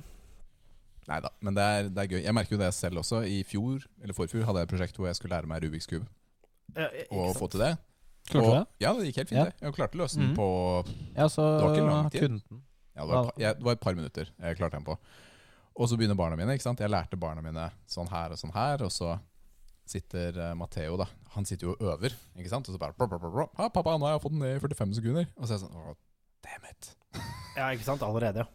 Nei 1.10 1.18
da, 1.20 1.28
men 1.44 1.52
det 1.58 1.64
er, 1.68 1.88
det 1.92 2.00
er 2.06 2.12
gøy. 2.14 2.20
Jeg 2.24 2.32
merker 2.38 2.54
jo 2.56 2.62
det 2.62 2.70
selv 2.72 3.02
også. 3.02 3.24
I 3.28 3.42
fjor, 3.44 3.82
eller 4.00 4.16
forfjor, 4.16 4.46
hadde 4.48 4.62
jeg 4.62 4.70
et 4.70 4.72
prosjekt 4.76 4.96
hvor 5.02 5.10
jeg 5.10 5.18
skulle 5.18 5.34
lære 5.37 5.50
meg 5.50 5.66
Rubiks 5.66 5.90
kube. 5.90 6.06
Ja, 6.78 6.87
Og 7.12 7.34
sant? 7.34 7.40
få 7.42 7.48
til 7.52 7.60
det. 7.66 7.74
Klarte 8.30 8.46
du 8.46 8.54
det? 8.54 8.66
Ja, 8.80 8.92
det 8.96 9.06
gikk 9.10 9.16
helt 9.22 9.28
fint. 9.28 9.38
Ja. 9.38 9.44
det. 9.50 9.54
Jeg 9.60 9.74
klarte 9.76 9.98
å 9.98 10.00
løse 10.02 10.16
den 10.18 10.30
Mhm. 10.32 10.37
på 10.38 10.46
Ja, 11.16 11.26
så 11.28 11.42
Det 11.58 11.64
var 11.64 11.74
ikke 11.74 11.87
lang 11.90 12.10
tid. 12.10 12.20
Kunden. 12.28 12.62
ja, 12.96 13.02
det, 13.06 13.12
var, 13.14 13.32
jeg, 13.37 13.56
det 13.58 13.64
var 13.64 13.72
et 13.72 13.80
par 13.80 13.94
minutter 13.94 14.30
jeg 14.40 14.56
klarte 14.56 14.78
den 14.78 14.84
på. 14.84 14.96
Og 15.76 15.88
så 15.88 15.96
begynner 15.98 16.14
barna 16.16 16.37
mine. 16.37 16.54
ikke 16.54 16.62
sant? 16.62 16.78
Jeg 16.80 16.88
lærte 16.90 17.18
barna 17.18 17.42
mine 17.42 17.70
sånn 17.90 18.08
her 18.08 18.30
og 18.30 18.38
sånn 18.38 18.52
her. 18.54 18.82
Og 18.87 18.90
så 18.94 19.18
sitter 19.87 20.38
uh, 20.38 20.54
Matheo, 20.54 20.96
da. 20.96 21.06
Han 21.34 21.44
sitter 21.44 21.66
jo 21.66 21.72
og 21.74 21.98
øver. 21.98 22.14
ikke 22.38 22.48
sant? 22.48 22.68
Og 22.68 22.74
så 22.74 22.78
bare 22.78 22.94
bla, 22.96 23.06
bla, 23.06 23.18
bla. 23.18 23.46
Ah, 23.58 23.68
'Pappa, 23.68 23.98
nå 23.98 24.06
har 24.06 24.14
jeg 24.18 24.22
fått 24.22 24.32
den 24.32 24.38
ned 24.40 24.56
i 24.56 24.60
45 24.60 24.94
sekunder.' 24.94 25.26
Og 25.37 25.44
så 25.46 25.54
er 25.54 25.58
jeg 25.58 25.64
sånn 25.66 25.76
oh, 25.76 25.94
damn 26.42 26.64
it. 26.70 26.96
Ja, 27.56 27.68
ikke 27.74 27.84
sant? 27.84 28.00
Allerede, 28.02 28.37
ja. 28.37 28.46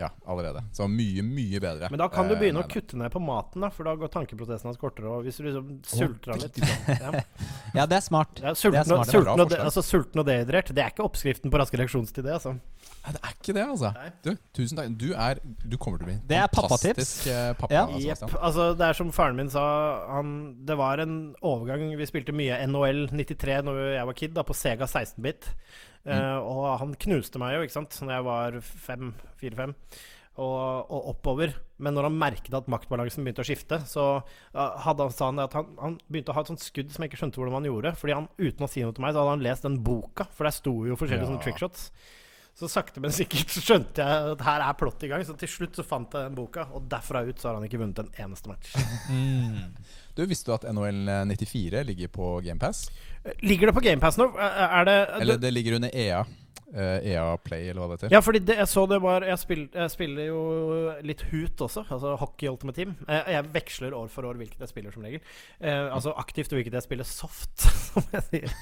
Ja, 0.00 0.08
allerede. 0.24 0.62
Så 0.72 0.86
mye, 0.88 1.22
mye 1.26 1.60
bedre. 1.60 1.90
Men 1.92 2.00
da 2.00 2.06
kan 2.08 2.28
du 2.30 2.32
eh, 2.34 2.40
begynne 2.40 2.62
å 2.62 2.68
kutte 2.70 2.96
ned 2.96 3.12
på 3.12 3.20
maten, 3.20 3.60
da, 3.60 3.68
for 3.74 3.84
da 3.84 3.92
går 4.00 4.08
tankeprosessen 4.14 4.70
hans 4.70 4.80
kortere. 4.80 5.10
Og 5.12 5.26
hvis 5.26 5.36
du 5.36 5.44
liksom 5.44 5.74
sulter 5.84 6.32
han 6.32 6.40
litt 6.40 6.60
ja. 6.62 7.10
Ja, 7.78 7.84
det 7.84 7.98
er 7.98 8.04
smart. 8.04 8.40
Ja, 8.40 8.54
sulten, 8.56 8.78
det 8.78 8.80
er 8.80 8.88
smart. 8.88 9.12
sulten, 9.12 9.44
og 9.44 9.56
altså, 9.58 9.84
sulten 9.84 10.22
og 10.22 10.26
dehydrert, 10.30 10.72
det 10.74 10.84
er 10.86 10.94
ikke 10.94 11.04
oppskriften 11.04 11.52
på 11.52 11.60
raske 11.60 11.78
reaksjonstid, 11.82 12.24
det, 12.24 12.38
altså. 12.38 12.56
Nei, 13.00 13.12
det 13.16 13.20
er 13.20 13.36
ikke 13.36 13.56
det, 13.56 13.66
altså. 13.66 13.92
Nei. 13.96 14.08
Du, 14.24 14.32
tusen 14.56 14.80
takk. 14.80 14.96
Du, 15.00 15.06
er, 15.12 15.42
du 15.44 15.76
kommer 15.80 16.00
til 16.00 16.08
å 16.08 16.10
bli 16.10 16.16
Det 16.32 16.40
er 16.40 16.48
pappatips. 16.52 16.80
fantastisk 16.80 17.30
eh, 17.34 17.52
pappa. 17.60 17.76
Ja. 17.76 17.84
Jepp. 18.08 18.24
Altså, 18.40 18.70
det 18.80 18.88
er 18.88 18.98
som 18.98 19.12
faren 19.14 19.38
min 19.38 19.52
sa 19.52 19.62
han, 20.16 20.34
Det 20.68 20.76
var 20.80 21.00
en 21.04 21.14
overgang 21.46 21.86
Vi 22.00 22.08
spilte 22.08 22.34
mye 22.36 22.58
NHL 22.68 23.06
93 23.12 23.60
Når 23.68 23.80
jeg 23.94 24.08
var 24.10 24.18
kid, 24.22 24.34
da, 24.36 24.44
på 24.46 24.56
Sega 24.56 24.88
16-bit. 24.88 25.52
Eh, 26.06 26.38
og 26.40 26.78
han 26.80 26.94
knuste 26.96 27.38
meg 27.42 27.58
jo, 27.58 27.66
ikke 27.66 27.76
sant, 27.76 27.98
Når 28.00 28.14
jeg 28.14 28.24
var 28.24 28.60
fem, 28.64 29.12
fire-fem. 29.40 29.74
Og, 30.40 30.86
og 30.88 31.08
oppover. 31.10 31.50
Men 31.82 31.92
når 31.92 32.06
han 32.08 32.16
merket 32.16 32.54
at 32.56 32.68
maktbalansen 32.70 33.26
begynte 33.26 33.42
å 33.42 33.48
skifte, 33.48 33.80
så 33.84 34.04
eh, 34.54 34.78
hadde 34.86 35.04
han, 35.04 35.12
sa 35.12 35.26
han 35.28 35.42
at 35.42 35.56
han, 35.58 35.66
han 35.82 35.98
begynte 36.08 36.32
å 36.32 36.36
ha 36.38 36.44
et 36.46 36.52
sånt 36.52 36.62
skudd 36.64 36.94
som 36.94 37.04
jeg 37.04 37.10
ikke 37.12 37.20
skjønte 37.20 37.40
hvordan 37.42 37.58
han 37.58 37.68
gjorde. 37.68 37.92
Fordi 38.00 38.14
han, 38.16 38.28
uten 38.40 38.64
å 38.64 38.70
si 38.70 38.80
noe 38.86 38.94
til 38.96 39.04
meg, 39.04 39.12
så 39.12 39.20
hadde 39.24 39.34
han 39.34 39.44
lest 39.44 39.66
den 39.66 39.76
boka, 39.84 40.24
for 40.32 40.48
der 40.48 40.56
sto 40.56 40.72
jo 40.88 40.96
forskjellige 40.96 41.26
Ja. 41.26 41.32
sånne 41.34 41.44
trickshots. 41.44 41.90
Så 42.60 42.68
sakte, 42.68 43.00
men 43.00 43.12
sikkert 43.16 43.48
så 43.54 43.62
skjønte 43.64 44.04
jeg 44.04 44.32
at 44.34 44.42
her 44.44 44.64
er 44.66 44.76
plott 44.76 45.06
i 45.06 45.08
gang. 45.08 45.22
Så 45.24 45.32
til 45.40 45.48
slutt 45.48 45.78
så 45.78 45.84
fant 45.86 46.12
jeg 46.12 46.28
den 46.28 46.36
boka, 46.36 46.66
og 46.76 46.84
derfra 46.92 47.22
ut 47.24 47.40
så 47.40 47.48
har 47.48 47.56
han 47.56 47.64
ikke 47.64 47.80
vunnet 47.80 48.02
en 48.02 48.10
eneste 48.20 48.52
match. 48.52 48.74
Mm. 49.08 49.72
Du, 50.16 50.26
Visste 50.28 50.50
du 50.50 50.54
at 50.58 50.66
NHL 50.68 51.08
94 51.30 51.80
ligger 51.88 52.10
på 52.12 52.34
GamePass? 52.44 52.90
Ligger 53.46 53.70
det 53.70 53.76
på 53.78 53.84
GamePass 53.84 54.18
nå? 54.20 54.28
Er 54.36 54.84
det 54.88 54.98
Eller 55.22 55.40
det 55.40 55.54
ligger 55.54 55.78
under 55.80 55.96
EA. 55.96 56.20
Eh, 56.74 57.12
EA 57.12 57.24
Play, 57.44 57.68
eller 57.70 57.82
hva 57.82 57.88
det 57.90 57.98
heter. 57.98 58.14
Ja, 58.14 58.20
fordi 58.24 58.40
det, 58.44 58.56
jeg 58.60 58.70
så 58.70 58.84
det 58.90 59.00
var 59.02 59.26
jeg, 59.26 59.38
spill, 59.42 59.64
jeg 59.74 59.92
spiller 59.92 60.28
jo 60.28 60.40
litt 61.06 61.24
Hoot 61.30 61.64
også, 61.66 61.84
altså 61.88 62.14
Hockey 62.20 62.50
Ultimate 62.50 62.78
Team. 62.78 62.96
Jeg, 63.06 63.24
jeg 63.36 63.48
veksler 63.54 63.96
år 63.96 64.10
for 64.12 64.28
år 64.28 64.40
hvilket 64.40 64.64
jeg 64.64 64.72
spiller, 64.72 64.94
som 64.94 65.06
regel. 65.06 65.22
Eh, 65.58 65.86
altså 65.86 66.14
aktivt 66.20 66.54
hvilket 66.56 66.78
jeg 66.78 66.86
spiller 66.86 67.08
soft, 67.08 67.66
som 67.90 68.06
jeg 68.16 68.26
sier. 68.28 68.58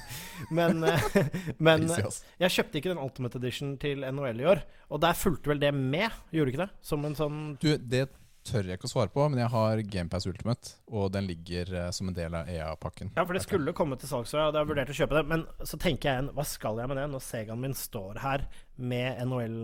Men, 0.55 0.85
eh, 0.89 1.11
men 1.71 1.89
jeg 1.89 2.55
kjøpte 2.59 2.81
ikke 2.81 2.95
den 2.95 3.03
Ultimate 3.03 3.41
Edition 3.41 3.77
til 3.83 4.07
NHL 4.07 4.45
i 4.45 4.49
år, 4.55 4.65
og 4.89 5.03
der 5.05 5.19
fulgte 5.19 5.53
vel 5.53 5.61
det 5.63 5.75
med, 5.77 6.09
gjorde 6.35 6.55
ikke 6.55 6.65
det? 6.67 6.73
Som 6.85 7.05
en 7.09 7.19
sånn 7.19 7.43
Du, 7.61 7.73
det 7.77 8.09
tør 8.45 8.65
jeg 8.69 8.79
ikke 8.79 8.89
å 8.89 8.93
svare 8.93 9.11
på, 9.13 9.25
men 9.29 9.41
jeg 9.43 9.51
har 9.53 9.83
GamePass 9.93 10.27
Ultimate, 10.31 10.71
og 10.93 11.11
den 11.13 11.27
ligger 11.29 11.73
uh, 11.75 11.91
som 11.91 12.09
en 12.09 12.17
del 12.17 12.35
av 12.39 12.49
EA-pakken. 12.49 13.11
Ja, 13.17 13.25
for 13.25 13.37
det 13.37 13.43
skulle 13.45 13.75
komme 13.77 13.99
til 14.01 14.09
salgs, 14.09 14.33
og 14.35 14.41
jeg 14.41 14.47
hadde 14.53 14.63
vurdert 14.71 14.93
å 14.95 14.97
kjøpe 14.97 15.19
det. 15.19 15.25
Men 15.29 15.45
så 15.67 15.77
tenker 15.81 16.09
jeg 16.09 16.17
igjen, 16.23 16.31
hva 16.39 16.47
skal 16.49 16.81
jeg 16.81 16.89
med 16.89 17.01
det 17.03 17.07
når 17.13 17.25
Segaen 17.27 17.61
min 17.61 17.77
står 17.77 18.23
her 18.25 18.47
med 18.77 19.21
NHL 19.27 19.59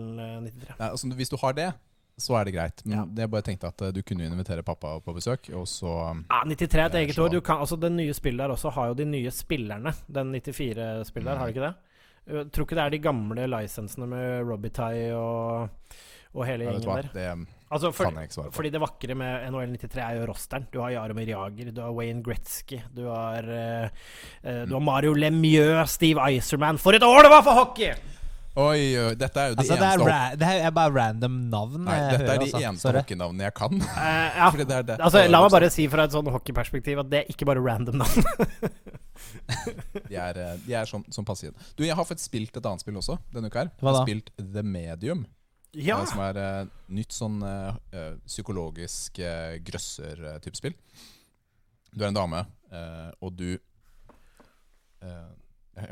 93? 0.45 0.75
Ja, 0.75 0.91
altså, 0.91 1.09
hvis 1.17 1.33
du 1.33 1.37
har 1.41 1.57
det, 1.57 1.71
så 2.21 2.37
er 2.39 2.45
det 2.47 2.53
greit. 2.55 2.85
Men 2.85 2.97
Ja. 2.97 3.05
det 3.05 3.25
jeg 3.25 3.31
bare 3.33 3.43
tenkte 3.43 3.67
at 3.67 3.81
eh, 3.83 3.91
du 3.91 4.01
kunne 4.07 4.23
invitere 4.29 4.63
pappa 4.63 4.93
på 5.03 5.15
besøk, 5.17 5.49
og 5.51 5.65
så 5.67 5.89
Ja, 6.29 6.43
93 6.47 6.79
er 6.79 6.85
et 6.85 6.95
eget 7.01 7.19
år. 7.19 7.33
Du 7.33 7.41
kan, 7.41 7.59
altså, 7.59 7.75
den 7.75 7.97
nye 7.97 8.13
spillet 8.15 8.39
der 8.39 8.53
også 8.53 8.71
har 8.71 8.87
jo 8.93 8.93
de 9.01 9.05
nye 9.09 9.31
spillerne. 9.35 9.91
Den 10.07 10.31
94-spillet 10.35 11.27
der, 11.27 11.37
har 11.41 11.49
det 11.49 11.55
ikke 11.57 11.65
det? 11.67 11.73
Jeg 12.25 12.51
tror 12.55 12.65
ikke 12.65 12.77
det 12.79 12.83
er 12.85 12.89
de 12.95 12.99
gamle 13.03 13.43
lisensene 13.51 14.07
med 14.09 14.47
Robitaille 14.47 15.11
og, 15.13 15.69
og 16.33 16.45
hele 16.47 16.65
du 16.65 16.71
gjengen 16.71 17.03
der. 17.03 17.09
det 17.13 17.25
Altså, 17.65 17.89
for, 17.95 18.05
kan 18.07 18.19
jeg 18.21 18.29
ikke 18.29 18.37
svare 18.37 18.51
på. 18.51 18.55
fordi 18.59 18.69
det 18.75 18.81
vakre 18.83 19.15
med 19.17 19.45
NHL 19.49 19.71
93 19.73 20.01
er 20.05 20.17
jo 20.19 20.25
rosteren. 20.29 20.67
Du 20.69 20.79
har 20.83 20.91
Jaromir 20.93 21.31
Jager, 21.31 21.71
du 21.73 21.79
har 21.81 21.95
Wayne 21.97 22.21
Gretzky, 22.23 22.77
du 22.93 23.07
har, 23.09 23.47
eh, 23.49 23.87
eh, 24.43 24.65
du 24.69 24.75
har 24.77 24.83
Mario 24.85 25.15
Lemieux, 25.17 25.89
Steve 25.89 26.21
Iserman. 26.35 26.77
For 26.77 26.93
et 26.93 27.05
år 27.05 27.25
det 27.25 27.33
var 27.33 27.41
for 27.47 27.57
hockey! 27.57 27.95
Oi, 28.55 28.95
oi, 28.95 29.15
dette 29.19 29.35
er 29.35 29.49
jo 29.51 29.55
de 29.57 29.63
Altså, 29.65 29.75
det 29.75 29.83
er, 29.83 29.97
eneste 29.97 30.07
ra 30.07 30.19
det 30.39 30.49
er 30.63 30.71
bare 30.71 30.91
random 30.95 31.33
navn 31.51 31.81
Nei, 31.83 31.95
jeg 31.99 32.11
dette 32.13 32.29
er 32.29 32.37
de 32.39 32.45
altså. 32.45 32.61
eneste 32.61 32.93
hockeynavnene 32.95 33.43
jeg 33.49 33.55
kan. 33.57 33.81
Uh, 33.83 34.37
ja. 34.39 34.51
Det 34.55 34.67
er 34.77 34.85
det. 34.91 34.95
Altså, 34.99 35.23
la 35.27 35.41
meg 35.43 35.55
bare 35.57 35.71
si 35.75 35.87
fra 35.91 36.05
et 36.07 36.15
sånn 36.15 36.29
hockeyperspektiv 36.31 37.01
at 37.03 37.09
det 37.11 37.23
er 37.23 37.33
ikke 37.33 37.49
bare 37.49 37.63
random 37.65 37.99
navn. 37.99 38.29
De 40.09 40.15
er, 40.19 40.37
eh, 40.39 40.55
de 40.65 40.73
er 40.75 40.87
sånn, 40.89 41.03
sånn 41.13 41.25
passe. 41.27 41.51
Du, 41.77 41.83
jeg 41.85 41.95
har 41.95 42.07
fått 42.07 42.19
spilt 42.23 42.55
et 42.57 42.65
annet 42.67 42.83
spill 42.83 42.97
også 42.99 43.15
denne 43.33 43.47
uka. 43.51 43.63
her 43.63 43.69
Hva 43.79 43.91
Jeg 43.91 43.95
har 43.95 44.07
spilt 44.07 44.31
The 44.39 44.63
Medium. 44.65 45.23
Ja! 45.75 46.05
Som 46.07 46.21
er 46.23 46.37
uh, 46.39 46.67
nytt 46.95 47.11
sånn 47.15 47.41
eh, 47.43 47.75
psykologisk 48.25 49.19
uh, 49.23 49.55
grøsser-type 49.65 50.57
spill. 50.57 50.73
Du 51.91 52.03
er 52.03 52.07
en 52.09 52.17
dame, 52.17 52.45
og 53.23 53.31
du 53.39 53.49
Jeg 53.55 53.61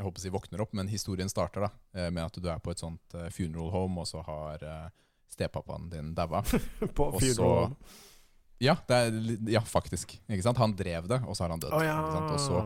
håper 0.04 0.18
å 0.18 0.20
si 0.20 0.30
våkner 0.32 0.60
opp, 0.60 0.72
men 0.76 0.88
historien 0.90 1.30
starter 1.32 1.60
da 1.64 1.70
med 2.12 2.26
at 2.26 2.36
du 2.36 2.48
er 2.50 2.58
på 2.60 2.70
et 2.74 2.80
sånt 2.82 3.14
funeral 3.32 3.70
home, 3.72 4.00
og 4.02 4.06
så 4.10 4.20
har 4.26 4.64
uh, 4.68 4.88
stepappaen 5.32 5.88
din 5.92 6.14
daua. 6.16 6.42
På 6.96 7.02
Og 7.14 7.20
funeral 7.22 7.56
home. 7.62 7.76
Ja, 8.60 8.74
det 8.88 8.96
er, 8.98 9.10
ja, 9.54 9.62
faktisk. 9.64 10.20
Ikke 10.28 10.44
sant? 10.44 10.60
Han 10.60 10.76
drev 10.76 11.08
det, 11.08 11.20
og 11.24 11.32
så 11.38 11.46
har 11.46 11.50
han 11.54 11.62
dødd. 11.64 11.72
Å 11.72 11.82
ja. 11.86 11.96
Og 12.34 12.40
så, 12.42 12.56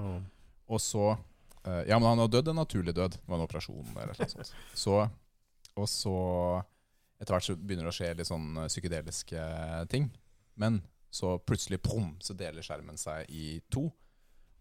og 0.66 0.80
så 0.82 1.04
Ja, 1.86 1.98
men 2.00 2.08
han 2.08 2.18
har 2.24 2.28
dødd 2.32 2.48
en 2.50 2.58
naturlig 2.58 2.94
død. 2.96 3.12
Det 3.20 3.28
var 3.28 3.38
en 3.38 3.46
operasjon 3.46 3.94
eller 3.94 4.14
noe 4.18 4.30
sånt. 4.34 4.52
Så, 4.74 4.94
og 5.78 5.88
så 5.90 6.16
Etter 7.18 7.34
hvert 7.34 7.46
så 7.48 7.56
begynner 7.58 7.88
det 7.88 7.92
å 7.92 7.98
skje 7.98 8.12
litt 8.14 8.30
sånn 8.30 8.50
eh, 8.62 8.70
psykedeliske 8.70 9.44
ting. 9.92 10.08
Men 10.58 10.82
så 11.10 11.36
plutselig 11.38 11.80
prom, 11.82 12.12
så 12.22 12.36
deler 12.36 12.64
skjermen 12.64 12.98
seg 13.00 13.30
i 13.30 13.58
to. 13.72 13.88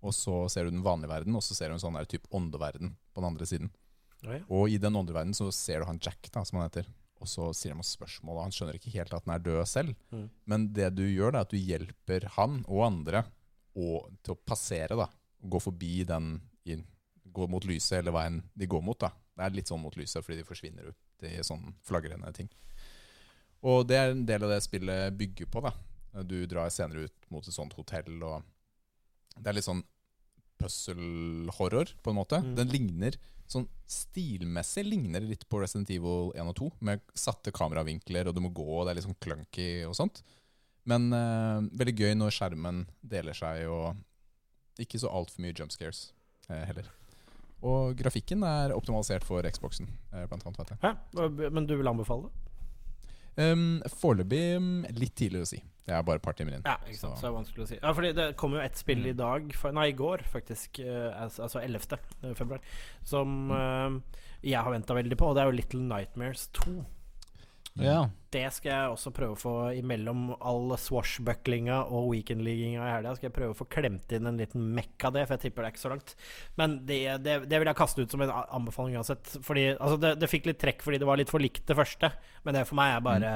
Og 0.05 0.13
så 0.13 0.43
ser 0.51 0.67
du 0.67 0.73
den 0.75 0.85
vanlige 0.85 1.11
verden, 1.11 1.35
og 1.37 1.43
så 1.45 1.57
ser 1.57 1.69
du 1.69 1.77
en 1.77 1.83
sånn 1.83 1.97
der 1.97 2.07
type 2.09 2.29
åndeverden 2.33 2.93
på 3.13 3.21
den 3.21 3.29
andre 3.29 3.47
siden. 3.49 3.71
Oi. 4.25 4.39
Og 4.53 4.71
i 4.73 4.79
den 4.81 4.97
åndeverdenen 4.97 5.37
så 5.37 5.49
ser 5.53 5.81
du 5.81 5.89
han 5.89 6.01
Jack, 6.01 6.29
da, 6.33 6.43
som 6.45 6.59
han 6.59 6.69
heter. 6.69 6.89
Og 7.21 7.29
så 7.29 7.49
sier 7.57 7.73
han 7.73 7.81
masse 7.81 7.97
spørsmål, 7.97 8.37
og 8.37 8.45
han 8.45 8.53
skjønner 8.53 8.77
ikke 8.77 8.93
helt 8.93 9.13
at 9.13 9.25
han 9.25 9.35
er 9.35 9.45
død 9.45 9.61
selv. 9.69 9.97
Mm. 10.13 10.27
Men 10.49 10.67
det 10.73 10.91
du 10.97 11.03
gjør, 11.05 11.33
da, 11.33 11.41
er 11.41 11.47
at 11.47 11.53
du 11.53 11.57
hjelper 11.57 12.29
han 12.37 12.59
og 12.65 12.85
andre 12.87 13.23
å, 13.77 14.05
til 14.21 14.35
å 14.35 14.41
passere, 14.45 14.97
da. 14.97 15.09
Gå 15.41 15.61
forbi 15.61 16.01
den 16.09 16.35
inn. 16.69 16.85
Gå 17.33 17.49
mot 17.51 17.65
lyset, 17.67 17.99
eller 17.99 18.17
enn 18.23 18.41
de 18.57 18.69
går 18.69 18.85
mot, 18.85 18.97
da. 19.01 19.11
Det 19.37 19.45
er 19.45 19.57
litt 19.57 19.69
sånn 19.69 19.81
mot 19.81 19.97
lyset, 19.97 20.23
fordi 20.25 20.39
de 20.39 20.47
forsvinner 20.47 20.89
ut 20.89 21.06
i 21.25 21.37
sånn 21.45 21.71
flagrende 21.87 22.29
ting. 22.35 22.49
Og 23.65 23.87
det 23.89 23.97
er 23.97 24.13
en 24.13 24.25
del 24.27 24.45
av 24.45 24.53
det 24.53 24.61
spillet 24.65 25.15
bygger 25.17 25.49
på, 25.53 25.63
da. 25.65 25.73
Du 26.27 26.37
drar 26.49 26.69
senere 26.73 27.07
ut 27.07 27.31
mot 27.33 27.45
et 27.45 27.55
sånt 27.55 27.73
hotell, 27.77 28.19
og 28.25 28.45
det 29.37 29.49
er 29.49 29.57
litt 29.57 29.67
sånn 29.67 29.83
puzzle-horror, 30.61 31.93
på 32.03 32.13
en 32.13 32.19
måte. 32.19 32.41
Mm. 32.43 32.53
Den 32.57 32.71
ligner 32.73 33.17
Sånn 33.47 33.63
stilmessig 33.87 34.83
ligner 34.83 35.23
litt 35.23 35.45
på 35.47 35.61
Resident 35.61 35.87
Evil 35.95 36.33
1 36.35 36.49
og 36.51 36.57
2, 36.59 36.65
med 36.83 37.03
satte 37.15 37.53
kameravinkler, 37.55 38.27
og 38.27 38.35
du 38.35 38.41
må 38.43 38.51
gå, 38.51 38.65
og 38.65 38.83
det 38.83 38.91
er 38.91 38.99
litt 38.99 39.05
sånn 39.05 39.21
clunky 39.23 39.69
og 39.87 39.95
sånt. 39.95 40.19
Men 40.87 41.07
eh, 41.15 41.69
veldig 41.79 41.93
gøy 41.95 42.17
når 42.19 42.35
skjermen 42.35 42.83
deler 42.99 43.37
seg, 43.37 43.63
og 43.71 44.83
ikke 44.83 44.99
så 44.99 45.11
altfor 45.15 45.45
mye 45.45 45.55
jump 45.55 45.71
scares 45.71 46.09
eh, 46.51 46.65
heller. 46.67 46.91
Og 47.63 47.95
grafikken 47.97 48.43
er 48.45 48.73
optimalisert 48.75 49.23
for 49.23 49.41
Xboxen, 49.41 49.87
eh, 50.13 50.25
blant 50.27 50.43
annet. 50.45 50.57
Vet 50.57 50.69
jeg. 50.69 50.77
Hæ? 50.83 51.49
Men 51.51 51.65
du 51.65 51.75
vil 51.77 51.87
anbefale 51.87 52.23
det? 52.29 52.43
Um, 53.39 53.81
Foreløpig 53.85 54.57
mm, 54.59 54.85
litt 54.97 55.13
tidlig 55.15 55.41
å 55.43 55.47
si. 55.47 55.57
Det 55.85 55.93
er 55.93 56.01
bare 56.03 56.15
et 56.17 56.23
par 56.25 56.33
timer 56.33 56.55
inn. 56.57 56.63
Ja, 56.65 56.77
ikke 56.89 56.97
sant. 56.97 57.13
Så 57.15 57.21
Så- 57.21 57.21
det 57.21 57.29
er 57.29 57.37
vanskelig 57.37 57.63
å 57.63 57.67
si. 57.67 57.79
Ja, 57.83 57.93
fordi 57.93 58.13
det 58.15 58.35
kom 58.37 58.53
jo 58.53 58.59
ett 58.59 58.75
spill 58.77 59.05
i 59.05 59.13
Mm. 59.13 59.17
dag, 59.17 59.73
nei, 59.73 59.87
i 59.87 59.93
går 59.93 60.17
faktisk, 60.25 60.79
eh, 60.79 61.21
altså 61.21 61.43
altså 61.43 61.61
11. 61.63 61.99
februar, 62.35 62.59
som 63.03 63.47
Mm. 63.49 63.97
eh, 63.97 64.01
jeg 64.49 64.63
har 64.63 64.71
venta 64.71 64.93
veldig 64.95 65.15
på, 65.17 65.27
og 65.29 65.35
det 65.35 65.41
er 65.43 65.51
jo 65.51 65.55
Little 65.55 65.79
Nightmares 65.81 66.47
2. 66.53 66.85
Ja. 67.83 67.99
Det 68.33 68.43
skal 68.53 68.71
jeg 68.71 68.93
også 68.93 69.11
prøve 69.15 69.35
å 69.35 69.39
få 69.39 69.53
imellom 69.77 70.29
all 70.35 70.73
swashbucklinga 70.81 71.79
og 71.85 72.09
weekendligginga 72.11 72.83
i 72.83 72.93
helga. 72.95 73.15
Skal 73.15 73.29
jeg 73.29 73.35
prøve 73.37 73.55
å 73.55 73.57
få 73.57 73.67
klemt 73.71 74.11
inn 74.15 74.27
en 74.29 74.39
liten 74.39 74.65
mekk 74.75 75.07
av 75.07 75.15
det, 75.15 75.25
for 75.27 75.37
jeg 75.37 75.47
tipper 75.47 75.63
det 75.63 75.69
er 75.69 75.75
ikke 75.75 75.83
så 75.85 75.93
langt. 75.93 76.15
Men 76.59 76.79
det, 76.89 76.99
det, 77.25 77.37
det 77.47 77.61
vil 77.61 77.71
jeg 77.71 77.79
kaste 77.79 78.03
ut 78.03 78.15
som 78.15 78.25
en 78.25 78.33
anbefaling 78.35 78.97
uansett. 78.99 79.37
Fordi 79.45 79.69
altså, 79.75 79.99
det, 80.03 80.15
det 80.21 80.31
fikk 80.31 80.49
litt 80.51 80.59
trekk 80.63 80.83
fordi 80.85 80.99
det 81.01 81.07
var 81.09 81.21
litt 81.21 81.31
for 81.31 81.43
likt 81.43 81.63
det 81.69 81.77
første. 81.79 82.11
Men 82.43 82.57
det 82.57 82.65
for 82.67 82.79
meg 82.79 82.97
er 82.97 83.05
bare 83.07 83.35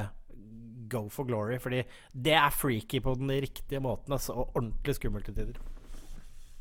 go 0.92 1.06
for 1.12 1.28
glory. 1.28 1.58
Fordi 1.62 1.82
det 2.12 2.36
er 2.36 2.54
freaky 2.54 3.00
på 3.00 3.16
den 3.20 3.32
riktige 3.42 3.80
måten, 3.82 4.12
altså, 4.12 4.36
og 4.36 4.56
ordentlig 4.58 4.98
skummelt 4.98 5.28
til 5.30 5.38
tider. 5.38 5.60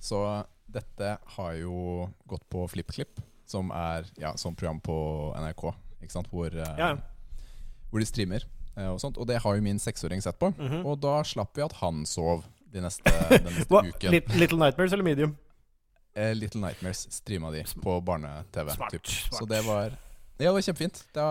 Så 0.01 0.23
dette 0.71 1.15
har 1.35 1.53
jo 1.59 2.07
gått 2.29 2.47
på 2.49 2.63
FlippKlipp, 2.71 3.19
som 3.49 3.71
er 3.75 4.07
ja, 4.21 4.31
sånn 4.39 4.55
program 4.55 4.79
på 4.83 4.95
NRK, 5.35 5.65
ikke 6.01 6.15
sant? 6.15 6.31
Hvor, 6.31 6.53
eh, 6.55 6.77
Ja. 6.79 6.95
Hvor 7.91 8.01
de 8.01 8.07
streamer 8.09 8.45
eh, 8.77 8.87
og 8.89 8.99
sånt. 9.03 9.19
Og 9.21 9.27
det 9.29 9.41
har 9.43 9.57
jo 9.57 9.63
min 9.65 9.79
seksåring 9.79 10.23
sett 10.23 10.39
på. 10.41 10.53
Mhm. 10.57 10.81
Og 10.87 10.99
da 11.03 11.19
slapp 11.27 11.55
vi 11.57 11.65
at 11.65 11.75
han 11.83 12.05
sov 12.09 12.45
de 12.71 12.81
neste, 12.83 13.11
den 13.29 13.51
neste 13.51 13.81
uken. 13.91 14.19
Little 14.39 14.59
Nightmares 14.59 14.93
eller 14.95 15.03
Medium? 15.07 15.35
Eh, 16.15 16.33
Little 16.35 16.61
Nightmares 16.63 17.05
streama 17.11 17.51
de 17.51 17.63
på 17.83 17.97
barne-TV. 18.03 18.71
Så 19.31 19.45
det 19.47 19.61
var 19.67 19.91
Ja, 20.41 20.47
det 20.49 20.53
var 20.55 20.63
kjempefint. 20.65 21.03
Da, 21.13 21.25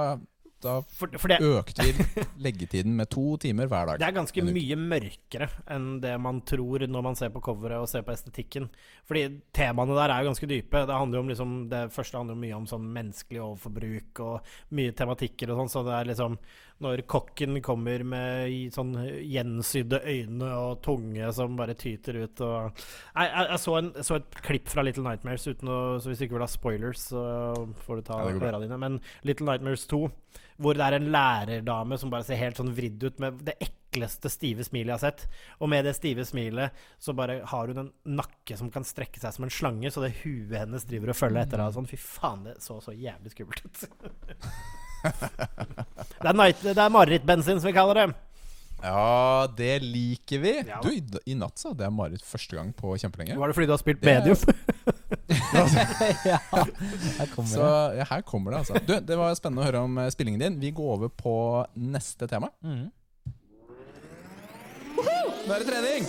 da 0.64 0.76
For, 0.96 1.12
for 1.20 1.32
det, 1.32 1.38
økte 1.40 1.86
vi 1.86 2.06
leggetiden 2.46 2.94
med 2.96 3.10
to 3.12 3.36
timer 3.40 3.70
hver 3.70 3.92
dag. 3.92 4.00
Det 4.00 4.08
er 4.08 4.16
ganske 4.16 4.44
mye 4.46 4.78
mørkere 4.80 5.50
enn 5.70 5.90
det 6.02 6.14
man 6.22 6.42
tror 6.48 6.86
når 6.86 7.06
man 7.06 7.18
ser 7.18 7.32
på 7.34 7.42
coveret 7.44 7.82
og 7.82 7.90
ser 7.90 8.04
på 8.06 8.14
estetikken. 8.14 8.70
Fordi 9.08 9.26
temaene 9.56 9.96
der 9.98 10.14
er 10.14 10.24
jo 10.24 10.30
ganske 10.30 10.50
dype. 10.50 10.84
Det 10.86 10.98
handler 11.02 11.22
om 11.22 11.30
liksom 11.32 11.54
Det 11.70 11.84
første 11.94 12.18
handler 12.18 12.36
jo 12.36 12.44
mye 12.46 12.58
om 12.58 12.68
sånn 12.70 12.90
menneskelig 12.94 13.44
overforbruk 13.44 14.24
og 14.26 14.52
mye 14.76 14.96
tematikker 14.96 15.52
og 15.52 15.62
sånn, 15.62 15.72
så 15.72 15.86
det 15.86 15.96
er 15.96 16.12
liksom 16.12 16.36
Når 16.80 17.02
kokken 17.10 17.58
kommer 17.64 18.04
med 18.08 18.72
sånn 18.74 18.94
gjensydde 19.20 20.00
øyne 20.00 20.48
og 20.56 20.78
tunge 20.84 21.28
som 21.36 21.58
bare 21.58 21.76
tyter 21.76 22.22
ut 22.22 22.40
og 22.46 22.70
Jeg, 22.70 23.26
jeg, 23.26 23.46
jeg 23.50 23.60
så, 23.66 23.74
en, 23.76 23.90
så 24.06 24.16
et 24.16 24.38
klipp 24.46 24.70
fra 24.72 24.84
Little 24.86 25.04
Nightmares 25.04 25.44
uten 25.50 25.68
å 25.68 25.80
Så 26.00 26.10
hvis 26.10 26.22
du 26.22 26.26
ikke 26.26 26.38
vil 26.38 26.46
ha 26.46 26.50
spoilers, 26.50 27.10
så 27.12 27.24
får 27.84 28.00
du 28.00 28.08
ta 28.08 28.22
Ja, 28.24 28.32
øra 28.32 28.62
dine. 28.62 28.80
Men 28.80 29.00
Little 29.28 29.50
Nightmares 29.50 29.84
2 29.90 30.06
hvor 30.60 30.76
det 30.76 30.84
er 30.84 30.98
en 30.98 31.08
lærerdame 31.12 31.96
som 31.96 32.10
bare 32.12 32.26
ser 32.26 32.36
helt 32.40 32.58
sånn 32.60 32.74
vridd 32.76 33.00
ut 33.06 33.20
med 33.22 33.38
det 33.46 33.54
ekleste 33.64 34.28
stive 34.28 34.64
smilet 34.66 34.92
jeg 34.92 34.98
har 34.98 35.04
sett. 35.06 35.22
Og 35.56 35.70
med 35.72 35.88
det 35.88 35.94
stive 35.96 36.26
smilet 36.28 36.76
så 37.00 37.14
bare 37.16 37.38
har 37.48 37.72
hun 37.72 37.80
en 37.86 37.90
nakke 38.18 38.58
som 38.60 38.68
kan 38.72 38.84
strekke 38.84 39.22
seg 39.22 39.32
som 39.36 39.46
en 39.46 39.54
slange, 39.54 39.88
så 39.88 40.04
det 40.04 40.12
huet 40.20 40.58
hennes 40.58 40.84
driver 40.84 41.14
og 41.14 41.20
følger 41.22 41.46
etter 41.46 41.62
henne. 41.62 41.76
Sånn. 41.78 41.88
Fy 41.88 41.96
faen, 42.00 42.44
det 42.44 42.58
så 42.64 42.76
så 42.84 42.92
jævlig 42.92 43.32
skummelt 43.32 43.64
ut. 43.64 43.84
det 45.04 46.26
er, 46.28 46.36
night- 46.36 46.62
det 46.66 46.76
er 46.78 46.92
marerittbensin, 46.92 47.60
som 47.60 47.68
vi 47.70 47.76
kaller 47.76 47.94
det. 48.02 48.08
Ja, 48.80 49.44
det 49.58 49.74
liker 49.84 50.38
vi. 50.40 50.52
Ja. 50.64 50.78
Du, 50.80 50.88
i, 51.28 51.34
natt 51.36 51.60
så 51.60 51.74
hadde 51.74 51.84
jeg 51.84 51.92
mareritt 51.92 52.24
første 52.24 52.56
gang 52.56 52.70
på 52.76 52.94
kjempelenge. 53.02 53.36
Var 53.36 53.50
det 53.52 53.56
fordi 53.58 53.68
du 53.68 53.74
har 53.74 53.82
spilt 53.82 54.00
Det 54.00 54.14
medium? 54.14 54.38
ja. 56.30 56.38
Her 57.18 57.28
kommer 57.34 57.50
Så 57.50 57.60
det. 57.60 57.98
ja, 58.00 58.06
her 58.08 58.24
kommer 58.24 58.54
det, 58.56 58.62
altså. 58.62 58.80
Du, 58.88 58.94
det 59.04 59.18
var 59.20 59.36
spennende 59.36 59.60
å 59.64 59.68
høre 59.68 59.82
om 59.84 60.00
eh, 60.00 60.08
spillingen 60.14 60.40
din. 60.40 60.56
Vi 60.64 60.72
går 60.76 60.94
over 60.96 61.12
på 61.12 61.34
neste 61.76 62.24
tema. 62.32 62.48
Mm. 62.64 62.88
Nå 64.96 65.54
er 65.54 65.60
det 65.60 65.68
trening! 65.68 66.08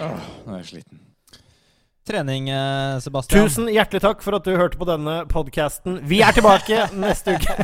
Åh, 0.00 0.24
nå 0.46 0.54
er 0.56 0.62
jeg 0.62 0.70
sliten. 0.74 1.02
Trening, 2.06 2.46
eh, 2.54 3.00
Sebastian. 3.02 3.48
Tusen 3.48 3.66
hjertelig 3.72 3.98
takk 4.04 4.20
for 4.22 4.36
at 4.36 4.44
du 4.46 4.52
hørte 4.54 4.78
på 4.78 4.86
denne 4.86 5.24
podkasten. 5.26 5.96
Vi 6.06 6.20
er 6.22 6.36
tilbake 6.36 6.84
neste 7.02 7.34
uke. 7.34 7.56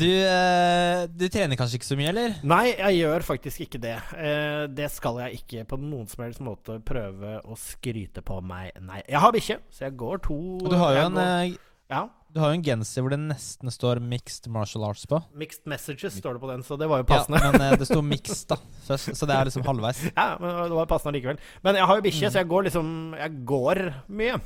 Du, 0.00 0.08
eh, 0.08 1.04
du 1.14 1.24
trener 1.30 1.54
kanskje 1.60 1.78
ikke 1.78 1.86
så 1.92 1.98
mye, 2.00 2.10
eller? 2.10 2.34
Nei, 2.42 2.64
jeg 2.72 2.98
gjør 3.04 3.26
faktisk 3.28 3.62
ikke 3.68 3.80
det. 3.84 3.94
Eh, 4.18 4.64
det 4.80 4.90
skal 4.96 5.20
jeg 5.28 5.38
ikke 5.44 5.62
på 5.70 5.78
noen 5.78 6.08
som 6.10 6.24
helst 6.26 6.42
måte 6.42 6.80
prøve 6.82 7.36
å 7.46 7.54
skryte 7.60 8.24
på 8.26 8.40
meg. 8.42 8.72
Nei. 8.82 9.04
Jeg 9.06 9.22
har 9.22 9.34
bikkje, 9.38 9.60
så 9.70 9.86
jeg 9.86 9.96
går 10.02 10.24
to 10.26 10.40
Og 10.58 10.70
du 10.74 10.78
har 10.80 10.96
jo 10.98 11.04
en, 11.06 11.20
går- 11.22 11.58
Ja. 11.94 12.02
Du 12.32 12.40
har 12.40 12.50
jo 12.52 12.58
en 12.58 12.62
genser 12.62 13.02
hvor 13.02 13.10
det 13.14 13.18
nesten 13.22 13.70
står 13.72 14.00
'mixed 14.04 14.46
martial 14.52 14.84
arts' 14.84 15.06
på. 15.08 15.20
Mixed 15.34 15.64
messages 15.66 16.18
står 16.20 16.34
det 16.36 16.40
på 16.42 16.50
den, 16.50 16.62
så 16.62 16.76
det 16.78 16.88
var 16.88 16.98
jo 17.02 17.04
passende. 17.08 17.40
Ja, 17.40 17.52
men 17.52 17.62
eh, 17.72 17.76
det 17.80 17.86
sto 17.88 18.00
'mixed', 18.02 18.46
da. 18.48 18.56
Så, 18.86 18.98
så 19.14 19.26
det 19.26 19.34
er 19.34 19.44
liksom 19.48 19.64
halvveis. 19.64 20.02
Ja, 20.16 20.36
men 20.40 20.50
det 20.68 20.76
var 20.76 20.86
passende 20.86 21.14
likevel. 21.18 21.38
Men 21.64 21.74
jeg 21.80 21.86
har 21.86 21.96
jo 21.96 22.02
bikkje, 22.02 22.26
Mm. 22.28 22.32
så 22.32 22.38
jeg 22.42 22.48
går 22.48 22.62
liksom 22.68 23.14
Jeg 23.18 23.44
går 23.44 23.94
mye. 24.08 24.40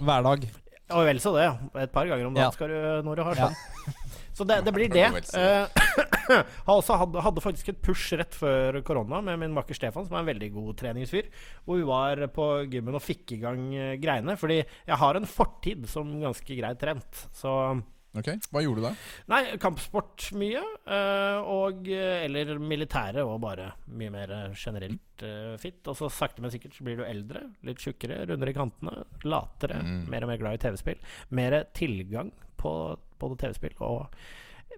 Hver 0.00 0.22
dag. 0.22 0.48
Og 0.90 1.04
vel 1.04 1.18
så 1.18 1.32
det. 1.34 1.46
Et 1.82 1.90
par 1.92 2.06
ganger 2.06 2.26
om 2.26 2.34
dagen 2.34 2.44
Ja. 2.46 2.50
skal 2.50 2.68
du 2.68 3.02
når 3.02 3.16
du 3.16 3.22
har 3.24 3.34
Ja. 3.34 3.48
Så 4.36 4.44
det, 4.44 4.60
det 4.66 4.74
blir 4.76 4.92
det. 4.92 5.06
Uh, 5.32 5.64
så 6.66 6.76
også 6.76 6.98
hadde, 7.00 7.24
hadde 7.24 7.44
faktisk 7.44 7.72
et 7.72 7.82
push 7.84 8.12
rett 8.18 8.36
før 8.36 8.82
korona 8.86 9.22
med 9.24 9.40
min 9.40 9.56
makker 9.56 9.78
Stefan, 9.78 10.04
som 10.04 10.16
er 10.16 10.24
en 10.24 10.30
veldig 10.30 10.50
god 10.58 10.70
treningsfyr. 10.82 11.30
Hvor 11.64 11.80
vi 11.80 11.88
var 11.88 12.24
på 12.34 12.48
gymmen 12.72 12.98
og 12.98 13.04
fikk 13.04 13.36
i 13.36 13.42
gang 13.42 13.68
eh, 13.72 13.94
greiene. 14.02 14.36
Fordi 14.36 14.60
jeg 14.60 15.00
har 15.00 15.18
en 15.18 15.28
fortid 15.30 15.86
som 15.90 16.10
ganske 16.20 16.58
greit 16.58 16.82
trent. 16.82 17.26
Så 17.36 17.52
Ok, 18.16 18.30
Hva 18.48 18.62
gjorde 18.64 18.80
du 18.80 18.84
da? 18.86 18.90
Nei, 19.28 19.40
kampsport 19.60 20.30
mye. 20.40 20.62
eh, 20.88 21.48
og 21.52 21.88
Eller 21.92 22.54
militære 22.56 23.24
og 23.28 23.42
bare 23.44 23.70
mye 23.92 24.12
mer 24.14 24.32
generelt 24.56 25.24
uh, 25.24 25.56
fit. 25.60 25.82
Og 25.84 25.98
så 25.98 26.08
sakte, 26.12 26.44
men 26.44 26.52
sikkert 26.52 26.76
så 26.76 26.86
blir 26.86 27.00
du 27.00 27.04
eldre. 27.04 27.44
Litt 27.68 27.82
tjukkere, 27.84 28.22
rundere 28.30 28.54
i 28.54 28.56
kantene. 28.56 29.04
Latere. 29.28 29.82
Mm. 29.84 30.00
Mer 30.12 30.24
og 30.24 30.32
mer 30.32 30.40
glad 30.40 30.56
i 30.56 30.62
TV-spill. 30.64 31.04
Mer 31.36 31.62
tilgang 31.76 32.32
på 32.56 32.72
både 33.18 33.38
TV-spill 33.40 33.74
og 33.80 34.06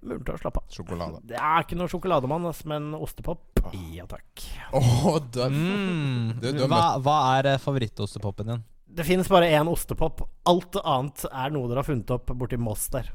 mulig 0.02 0.30
å 0.34 0.38
slappe 0.38 0.60
av. 0.62 0.66
Sjokolade. 0.70 1.20
Det 1.26 1.36
er 1.40 1.64
ikke 1.64 1.76
noe 1.80 1.88
sjokolademann, 1.90 2.44
men 2.70 2.90
ostepop, 2.94 3.62
ja 3.94 4.04
takk. 4.06 4.44
Åh, 4.72 5.18
det 5.32 5.48
Mm. 5.50 6.40
Du- 6.40 6.52
du 6.52 6.60
har 6.66 6.68
Hva, 6.68 7.02
hva 7.02 7.16
er 7.38 7.46
eh, 7.54 7.58
favorittostepopen 7.58 8.46
din? 8.46 8.64
Det 8.88 9.04
finnes 9.04 9.28
bare 9.28 9.50
én 9.52 9.68
ostepop. 9.68 10.22
Alt 10.46 10.76
annet 10.84 11.24
er 11.30 11.50
noe 11.50 11.68
dere 11.68 11.82
har 11.82 11.84
funnet 11.84 12.10
opp 12.10 12.26
borti 12.26 12.56
Moss 12.58 12.88
der. 12.88 13.10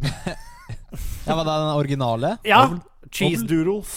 Ja, 1.26 1.34
Hva 1.34 1.40
er 1.42 1.48
den 1.48 1.70
originale? 1.78 2.30
Ja, 2.44 2.62
Ovl? 2.66 2.78
cheese 3.10 3.44
doodles. 3.48 3.92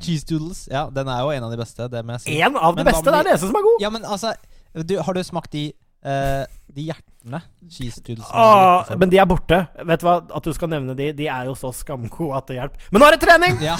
Cheese 0.00 0.26
doodles. 0.26 0.64
Ja, 0.70 0.88
den 0.90 1.08
er 1.12 1.20
jo 1.22 1.30
en 1.34 1.44
av 1.46 1.50
de 1.52 1.58
beste. 1.60 1.86
Det 1.92 2.02
må 2.06 2.16
jeg 2.16 2.20
si. 2.24 2.36
Én 2.40 2.56
av 2.58 2.74
de 2.74 2.82
Men 2.84 2.88
beste! 2.92 3.04
Det 3.10 3.18
er 3.20 3.28
det 3.30 3.36
som 3.42 3.54
er 3.54 3.62
god! 3.66 3.78
Ja, 3.82 3.90
men 3.94 4.02
altså 4.06 4.32
du, 4.74 4.96
Har 5.02 5.14
du 5.14 5.20
smakt 5.26 5.50
de, 5.52 5.72
eh, 6.04 6.44
de 6.70 6.84
hjertene? 6.86 7.40
Cheese 7.68 8.00
doodles. 8.06 8.28
ah, 8.32 8.86
men 8.96 9.10
de 9.12 9.18
er 9.20 9.26
borte. 9.28 9.58
Vet 9.84 10.00
du 10.00 10.06
hva, 10.06 10.14
At 10.38 10.46
du 10.46 10.52
skal 10.56 10.70
nevne 10.72 10.94
de, 10.96 11.10
de 11.18 11.26
er 11.28 11.50
jo 11.50 11.56
så 11.58 11.72
skamgode 11.74 12.38
at 12.38 12.46
det 12.48 12.56
hjelper. 12.60 12.86
Men 12.94 13.02
nå 13.02 13.08
er 13.10 13.16
det 13.16 13.20
trening! 13.26 13.58
Ja. 13.64 13.74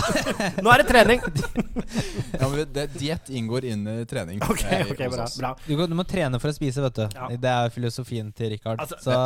Nå 0.60 0.72
er 0.74 0.82
det 0.82 0.88
trening! 0.90 1.24
Ja, 2.40 2.48
men 2.48 2.68
Diett 2.94 3.28
inngår 3.34 3.64
inn 3.72 3.82
i 3.90 4.04
trening. 4.08 4.38
Ok, 4.46 4.62
ok, 4.92 5.00
bra. 5.12 5.26
bra. 5.38 5.50
Du, 5.66 5.74
du 5.90 5.96
må 5.98 6.04
trene 6.08 6.38
for 6.40 6.52
å 6.52 6.54
spise, 6.56 6.80
vet 6.84 7.00
du. 7.00 7.02
Ja. 7.16 7.26
Det 7.42 7.50
er 7.52 7.72
filosofien 7.74 8.30
til 8.36 8.52
Richard. 8.54 8.80
Altså, 8.80 8.96
så 9.02 9.16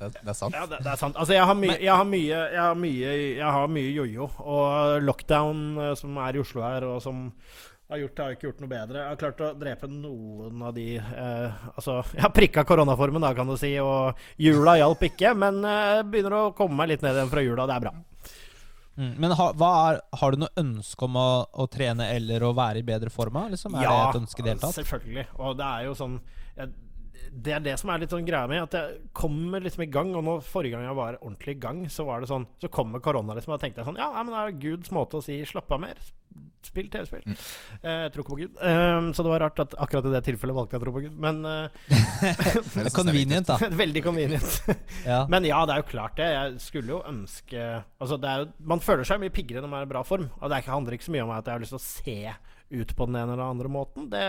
Det, 0.00 0.08
det 0.24 0.30
er 0.32 0.36
sant. 0.38 0.54
Ja, 0.56 0.64
det, 0.70 0.78
det 0.80 0.90
er 0.94 0.96
sant. 1.00 1.18
Altså, 1.20 1.34
jeg 1.36 1.44
har 1.44 1.58
mye 1.60 1.76
Jeg 1.76 1.92
har 1.92 2.06
mye 2.08 2.38
Jeg 2.54 2.60
har 2.62 2.78
mye, 2.80 3.10
jeg 3.36 3.52
har 3.58 3.68
mye 3.74 3.90
jojo. 3.92 4.30
Og 4.40 5.02
lockdown, 5.04 5.60
eh, 5.84 5.92
som 6.00 6.16
er 6.24 6.38
i 6.38 6.42
Oslo 6.42 6.64
her, 6.64 6.86
og 6.88 7.02
som 7.04 7.26
har 7.90 8.02
gjort, 8.04 8.20
har 8.22 8.34
ikke 8.34 8.46
gjort 8.48 8.60
noe 8.62 8.70
bedre. 8.70 9.00
Jeg 9.00 9.10
har 9.10 9.20
klart 9.20 9.40
å 9.42 9.50
drepe 9.58 9.88
noen 9.90 10.62
av 10.62 10.74
de 10.76 10.86
eh, 10.98 11.62
Altså, 11.74 12.00
jeg 12.16 12.24
har 12.24 12.34
prikka 12.34 12.64
koronaformen, 12.68 13.22
da, 13.24 13.32
kan 13.36 13.50
du 13.50 13.56
si, 13.60 13.72
og 13.82 14.20
jula 14.40 14.76
hjalp 14.80 15.02
ikke. 15.10 15.34
Men 15.38 15.62
eh, 15.66 16.02
begynner 16.06 16.36
å 16.38 16.44
komme 16.56 16.78
meg 16.78 16.92
litt 16.94 17.06
ned 17.06 17.18
igjen 17.18 17.32
fra 17.32 17.44
jula. 17.44 17.66
Det 17.70 17.78
er 17.78 17.86
bra. 17.86 17.94
mm. 19.00 19.14
Men 19.22 19.34
hva 19.38 19.72
er, 19.88 20.02
har 20.22 20.36
du 20.36 20.44
noe 20.44 20.64
ønske 20.64 21.08
om 21.08 21.18
å, 21.18 21.30
å 21.50 21.66
trene 21.72 22.12
eller 22.14 22.46
å 22.46 22.54
være 22.56 22.82
i 22.82 22.86
bedre 22.86 23.10
form? 23.14 23.42
Liksom? 23.54 23.74
Er 23.80 23.88
det 23.88 23.98
et 24.04 24.22
ønske 24.22 24.42
i 24.42 24.46
det 24.46 24.54
hele 24.54 24.64
tatt? 24.66 24.78
selvfølgelig. 24.78 25.26
Og 25.40 25.58
det 25.58 25.72
er 25.72 25.88
jo 25.88 25.98
sånn 25.98 26.20
jeg, 26.56 26.72
Det 27.30 27.52
er 27.54 27.62
det 27.64 27.76
som 27.80 27.92
er 27.92 28.02
litt 28.02 28.12
sånn 28.12 28.26
greia 28.26 28.48
med 28.50 28.64
at 28.64 28.76
jeg 28.76 29.10
kommer 29.16 29.62
liksom 29.62 29.84
i 29.86 29.90
gang. 29.92 30.14
Og 30.18 30.24
nå 30.26 30.38
forrige 30.44 30.76
gang 30.76 30.88
jeg 30.88 30.98
var 30.98 31.18
ordentlig 31.20 31.56
i 31.56 31.60
gang, 31.62 31.82
så 31.92 32.06
var 32.08 32.22
det 32.22 32.30
sånn 32.30 32.48
Så 32.62 32.70
kommer 32.72 33.02
korona, 33.04 33.36
liksom, 33.36 33.54
og 33.54 33.60
da 33.60 33.66
tenkte 33.66 33.82
jeg 33.82 33.90
sånn 33.90 34.00
Ja, 34.00 34.10
men 34.18 34.34
det 34.34 34.40
er 34.40 34.58
Guds 34.68 34.94
måte 34.94 35.20
å 35.20 35.24
si 35.24 35.38
'slapp 35.46 35.70
av 35.76 35.84
mer'. 35.86 36.10
Spill 36.60 36.90
TV-spill. 36.92 37.22
Mm. 37.24 37.36
Eh, 37.80 38.00
jeg 38.04 38.10
tror 38.12 38.22
ikke 38.22 38.34
på 38.34 38.38
Gud. 38.42 38.58
Um, 38.60 39.06
så 39.16 39.24
det 39.24 39.30
var 39.32 39.40
rart 39.40 39.62
at 39.64 39.72
akkurat 39.80 40.06
i 40.06 40.12
det 40.12 40.20
tilfellet 40.26 40.54
valgte 40.54 40.76
jeg 40.76 40.82
å 40.82 40.84
tro 40.84 40.92
på 40.92 41.02
Gud. 41.06 41.14
Men 41.24 41.40
uh, 41.48 42.84
er 42.84 42.92
convenient, 42.94 43.48
da. 43.48 43.56
Veldig 43.82 44.02
convenient. 44.04 44.58
Ja. 45.08 45.22
Men 45.32 45.48
ja, 45.48 45.62
det 45.66 45.74
er 45.74 45.82
jo 45.82 45.88
klart 45.88 46.18
det. 46.20 46.28
Jeg 46.34 46.60
skulle 46.60 46.92
jo 46.92 47.00
ønske 47.08 47.64
Altså, 47.80 48.18
det 48.20 48.28
er 48.28 48.44
jo 48.44 48.50
Man 48.68 48.84
føler 48.84 49.08
seg 49.08 49.22
mye 49.22 49.32
piggere 49.32 49.64
når 49.64 49.72
man 49.72 49.80
er 49.80 49.88
i 49.88 49.92
bra 49.94 50.04
form. 50.06 50.28
Og 50.36 50.52
det 50.52 50.60
er 50.60 50.68
handler 50.70 50.98
ikke 50.98 51.08
så 51.08 51.16
mye 51.16 51.24
om 51.24 51.32
at 51.34 51.48
jeg 51.48 51.56
har 51.56 51.64
lyst 51.64 51.74
til 51.74 51.80
å 51.80 51.86
se 51.88 52.18
ut 52.70 52.92
på 52.96 53.06
den 53.08 53.16
ene 53.18 53.34
eller 53.34 53.50
andre 53.50 53.68
måten. 53.72 54.06
Det, 54.12 54.20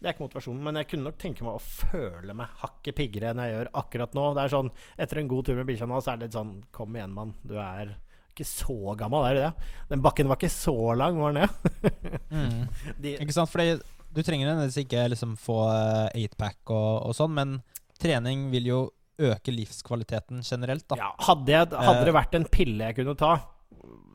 det 0.00 0.08
er 0.08 0.14
ikke 0.14 0.24
motivasjonen. 0.26 0.62
Men 0.64 0.78
jeg 0.80 0.88
kunne 0.90 1.08
nok 1.10 1.18
tenke 1.20 1.44
meg 1.46 1.58
å 1.58 1.62
føle 1.62 2.34
meg 2.36 2.54
hakket 2.62 2.96
piggere 2.96 3.30
enn 3.34 3.42
jeg 3.44 3.52
gjør 3.54 3.70
akkurat 3.82 4.16
nå. 4.16 4.26
Det 4.36 4.44
er 4.46 4.52
sånn 4.56 4.70
Etter 5.06 5.20
en 5.22 5.30
god 5.30 5.46
tur 5.50 5.58
med 5.60 5.68
bikkja 5.68 5.88
nå, 5.90 6.00
så 6.00 6.12
er 6.14 6.20
det 6.20 6.28
litt 6.30 6.36
sånn 6.38 6.54
Kom 6.76 6.96
igjen, 6.96 7.14
mann. 7.16 7.34
Du 7.46 7.54
er 7.60 7.94
ikke 8.36 8.44
så 8.48 8.76
gammel, 9.00 9.24
er 9.30 9.36
du 9.36 9.40
det? 9.46 9.52
Den 9.94 10.02
bakken 10.04 10.28
var 10.28 10.36
ikke 10.36 10.52
så 10.52 10.74
lang, 10.98 11.16
var 11.20 11.32
den 11.32 11.46
det? 11.46 11.92
Mm. 12.28 12.58
De, 13.00 13.14
Ikke 13.24 13.32
sant? 13.32 13.48
Fordi 13.52 13.78
du 14.12 14.20
trenger 14.24 14.50
nødvendigvis 14.50 14.82
ikke 14.84 15.06
liksom 15.12 15.34
få 15.40 15.56
eh, 15.72 16.20
eightpack 16.22 16.68
og, 16.72 17.08
og 17.08 17.16
sånn, 17.16 17.32
men 17.36 17.54
trening 18.00 18.50
vil 18.52 18.68
jo 18.68 18.78
øke 19.24 19.52
livskvaliteten 19.56 20.42
generelt, 20.44 20.84
da. 20.92 20.98
Ja, 21.00 21.10
hadde, 21.30 21.48
jeg, 21.52 21.68
hadde 21.72 22.00
Eh. 22.02 22.04
det 22.10 22.12
vært 22.16 22.34
en 22.36 22.44
pille 22.52 22.90
jeg 22.90 22.98
kunne 22.98 23.14
ta 23.16 23.30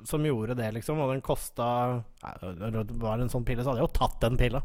som 0.05 0.24
gjorde 0.26 0.55
det, 0.57 0.72
liksom, 0.80 0.99
og 0.99 1.11
den 1.13 1.22
kosta 1.22 1.67
Det 2.22 2.97
var 3.01 3.19
en 3.22 3.30
sånn 3.30 3.45
pille, 3.45 3.63
så 3.63 3.69
hadde 3.72 3.84
jeg 3.84 3.89
jo 3.89 3.99
tatt 3.99 4.19
den 4.24 4.38
pilla. 4.39 4.63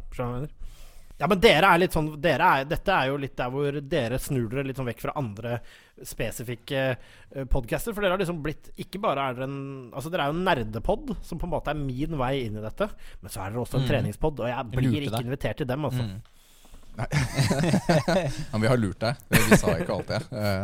Ja, 1.17 1.27
men 1.33 1.41
dere 1.41 1.65
er 1.73 1.81
litt 1.81 1.95
sånn 1.97 2.11
er, 2.21 2.65
Dette 2.69 2.93
er 2.93 3.07
jo 3.09 3.17
litt 3.17 3.37
der 3.39 3.49
hvor 3.49 3.73
dere 3.89 4.19
snur 4.21 4.51
dere 4.53 4.67
litt 4.69 4.77
sånn 4.77 4.89
vekk 4.91 5.01
fra 5.01 5.15
andre 5.17 5.55
spesifikke 6.05 6.83
uh, 6.93 7.45
podcaster. 7.49 7.95
For 7.97 8.05
dere 8.05 8.17
har 8.17 8.21
liksom 8.21 8.43
blitt 8.45 8.69
Ikke 8.85 9.01
bare 9.01 9.25
er 9.31 9.39
dere 9.39 9.49
en 9.49 9.59
Altså, 9.97 10.13
dere 10.13 10.27
er 10.27 10.33
jo 10.35 10.37
en 10.37 10.45
nerdepod, 10.45 11.15
som 11.25 11.41
på 11.41 11.49
en 11.49 11.55
måte 11.55 11.73
er 11.73 11.81
min 11.81 12.19
vei 12.21 12.35
inn 12.45 12.59
i 12.61 12.65
dette. 12.65 12.91
Men 13.23 13.33
så 13.33 13.47
er 13.47 13.55
dere 13.55 13.65
også 13.65 13.81
en 13.81 13.87
Mm. 13.87 13.91
treningspod, 13.95 14.41
og 14.45 14.49
jeg 14.51 14.71
blir 14.75 15.07
ikke 15.07 15.23
invitert 15.25 15.57
til 15.63 15.67
dem, 15.73 15.85
altså. 15.89 16.05
Mm. 16.05 16.36
Men 18.53 18.61
vi 18.63 18.69
har 18.71 18.77
lurt 18.81 19.01
deg. 19.03 19.19
Vi 19.35 19.59
sa 19.61 19.75
ikke 19.79 19.97
alt 19.99 20.09
det. 20.13 20.21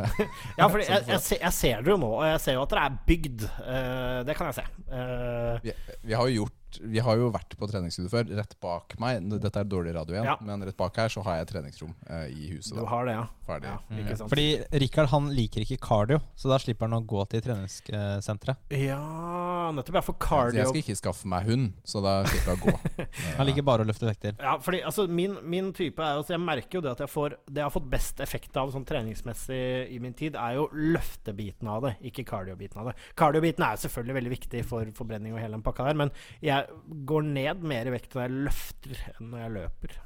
Ja, 0.58 0.68
for 0.68 0.78
jeg, 0.82 1.02
jeg, 1.08 1.20
ser- 1.24 1.42
jeg 1.42 1.52
ser 1.56 1.82
det 1.84 1.92
jo 1.92 1.98
nå, 2.00 2.10
og 2.20 2.24
jeg 2.28 2.40
ser 2.44 2.56
jo 2.58 2.62
at 2.64 2.72
dere 2.74 2.86
er 2.88 2.98
bygd. 3.08 3.44
Eh, 3.62 4.18
det 4.28 4.36
kan 4.38 4.50
jeg 4.50 4.58
se. 4.60 4.66
Eh, 4.92 5.54
vi, 5.66 5.74
vi 6.08 6.16
har 6.18 6.28
jo 6.30 6.42
gjort 6.42 6.58
Vi 6.80 6.98
har 7.04 7.16
jo 7.16 7.30
vært 7.34 7.56
på 7.58 7.68
treningsstudio 7.70 8.08
før. 8.12 8.30
Rett 8.38 8.54
bak 8.60 8.94
meg 9.02 9.20
Dette 9.42 9.60
er 9.60 9.64
dårlig 9.64 9.94
radio 9.94 10.14
igjen, 10.16 10.24
Ja. 10.24 10.36
men 10.40 10.62
rett 10.64 10.76
bak 10.76 10.96
her 10.96 11.08
så 11.08 11.22
har 11.24 11.38
jeg 11.42 11.48
treningsrom 11.52 11.94
eh, 12.08 12.28
i 12.30 12.48
huset. 12.54 12.74
du 12.74 12.80
Da. 12.80 12.86
har 12.88 13.04
det, 13.06 13.12
ja. 13.18 13.26
Ferdig. 13.46 13.64
ja 13.68 13.78
Mm. 13.90 13.98
ikke 14.06 14.16
sant? 14.16 14.30
Fordi 14.30 14.64
Rikard 14.80 15.08
han 15.08 15.28
liker 15.34 15.60
ikke 15.66 15.78
cardio, 15.80 16.20
så 16.36 16.48
da 16.48 16.58
slipper 16.58 16.88
han 16.88 17.02
å 17.02 17.06
gå 17.06 17.28
til 17.28 17.40
treningssenteret. 17.42 18.56
Ja, 18.70 19.70
nettopp. 19.74 19.94
Ja, 19.94 20.00
for 20.00 20.14
cardio 20.20 20.58
jeg 20.62 20.68
skal 20.70 20.82
ikke 20.82 20.96
skaffe 21.00 21.26
meg 21.30 21.44
hund, 21.48 21.72
så 21.84 22.02
da 22.04 22.22
slipper 22.24 22.54
jeg 22.54 22.58
å 22.58 22.64
gå. 22.66 23.06
Han 23.38 23.46
liker 23.48 23.62
bare 23.66 23.84
å 23.84 23.88
løfte 23.88 24.06
vekter. 24.08 24.36
Ja, 24.40 24.56
fordi 24.62 24.80
altså, 24.86 25.06
min, 25.08 25.36
min 25.48 25.72
type 25.76 25.98
er 26.02 26.18
altså, 26.20 26.34
Jeg 26.34 26.40
merker 26.44 26.78
jo 26.78 26.82
det 26.84 26.90
at 26.92 27.00
jeg 27.04 27.10
får 27.12 27.34
Det 27.48 27.60
jeg 27.62 27.66
har 27.66 27.72
fått 27.74 27.88
best 27.90 28.20
effekt 28.24 28.56
av 28.60 28.70
sånn 28.74 28.84
treningsmessig 28.88 29.90
i 29.92 29.98
min 30.02 30.14
tid, 30.18 30.36
er 30.36 30.56
jo 30.58 30.68
løftebiten 30.72 31.68
av 31.68 31.82
det, 31.86 31.94
ikke 32.10 32.24
cardio-biten 32.28 32.80
av 32.82 32.90
det. 32.90 32.94
Cardio-biten 33.18 33.64
er 33.66 33.80
selvfølgelig 33.82 34.16
veldig 34.18 34.32
viktig 34.36 34.64
for 34.68 34.92
forbrenning 34.96 35.34
og 35.36 35.40
hele 35.42 35.56
den 35.58 35.64
pakka 35.66 35.88
der, 35.88 35.98
men 35.98 36.12
jeg 36.44 36.61
går 37.08 37.28
ned 37.28 37.62
mer 37.66 37.88
i 37.88 37.94
vekt 37.94 38.14
når 38.14 38.26
jeg 38.26 38.42
løfter 38.48 39.04
enn 39.12 39.30
når 39.32 39.44
jeg 39.44 39.54
løper. 39.58 40.00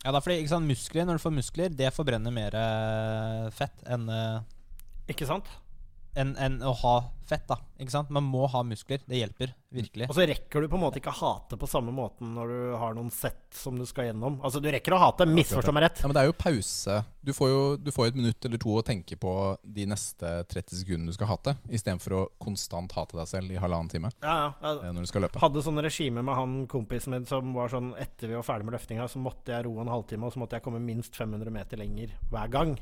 Ja, 0.00 0.12
da 0.14 0.20
fordi 0.24 0.38
ikke 0.40 0.54
sant, 0.54 0.68
muskler, 0.70 1.04
Når 1.04 1.18
du 1.18 1.22
får 1.26 1.32
muskler, 1.36 1.72
det 1.76 1.90
forbrenner 1.92 2.32
mer 2.32 2.54
eh, 2.56 3.48
fett 3.52 3.82
enn 3.84 4.06
eh, 4.08 4.38
Ikke 5.12 5.28
sant? 5.28 5.50
Enn 6.18 6.34
en 6.42 6.60
å 6.66 6.72
ha 6.82 6.94
fett. 7.30 7.44
da 7.46 7.56
Ikke 7.78 7.92
sant? 7.94 8.08
Man 8.10 8.24
må 8.26 8.46
ha 8.50 8.64
muskler. 8.66 8.98
Det 9.06 9.20
hjelper 9.20 9.52
virkelig. 9.70 10.08
Og 10.10 10.16
så 10.16 10.24
rekker 10.26 10.64
du 10.64 10.68
på 10.72 10.74
en 10.74 10.82
måte 10.82 10.98
ikke 10.98 11.12
å 11.12 11.18
hate 11.20 11.54
på 11.60 11.68
samme 11.70 11.92
måten 11.94 12.32
når 12.34 12.50
du 12.50 12.62
har 12.80 12.96
noen 12.96 13.12
sett 13.14 13.54
som 13.54 13.78
du 13.78 13.84
skal 13.86 14.08
gjennom. 14.08 14.40
Altså, 14.42 14.58
du 14.58 14.66
rekker 14.74 14.96
å 14.96 14.98
hate, 14.98 15.28
misforstå 15.30 15.74
meg 15.76 15.84
rett. 15.86 16.02
Ja, 16.02 16.10
men 16.10 16.16
det 16.18 16.24
er 16.24 16.30
jo 16.32 16.34
pause. 16.40 16.96
Du 17.22 17.30
får 17.36 17.52
jo, 17.52 17.60
du 17.78 17.92
får 17.94 18.10
et 18.10 18.18
minutt 18.18 18.48
eller 18.48 18.58
to 18.58 18.74
å 18.74 18.82
tenke 18.82 19.14
på 19.20 19.34
de 19.62 19.86
neste 19.86 20.32
30 20.50 20.80
sekundene 20.82 21.12
du 21.14 21.14
skal 21.14 21.30
hate, 21.30 21.54
istedenfor 21.70 22.16
å 22.18 22.22
konstant 22.42 22.92
hate 22.98 23.18
deg 23.20 23.28
selv 23.30 23.54
i 23.54 23.60
halvannen 23.62 23.92
time 23.92 24.10
Ja, 24.24 24.50
ja. 24.58 24.74
eh, 24.80 24.90
når 24.90 25.06
du 25.06 25.10
skal 25.12 25.26
løpe. 25.28 25.38
hadde 25.44 25.62
sånn 25.62 25.78
regime 25.84 26.24
med 26.26 26.34
han 26.34 26.56
kompisen 26.70 27.14
min 27.14 27.28
som 27.30 27.54
var 27.54 27.70
sånn 27.70 27.92
Etter 28.00 28.32
vi 28.32 28.38
var 28.40 28.46
ferdig 28.48 28.66
med 28.66 28.74
løftinga, 28.74 29.06
så 29.06 29.22
måtte 29.22 29.54
jeg 29.54 29.68
roe 29.68 29.84
en 29.84 29.92
halvtime, 29.94 30.26
og 30.26 30.34
så 30.34 30.42
måtte 30.42 30.58
jeg 30.58 30.64
komme 30.66 30.82
minst 30.82 31.14
500 31.14 31.52
meter 31.54 31.78
lenger 31.78 32.16
hver 32.32 32.50
gang. 32.50 32.74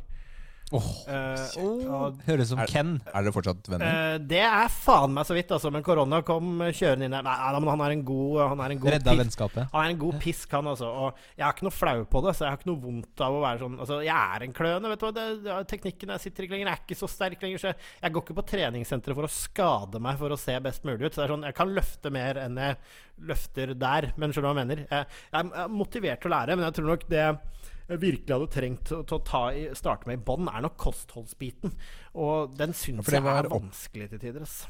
Åh, 0.69 0.89
uh, 1.09 1.45
oh. 1.64 2.16
Høres 2.27 2.51
ut 2.51 2.51
som 2.51 2.59
Er- 2.61 2.69
Ken. 2.69 2.91
Er 3.09 3.25
dere 3.25 3.33
fortsatt 3.33 3.69
venner? 3.73 3.89
Uh, 3.89 4.16
det 4.21 4.43
er 4.45 4.69
faen 4.69 5.14
meg 5.16 5.25
så 5.25 5.33
vidt, 5.37 5.53
altså. 5.55 5.71
Men 5.73 5.85
korona 5.87 6.19
kom 6.27 6.61
kjørende 6.61 7.09
inn 7.09 7.14
der. 7.16 7.25
Nei, 7.25 7.37
men 7.57 7.71
han 7.73 7.85
er 7.87 7.95
en 7.95 8.03
god 8.05 8.43
Han 8.51 8.61
er 8.64 8.75
en 8.75 8.83
god 8.83 8.93
Redda 8.93 9.14
pisk. 9.14 9.23
vennskapet. 9.23 9.71
Han 9.73 9.87
er 9.87 9.95
en 9.95 10.03
god 10.03 10.19
pisk, 10.21 10.53
han 10.53 10.69
altså. 10.75 10.91
Og 10.93 11.23
jeg 11.39 11.47
har 11.47 11.57
ikke 11.57 11.69
noe 11.69 11.77
flau 11.79 12.05
på 12.12 12.23
det, 12.27 12.35
så 12.37 12.45
jeg 12.45 12.53
har 12.53 12.61
ikke 12.61 12.71
noe 12.73 12.83
vondt 12.85 13.25
av 13.25 13.39
å 13.39 13.43
være 13.47 13.62
sånn 13.64 13.79
Altså, 13.79 14.01
jeg 14.05 14.37
er 14.37 14.45
en 14.45 14.57
kløne, 14.61 14.93
vet 14.93 15.01
du 15.01 15.07
hva. 15.09 15.12
Det, 15.19 15.27
det, 15.47 15.59
teknikken 15.73 16.14
jeg 16.14 16.25
sitter 16.27 16.45
ikke 16.45 16.57
lenger, 16.59 16.73
er 16.75 16.85
ikke 16.85 17.01
så 17.01 17.09
sterk 17.14 17.47
lenger. 17.47 17.64
Så 17.64 17.73
jeg, 17.73 17.81
jeg 18.05 18.16
går 18.16 18.27
ikke 18.27 18.39
på 18.43 18.49
treningssenteret 18.53 19.21
for 19.23 19.29
å 19.31 19.33
skade 19.33 20.03
meg 20.05 20.21
for 20.21 20.37
å 20.37 20.41
se 20.41 20.59
best 20.69 20.85
mulig 20.85 21.09
ut. 21.09 21.14
Så 21.14 21.23
det 21.23 21.29
er 21.31 21.35
sånn, 21.37 21.49
jeg 21.49 21.57
kan 21.62 21.73
løfte 21.81 22.12
mer 22.12 22.43
enn 22.45 22.61
jeg 22.61 22.77
løfter 23.29 23.73
der, 23.75 24.12
men 24.21 24.31
skjønner 24.35 24.45
du 24.45 24.53
hva 24.53 24.55
jeg 24.55 24.66
mener? 24.66 24.85
Jeg, 24.93 25.09
jeg 25.33 25.53
er 25.64 25.73
motivert 25.73 26.21
til 26.23 26.31
å 26.31 26.37
lære, 26.37 26.59
men 26.59 26.69
jeg 26.69 26.77
tror 26.77 26.93
nok 26.93 27.09
det 27.09 27.25
jeg 27.25 27.39
virkelig 27.97 28.34
hadde 28.36 28.51
trengt 28.53 28.84
til, 28.91 29.01
til 29.09 29.16
å 29.16 29.24
ta 29.24 29.41
i, 29.57 29.62
starte 29.74 30.07
med 30.11 30.18
i 30.18 30.24
bånn, 30.28 30.49
er 30.53 30.61
nok 30.66 30.76
kostholdsbiten. 30.76 31.72
Og 32.20 32.53
den 32.59 32.74
syns 32.76 33.09
ja, 33.09 33.22
jeg 33.22 33.32
er 33.32 33.49
vanskelig 33.49 34.11
til 34.12 34.20
tider. 34.26 34.45
ass. 34.45 34.66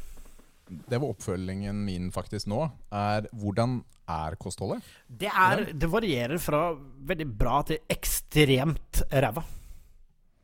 Det 0.68 0.98
var 1.00 1.08
oppfølgingen 1.14 1.78
min 1.86 2.10
faktisk 2.14 2.46
nå. 2.52 2.60
Er 2.94 3.26
hvordan 3.32 3.80
er 4.08 4.36
kostholdet? 4.40 4.84
Det, 5.08 5.30
er, 5.32 5.64
det 5.72 5.88
varierer 5.90 6.38
fra 6.40 6.60
veldig 7.08 7.26
bra 7.40 7.62
til 7.72 7.80
ekstremt 7.90 9.02
ræva. 9.10 9.42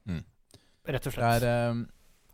Mm. 0.08 0.22
Rett 0.88 1.06
og 1.06 1.12
Det 1.12 1.14
slett. 1.14 1.44
er 1.44 1.46
eh, 1.70 1.84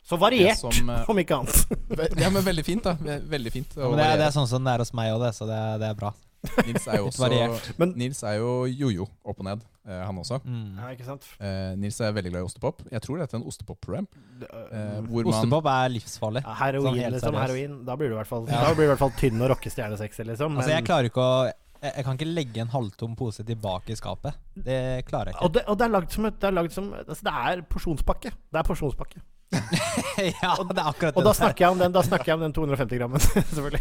Så 0.06 0.16
variert, 0.18 0.58
som, 0.62 0.88
eh, 0.90 1.04
om 1.10 1.18
ikke 1.22 1.36
annet. 1.42 1.76
ja, 2.24 2.30
men 2.30 2.42
veldig 2.46 2.64
fint, 2.66 2.86
da. 2.86 2.94
Veldig 3.30 3.52
fint. 3.54 3.74
Ja, 3.76 3.90
det, 3.94 4.06
er, 4.06 4.16
det 4.22 4.28
er 4.30 4.34
sånn 4.38 4.48
som 4.50 4.64
det 4.66 4.72
er 4.78 4.82
hos 4.86 4.94
meg 4.96 5.12
òg, 5.14 5.26
så 5.36 5.46
det, 5.50 5.58
er- 5.58 5.82
det 5.82 5.90
er 5.92 5.98
bra. 6.00 6.14
Nils 6.66 6.86
er 6.88 6.96
jo 7.02 7.08
også. 7.10 7.74
Men- 7.78 7.92
Nils 8.00 8.22
er 8.24 8.38
jo 8.40 8.64
jojo 8.66 9.06
opp 9.28 9.38
og 9.42 9.44
ned, 9.44 9.64
eh, 9.86 10.00
han 10.06 10.16
også. 10.22 10.38
Mm. 10.44 10.78
Ja, 10.80 10.88
ikke 10.94 11.04
sant? 11.08 11.26
Eh, 11.40 11.74
Nils 11.76 12.00
er 12.00 12.12
veldig 12.16 12.32
glad 12.32 12.40
i 12.44 12.48
ostepop. 12.48 12.80
Jeg 12.90 13.02
tror 13.04 13.20
dette 13.20 13.36
er 13.36 13.42
en 13.42 13.46
ostepop-program. 13.50 14.08
Eh, 14.40 14.46
øh, 14.48 15.00
hvor 15.10 15.24
man 15.28 15.32
Ostepop 15.34 15.68
er 15.72 15.88
livsfarlig. 15.96 16.42
ja, 16.46 16.54
heroin, 16.62 16.86
sånn 16.88 17.00
helt 17.02 17.16
liksom. 17.18 17.34
seriøst. 17.34 17.46
Heroin. 17.50 17.74
Da 17.84 17.96
blir 18.00 18.08
du 18.08 18.14
i 18.14 18.20
hvert 18.22 18.30
fall, 18.30 18.46
Ja. 18.48 18.60
da 18.64 18.74
blir 18.74 18.86
du 18.86 18.88
i 18.88 18.92
hvert 18.94 19.04
fall 19.04 19.16
tynn 19.20 19.42
og 19.42 19.50
rockestjernesexy, 19.52 20.24
liksom. 20.32 20.56
Altså, 20.56 20.70
jeg 20.70 20.80
Men- 20.84 20.88
klarer 20.88 21.10
ikke 21.12 21.20
å 21.26 21.50
jeg, 21.80 21.94
jeg 21.96 22.04
kan 22.04 22.16
ikke 22.18 22.34
legge 22.34 22.60
en 22.60 22.68
halvtom 22.68 23.16
pose 23.16 23.44
tilbake 23.44 23.90
i 23.94 23.96
skapet. 23.96 24.34
Det 24.54 25.04
klarer 25.08 25.32
jeg 25.32 25.36
og, 25.40 25.52
det, 25.54 25.62
og 25.66 25.78
det 25.80 25.86
er 25.86 25.92
lagd 25.94 26.10
som 26.12 26.26
et 26.26 26.38
Det 26.40 26.48
er, 26.48 26.52
lagd 26.52 26.72
som, 26.72 26.92
altså, 26.92 27.22
det 27.24 27.32
er 27.32 27.62
porsjonspakke. 27.62 28.32
Det 28.52 28.60
er 28.60 28.62
porsjonspakke. 28.68 29.20
ja, 29.50 30.50
det 30.62 30.78
er 30.78 30.86
akkurat 30.86 31.16
Og 31.16 31.24
det 31.24 31.26
da 31.26 31.32
snakker 31.34 31.64
jeg 31.64 31.70
om 31.74 31.78
den, 31.80 31.90
da 31.92 32.02
snakker 32.06 32.26
jeg 32.30 32.34
om 32.36 32.44
den 32.44 32.52
250 32.54 32.98
grammen, 33.00 33.18
selvfølgelig. 33.56 33.80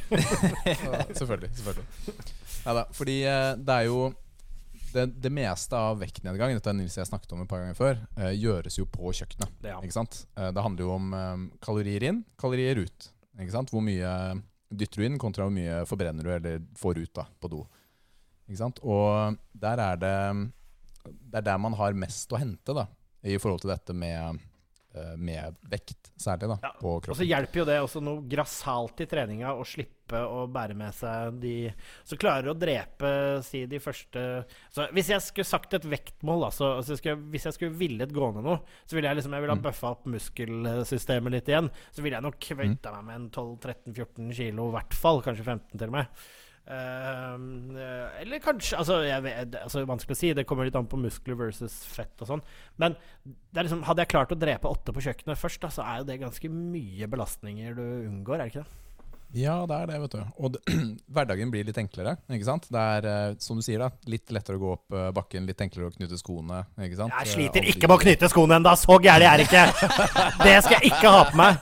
Selvfølgelig. 1.13 1.51
selvfølgelig. 1.59 2.29
Ja 2.65 2.75
da, 2.75 2.87
fordi 2.95 3.21
eh, 3.27 3.53
det 3.59 3.75
er 3.75 3.87
jo 3.87 4.09
det, 4.93 5.05
det 5.21 5.31
meste 5.33 5.77
av 5.77 5.99
vektnedgang 6.01 6.53
Dette 6.55 6.71
er 6.71 6.77
Nils 6.77 6.97
jeg 6.97 7.07
snakket 7.09 7.33
om 7.35 7.43
et 7.43 7.49
par 7.49 7.61
ganger 7.61 7.77
før 7.77 7.97
eh, 8.17 8.33
gjøres 8.37 8.79
jo 8.79 8.87
på 8.89 9.11
kjøkkenet. 9.15 9.51
Det, 9.61 9.73
ja. 9.73 9.79
Ikke 9.83 9.95
sant? 9.95 10.23
Eh, 10.35 10.51
det 10.55 10.63
handler 10.65 10.85
jo 10.85 10.93
om 10.95 11.15
eh, 11.15 11.43
kalorier 11.63 12.05
inn, 12.09 12.23
kalorier 12.41 12.81
ut. 12.81 13.09
Ikke 13.39 13.55
sant? 13.55 13.73
Hvor 13.73 13.83
mye 13.85 14.13
dytter 14.69 15.01
du 15.01 15.07
inn 15.07 15.19
kontra 15.21 15.47
hvor 15.47 15.55
mye 15.55 15.83
forbrenner 15.89 16.25
du 16.25 16.31
eller 16.33 16.63
får 16.77 17.01
ut 17.01 17.13
da, 17.21 17.25
på 17.41 17.51
do. 17.51 17.63
Ikke 18.49 18.61
sant? 18.61 18.81
Og 18.85 19.37
der 19.53 19.81
er 19.81 19.99
det 20.01 20.15
Det 21.05 21.39
er 21.39 21.45
der 21.45 21.61
man 21.61 21.77
har 21.79 21.97
mest 21.97 22.33
å 22.33 22.41
hente 22.41 22.75
da, 22.75 22.87
i 23.23 23.37
forhold 23.41 23.63
til 23.63 23.71
dette 23.71 23.93
med, 23.93 24.41
med 25.17 25.55
vekt, 25.71 25.98
særlig 26.19 26.49
da, 26.51 26.57
Ja, 26.67 26.73
på 26.81 26.97
Og 26.99 27.15
så 27.15 27.25
hjelper 27.27 27.61
jo 27.61 27.65
det 27.69 27.77
også 27.81 28.01
noe 28.03 28.25
grassat 28.29 29.01
i 29.05 29.07
treninga 29.09 29.53
å 29.55 29.63
slippe 29.67 30.19
å 30.19 30.47
bære 30.49 30.73
med 30.75 30.93
seg 30.97 31.35
de 31.39 31.53
Så 32.03 32.17
klarer 32.19 32.47
du 32.47 32.51
å 32.51 32.57
drepe 32.57 33.11
si 33.45 33.61
de 33.69 33.77
første 33.79 34.23
så 34.73 34.87
Hvis 34.95 35.11
jeg 35.13 35.21
skulle 35.21 35.45
sagt 35.45 35.75
et 35.77 35.85
vektmål, 35.85 36.47
altså, 36.49 36.63
så, 36.65 36.71
altså, 36.81 36.97
skulle, 36.97 37.21
hvis 37.29 37.45
jeg 37.45 37.53
skulle 37.59 37.77
villet 37.77 38.11
gå 38.15 38.31
ned 38.35 38.43
noe, 38.47 38.59
så 38.89 38.97
ville 38.97 39.11
jeg 39.11 39.19
liksom 39.21 39.37
Jeg 39.37 39.45
ville 39.45 39.53
ha 39.55 39.59
Mm. 39.59 39.65
bøffa 39.69 39.91
opp 39.93 40.05
muskelsystemet 40.09 41.31
litt 41.33 41.49
igjen. 41.51 41.69
Så 41.91 42.01
ville 42.03 42.17
jeg 42.17 42.25
nok 42.25 42.39
kvøyta 42.41 42.91
meg 42.95 43.05
med 43.05 43.15
en 43.15 43.29
12-13-14 43.35 44.33
kilo, 44.35 44.69
i 44.69 44.75
hvert 44.77 44.93
fall. 44.97 45.21
Kanskje 45.25 45.45
15 45.45 45.77
til 45.77 45.87
og 45.87 45.95
med. 45.97 46.07
Ehm, 46.69 47.71
eh, 47.73 48.21
eller 48.21 48.41
kanskje 48.43 48.77
altså, 48.77 48.99
vet, 49.25 49.47
det 49.49 49.63
altså, 49.65 49.81
Vanskelig 49.89 50.17
å 50.17 50.19
si. 50.19 50.33
Det 50.37 50.45
kommer 50.49 50.67
litt 50.67 50.77
an 50.77 50.89
på 50.89 50.99
muskler 51.01 51.37
versus 51.39 51.79
fett 51.89 52.21
og 52.21 52.29
sånn. 52.29 52.43
Men 52.81 52.97
liksom, 53.57 53.81
hadde 53.87 54.05
jeg 54.05 54.13
klart 54.13 54.35
å 54.35 54.37
drepe 54.37 54.69
åtte 54.69 54.93
på 54.93 55.01
kjøkkenet 55.07 55.39
først, 55.39 55.63
da, 55.63 55.71
så 55.73 55.87
er 55.87 56.03
jo 56.03 56.11
det 56.11 56.19
ganske 56.21 56.53
mye 56.53 57.09
belastninger 57.09 57.73
du 57.79 57.83
unngår, 57.87 58.37
er 58.37 58.45
det 58.45 58.53
ikke 58.53 58.67
det? 58.67 58.85
Ja, 59.37 59.59
det 59.69 59.75
er 59.77 59.89
det, 59.91 59.97
vet 60.01 60.13
du. 60.15 60.21
Og 60.41 60.53
det, 60.55 60.61
hverdagen 61.13 61.51
blir 61.53 61.65
litt 61.65 61.77
enklere, 61.77 62.15
ikke 62.33 62.47
sant? 62.47 62.69
Det 62.73 62.85
er, 62.95 63.09
eh, 63.09 63.35
som 63.41 63.57
du 63.57 63.65
sier, 63.65 63.81
da, 63.81 63.89
litt 64.09 64.29
lettere 64.33 64.57
å 64.57 64.61
gå 64.61 64.71
opp 64.73 64.97
eh, 64.97 65.09
bakken, 65.13 65.45
litt 65.49 65.61
enklere 65.65 65.89
å 65.89 65.93
knytte 65.93 66.17
skoene, 66.21 66.63
ikke 66.85 67.01
sant? 67.01 67.13
Jeg 67.17 67.33
sliter 67.35 67.69
ikke 67.73 67.89
med 67.89 67.97
å 67.97 68.01
knytte 68.05 68.29
skoene 68.29 68.57
ennå! 68.61 68.73
Så 68.77 68.97
gæren 69.01 69.29
er 69.29 69.41
det 69.41 69.49
ikke! 69.49 69.65
Det 70.45 70.57
skal 70.65 70.77
jeg 70.77 70.93
ikke 70.93 71.13
ha 71.17 71.21
på 71.29 71.41
meg! 71.41 71.61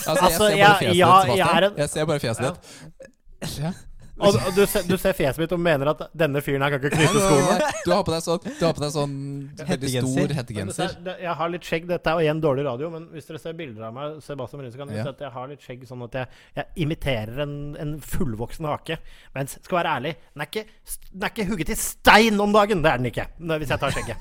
Altså, 0.00 0.16
Altså, 0.20 0.50
jeg 0.56 0.64
ser 0.64 0.64
bare 0.64 0.80
fjeset 0.80 0.90
ditt, 0.96 1.30
Sebastian. 1.30 1.78
Jeg 1.84 1.94
ser 1.96 2.10
bare 2.12 2.24
fjeset 2.26 2.50
ditt. 2.50 3.14
Ja. 3.60 3.72
Og, 4.20 4.36
og 4.36 4.52
du, 4.56 4.60
du 4.66 4.94
ser 5.00 5.14
fjeset 5.16 5.38
mitt 5.40 5.52
og 5.56 5.60
mener 5.64 5.90
at 5.94 6.02
denne 6.20 6.42
fyren 6.44 6.60
her 6.64 6.74
kan 6.74 6.82
ikke 6.82 6.92
knytte 6.96 7.22
skoene. 7.24 7.70
Du 7.86 7.90
har 7.94 8.02
på 8.04 8.12
deg 8.12 8.24
sånn, 8.26 8.42
du 8.58 8.64
har 8.66 8.74
på 8.76 8.82
deg 8.84 8.92
sånn 8.94 9.14
veldig 9.60 9.92
stor 10.04 10.34
hettegenser. 10.36 10.94
er- 11.06 11.22
Jeg 11.24 11.34
har 11.40 11.52
litt 11.54 11.64
skjegg. 11.70 11.86
Dette 11.88 12.12
er 12.12 12.18
jo 12.20 12.26
igjen 12.26 12.42
dårlig 12.44 12.64
radio, 12.68 12.90
men 12.92 13.06
hvis 13.14 13.26
dere 13.30 13.40
ser 13.42 13.56
bilder 13.56 13.86
av 13.88 13.94
meg, 13.96 14.18
Sebastian 14.26 14.60
Bryn, 14.62 14.72
så 14.74 14.82
kan 14.82 14.88
dere 14.92 14.98
Ja. 15.00 15.04
se 15.08 15.14
at 15.16 15.24
jeg 15.24 15.32
har 15.38 15.48
litt 15.48 15.60
skjegg, 15.64 15.86
sånn 15.88 16.04
at 16.04 16.12
jeg, 16.20 16.28
jeg 16.60 16.66
imiterer 16.86 17.40
en, 17.46 17.54
en 17.80 17.94
fullvoksen 18.00 18.68
hake. 18.68 18.98
Men 19.34 19.46
skal 19.48 19.80
være 19.80 19.94
ærlig, 19.96 20.14
den 20.34 20.44
er, 20.44 20.50
ikke, 20.52 20.66
den 21.14 21.22
er 21.26 21.32
ikke 21.34 21.48
hugget 21.50 21.72
i 21.72 21.78
stein 21.80 22.40
om 22.40 22.52
dagen! 22.52 22.82
Det 22.84 22.92
er 22.92 22.98
den 23.00 23.10
ikke, 23.10 23.26
hvis 23.40 23.72
jeg 23.72 23.80
tar 23.80 23.90
skjegget. 23.96 24.16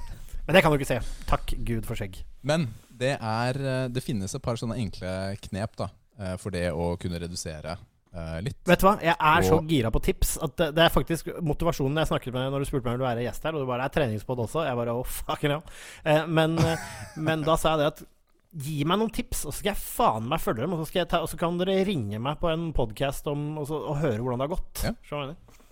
Men 0.48 0.56
det 0.56 0.64
kan 0.66 0.72
du 0.74 0.80
ikke 0.80 0.88
se. 0.96 1.02
Takk 1.30 1.52
Gud 1.68 1.86
for 1.86 2.00
skjegg. 2.00 2.24
Men 2.42 2.70
det 3.00 3.18
er 3.22 3.60
eh, 3.60 3.88
Det 3.94 4.02
finnes 4.04 4.34
et 4.34 4.42
par 4.42 4.56
sånne 4.58 4.76
enkle 4.82 5.12
knep 5.46 5.76
da 5.78 5.90
eh, 6.20 6.34
for 6.42 6.50
det 6.56 6.72
å 6.74 6.96
kunne 7.00 7.20
redusere 7.22 7.76
eh, 8.14 8.38
litt. 8.46 8.60
Vet 8.68 8.82
du 8.82 8.86
hva, 8.88 8.96
jeg 9.04 9.16
er 9.16 9.48
så 9.48 9.60
gira 9.70 9.92
på 9.94 10.02
tips 10.06 10.38
at 10.46 10.56
det, 10.60 10.70
det 10.78 10.86
er 10.86 10.94
faktisk 10.94 11.32
motivasjonen 11.46 12.02
jeg 12.02 12.12
snakket 12.12 12.36
med 12.36 12.54
når 12.54 12.64
du 12.64 12.70
spurte 12.70 12.88
meg 12.88 12.98
om 12.98 13.04
du 13.04 13.08
er 13.08 13.12
være 13.14 13.26
gjest 13.28 13.48
her, 13.48 13.58
og 13.58 13.66
du 13.66 13.70
bare 13.70 13.90
er 13.90 13.96
treningspod 13.96 14.46
også. 14.46 14.64
Jeg 14.68 14.80
bare 14.80 14.96
oh, 15.00 15.12
fuck 15.20 15.44
hell. 15.46 15.60
uh, 16.06 16.24
men, 16.28 16.56
eh, 16.64 16.88
men 17.18 17.46
da 17.48 17.58
sa 17.60 17.76
jeg 17.76 17.84
det 17.84 17.92
at 17.96 18.08
Gi 18.50 18.80
meg 18.82 18.98
noen 18.98 19.12
tips, 19.14 19.44
og 19.46 19.54
så 19.54 19.60
skal 19.60 19.76
jeg 19.76 19.78
faen 19.78 20.26
meg 20.26 20.42
følge 20.42 20.64
dem. 20.64 20.72
Og 20.74 20.80
så, 20.82 20.88
skal 20.90 21.04
jeg 21.04 21.10
ta, 21.12 21.20
og 21.22 21.30
så 21.30 21.38
kan 21.38 21.60
dere 21.60 21.76
ringe 21.86 22.18
meg 22.18 22.40
på 22.42 22.50
en 22.50 22.72
podkast 22.74 23.28
og, 23.30 23.38
og 23.62 24.00
høre 24.02 24.24
hvordan 24.24 24.42
det 24.42 24.48
har 24.48 24.54
gått. 24.56 24.82
Ja. 24.88 24.94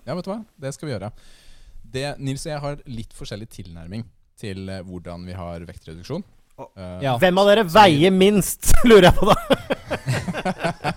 Ja, 0.05 0.13
vet 0.13 0.27
du 0.27 0.29
hva? 0.29 0.37
Det 0.61 0.71
skal 0.75 0.85
vi 0.85 0.93
gjøre. 0.93 1.09
Det, 1.81 2.05
Nils 2.21 2.45
og 2.45 2.51
jeg 2.51 2.63
har 2.67 2.83
litt 2.85 3.17
forskjellig 3.17 3.49
tilnærming 3.49 4.05
til 4.37 4.69
eh, 4.69 4.83
hvordan 4.85 5.25
vi 5.25 5.33
har 5.37 5.65
vektreduksjon. 5.65 6.21
Å, 6.21 6.33
Uh, 6.57 7.01
Ja. 7.03 7.11
Hvem 7.21 7.37
av 7.37 7.49
dere 7.51 7.63
veier 7.69 8.13
minst, 8.13 8.71
lurer 8.89 9.11
jeg 9.11 9.17
på 9.17 9.27
da. 9.29 9.35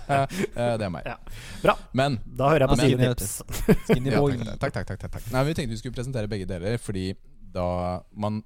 eh, 0.11 0.73
det 0.77 0.85
er 0.87 0.93
meg. 0.93 1.05
Ja. 1.07 1.17
Bra. 1.63 1.75
Men 1.97 2.17
Da 2.25 2.49
hører 2.51 2.65
jeg 2.65 2.71
på 2.73 2.79
sine 2.81 3.11
tips. 3.15 3.33
Skinny 3.89 4.11
ja, 4.13 4.19
boy. 4.21 4.37
takk, 4.61 4.73
takk, 4.75 4.87
takk, 4.91 4.99
takk, 5.05 5.11
takk. 5.17 5.27
Nei, 5.33 5.43
Vi 5.49 5.53
tenkte 5.57 5.75
vi 5.75 5.79
skulle 5.81 5.97
presentere 5.97 6.29
begge 6.31 6.47
deler, 6.49 6.77
fordi 6.81 7.11
da 7.51 7.65
man, 8.13 8.41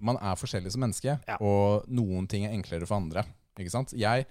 man 0.00 0.18
er 0.20 0.36
forskjellig 0.40 0.72
som 0.74 0.82
menneske, 0.84 1.18
Ja. 1.28 1.38
og 1.40 1.86
noen 1.88 2.28
ting 2.30 2.44
er 2.48 2.52
enklere 2.56 2.86
for 2.86 3.00
andre. 3.00 3.24
Ikke 3.58 3.72
sant? 3.72 3.92
Jeg, 3.98 4.26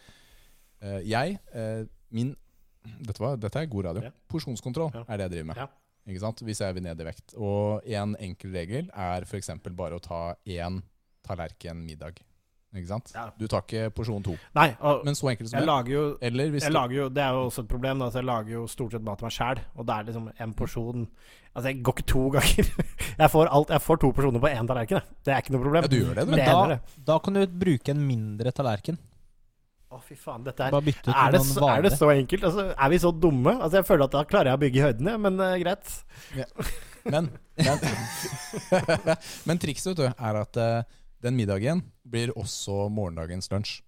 eh, 0.81 0.99
jeg 1.07 1.39
eh, 1.53 1.83
min 2.15 2.35
dette, 3.03 3.19
var, 3.19 3.35
dette 3.41 3.59
er 3.59 3.65
god 3.67 3.85
radio. 3.89 4.01
Ja. 4.07 4.11
Porsjonskontroll 4.31 4.93
Ja. 4.93 5.03
er 5.09 5.17
det 5.17 5.25
jeg 5.27 5.31
driver 5.37 5.49
med. 5.53 5.57
Ja. 5.65 5.67
Ikke 6.07 6.21
sant? 6.23 6.39
Hvis 6.47 6.61
jeg 6.63 6.73
vil 6.77 6.83
ned 6.85 7.01
i 7.01 7.03
vekt. 7.09 7.33
Og 7.35 7.81
en 7.83 8.13
enkel 8.23 8.53
regel 8.55 8.87
er 8.95 9.25
f.eks. 9.27 9.49
bare 9.75 9.97
å 9.97 9.99
ta 9.99 10.21
én 10.47 10.77
tallerken 11.27 11.81
middag. 11.83 12.21
Ikke 12.75 12.89
sant? 12.89 13.11
Ja. 13.15 13.29
Du 13.39 13.45
tar 13.47 13.63
ikke 13.63 13.87
porsjon 13.95 14.23
to. 14.25 14.33
Nei, 14.57 14.67
og 14.83 15.05
Men 15.07 15.15
så 15.15 15.29
enkelt 15.31 15.49
som 15.49 15.55
jeg 15.57 15.63
det. 15.63 15.69
lager 15.69 15.93
jo 15.93 16.01
Eller 16.21 16.49
hvis 16.51 16.65
jeg 16.65 16.73
du 16.73 16.75
lager 16.75 16.95
jo, 16.97 17.05
Det 17.15 17.23
er 17.23 17.31
jo 17.37 17.45
også 17.47 17.63
et 17.63 17.69
problem. 17.71 17.99
Da, 18.03 18.09
så 18.11 18.19
jeg 18.19 18.27
lager 18.27 18.51
jo 18.57 18.63
stort 18.67 18.91
sett 18.91 19.05
mat 19.07 19.17
til 19.21 19.25
meg 19.29 19.35
sjæl. 19.37 19.61
Og 19.77 19.87
det 19.87 19.95
er 19.95 20.07
liksom 20.09 20.25
en 20.45 20.53
porsjon 20.53 21.05
Altså, 21.55 21.67
jeg 21.71 21.81
går 21.87 21.93
ikke 21.95 22.07
to 22.11 22.23
ganger. 22.35 22.71
Jeg 23.17 23.29
får, 23.33 23.47
alt, 23.49 23.69
jeg 23.73 23.81
får 23.81 24.01
to 24.03 24.11
porsjoner 24.13 24.43
på 24.43 24.51
én 24.51 24.67
tallerken. 24.69 24.99
jeg. 24.99 25.15
Det 25.25 25.33
er 25.33 25.41
ikke 25.41 25.55
noe 25.55 25.63
problem. 25.63 25.87
Ja, 25.87 25.89
du 25.89 25.97
gjør 25.97 26.19
det, 26.19 26.25
du. 26.27 26.31
Men 26.35 26.39
Det 26.43 26.49
da, 26.51 26.65
det. 26.73 27.05
da 27.07 27.15
kan 27.25 27.33
du 27.39 27.45
bruke 27.63 27.95
en 27.95 28.03
mindre 28.05 28.51
tallerken. 28.53 28.99
Å, 29.87 30.01
fy 30.03 30.17
faen. 30.19 30.43
Dette 30.43 30.67
er 30.67 30.75
er 30.75 31.31
det, 31.31 31.41
så, 31.47 31.63
er 31.71 31.81
det 31.87 31.93
så 31.95 32.11
enkelt? 32.11 32.43
Altså, 32.43 32.67
er 32.75 32.89
vi 32.91 32.99
så 32.99 33.11
dumme? 33.15 33.55
Altså, 33.55 33.77
Jeg 33.79 33.87
føler 33.87 34.03
at 34.05 34.11
da 34.19 34.23
klarer 34.27 34.51
jeg 34.51 34.59
å 34.59 34.61
bygge 34.67 34.77
i 34.81 34.85
høyden, 34.85 35.09
men 35.23 35.39
uh, 35.39 35.55
greit. 35.63 35.93
Men, 37.07 37.29
men, 37.55 37.79
men 39.47 39.61
trikset 39.63 39.93
vet 39.93 40.01
du, 40.03 40.07
er 40.11 40.39
at 40.43 40.59
eh, 40.59 40.97
den 41.21 41.35
middagen 41.35 41.83
blir 42.07 42.29
også 42.37 42.89
morgendagens 42.91 43.49
lunsj. 43.51 43.81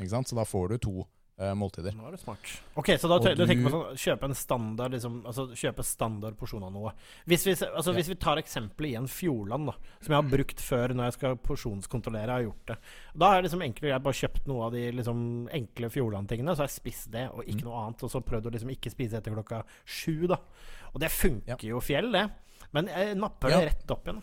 Ikke 0.00 0.10
sant? 0.10 0.28
Så 0.28 0.36
da 0.36 0.44
får 0.44 0.68
du 0.68 0.78
to 0.78 0.92
eh, 1.40 1.54
måltider. 1.54 1.94
Nå 1.94 2.06
er 2.08 2.10
du 2.16 2.16
smart. 2.18 2.38
Ok, 2.76 2.86
Så 2.98 3.08
da 3.08 3.18
tør- 3.22 3.36
du 3.36 3.44
tenker 3.46 3.68
på 3.68 3.70
sånn 3.70 3.98
kjøpe 3.98 4.24
en 4.24 4.34
standard 4.34 4.90
liksom, 4.92 5.24
altså 5.26 5.48
kjøpe 5.54 5.84
standard 5.84 6.36
porsjon 6.38 6.62
av 6.66 6.72
noe. 6.72 6.92
Hvis 7.26 7.44
vi, 7.46 7.52
altså, 7.52 7.90
Ja. 7.92 7.96
hvis 7.98 8.08
vi 8.08 8.14
tar 8.16 8.36
eksempelet 8.38 8.90
i 8.90 8.96
en 8.96 9.06
Fjordland, 9.06 9.66
da, 9.66 9.72
som 10.00 10.12
jeg 10.14 10.22
har 10.22 10.30
brukt 10.38 10.58
før 10.60 10.88
når 10.94 11.04
jeg 11.04 11.12
skal 11.12 11.36
porsjonskontrollere, 11.36 12.26
jeg 12.26 12.30
har 12.30 12.42
gjort 12.52 12.66
det. 12.66 12.76
Da 13.16 13.26
har 13.30 13.34
jeg 13.42 13.44
liksom 13.50 13.62
enkelt 13.62 13.86
greit 13.90 14.02
bare 14.02 14.20
kjøpt 14.22 14.46
noe 14.46 14.64
av 14.66 14.72
de 14.72 14.90
liksom, 14.92 15.48
enkle 15.50 15.90
Fjordland-tingene, 15.90 16.54
så 16.54 16.62
har 16.62 16.66
jeg 16.68 16.78
spist 16.82 17.10
det 17.10 17.28
og 17.30 17.44
ikke 17.44 17.62
Mm. 17.62 17.68
noe 17.70 17.84
annet. 17.86 18.02
Og 18.02 18.10
så 18.10 18.20
prøvd 18.24 18.46
å 18.46 18.52
liksom 18.52 18.70
ikke 18.74 18.90
spise 18.90 19.14
etter 19.18 19.34
klokka 19.34 19.64
sju, 19.84 20.26
da. 20.28 20.36
Og 20.94 21.00
det 21.00 21.10
funker 21.10 21.58
jo 21.62 21.78
fjell, 21.80 22.10
det. 22.12 22.30
Men 22.72 22.86
jeg 22.86 23.16
napper 23.16 23.50
Ja. 23.50 23.60
det 23.60 23.72
rett 23.74 23.90
opp 23.90 24.04
igjen. 24.06 24.22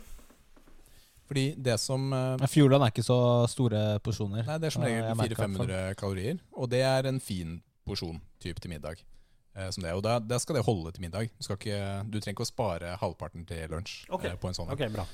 Fordi 1.25 1.45
det 1.57 1.79
som 1.81 2.11
uh, 2.13 2.45
Fjordland 2.49 2.85
er 2.85 2.93
ikke 2.93 3.05
så 3.05 3.17
store 3.49 3.99
porsjoner. 4.05 4.45
Nei, 4.45 4.57
det 4.61 4.69
er 4.69 4.75
som 4.75 4.85
Ja, 4.85 4.91
regel 4.91 5.07
jeg 5.07 5.19
merker 5.21 5.33
i 5.33 5.39
hvert 5.39 5.57
fall. 5.57 5.71
400-500 5.73 5.99
kalorier. 5.99 6.41
Og 6.53 6.69
det 6.69 6.81
er 6.85 7.09
en 7.09 7.19
fin 7.23 7.59
porsjon 7.85 8.19
typ 8.41 8.61
til 8.61 8.73
middag. 8.75 9.01
Uh, 9.57 9.69
som 9.73 9.85
det. 9.85 9.93
Og 9.97 10.03
da, 10.05 10.19
da 10.21 10.37
skal 10.41 10.59
det 10.59 10.65
holde 10.67 10.93
til 10.93 11.05
middag. 11.07 11.31
Du, 11.33 11.47
skal 11.47 11.57
ikke, 11.57 11.79
du 12.11 12.19
trenger 12.19 12.37
ikke 12.37 12.45
å 12.45 12.51
spare 12.51 12.97
halvparten 13.01 13.47
til 13.49 13.71
lunsj 13.73 14.03
Okay. 14.13 14.35
Uh, 14.35 14.41
på 14.41 14.51
en 14.51 14.59
sånn. 14.59 14.69
Okay, 14.75 14.91
Ok, 14.91 14.99
bra. 14.99 15.07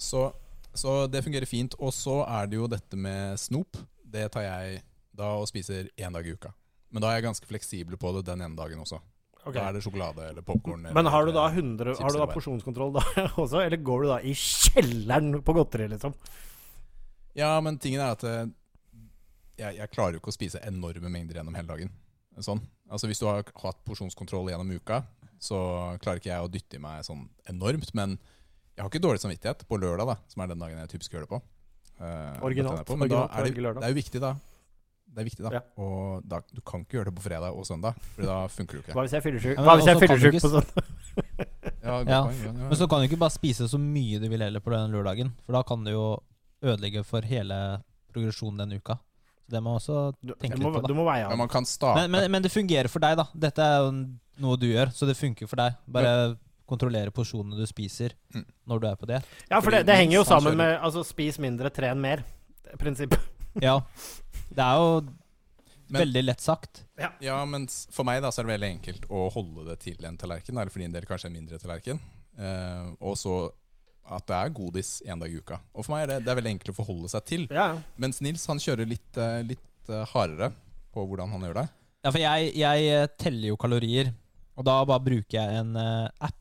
Så, 0.00 0.30
så 0.72 1.04
det 1.12 1.24
fungerer 1.26 1.48
fint. 1.50 1.76
Og 1.78 1.92
så 1.92 2.22
er 2.24 2.48
det 2.48 2.60
jo 2.60 2.70
dette 2.70 2.96
med 2.96 3.36
snop. 3.40 3.76
Det 4.00 4.30
tar 4.32 4.48
jeg 4.48 4.80
da 5.16 5.34
og 5.36 5.48
spiser 5.50 5.90
én 6.00 6.16
dag 6.16 6.24
i 6.24 6.32
uka. 6.32 6.54
Men 6.90 7.04
da 7.04 7.10
er 7.10 7.20
jeg 7.20 7.28
ganske 7.28 7.46
fleksibel 7.46 7.98
på 8.00 8.16
det 8.16 8.24
den 8.26 8.42
ene 8.42 8.56
dagen 8.58 8.80
også. 8.82 8.98
Ok. 9.44 9.54
Da 9.56 9.66
er 9.70 9.76
det 9.76 9.82
sjokolade 9.84 10.26
eller 10.28 10.44
popkorn. 10.44 10.88
Men 10.92 11.08
har 11.08 11.26
du 11.26 11.32
da 11.32 11.46
100 11.48 11.94
Har 12.00 12.12
du 12.12 12.20
da 12.20 12.28
porsjonskontroll 12.28 12.92
da 12.98 13.04
også, 13.42 13.62
eller 13.64 13.80
går 13.80 14.04
du 14.04 14.10
da 14.12 14.18
i 14.20 14.34
kjelleren 14.36 15.40
på 15.44 15.54
godteri, 15.56 15.88
liksom? 15.94 16.16
Ja, 17.38 17.54
men 17.64 17.78
tingen 17.80 18.02
er 18.02 18.16
at 18.16 18.24
eh, 18.26 18.50
jeg, 19.60 19.78
jeg 19.78 19.92
klarer 19.94 20.16
jo 20.16 20.20
ikke 20.22 20.32
å 20.32 20.36
spise 20.36 20.60
enorme 20.66 21.12
mengder 21.12 21.40
gjennom 21.40 21.56
hele 21.56 21.70
dagen. 21.70 21.94
Sånn. 22.40 22.60
Altså 22.90 23.08
Hvis 23.08 23.20
du 23.20 23.26
har 23.28 23.44
hatt 23.44 23.80
porsjonskontroll 23.86 24.50
gjennom 24.52 24.70
uka, 24.76 25.02
så 25.40 25.58
klarer 26.02 26.20
ikke 26.20 26.32
jeg 26.32 26.44
å 26.44 26.52
dytte 26.52 26.76
i 26.76 26.82
meg 26.82 27.04
sånn 27.06 27.24
enormt. 27.48 27.94
Men 27.96 28.18
jeg 28.74 28.84
har 28.84 28.92
ikke 28.92 29.02
dårlig 29.02 29.22
samvittighet 29.22 29.64
på 29.68 29.80
lørdag, 29.80 30.12
da 30.12 30.16
som 30.32 30.44
er 30.44 30.52
den 30.52 30.62
dagen 30.62 30.80
jeg 30.82 30.92
typisk 30.94 31.16
gjør 31.16 31.26
det 31.26 31.32
på. 31.32 31.40
Uh, 32.00 32.36
Originalt. 32.44 32.84
på. 32.88 32.96
Men 32.96 33.12
da 33.12 33.24
Originalt 33.26 33.36
er 33.36 33.48
det, 33.48 33.80
det 33.80 33.88
er 33.88 33.94
jo 33.94 34.00
viktig, 34.00 34.22
da. 34.24 34.34
Det 35.10 35.22
er 35.22 35.26
viktig 35.26 35.42
da 35.42 35.50
Ja. 35.56 35.60
Og 35.82 36.22
da, 36.30 36.38
du 36.54 36.60
kan 36.62 36.84
ikke 36.84 36.98
gjøre 37.00 37.10
det 37.10 37.14
på 37.18 37.22
fredag 37.24 37.50
og 37.56 37.64
søndag, 37.66 37.96
for 38.14 38.22
da 38.28 38.36
funker 38.48 38.78
det 38.78 38.82
ikke. 38.84 38.94
Hva 38.94 39.02
hvis 39.06 39.12
jeg 39.16 39.24
er? 39.26 39.62
Hva 39.64 39.74
hvis 39.76 39.88
er 39.90 39.94
du 39.98 40.02
fyllesyk 40.04 40.34
ikke 40.34 40.44
på 40.46 40.52
søndag? 40.54 40.84
Ja, 41.80 41.94
Ja. 42.06 42.18
poeng, 42.28 42.38
ja, 42.44 42.50
ja. 42.52 42.68
Men 42.68 42.76
så 42.76 42.86
kan 42.88 43.00
du 43.00 43.06
ikke 43.08 43.18
bare 43.18 43.32
spise 43.34 43.66
så 43.68 43.78
mye 43.80 44.20
du 44.22 44.28
vil 44.30 44.40
heller 44.44 44.60
på 44.62 44.70
den 44.70 44.92
lørdagen. 44.94 45.32
For 45.46 45.56
da 45.56 45.62
kan 45.66 45.82
du 45.84 45.90
jo 45.90 46.04
ødelegge 46.62 47.02
for 47.08 47.24
hele 47.26 47.56
progresjonen 48.12 48.58
den 48.62 48.76
uka. 48.78 48.98
Så 49.46 49.50
det 49.56 49.62
må 49.64 49.72
man 49.72 49.80
også 49.80 50.12
tenke 50.38 50.58
du, 50.58 50.62
må, 50.62 50.70
litt 50.70 50.76
på, 50.76 50.82
da. 50.84 50.88
du 50.92 50.94
må 50.94 51.04
veie 51.08 51.24
Men 51.24 51.32
av. 51.32 51.38
man 51.40 51.48
kan 51.50 51.64
starte 51.66 52.04
Men, 52.04 52.10
men, 52.14 52.30
men 52.36 52.42
det 52.44 52.52
fungerer 52.52 52.88
for 52.92 53.02
deg, 53.02 53.16
da. 53.18 53.26
Dette 53.34 53.64
er 53.64 53.80
jo 53.82 53.90
noe 54.44 54.56
du 54.60 54.68
gjør, 54.70 54.92
så 54.94 55.08
det 55.08 55.16
funker 55.18 55.48
for 55.50 55.56
deg. 55.58 55.74
Bare 55.90 56.36
kontrollere 56.70 57.10
porsjonene 57.10 57.58
du 57.58 57.66
spiser 57.66 58.14
Mm. 58.30 58.44
når 58.70 58.78
du 58.80 58.86
er 58.86 58.94
på 59.00 59.06
det. 59.10 59.22
Ja, 59.50 59.58
for 59.58 59.74
det, 59.74 59.82
det 59.88 59.96
henger 59.98 60.20
jo 60.20 60.24
sammen 60.28 60.54
med 60.60 60.76
altså, 60.78 61.02
spis 61.02 61.40
mindre, 61.42 61.72
tren 61.74 61.98
mer. 62.00 62.22
Prinsippet. 62.78 63.18
Ja. 63.58 63.80
Det 64.50 64.62
er 64.64 64.76
jo 64.78 65.00
Men- 65.90 66.00
veldig 66.04 66.22
lett 66.24 66.40
sagt. 66.40 66.84
Ja, 67.20 67.44
men 67.46 67.66
for 67.66 68.06
meg 68.06 68.22
da 68.22 68.30
så 68.30 68.42
er 68.42 68.46
det 68.46 68.54
veldig 68.60 68.70
enkelt 68.76 69.08
å 69.10 69.24
holde 69.34 69.64
det 69.70 69.80
til 69.80 70.04
en 70.06 70.18
tallerken, 70.20 70.54
eller 70.58 70.70
for 70.70 70.78
din 70.82 70.92
del 70.92 71.06
kanskje 71.08 71.26
en 71.30 71.38
mindre 71.38 71.58
tallerken. 71.58 71.98
Uh, 72.38 72.94
og 73.00 73.16
så 73.18 73.34
at 74.10 74.26
det 74.26 74.36
er 74.36 74.50
godis 74.54 75.02
én 75.06 75.20
dag 75.20 75.30
i 75.30 75.38
uka. 75.38 75.60
Og 75.74 75.84
for 75.84 75.94
meg 75.94 76.02
er 76.02 76.06
det, 76.12 76.24
det 76.24 76.32
er 76.32 76.38
veldig 76.40 76.52
enkelt 76.56 76.72
å 76.72 76.78
forholde 76.78 77.10
seg 77.12 77.24
til. 77.28 77.44
Ja, 77.50 77.76
Mens 78.00 78.20
Nils 78.24 78.46
han 78.50 78.58
kjører 78.58 78.88
litt, 78.88 79.18
eh, 79.20 79.42
litt 79.46 79.90
eh, 79.92 80.04
hardere 80.10 80.48
på 80.90 81.04
hvordan 81.06 81.30
han 81.30 81.44
gjør 81.46 81.60
det. 81.60 81.66
Ja, 82.02 82.10
for 82.10 82.18
jeg, 82.18 82.48
jeg 82.58 83.10
teller 83.20 83.52
jo 83.52 83.56
kalorier, 83.60 84.10
og 84.58 84.66
da 84.66 84.80
bare 84.88 85.04
bruker 85.04 85.36
jeg 85.36 85.60
en 85.60 85.76
app 85.78 86.39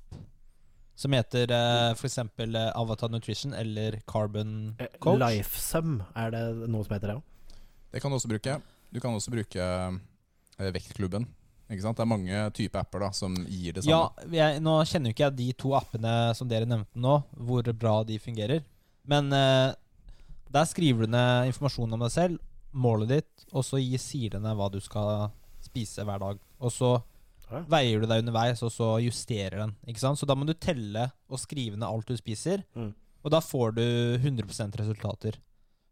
som 1.00 1.14
heter 1.16 1.52
uh, 1.56 1.94
f.eks. 1.96 2.18
Uh, 2.20 2.58
Avatar 2.76 3.12
Nutrition 3.14 3.54
eller 3.56 4.02
Carbon 4.10 4.76
Eh, 4.84 4.90
Coach. 5.00 5.22
Lifesum, 5.22 6.00
er 6.20 6.34
det 6.36 6.44
noe 6.68 6.84
som 6.84 6.96
heter 6.98 7.14
det? 7.14 7.20
Det 7.94 8.02
kan 8.04 8.12
du 8.12 8.18
også 8.20 8.32
bruke. 8.32 8.58
Du 8.92 9.00
kan 9.00 9.16
også 9.16 9.32
bruke 9.34 9.64
eh, 9.64 10.72
Vektklubben. 10.76 11.28
Ikke 11.70 11.86
sant? 11.86 12.00
Det 12.00 12.04
er 12.04 12.10
mange 12.10 12.42
typer 12.58 12.82
apper 12.82 13.04
da 13.06 13.12
som 13.14 13.36
gir 13.46 13.76
det 13.78 13.86
Ja, 13.86 14.08
samme. 14.10 14.34
jeg, 14.36 14.62
Nå 14.66 14.76
kjenner 14.90 15.12
jo 15.12 15.16
ikke 15.16 15.28
jeg 15.28 15.38
de 15.38 15.48
to 15.62 15.74
appene 15.78 16.14
som 16.36 16.50
dere 16.50 16.66
nevnte 16.68 16.98
nå, 17.00 17.20
hvor 17.38 17.70
bra 17.78 18.00
de 18.10 18.18
fungerer. 18.22 18.64
Men 19.10 19.30
uh, 19.32 19.72
der 20.50 20.66
skriver 20.66 21.06
du 21.06 21.14
ned 21.14 21.52
informasjon 21.52 21.94
om 21.94 22.02
deg 22.04 22.12
selv, 22.14 22.40
målet 22.74 23.12
ditt, 23.14 23.46
og 23.54 23.64
så 23.66 23.78
gir, 23.82 24.02
sier 24.02 24.34
den 24.36 24.46
deg 24.50 24.58
hva 24.58 24.68
du 24.74 24.80
skal 24.82 25.30
spise 25.64 26.04
hver 26.06 26.20
dag. 26.26 26.42
Og 26.60 26.74
så 26.74 26.92
Ja. 27.52 27.62
veier 27.68 28.00
du 28.02 28.08
deg 28.08 28.24
underveis, 28.24 28.62
og 28.64 28.72
så 28.72 28.96
justerer 29.04 29.58
den. 29.64 29.76
Ikke 29.88 30.00
sant? 30.00 30.20
Så 30.20 30.26
da 30.30 30.36
må 30.36 30.46
du 30.46 30.54
telle 30.54 31.12
og 31.30 31.40
skrive 31.42 31.76
ned 31.78 31.88
alt 31.90 32.06
du 32.08 32.16
spiser, 32.18 32.64
Mm. 32.76 32.94
og 33.24 33.32
da 33.32 33.40
får 33.40 33.76
du 33.76 33.84
100% 34.20 34.76
resultater. 34.78 35.38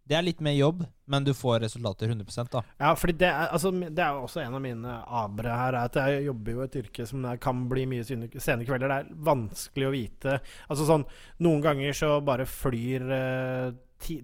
Det 0.07 0.15
er 0.15 0.21
litt 0.23 0.39
mer 0.39 0.53
jobb, 0.55 0.85
men 1.11 1.25
du 1.25 1.33
får 1.33 1.59
resultater 1.65 2.07
100 2.07 2.47
da. 2.49 2.61
Ja, 2.79 2.93
fordi 2.95 3.17
det 3.17 3.27
er, 3.27 3.49
altså, 3.51 3.71
det 3.73 3.99
er 3.99 4.13
også 4.15 4.39
en 4.45 4.53
av 4.55 4.61
mine 4.63 5.03
abre 5.05 5.49
her, 5.51 5.73
er 5.75 5.83
at 5.89 5.93
jeg 5.99 6.23
jobber 6.29 6.51
jo 6.53 6.61
i 6.61 6.63
et 6.63 6.77
yrke 6.79 7.05
som 7.05 7.25
kan 7.43 7.67
bli 7.67 7.83
mye 7.85 8.05
sene 8.05 8.63
kvelder. 8.63 8.87
Det 8.87 8.99
er 9.01 9.09
vanskelig 9.27 9.87
å 9.89 9.91
vite. 9.91 10.37
Altså 10.69 10.85
sånn, 10.87 11.03
Noen 11.43 11.61
ganger 11.61 11.91
så 11.91 12.23
bare 12.23 12.45
flyr 12.47 13.11
eh, 13.11 13.71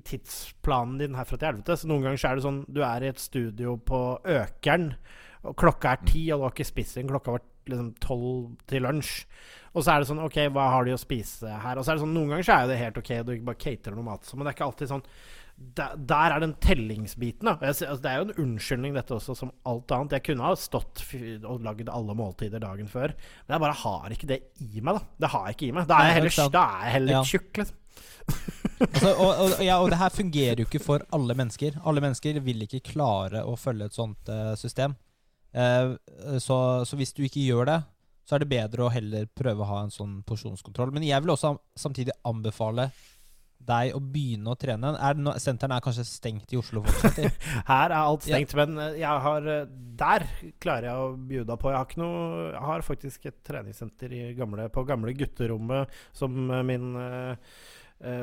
tidsplanen 0.07 0.99
din 1.01 1.15
herfra 1.17 1.37
til 1.37 1.49
helvete. 1.51 1.75
Så 1.77 1.89
noen 1.89 2.03
ganger 2.05 2.21
så 2.21 2.29
er 2.31 2.35
det 2.39 2.45
sånn 2.47 2.63
du 2.71 2.81
er 2.85 3.03
i 3.03 3.11
et 3.11 3.19
studio 3.21 3.75
på 3.77 3.99
Økeren, 4.23 4.93
og 5.43 5.55
klokka 5.59 5.91
er 5.93 6.05
ti, 6.07 6.23
og 6.31 6.39
du 6.39 6.47
har 6.47 6.55
ikke 6.55 6.67
spist 6.71 6.95
siden 6.95 7.11
klokka 7.11 7.35
var 7.35 7.43
liksom 7.69 7.93
tolv 8.03 8.49
til 8.69 8.83
lunsj. 8.83 9.13
Og 9.73 9.83
så 9.83 9.93
er 9.93 10.03
det 10.03 10.09
sånn 10.09 10.21
OK, 10.23 10.37
hva 10.53 10.67
har 10.75 10.87
de 10.87 10.93
å 10.95 10.99
spise 11.01 11.49
her? 11.63 11.79
Og 11.79 11.85
så 11.85 11.93
er 11.93 11.97
det 11.97 12.03
sånn, 12.03 12.13
Noen 12.15 12.33
ganger 12.33 12.47
så 12.47 12.55
er 12.57 12.65
jo 12.65 12.73
det 12.73 12.81
helt 12.81 12.99
OK, 13.01 13.13
du 13.25 13.31
bare 13.47 13.59
caterer 13.59 13.97
noe 13.97 14.07
mat, 14.11 14.27
så, 14.27 14.37
men 14.37 14.45
det 14.45 14.53
er 14.53 14.57
ikke 14.59 14.67
alltid 14.69 14.91
sånn 14.91 15.05
der, 15.77 15.93
der 16.09 16.33
er 16.33 16.41
den 16.41 16.55
tellingsbiten. 16.61 17.45
Da. 17.47 17.53
Jeg, 17.61 17.75
altså, 17.85 18.01
det 18.01 18.09
er 18.11 18.19
jo 18.19 18.25
en 18.25 18.39
unnskyldning, 18.43 18.95
dette 18.97 19.13
også, 19.15 19.35
som 19.37 19.51
alt 19.69 19.93
annet. 19.95 20.15
Jeg 20.17 20.25
kunne 20.25 20.47
ha 20.47 20.55
stått 20.59 21.03
og 21.45 21.61
lagd 21.63 21.91
alle 21.93 22.15
måltider 22.17 22.63
dagen 22.63 22.89
før, 22.91 23.13
men 23.45 23.55
jeg 23.55 23.63
bare 23.63 23.77
har 23.83 24.15
ikke 24.15 24.29
det 24.33 24.39
i 24.65 24.81
meg. 24.81 24.97
Da 24.97 25.25
Det 25.25 25.31
har 25.35 25.45
jeg 25.47 25.57
ikke 25.57 25.69
i 25.69 25.75
meg. 25.77 25.87
Da 25.89 25.99
er 25.99 26.09
jeg 26.09 26.17
heller, 26.19 26.51
da 26.57 26.63
er 26.65 26.83
jeg 26.87 26.95
heller 26.97 27.15
Ja. 27.19 27.23
tjukk, 27.29 27.61
liksom. 27.61 27.79
Altså, 28.83 29.09
og, 29.13 29.29
og, 29.29 29.51
ja, 29.63 29.77
og 29.79 29.91
det 29.93 29.99
her 30.01 30.11
fungerer 30.11 30.59
jo 30.63 30.65
ikke 30.67 30.81
for 30.83 31.03
alle 31.15 31.35
mennesker. 31.37 31.77
Alle 31.85 32.01
mennesker 32.03 32.39
vil 32.43 32.65
ikke 32.65 32.81
klare 32.93 33.43
å 33.47 33.53
følge 33.59 33.87
et 33.87 33.95
sånt 33.95 34.31
uh, 34.33 34.55
system. 34.59 34.95
Eh, 35.53 35.95
så, 36.41 36.57
så 36.85 36.99
hvis 36.99 37.13
du 37.15 37.23
ikke 37.25 37.45
gjør 37.45 37.69
det, 37.69 37.79
så 38.23 38.37
er 38.37 38.43
det 38.43 38.51
bedre 38.53 38.85
å 38.85 38.91
heller 38.93 39.25
prøve 39.35 39.65
å 39.65 39.69
ha 39.69 39.81
en 39.83 39.91
sånn 39.93 40.21
porsjonskontroll. 40.27 40.93
Men 40.95 41.05
jeg 41.05 41.23
vil 41.23 41.33
også 41.33 41.57
samtidig 41.79 42.15
anbefale 42.27 42.89
deg 43.63 43.93
å 43.95 43.99
begynne 44.01 44.51
å 44.51 44.57
trene. 44.59 44.93
Er 44.99 45.19
no, 45.19 45.33
senteren 45.39 45.75
er 45.75 45.83
kanskje 45.83 46.05
stengt 46.07 46.51
i 46.53 46.59
Oslo 46.59 46.83
fortsatt? 46.83 47.37
Her 47.71 47.85
er 47.91 47.99
alt 47.99 48.25
stengt, 48.27 48.55
men 48.59 48.79
eh, 48.81 48.97
jeg 49.03 49.25
har 49.27 49.47
eh, 49.51 49.69
Der 50.03 50.25
klarer 50.63 50.89
jeg 50.89 51.03
å 51.05 51.13
bjuda 51.31 51.57
på. 51.59 51.71
Jeg 51.71 51.79
har 51.79 52.01
noe 52.01 52.49
Jeg 52.49 52.65
har 52.69 52.87
faktisk 52.89 53.29
et 53.29 53.39
treningssenter 53.47 54.17
i 54.17 54.23
gamle, 54.37 54.67
på 54.73 54.83
gamle 54.87 55.15
gutterommet 55.17 56.03
som 56.15 56.35
min 56.67 56.91
eh, 56.99 57.55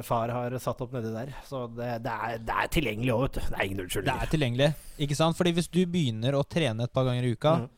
far 0.04 0.28
har 0.34 0.56
satt 0.60 0.80
opp 0.84 0.92
nedi 0.92 1.10
der. 1.14 1.30
Så 1.48 1.62
det, 1.72 1.90
det, 2.04 2.12
er, 2.12 2.38
det 2.44 2.56
er 2.62 2.72
tilgjengelig 2.74 3.12
òg, 3.14 3.22
vet 3.24 3.36
du. 3.38 3.40
Det 3.48 3.58
er 3.58 3.68
ingen 3.70 3.86
Det 3.88 4.14
er 4.14 4.32
tilgjengelig. 4.34 4.68
Ikke 5.06 5.16
sant? 5.16 5.36
Fordi 5.38 5.52
hvis 5.56 5.70
du 5.72 5.80
begynner 5.88 6.36
å 6.36 6.42
trene 6.44 6.84
et 6.84 6.92
par 6.92 7.06
ganger 7.08 7.24
i 7.28 7.32
uka, 7.36 7.54
Mm. 7.60 7.68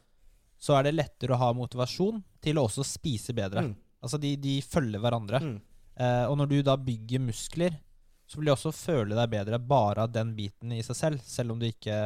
så 0.63 0.77
er 0.79 0.89
det 0.89 0.95
lettere 0.95 1.35
å 1.35 1.41
ha 1.41 1.53
motivasjon 1.59 2.21
til 2.43 2.59
å 2.59 2.67
også 2.69 2.85
spise 2.87 3.35
bedre. 3.35 3.65
Mm. 3.67 3.73
Altså 4.03 4.19
de, 4.19 4.35
de 4.37 4.57
følger 4.63 5.03
hverandre. 5.03 5.41
Mm. 5.43 5.57
Eh, 5.99 6.25
og 6.31 6.37
når 6.39 6.51
du 6.51 6.59
da 6.67 6.77
bygger 6.79 7.23
muskler, 7.23 7.79
så 8.27 8.39
vil 8.39 8.49
du 8.49 8.53
også 8.55 8.73
føle 8.75 9.15
deg 9.19 9.31
bedre 9.35 9.59
bare 9.59 10.07
av 10.07 10.13
den 10.15 10.35
biten 10.37 10.73
i 10.73 10.83
seg 10.87 10.97
selv, 10.97 11.25
selv 11.27 11.53
om 11.55 11.59
du 11.61 11.67
ikke 11.69 11.97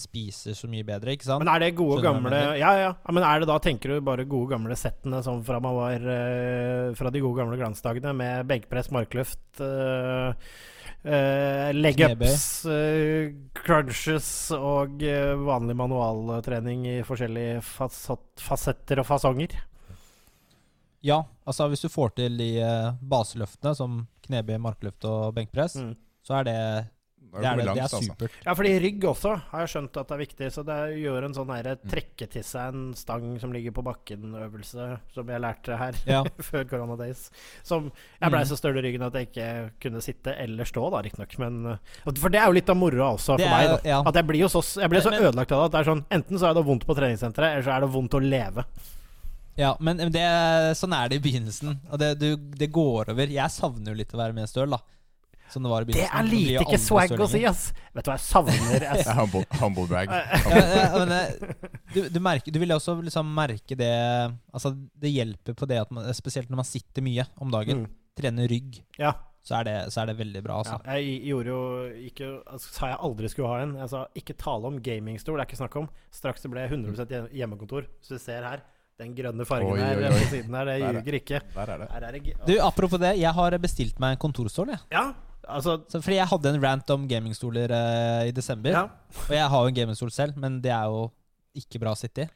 spiser 0.00 0.56
så 0.56 0.68
mye 0.70 0.86
bedre, 0.88 1.12
ikke 1.14 1.28
sant? 1.28 1.44
Men 1.44 1.52
er 1.52 1.62
det 1.62 1.70
gode 1.78 2.00
Skjønner 2.00 2.30
gamle 2.32 2.58
ja, 2.60 2.72
ja, 2.80 2.90
Men 3.12 3.26
er 3.28 3.42
det 3.42 3.48
da, 3.50 3.58
tenker 3.62 3.92
du, 3.94 4.00
bare 4.06 4.24
gode 4.28 4.50
gamle 4.54 4.76
settene 4.80 5.20
sånn 5.26 5.44
fra 5.46 5.60
man 5.62 5.76
var 5.76 6.04
uh, 6.08 6.90
Fra 6.98 7.12
de 7.14 7.22
gode 7.22 7.40
gamle 7.42 7.60
glansdagene 7.60 8.12
med 8.16 8.48
benkpress, 8.50 8.90
markløft 8.96 9.62
uh, 9.62 10.34
Legups, 11.72 12.66
uh, 12.68 13.30
crunches 13.56 14.28
og 14.56 15.00
eh, 15.06 15.32
vanlig 15.46 15.76
manualtrening 15.78 16.82
i 16.90 16.96
forskjellige 17.06 17.62
fasetter 17.64 19.00
og 19.00 19.08
fasonger? 19.08 19.54
Ja, 21.00 21.22
altså 21.48 21.70
hvis 21.72 21.80
du 21.80 21.88
får 21.88 22.12
til 22.18 22.36
de 22.36 22.50
eh, 22.60 22.90
baseløftene, 23.00 23.72
som 23.78 24.02
knebøy, 24.26 24.58
markløft 24.60 25.06
og 25.08 25.30
benkpress, 25.38 25.78
Mm. 25.80 25.94
så 26.20 26.34
er 26.40 26.44
det 26.44 26.58
Da 27.30 27.38
det, 27.38 27.46
er, 27.46 27.50
kommet 27.50 27.62
det, 27.62 27.62
er, 27.62 27.66
langt, 27.66 27.78
er 27.78 28.28
altså. 28.28 28.42
Ja, 28.46 28.54
fordi 28.58 28.70
rygg 28.82 29.04
også 29.06 29.32
har 29.52 29.60
jeg 29.62 29.70
skjønt 29.70 29.98
at 30.00 30.08
det 30.10 30.14
er 30.16 30.20
viktig. 30.24 30.48
Så 30.50 30.64
det 30.66 30.78
gjør 30.98 31.24
en 31.28 31.34
sånn 31.36 31.52
her 31.54 31.68
Mm. 31.76 31.90
trekke 31.92 32.26
til 32.32 32.42
seg 32.42 32.74
en 32.74 32.94
stang 32.98 33.38
som 33.38 33.52
ligger 33.54 33.70
på 33.76 33.84
bakken-øvelse, 33.86 34.86
som 35.14 35.28
jeg 35.30 35.40
lærte 35.40 35.76
her 35.78 35.94
Ja. 36.10 36.24
før 36.50 36.64
Corona 36.68 36.96
Days. 36.98 37.30
Som 37.62 37.92
jeg 38.20 38.30
blei 38.34 38.42
Mm. 38.42 38.48
så 38.50 38.56
støl 38.58 38.78
i 38.78 38.82
ryggen 38.82 39.02
at 39.06 39.14
jeg 39.14 39.28
ikke 39.30 39.70
kunne 39.80 40.02
sitte 40.02 40.34
eller 40.36 40.64
stå, 40.64 40.90
da, 40.90 41.02
riktignok. 41.06 41.38
Men 41.38 41.78
For 42.18 42.28
det 42.28 42.40
er 42.40 42.46
jo 42.50 42.52
litt 42.58 42.68
av 42.70 42.76
moroa 42.76 43.12
også 43.14 43.38
for 43.38 43.46
er, 43.46 43.50
meg, 43.50 43.68
da. 43.76 43.80
ja. 43.88 44.02
At 44.06 44.14
jeg 44.18 44.26
blir 44.26 44.40
jo 44.40 44.48
så, 44.50 44.62
jeg 44.80 44.90
blir 44.90 45.00
så 45.00 45.10
Men- 45.14 45.22
ødelagt 45.30 45.52
av 45.52 45.60
det 45.62 45.66
at 45.70 45.72
det 45.72 45.80
er 45.86 45.90
sånn 45.92 46.04
Enten 46.10 46.38
så 46.38 46.50
er 46.50 46.54
det 46.54 46.64
vondt 46.66 46.84
på 46.86 46.96
treningssenteret, 46.98 47.52
eller 47.54 47.62
så 47.62 47.76
er 47.76 47.80
det 47.86 47.90
vondt 47.94 48.14
å 48.18 48.20
leve. 48.20 48.64
Ja, 49.56 49.76
men 49.80 49.96
men 49.98 50.10
det, 50.12 50.22
sånn 50.78 50.92
er 50.96 51.08
det 51.10 51.18
i 51.20 51.24
begynnelsen. 51.30 51.78
Og 51.92 51.98
det, 52.00 52.18
du, 52.18 52.36
det 52.36 52.70
går 52.72 53.10
over. 53.12 53.26
Jeg 53.28 53.50
savner 53.50 53.92
jo 53.92 53.98
litt 53.98 54.12
å 54.14 54.18
være 54.18 54.32
med 54.34 54.48
støl, 54.48 54.70
da. 54.70 54.78
Som 55.50 55.64
det 55.66 55.70
var 55.72 55.82
i 55.86 55.92
Det 55.92 56.04
er 56.06 56.26
lite 56.28 56.64
ikke 56.64 56.78
swag 56.80 57.14
å 57.18 57.28
si, 57.30 57.40
ass! 57.48 57.64
Vet 57.94 58.06
du 58.06 58.10
hva 58.12 58.16
jeg 58.18 58.24
savner? 58.26 58.76
Det 58.84 58.90
er 59.06 59.16
humble, 59.18 59.44
humble 59.60 59.86
brag. 59.90 60.12
Ja, 60.50 60.66
ja, 60.76 60.84
men 61.04 61.14
du, 61.94 62.00
du, 62.14 62.20
merker, 62.22 62.54
du 62.54 62.60
vil 62.62 62.70
også 62.76 62.94
liksom 63.02 63.32
merke 63.34 63.76
det 63.78 63.90
Altså, 64.54 64.74
det 65.00 65.10
hjelper 65.14 65.56
på 65.58 65.66
det 65.70 65.80
at 65.82 65.90
man 65.94 66.06
Spesielt 66.16 66.50
når 66.52 66.62
man 66.62 66.68
sitter 66.68 67.04
mye 67.04 67.26
om 67.42 67.50
dagen. 67.52 67.84
Mm. 67.84 67.98
Trener 68.20 68.48
rygg. 68.50 68.80
ja. 69.00 69.14
Så 69.40 69.54
er, 69.56 69.64
det, 69.64 69.74
så 69.88 70.02
er 70.02 70.10
det 70.10 70.18
veldig 70.18 70.40
bra, 70.44 70.58
altså. 70.60 70.74
Ja, 70.84 70.98
jeg 71.00 71.22
gjorde 71.30 71.48
jo 71.48 71.60
ikke 72.10 72.26
altså, 72.44 72.72
Sa 72.74 72.90
jeg 72.90 72.98
aldri 73.06 73.30
skulle 73.32 73.48
ha 73.48 73.62
en. 73.64 73.70
Jeg 73.80 73.88
sa 73.88 74.02
ikke 74.20 74.34
tale 74.36 74.68
om 74.68 74.76
gamingstol, 74.84 75.38
det 75.40 75.46
er 75.46 75.48
ikke 75.48 75.60
snakk 75.62 75.78
om. 75.80 75.86
Straks 76.12 76.44
det 76.44 76.50
ble 76.52 76.66
100 76.68 77.06
hjem- 77.08 77.30
hjemmekontor. 77.38 77.88
Så 78.04 78.18
du 78.18 78.20
ser 78.20 78.44
her, 78.44 78.60
den 79.00 79.14
grønne 79.16 79.46
fargen 79.48 79.72
Oi, 79.72 79.80
her 79.80 79.96
oi, 79.96 80.10
oi. 80.10 80.12
på 80.12 80.28
siden 80.34 80.58
her, 80.58 80.68
det 80.68 80.74
er- 80.76 80.98
ljuger 80.98 81.16
ikke. 81.22 81.40
Der 81.56 81.72
er 81.72 81.80
det. 81.80 81.88
Her 81.94 82.06
er 82.10 82.18
det 82.18 82.34
Du, 82.50 82.52
Apropos 82.60 83.00
det, 83.00 83.14
jeg 83.16 83.32
har 83.40 83.56
bestilt 83.64 83.98
meg 84.04 84.18
en 84.18 84.20
kontorstol. 84.28 84.74
Jeg. 84.76 84.84
Ja, 84.92 85.06
altså 85.56 85.78
Så, 85.88 86.00
fordi 86.00 86.16
jeg 86.18 86.28
hadde 86.30 86.52
en 86.54 86.62
rant 86.64 86.92
om 86.94 87.06
gamingstoler 87.10 87.72
uh, 87.72 88.28
i 88.28 88.34
desember. 88.34 88.70
ja. 88.70 88.84
Og 89.28 89.34
jeg 89.34 89.48
har 89.52 89.64
jo 89.64 89.72
en 89.72 89.74
gamingstol 89.74 90.12
selv, 90.14 90.36
men 90.40 90.60
det 90.62 90.72
er 90.74 90.86
jo 90.90 91.08
ikke 91.58 91.80
bra 91.82 91.94
å 91.94 91.98
sitte 91.98 92.26
i. 92.26 92.30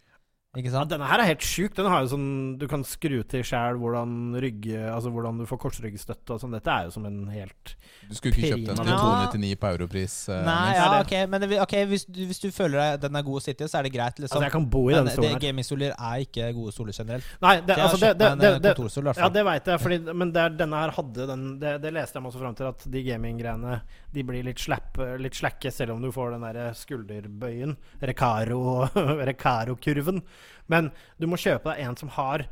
Ikke 0.55 0.71
ja, 0.71 0.85
denne 0.87 1.07
her 1.11 1.19
er 1.19 1.27
helt 1.33 1.43
sjuk. 1.43 1.73
Den 1.75 1.89
har 1.91 2.05
jo 2.05 2.13
sånn 2.13 2.27
Du 2.61 2.69
kan 2.71 2.85
skru 2.87 3.17
til 3.27 3.43
sjæl 3.43 3.75
hvordan 3.81 4.37
rygge 4.39 4.85
Altså 4.87 5.11
hvordan 5.11 5.41
du 5.41 5.49
får 5.51 5.59
korsryggstøtte 5.65 6.37
og 6.37 6.43
sånn. 6.43 6.55
Dette 6.55 6.71
er 6.71 6.87
jo 6.87 6.93
som 6.95 7.09
en 7.09 7.25
helt 7.33 7.73
Du 8.07 8.15
skulle 8.15 8.31
ikke 8.37 8.53
kjøpt 8.53 8.69
den 8.71 8.79
til 8.79 8.93
299 8.95 9.59
på 9.59 9.73
Europris? 9.75 10.15
Uh, 10.31 10.39
Nei, 10.47 10.77
ja, 10.77 10.87
ok, 11.01 11.15
men 11.33 11.43
det, 11.43 11.59
ok, 11.65 11.75
hvis, 11.91 12.05
du, 12.07 12.21
hvis 12.29 12.39
du 12.45 12.47
føler 12.55 12.79
deg, 12.79 13.01
den 13.03 13.19
er 13.19 13.25
god 13.27 13.41
å 13.41 13.43
sitte 13.43 13.67
i, 13.67 13.71
så 13.73 13.81
er 13.81 13.89
det 13.89 13.93
greit. 13.95 14.15
Altså, 14.15 14.27
Liksom. 14.29 14.45
jeg 14.47 14.55
kan 14.55 14.67
bo 14.71 14.83
i 14.91 14.95
denne 14.95 15.15
stolen 15.15 15.27
det, 15.27 15.35
her. 15.35 15.43
gamingstoler 15.47 15.95
er 15.97 16.23
ikke 16.27 16.49
gode 16.57 16.75
stoler 16.77 16.97
generelt. 16.97 17.31
Nei, 17.43 17.55
det, 17.65 17.79
altså 17.81 18.01
det, 18.03 18.13
det, 18.21 18.31
det, 18.43 18.51
det, 18.63 18.75
kontorstol, 18.77 19.11
Ja, 19.17 19.31
det 19.33 19.45
veit 19.49 19.71
jeg, 19.73 19.83
fordi, 19.83 19.99
men 20.23 20.33
det 20.37 20.43
er, 20.45 20.55
denne 20.61 20.83
her 20.85 20.95
hadde 20.99 21.29
den 21.33 21.45
det, 21.63 21.75
det 21.83 21.95
leste 21.97 22.19
jeg 22.21 22.27
meg 22.27 22.31
også 22.35 22.43
fram 22.45 22.59
til, 22.61 22.71
at 22.71 22.87
de 22.95 23.05
gaminggreiene 23.09 23.79
De 24.15 24.27
blir 24.29 24.47
litt, 24.47 24.61
slapp, 24.63 25.01
litt 25.19 25.35
slakke 25.39 25.73
selv 25.75 25.97
om 25.97 26.05
du 26.05 26.13
får 26.15 26.37
den 26.37 26.45
der 26.47 26.77
skulderbøyen, 26.79 27.75
Recaro- 28.05 28.91
Recaro-kurven. 29.31 30.23
Men 30.73 30.91
du 31.21 31.27
må 31.31 31.37
kjøpe 31.41 31.73
deg 31.75 31.85
en 31.87 31.97
som 32.01 32.09
har 32.17 32.47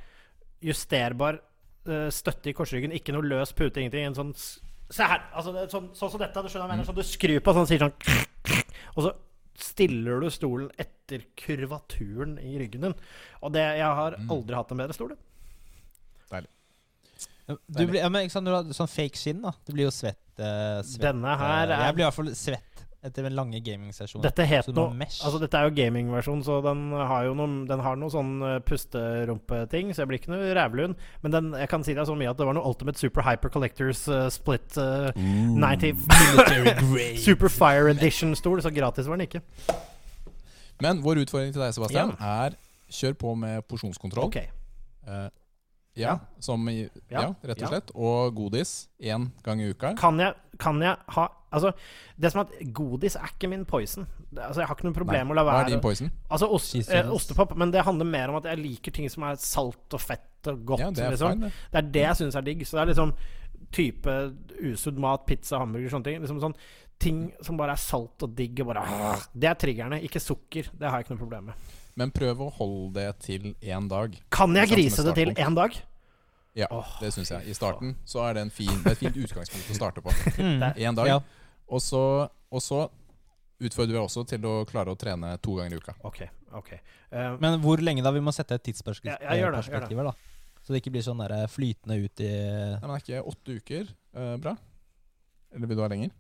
justerbar 0.62 1.40
uh, 1.88 2.09
støtte 2.14 2.51
i 2.53 2.55
korsryggen, 2.57 2.93
ikke 2.95 3.14
noe 3.16 3.26
løs 3.26 3.53
pute, 3.57 3.80
ingenting. 3.82 4.07
En 4.11 4.18
sånn 4.18 4.34
Se 4.93 5.07
her! 5.09 5.22
Altså, 5.32 5.55
det 5.57 5.70
sånn, 5.72 5.86
sånn 5.97 6.11
som 6.12 6.20
dette. 6.20 6.43
Du 6.45 6.51
skjønner 6.53 6.66
hva 6.68 6.74
jeg 6.74 6.82
mener? 6.82 6.88
Sånn 6.90 6.99
du 6.99 7.07
skrur 7.09 7.40
på, 7.40 7.55
sånn 7.57 7.68
sier 7.70 7.80
sånn 7.80 7.95
Og 8.97 9.07
så 9.07 9.12
stiller 9.62 10.20
du 10.20 10.28
stolen 10.32 10.68
etter 10.80 11.22
kurvaturen 11.38 12.34
i 12.40 12.59
ryggen 12.61 12.84
din. 12.88 12.95
Og 13.40 13.53
det, 13.57 13.62
jeg 13.78 13.88
har 14.01 14.16
Mm. 14.18 14.30
aldri 14.36 14.57
hatt 14.59 14.72
en 14.72 14.80
bedre 14.82 14.97
stol. 14.97 15.14
Du 17.68 17.86
blir, 17.86 17.99
ja, 18.01 18.09
men 18.09 18.24
ikke 18.24 18.36
sant, 18.36 18.47
Når 18.47 18.53
du 18.53 18.57
har 18.70 18.76
sånn 18.76 18.90
fake 18.90 19.18
skinn, 19.18 19.40
da. 19.45 19.51
Du 19.66 19.72
blir 19.74 19.88
jo 19.88 19.93
svett. 19.95 20.20
Uh, 20.38 20.78
svett 20.86 21.03
Denne 21.05 21.34
her 21.36 21.68
eh, 21.68 21.74
er 21.76 21.82
Jeg 21.88 21.97
blir 21.97 22.05
i 22.05 22.07
hvert 22.07 22.16
fall 22.16 22.30
svett 22.38 22.72
Etter 23.03 23.25
den 23.27 23.35
lange 23.35 23.59
gamingsesjonen. 23.59 24.23
Dette. 24.23 24.45
Altså, 24.47 25.39
dette 25.43 25.59
er 25.59 25.67
jo 25.67 25.73
gamingversjon, 25.75 26.45
så 26.47 26.61
den 26.63 26.85
har 26.95 27.25
jo 27.27 27.33
noen, 27.35 27.65
den 27.67 27.81
har 27.83 27.97
noe 27.99 28.13
sånn 28.15 28.37
eh, 28.47 28.61
pusterumpeting, 28.63 29.91
så 29.91 30.05
jeg 30.05 30.11
blir 30.11 30.21
ikke 30.21 30.31
noe 30.31 30.53
rævlund. 30.55 30.95
Men 31.25 31.35
den, 31.35 31.49
jeg 31.59 31.71
kan 31.73 31.83
si 31.83 31.97
deg 31.99 32.07
så 32.07 32.15
mye 32.15 32.31
at 32.31 32.39
det 32.39 32.47
var 32.47 32.55
noe 32.55 32.63
Ultimate 32.71 33.03
Super 33.03 33.27
Hyper 33.27 33.51
Collectors 33.51 34.05
uh, 34.07 34.29
Split 34.31 34.79
eh, 34.79 35.19
90 35.19 35.99
Super 37.27 37.51
Fire 37.51 37.91
Edition-stol, 37.97 38.63
så 38.63 38.71
gratis 38.71 39.11
var 39.11 39.19
den 39.19 39.27
ikke. 39.27 39.43
Men 40.83 41.03
vår 41.03 41.25
utfordring 41.27 41.51
til 41.55 41.63
deg, 41.67 41.75
Sebastian, 41.75 42.15
er 42.23 42.55
kjør 42.93 43.19
på 43.19 43.35
med 43.43 43.67
porsjonskontroll. 43.67 44.31
Okay. 44.31 44.47
Uh, 45.03 45.27
ja, 45.99 46.15
Ja. 46.15 46.19
som 46.41 46.63
i, 46.71 46.85
ja, 47.11 47.27
Ja, 47.27 47.29
rett 47.43 47.59
ja. 47.59 47.67
og 47.67 47.75
slett. 47.75 47.91
Og 47.99 48.31
godis 48.39 48.87
én 49.03 49.33
gang 49.43 49.59
i 49.61 49.73
uka. 49.75 49.97
Kan 49.99 50.23
jeg, 50.23 50.39
kan 50.63 50.79
jeg 50.81 50.95
ha 51.19 51.27
Altså, 51.53 51.73
det 52.17 52.29
er 52.29 52.35
som 52.35 52.43
at 52.45 52.55
godis 52.75 53.17
er 53.21 53.29
ikke 53.29 53.51
min 53.53 53.65
poison. 53.69 54.07
Det, 54.31 54.41
altså, 54.41 54.63
jeg 54.63 54.71
har 54.71 54.79
ikke 54.79 54.89
noe 54.89 54.97
problem 54.97 55.29
med 55.29 55.37
å 55.37 55.39
la 55.41 55.47
Hva 55.49 55.59
er 55.65 55.73
din 55.75 55.85
poison? 55.85 56.11
Altså 56.33 56.49
ost, 56.57 56.77
eh, 56.83 57.13
ostepop, 57.13 57.55
men 57.61 57.75
det 57.75 57.85
handler 57.87 58.09
mer 58.09 58.33
om 58.33 58.41
at 58.41 58.49
jeg 58.51 58.63
liker 58.63 58.95
ting 58.97 59.11
som 59.13 59.27
er 59.29 59.39
salt 59.43 59.97
og 59.97 60.03
fett 60.03 60.51
og 60.53 60.65
godt. 60.73 60.85
Ja, 60.85 60.91
det 60.91 61.05
er 61.07 61.15
liksom. 61.17 61.37
fine, 61.37 61.51
det. 61.53 61.71
Det 61.73 61.83
er 61.83 61.93
det 61.97 62.07
jeg 62.09 62.21
syns 62.23 62.39
er 62.39 62.47
digg. 62.49 62.65
Så 62.67 62.79
det 62.79 62.85
er 62.85 62.93
liksom 62.95 63.15
type 63.73 64.17
usudd 64.73 64.99
mat, 65.01 65.27
pizza, 65.29 65.61
hamburger, 65.63 65.93
sånne 65.93 66.11
ting. 66.11 66.25
Liksom 66.25 66.41
sånn 66.43 66.59
Ting 67.03 67.33
som 67.43 67.57
bare 67.59 67.75
er 67.75 67.81
salt 67.83 68.23
og 68.23 68.35
digg 68.39 68.61
og 68.63 68.69
bare 68.69 68.83
ah, 68.87 69.23
Det 69.35 69.49
er 69.51 69.57
triggerne, 69.59 69.97
ikke 70.07 70.21
sukker. 70.23 70.69
Det 70.71 70.87
har 70.87 71.01
jeg 71.01 71.09
ikke 71.09 71.17
noe 71.17 71.23
problem 71.25 71.49
med. 71.51 71.71
Men 71.99 72.13
prøv 72.15 72.45
å 72.45 72.51
holde 72.61 72.93
det 73.01 73.09
til 73.25 73.49
én 73.59 73.89
dag. 73.91 74.15
Kan 74.31 74.55
jeg 74.55 74.71
grise 74.71 75.03
det 75.09 75.17
til 75.19 75.33
én 75.35 75.57
dag? 75.59 75.75
Ja, 76.57 76.69
det 77.01 77.13
syns 77.15 77.33
jeg. 77.33 77.49
I 77.49 77.55
starten 77.57 77.95
så 78.05 78.23
er 78.27 78.37
det, 78.37 78.47
en 78.47 78.53
fin, 78.53 78.71
det 78.85 78.93
er 78.93 78.97
et 78.97 79.01
fint 79.01 79.17
utgangspunkt 79.17 79.71
å 79.73 79.77
starte 79.77 80.05
på. 80.05 80.13
Én 80.85 80.97
dag. 80.99 81.09
Ja. 81.09 81.21
Og 81.69 81.83
så, 81.83 82.03
og 82.51 82.63
så 82.63 82.83
utfordrer 83.63 83.95
vi 83.95 84.01
også 84.01 84.25
til 84.29 84.45
å 84.49 84.55
klare 84.69 84.93
å 84.93 84.99
trene 84.99 85.35
to 85.43 85.57
ganger 85.59 85.77
i 85.77 85.83
uka. 85.83 85.97
OK. 86.09 86.25
ok 86.63 86.75
Uh, 87.13 87.35
Men 87.37 87.59
hvor 87.61 87.77
lenge 87.85 88.01
da? 88.01 88.09
Vi 88.09 88.23
må 88.25 88.33
sette 88.33 88.57
et 88.57 88.63
tidsperspektiv 88.65 89.13
Ja, 89.37 89.51
perspektiv 89.53 89.99
da. 90.01 90.15
Så 90.65 90.73
det 90.73 90.79
ikke 90.81 90.95
blir 90.95 91.03
sånn 91.05 91.19
der 91.21 91.43
flytende 91.53 91.99
ut 92.01 92.23
i 92.25 92.31
Nei, 92.33 92.79
men 92.87 92.95
Er 92.95 93.03
ikke 93.03 93.19
åtte 93.29 93.57
uker 93.59 93.91
uh, 94.17 94.39
bra? 94.41 94.55
Eller 95.53 95.69
vil 95.69 95.77
du 95.77 95.83
ha 95.85 95.91
lenger? 95.93 96.15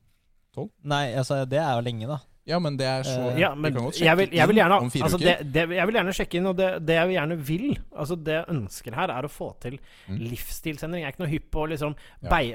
Nei, 0.84 1.14
altså, 1.16 1.38
det 1.48 1.62
er 1.62 1.72
jo 1.78 1.86
lenge, 1.86 2.10
da. 2.10 2.18
Ja, 2.44 2.58
men 2.58 2.74
det 2.76 2.86
er 2.90 3.04
så 3.06 3.28
Eh, 3.30 3.36
ja, 3.38 3.52
men 3.54 3.70
kan 3.72 3.84
godt 3.84 4.00
jeg 4.02 4.16
vil, 4.18 4.26
sjekke 4.26 4.34
jeg 4.34 4.48
vil 4.50 4.56
inn 4.56 4.62
gjerne 4.64 4.78
om 4.82 4.88
fire 4.90 5.04
altså 5.06 5.18
uker. 5.20 5.26
det, 5.44 5.52
det, 5.54 5.76
Jeg 5.76 5.86
vil 5.86 5.94
gjerne 5.94 6.14
sjekke 6.18 6.34
inn, 6.40 6.46
og 6.50 6.56
det, 6.58 6.70
det 6.88 6.94
jeg 6.96 7.12
gjerne 7.14 7.36
vil 7.38 7.66
Altså 7.94 8.16
det 8.18 8.34
jeg 8.34 8.46
ønsker 8.50 8.94
her, 8.98 9.12
er 9.14 9.22
å 9.22 9.30
få 9.30 9.48
til 9.62 9.76
Mm. 10.08 10.16
livsstilsendring. 10.18 11.02
Jeg 11.04 11.06
er 11.06 11.12
ikke 11.14 11.22
noe 11.22 11.30
hypp 11.30 11.50
på 11.54 11.66
liksom 11.70 11.94
Ja. 12.22 12.28
bei, 12.28 12.50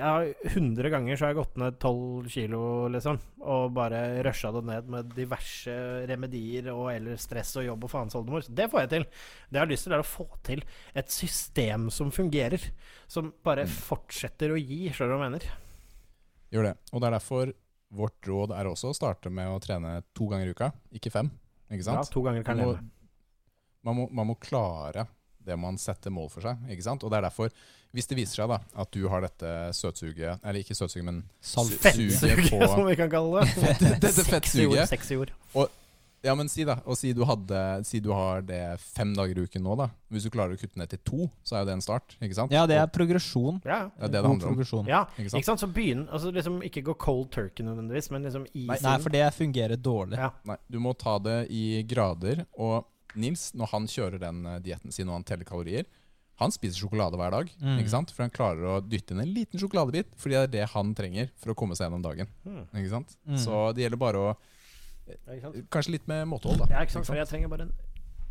100 0.51 0.89
ganger 0.91 1.15
så 1.15 1.25
har 1.25 1.33
jeg 1.33 1.37
gått 1.39 1.55
ned 1.57 1.79
12 1.79 2.27
kilo, 2.29 2.89
liksom. 2.89 3.19
Og 3.39 3.71
bare 3.73 4.01
rusha 4.27 4.51
det 4.51 4.63
ned 4.65 4.89
med 4.89 5.13
diverse 5.15 5.77
remedier 6.09 6.67
og 6.73 6.91
eller 6.91 7.15
stress 7.15 7.55
og 7.55 7.63
jobb 7.65 7.83
og 7.87 7.89
faens 7.89 8.13
oldemor. 8.19 8.43
Det 8.53 8.67
får 8.69 8.79
jeg 8.81 8.89
til. 8.89 9.03
Det 9.47 9.55
jeg 9.55 9.59
har 9.63 9.71
lyst 9.71 9.83
til, 9.87 9.93
er 9.93 10.03
å 10.03 10.03
få 10.03 10.27
til 10.43 10.63
et 10.95 11.09
system 11.09 11.89
som 11.89 12.11
fungerer. 12.11 12.59
Som 13.07 13.31
bare 13.41 13.63
Mm. 13.63 13.69
fortsetter 13.69 14.51
å 14.51 14.59
gi, 14.59 14.89
skjønner 14.91 15.15
du 15.15 15.17
hva 15.17 15.23
jeg 15.23 15.31
mener? 15.31 15.47
Gjør 16.51 16.63
det. 16.63 16.77
Og 16.91 16.99
det 17.01 17.07
er 17.07 17.17
derfor 17.19 17.53
vårt 17.93 18.27
råd 18.27 18.51
er 18.57 18.67
også 18.69 18.91
å 18.91 18.95
starte 18.97 19.31
med 19.33 19.49
å 19.51 19.59
trene 19.63 20.01
to 20.17 20.27
ganger 20.31 20.49
i 20.49 20.55
uka, 20.55 20.71
ikke 20.97 21.11
fem. 21.13 21.29
Ikke 21.71 21.85
sant? 21.87 22.01
Ja, 22.03 22.13
to 22.13 22.23
ganger 22.25 22.43
kan 22.47 22.59
Man 22.59 22.67
må, 22.67 22.77
man, 23.83 23.95
må, 24.01 24.07
man 24.11 24.29
må 24.31 24.35
klare 24.39 25.07
det 25.47 25.55
man 25.59 25.77
setter 25.79 26.11
mål 26.11 26.29
for 26.31 26.43
seg. 26.43 26.59
Ikke 26.71 26.83
sant? 26.83 27.03
Og 27.07 27.11
det 27.11 27.21
er 27.21 27.27
derfor, 27.29 27.51
hvis 27.95 28.09
det 28.09 28.17
viser 28.19 28.41
seg 28.41 28.51
da 28.51 28.59
at 28.83 28.91
du 28.91 29.05
har 29.07 29.23
dette 29.23 29.51
søtsuget 29.77 30.43
Eller 30.43 30.59
ikke 30.59 30.75
søtsuget, 30.75 31.05
men 31.07 31.21
Fettsuget, 31.39 32.49
som 32.73 32.83
vi 32.87 32.97
kan 32.99 33.11
kalle 33.11 33.45
det. 33.45 33.71
dette 34.01 34.11
Sexy 34.11 34.25
ord, 34.27 34.33
fettsuget. 34.33 34.91
sexy 34.91 35.19
ord. 35.23 35.31
Ja, 36.25 36.33
men 36.35 36.49
si 36.49 36.65
da, 36.65 36.79
og 36.89 36.97
si 36.97 37.11
du, 37.15 37.21
hadde, 37.29 37.59
si 37.85 37.99
du 38.03 38.09
har 38.15 38.41
det 38.45 38.61
fem 38.81 39.11
dager 39.15 39.37
i 39.37 39.45
uken 39.45 39.63
nå, 39.63 39.75
da. 39.79 39.87
Hvis 40.13 40.25
du 40.25 40.31
klarer 40.33 40.57
å 40.57 40.59
kutte 40.59 40.79
ned 40.81 40.89
til 40.91 41.01
to, 41.05 41.27
så 41.45 41.57
er 41.57 41.63
jo 41.63 41.69
det 41.69 41.75
en 41.77 41.83
start. 41.85 42.15
Ikke 42.17 42.37
sant? 42.39 42.55
Ja, 42.55 42.65
det 42.69 42.79
er 42.81 42.89
progresjon. 42.91 43.61
Ja, 43.67 43.83
det 43.93 44.01
er 44.01 44.09
det 44.09 44.15
det 44.17 44.23
handler 44.25 44.49
om. 44.49 44.55
progresjon. 44.55 44.89
Ja, 44.89 45.03
Ikke 45.13 45.27
ikke 45.27 45.35
sant? 45.35 45.49
sant? 45.51 45.63
Så 45.63 45.69
begynn 45.75 46.07
altså 46.07 46.33
liksom 46.33 46.59
Ikke 46.65 46.83
gå 46.89 46.97
cold 46.99 47.29
turkey 47.35 47.65
nødvendigvis, 47.67 48.09
men 48.13 48.25
liksom 48.25 48.47
i 48.49 48.65
Nei, 48.71 48.79
Nei, 48.83 48.97
for 49.03 49.13
det 49.13 49.23
fungerer 49.37 49.77
dårlig. 49.77 50.17
Ja. 50.19 50.31
Nei, 50.49 50.57
du 50.73 50.81
må 50.83 50.95
ta 50.97 51.17
det 51.21 51.37
i 51.53 51.83
grader. 51.87 52.43
Og 52.57 52.87
Nils, 53.17 53.51
når 53.57 53.71
han 53.75 53.87
kjører 53.89 54.21
den 54.21 54.43
eh, 54.45 54.59
dietten 54.65 54.93
sin 54.93 55.09
og 55.09 55.19
han 55.19 55.27
teller 55.27 55.47
kalorier, 55.47 55.87
han 56.37 56.53
spiser 56.53 56.83
sjokolade 56.83 57.17
hver 57.17 57.33
dag. 57.33 57.49
Mm. 57.61 57.79
Ikke 57.81 57.93
sant? 57.93 58.11
For 58.13 58.25
han 58.25 58.33
klarer 58.33 58.67
å 58.75 58.81
dytte 58.85 59.15
inn 59.15 59.23
en 59.23 59.31
liten 59.33 59.61
sjokoladebit, 59.61 60.11
fordi 60.21 60.35
det 60.37 60.43
er 60.43 60.53
det 60.53 60.67
han 60.73 60.93
trenger 60.97 61.31
for 61.37 61.53
å 61.53 61.57
komme 61.57 61.77
seg 61.77 61.87
gjennom 61.87 62.03
dagen. 62.05 62.29
Hmm. 62.45 62.67
Ikke 62.77 62.91
sant? 62.91 63.15
Mm. 63.25 63.39
Så 63.41 63.63
det 63.73 63.85
gjelder 63.87 64.01
bare 64.01 64.21
å 64.21 64.27
sant? 64.35 64.53
Kanskje 65.73 65.91
litt 65.97 66.07
med 66.07 66.27
måtehold, 66.27 66.59
da. 66.63 66.67
Ja, 66.75 66.83
ikke 66.85 66.97
sant? 66.97 67.05
For 67.09 67.15
jeg 67.19 67.27
trenger 67.29 67.49
bare 67.51 67.67
en 67.67 67.73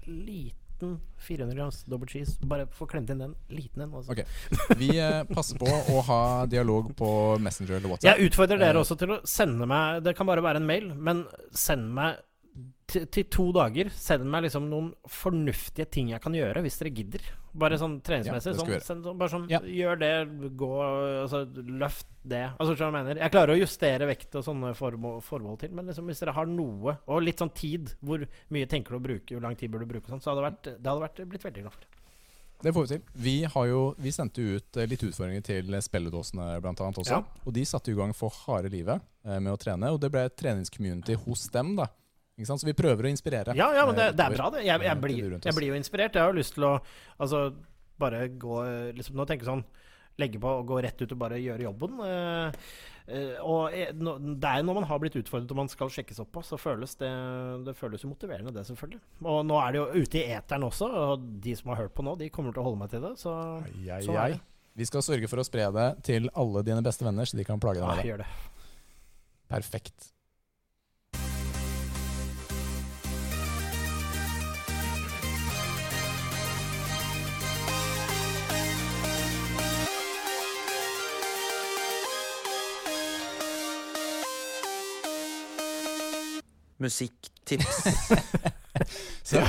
liten 0.07 0.99
400 1.25 1.57
grams 1.57 1.79
double 1.89 2.07
cheese. 2.11 2.37
Bare 2.47 2.67
få 2.77 2.87
klemt 2.91 3.09
inn 3.11 3.23
den 3.23 3.35
liten 3.49 3.83
en. 3.87 3.95
altså. 3.97 4.13
Ok. 4.13 4.77
Vi 4.79 4.91
eh, 5.01 5.23
passer 5.31 5.57
på 5.61 5.67
å 5.71 6.03
ha 6.11 6.21
dialog 6.53 6.91
på 6.99 7.09
Messenger 7.41 7.79
eller 7.79 7.89
WhatsApp. 7.95 8.11
Jeg 8.21 8.29
utfordrer 8.31 8.61
dere 8.61 8.77
Eh. 8.77 8.83
også 8.85 8.99
til 9.01 9.15
å 9.17 9.21
sende 9.27 9.67
meg 9.67 10.03
Det 10.05 10.15
kan 10.19 10.27
bare 10.29 10.45
være 10.45 10.61
en 10.61 10.67
mail, 10.69 10.91
men 10.95 11.25
send 11.53 11.89
meg 11.97 12.21
til 12.87 13.25
to 13.33 13.49
dager 13.53 13.91
Send 13.93 14.25
meg 14.31 14.45
liksom 14.47 14.69
noen 14.71 14.93
fornuftige 15.11 15.89
ting 15.91 16.13
jeg 16.13 16.21
kan 16.23 16.33
gjøre, 16.37 16.63
hvis 16.65 16.79
dere 16.81 16.93
gidder. 16.95 17.25
Bare 17.57 17.79
sånn 17.81 17.97
treningsmessig. 18.05 18.53
Ja, 18.53 18.81
sånn, 18.85 19.03
sånn, 19.05 19.19
bare 19.19 19.33
sånn 19.33 19.47
Ja. 19.51 19.61
Gjør 19.61 19.99
det, 20.03 20.13
gå 20.61 20.71
Altså, 20.83 21.43
løft 21.57 22.07
det. 22.23 22.45
Altså, 22.59 22.77
jeg 22.77 22.93
mener? 22.93 23.21
Jeg 23.23 23.33
klarer 23.33 23.55
å 23.55 23.61
justere 23.61 24.09
vekt 24.11 24.37
og 24.37 24.45
sånne 24.45 24.75
formål, 24.77 25.21
formål 25.25 25.59
til, 25.63 25.75
men 25.77 25.89
liksom 25.89 26.09
hvis 26.11 26.21
dere 26.23 26.37
har 26.37 26.47
noe, 26.51 26.99
og 27.07 27.23
litt 27.23 27.41
sånn 27.43 27.55
tid 27.57 27.95
Hvor 28.05 28.27
mye 28.55 28.69
tenker 28.71 28.93
du 28.95 29.01
å 29.01 29.05
bruke, 29.09 29.35
hvor 29.35 29.45
lang 29.47 29.57
tid 29.57 29.73
bør 29.73 29.87
du 29.87 29.93
bruke, 29.95 30.07
og 30.07 30.17
sånn, 30.17 30.25
så 30.25 30.33
hadde 30.33 30.43
det 30.43 30.49
vært, 30.51 30.73
det 30.83 30.91
hadde 30.91 31.07
vært 31.07 31.29
blitt 31.33 31.47
veldig 31.49 31.67
glad 31.67 31.79
for. 31.79 31.93
Det 32.63 32.73
får 32.73 32.87
vi 32.87 32.89
til. 32.95 33.03
Vi, 33.21 33.35
har 33.53 33.67
jo, 33.69 33.81
vi 34.01 34.13
sendte 34.15 34.41
ut 34.41 34.79
eh, 34.81 34.89
litt 34.89 35.03
utfordringer 35.05 35.45
til 35.45 35.77
spilledåsene 35.85 36.55
blant 36.65 36.81
annet 36.81 37.01
også. 37.03 37.19
Ja. 37.19 37.43
Og 37.45 37.53
de 37.53 37.65
satte 37.69 37.93
i 37.93 37.97
gang 37.99 38.15
for 38.17 38.33
harde 38.47 38.71
livet 38.73 39.05
eh, 39.27 39.37
med 39.37 39.53
å 39.53 39.59
trene. 39.61 39.91
Og 39.93 40.01
det 40.01 40.09
ble 40.15 40.25
et 40.25 40.37
treningscommunity 40.41 41.19
hos 41.27 41.47
dem, 41.53 41.75
da. 41.77 41.91
Så 42.45 42.67
vi 42.69 42.75
prøver 42.77 43.09
å 43.09 43.13
inspirere. 43.13 43.55
Ja, 43.57 43.71
ja, 43.73 43.87
men 43.89 43.97
det, 43.97 44.11
eh, 44.11 44.17
det 44.19 44.27
er 44.27 44.37
bra, 44.37 44.51
det. 44.53 44.67
Jeg, 44.67 44.81
eh, 44.81 44.87
jeg, 44.91 45.01
blir, 45.01 45.39
jeg 45.41 45.57
blir 45.57 45.71
jo 45.73 45.79
inspirert. 45.79 46.19
Jeg 46.19 46.23
har 46.23 46.35
jo 46.35 46.41
lyst 46.41 46.55
til 46.59 46.67
å 46.69 46.75
altså, 47.17 47.47
bare 47.97 48.27
gå 48.29 48.59
liksom, 48.93 49.17
Nå 49.17 49.25
tenker 49.25 49.47
jeg 49.47 49.55
sånn 49.55 49.65
Legge 50.21 50.41
på 50.41 50.49
og 50.49 50.69
gå 50.69 50.81
rett 50.81 51.01
ut 51.03 51.13
og 51.13 51.19
bare 51.21 51.39
gjøre 51.43 51.67
jobben. 51.67 51.99
eh, 52.01 52.69
eh, 53.13 53.35
og 53.45 53.75
eh, 53.77 53.91
det 53.93 54.49
er 54.49 54.65
når 54.65 54.79
man 54.79 54.87
har 54.89 55.01
blitt 55.03 55.19
utfordret 55.21 55.53
og 55.53 55.59
man 55.61 55.69
skal 55.69 55.93
sjekkes 55.93 56.23
opp 56.25 56.31
på, 56.33 56.43
så 56.45 56.57
føles 56.57 56.97
det 56.97 57.11
Det 57.67 57.77
føles 57.77 58.01
jo 58.05 58.09
motiverende, 58.09 58.55
det, 58.57 58.65
selvfølgelig. 58.65 59.01
Og 59.25 59.45
nå 59.45 59.61
er 59.61 59.77
det 59.77 59.83
jo 59.83 60.05
ute 60.07 60.23
i 60.23 60.33
eteren 60.33 60.65
også, 60.71 60.89
og 60.89 61.29
de 61.45 61.57
som 61.59 61.73
har 61.75 61.85
hørt 61.85 61.95
på 61.97 62.05
nå, 62.07 62.17
de 62.17 62.31
kommer 62.33 62.57
til 62.57 62.65
å 62.65 62.69
holde 62.71 62.81
meg 62.81 62.93
til 62.95 63.05
det. 63.05 63.13
Så 63.21 63.37
Ai, 63.61 63.91
ai, 63.99 64.03
ai. 64.17 64.41
Vi 64.77 64.89
skal 64.89 65.05
sørge 65.05 65.29
for 65.29 65.41
å 65.41 65.45
spre 65.45 65.69
det 65.73 65.87
til 66.09 66.33
alle 66.37 66.65
dine 66.65 66.81
beste 66.85 67.05
venner, 67.05 67.29
så 67.29 67.37
de 67.37 67.45
kan 67.49 67.61
plage 67.61 67.81
deg 67.85 67.89
med 68.09 68.25
det. 68.25 68.29
Perfekt. 69.53 70.16
Musikktips. 86.83 87.83
Så, 89.23 89.41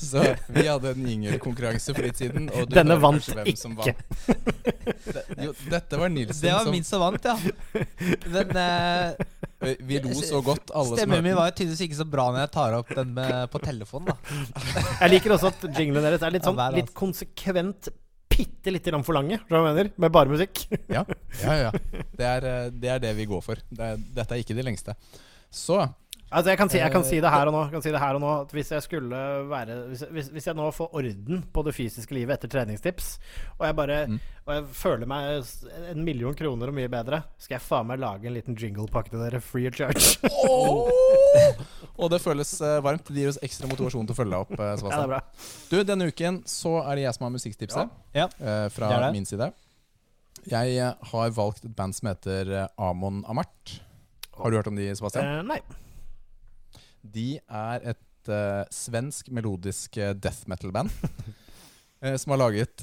så 0.00 0.22
vi 0.48 0.66
hadde 0.66 0.90
en 0.90 1.08
jingle-konkurranse 1.08 1.94
for 1.94 2.06
litt 2.06 2.20
siden. 2.20 2.48
Og 2.50 2.68
du 2.70 2.76
Denne 2.76 2.96
vant 3.00 3.22
som 3.22 3.40
ikke. 3.42 3.72
vant. 3.76 4.14
Det, 5.06 5.24
jo, 5.44 5.52
dette 5.70 6.00
var 6.00 6.12
Nilsen 6.12 6.46
Det 6.46 6.54
var 6.54 6.64
som 6.66 6.74
min 6.74 6.86
som 6.86 7.04
vant, 7.04 7.28
ja. 7.28 7.36
Men 8.32 8.56
uh, 8.56 9.76
Vi 9.86 10.00
lo 10.02 10.14
så 10.18 10.40
godt, 10.44 10.72
alle 10.72 10.88
som 10.88 10.98
stemmen 10.98 11.22
min 11.24 11.36
var 11.38 11.52
tydeligvis 11.52 11.84
ikke 11.86 12.00
så 12.00 12.08
bra 12.16 12.26
når 12.32 12.46
jeg 12.46 12.52
tar 12.56 12.78
opp 12.80 12.90
den 12.98 13.12
med, 13.16 13.36
på 13.52 13.60
telefonen, 13.62 14.10
da. 14.10 14.40
Jeg 15.02 15.12
liker 15.14 15.36
også 15.36 15.52
at 15.52 15.68
jinglene 15.70 16.04
deres 16.08 16.26
er 16.26 16.34
litt 16.34 16.44
Ja, 16.46 16.52
sånn 16.52 16.80
litt 16.80 16.92
konsekvent 16.96 17.92
bitte 18.36 18.72
lite 18.74 18.90
grann 18.90 19.04
for 19.06 19.16
lange, 19.16 19.38
mener? 19.48 19.92
Med 19.96 20.12
bare 20.12 20.28
musikk. 20.32 20.66
Ja, 20.92 21.06
ja, 21.44 21.54
ja. 21.66 21.70
Det 22.16 22.26
er, 22.26 22.48
eh, 22.50 22.66
det 22.74 22.90
er 22.92 23.00
det 23.00 23.14
vi 23.16 23.24
går 23.30 23.40
for. 23.44 23.62
Det 23.70 23.92
er, 23.94 24.02
dette 24.18 24.36
er 24.36 24.42
ikke 24.42 24.56
de 24.58 24.64
lengste. 24.66 24.96
Så 25.52 25.78
Altså 26.26 26.50
jeg 26.50 26.58
kan, 26.58 26.68
si, 26.68 26.78
jeg 26.80 26.90
kan 26.90 27.02
Eh, 27.04 27.06
si 27.06 27.20
det 27.22 27.30
her 27.30 27.46
og 27.46 27.52
nå. 27.54 27.60
Jeg 27.68 27.72
kan 27.76 27.82
si 27.84 27.90
det 27.94 28.00
her 28.02 28.16
og 28.18 28.20
nå 28.20 28.30
at 28.42 28.50
Hvis 28.52 28.70
jeg 28.74 28.82
skulle 28.82 29.18
være 29.46 29.76
hvis, 29.92 30.00
hvis, 30.10 30.28
hvis 30.34 30.46
jeg 30.48 30.56
nå 30.58 30.64
får 30.74 30.88
orden 30.98 31.44
på 31.54 31.62
det 31.64 31.74
fysiske 31.76 32.16
livet 32.16 32.34
etter 32.34 32.50
treningstips, 32.50 33.12
og 33.58 33.66
jeg 33.68 33.76
bare 33.78 33.98
Mm. 34.08 34.18
Og 34.46 34.54
jeg 34.54 34.64
føler 34.78 35.06
meg 35.10 35.44
en 35.90 36.04
million 36.06 36.34
kroner 36.38 36.68
og 36.70 36.74
mye 36.74 36.88
bedre, 36.90 37.22
skal 37.38 37.56
jeg 37.56 37.62
faen 37.66 37.86
meg 37.88 37.98
lage 37.98 38.26
en 38.30 38.34
liten 38.34 38.54
jinglepakke 38.54 39.10
til 39.10 39.18
dere 39.18 39.40
free 39.42 39.66
of 39.66 39.74
charge. 39.74 40.18
Og 41.96 42.10
det 42.12 42.20
føles 42.22 42.52
eh, 42.62 42.76
varmt. 42.84 43.08
Det 43.08 43.22
gir 43.24 43.30
oss 43.32 43.38
ekstra 43.42 43.66
motivasjon 43.70 44.06
til 44.06 44.14
å 44.14 44.18
følge 44.18 44.34
deg 44.34 44.44
opp. 44.44 44.52
eh, 44.60 44.72
ja, 44.74 44.76
det 44.92 45.00
er 45.00 45.10
bra. 45.14 45.20
Du, 45.70 45.76
Denne 45.88 46.06
uken 46.12 46.42
så 46.46 46.76
er 46.84 46.98
det 47.00 47.06
jeg 47.06 47.16
som 47.16 47.26
har 47.26 47.32
musikktipset 47.34 47.90
Ja. 48.14 48.26
eh, 48.38 48.68
fra 48.74 48.90
Det 48.92 49.00
det. 49.06 49.12
min 49.16 49.26
side. 49.26 49.48
Jeg 50.46 50.76
eh, 50.78 50.92
har 51.10 51.30
valgt 51.34 51.64
et 51.66 51.74
band 51.74 51.96
som 51.96 52.10
heter 52.12 52.52
eh, 52.64 52.68
Amon 52.78 53.24
Amart. 53.26 53.80
Har 54.36 54.50
du 54.52 54.58
hørt 54.60 54.68
om 54.70 54.76
de, 54.78 54.90
Sebastian? 54.94 55.24
Eh, 55.24 55.42
nei. 55.42 55.60
De 57.12 57.36
er 57.38 57.90
et 57.94 58.30
uh, 58.30 58.62
svensk 58.74 59.28
melodisk 59.34 59.96
eh, 60.02 60.14
death 60.14 60.46
metal-band. 60.50 60.90
eh, 62.02 62.16
som 62.18 62.34
har 62.34 62.40
laget 62.42 62.82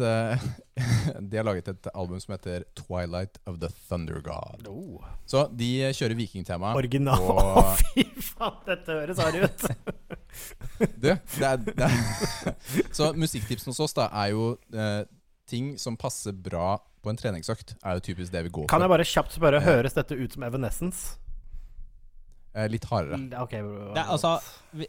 De 1.30 1.38
har 1.38 1.43
laget 1.45 1.67
et 1.67 1.88
album 1.93 2.19
som 2.24 2.34
heter 2.36 2.63
Twilight 2.80 3.38
of 3.45 3.59
the 3.59 3.69
Thunder 3.89 4.21
God. 4.24 4.67
Oh. 4.71 5.03
Så 5.30 5.45
de 5.51 5.71
kjører 5.93 6.15
vikingtema. 6.17 6.74
Original. 6.80 7.28
Og- 7.34 7.76
fy 7.93 8.05
faen, 8.34 8.61
dette 8.67 8.99
høres 9.01 9.19
harry 9.21 9.43
ut. 9.43 9.67
Du, 10.97 11.11
det 11.11 11.45
er, 11.45 11.59
det 11.61 11.86
er 11.86 12.55
Så 12.95 13.11
musikktipsen 13.13 13.69
hos 13.69 13.80
oss 13.86 13.93
da 13.93 14.07
er 14.24 14.32
jo 14.34 14.47
eh, 14.74 15.03
ting 15.49 15.76
som 15.78 15.97
passer 15.99 16.34
bra 16.34 16.80
på 17.03 17.11
en 17.11 17.19
treningsøkt. 17.19 17.76
Er 17.84 17.99
jo 17.99 18.03
typisk 18.07 18.32
det 18.34 18.45
vi 18.47 18.51
går 18.55 18.65
Kan 18.71 18.80
for. 18.80 18.86
jeg 18.88 18.93
bare 18.95 19.05
kjapt 19.05 19.36
spørre, 19.36 19.59
høres 19.61 19.93
dette 19.97 20.15
ut 20.17 20.34
som 20.38 20.45
Evanescence? 20.47 21.17
Eh, 22.54 22.68
litt 22.70 22.86
hardere. 22.86 23.18
Okay, 23.43 23.62
bro. 23.66 23.93
Det 23.95 24.04
altså 24.14 24.36
vi, 24.78 24.86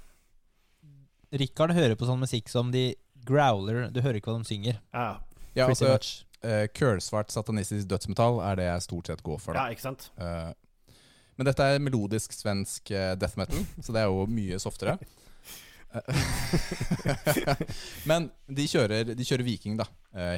Richard 1.41 1.73
hører 1.75 1.97
på 1.99 2.07
sånn 2.09 2.21
musikk 2.21 2.51
som 2.53 2.71
de 2.75 2.91
growler 3.25 3.89
Du 3.91 4.03
hører 4.05 4.21
ikke 4.21 4.31
hva 4.33 4.43
de 4.43 4.51
synger. 4.51 4.77
ja. 4.93 5.15
Ja, 5.55 5.69
pretty 5.69 5.87
altså, 5.87 5.95
much. 5.95 6.09
eh, 6.43 6.65
Kølsvart 6.75 7.31
satanistisk 7.31 7.87
dødsmetall 7.87 8.41
er 8.43 8.57
det 8.59 8.65
jeg 8.67 8.83
stort 8.83 9.07
sett 9.07 9.21
går 9.23 9.39
for. 9.39 9.55
ja, 9.55 9.69
ikke 9.71 9.85
sant? 9.85 10.09
Uh, 10.19 10.51
men 11.39 11.47
dette 11.47 11.63
er 11.63 11.79
melodisk 11.79 12.35
svensk 12.35 12.91
uh, 12.91 13.15
death 13.15 13.39
metal, 13.39 13.63
så 13.79 13.95
det 13.95 14.03
er 14.03 14.11
jo 14.11 14.27
mye 14.27 14.59
softere. 14.59 14.97
Men 18.11 18.33
de 18.51 18.67
kjører, 18.67 19.15
de 19.15 19.23
kjører 19.29 19.47
viking, 19.47 19.79
da, 19.79 19.87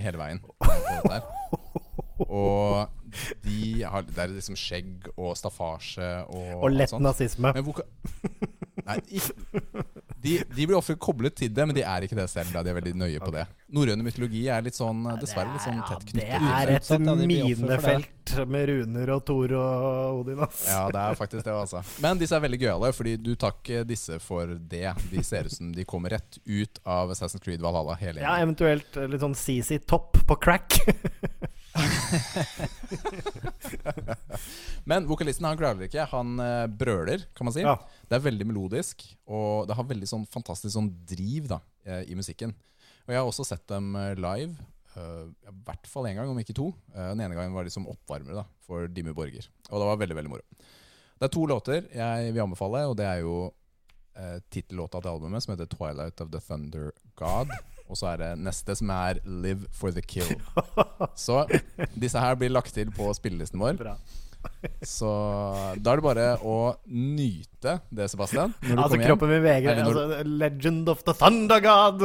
hele 0.04 0.20
veien. 0.20 0.44
Og 2.24 2.86
de 3.44 3.82
har, 3.86 4.02
det 4.08 4.18
er 4.22 4.32
liksom 4.34 4.56
skjegg 4.58 5.10
og 5.16 5.34
staffasje 5.38 6.08
og 6.26 6.64
Og 6.66 6.70
lett 6.74 6.90
sånt. 6.92 7.04
nazisme. 7.04 7.52
Nei, 8.86 9.00
de, 10.22 10.32
de 10.54 10.66
blir 10.68 10.76
ofte 10.78 10.94
koblet 11.00 11.34
til 11.34 11.50
det, 11.54 11.64
men 11.66 11.74
de 11.74 11.82
er 11.82 12.04
ikke 12.06 12.16
det 12.18 12.26
selv. 12.30 12.52
Da. 12.54 12.62
De 12.62 12.70
er 12.70 12.76
veldig 12.76 12.92
nøye 12.98 13.18
på 13.22 13.32
det. 13.34 13.42
Norrøn 13.74 14.02
mytologi 14.06 14.44
er 14.52 14.62
litt 14.62 14.76
sånn, 14.78 15.00
dessverre 15.20 15.50
litt 15.54 15.64
sånn 15.64 15.80
tett 15.88 16.04
Det 16.06 16.12
knyttet. 16.12 16.46
er 16.60 16.72
et 16.76 16.84
Utsatt, 16.84 17.02
ja, 17.08 17.14
de 17.18 17.26
minefelt 17.30 18.34
med 18.52 18.68
runer 18.70 19.12
og 19.16 19.24
Thor 19.26 19.54
og 19.58 20.20
Odin, 20.20 20.42
ass. 20.46 20.60
Ja, 20.70 20.84
det 20.94 21.02
er 21.02 21.18
faktisk 21.18 21.42
det, 21.48 21.54
altså. 21.56 21.82
Men 22.04 22.20
disse 22.20 22.36
er 22.38 22.44
veldig 22.46 22.60
gøyale, 22.62 22.92
fordi 22.94 23.16
du 23.26 23.32
tar 23.34 23.56
ikke 23.58 23.82
disse 23.88 24.20
for 24.22 24.54
det. 24.54 24.92
De 25.10 25.24
ser 25.26 25.50
ut 25.50 25.56
som 25.56 25.72
de 25.74 25.86
kommer 25.88 26.14
rett 26.14 26.38
ut 26.46 26.80
av 26.84 27.10
Assassin's 27.14 27.42
Creed 27.42 27.64
Valhalla, 27.64 27.96
hele 28.00 28.22
Ja, 28.22 28.36
eventuelt 28.44 28.94
litt 29.10 29.24
sånn 29.24 29.34
CC 29.38 29.80
Topp 29.88 30.20
på 30.30 30.38
crack. 30.46 30.78
Men 34.90 35.08
vokalisten 35.08 35.48
han 35.48 35.58
klager 35.58 35.88
ikke, 35.88 36.06
han 36.12 36.38
eh, 36.42 36.66
brøler, 36.70 37.26
kan 37.36 37.48
man 37.48 37.56
si. 37.56 37.64
Ja. 37.64 37.76
Det 38.06 38.18
er 38.18 38.28
veldig 38.28 38.46
melodisk, 38.48 39.02
og 39.26 39.66
det 39.68 39.76
har 39.78 39.88
veldig 39.88 40.08
sånn 40.10 40.26
fantastisk 40.30 40.74
sånn 40.76 40.92
driv 41.08 41.48
da, 41.50 41.60
eh, 41.86 42.04
i 42.10 42.18
musikken. 42.18 42.54
Og 43.06 43.14
jeg 43.14 43.20
har 43.20 43.28
også 43.28 43.46
sett 43.46 43.66
dem 43.70 43.94
eh, 43.98 44.14
live, 44.18 44.54
Uh, 44.96 45.28
i 45.44 45.52
hvert 45.66 45.88
fall 45.92 46.06
én 46.08 46.16
gang, 46.16 46.30
om 46.32 46.38
ikke 46.40 46.54
to. 46.56 46.70
Uh, 46.94 47.10
Den 47.12 47.20
ene 47.26 47.36
gangen 47.36 47.52
var 47.52 47.66
de 47.66 47.72
som 47.74 47.84
oppvarmere 47.90 48.38
da, 48.38 48.46
for 48.64 48.88
Dimmu 48.88 49.12
Borger. 49.12 49.44
Og 49.68 49.82
det 49.82 49.88
var 49.90 49.98
veldig, 50.00 50.16
veldig 50.16 50.32
moro. 50.32 50.44
Det 51.16 51.28
er 51.28 51.32
to 51.34 51.42
låter 51.48 51.84
jeg 51.92 52.32
vil 52.32 52.44
anbefale, 52.46 52.80
og 52.88 52.96
det 52.96 53.04
er 53.04 53.20
jo 53.20 53.34
uh, 54.16 54.38
tittellåta 54.48 55.02
til 55.02 55.12
albumet, 55.12 55.44
som 55.44 55.52
heter 55.52 55.68
'Twilight 55.68 56.24
of 56.24 56.32
the 56.32 56.40
Thunder 56.40 56.94
God'. 57.20 57.52
Og 57.88 57.98
så 58.00 58.12
er 58.12 58.22
det 58.22 58.30
neste, 58.38 58.74
som 58.76 58.90
er 58.90 59.20
'Live 59.24 59.66
for 59.72 59.90
the 59.90 60.02
Kill'. 60.02 60.40
Så 61.26 61.46
disse 61.94 62.18
her 62.18 62.34
blir 62.34 62.50
lagt 62.50 62.74
til 62.74 62.90
på 62.90 63.12
spillelisten 63.14 63.60
vår. 63.60 63.78
Bra. 63.78 63.96
Så 64.86 65.10
da 65.80 65.92
er 65.92 66.00
det 66.00 66.04
bare 66.04 66.26
å 66.44 66.56
nyte 66.86 67.78
det, 67.90 68.06
Sebastian. 68.12 68.52
Altså, 68.76 68.98
kroppen 69.00 69.30
min 69.32 69.42
veger 69.44 69.80
altså, 69.82 70.22
Legend 70.26 70.90
of 70.92 71.02
the 71.06 71.14
Thunder 71.16 71.62
God! 71.64 72.04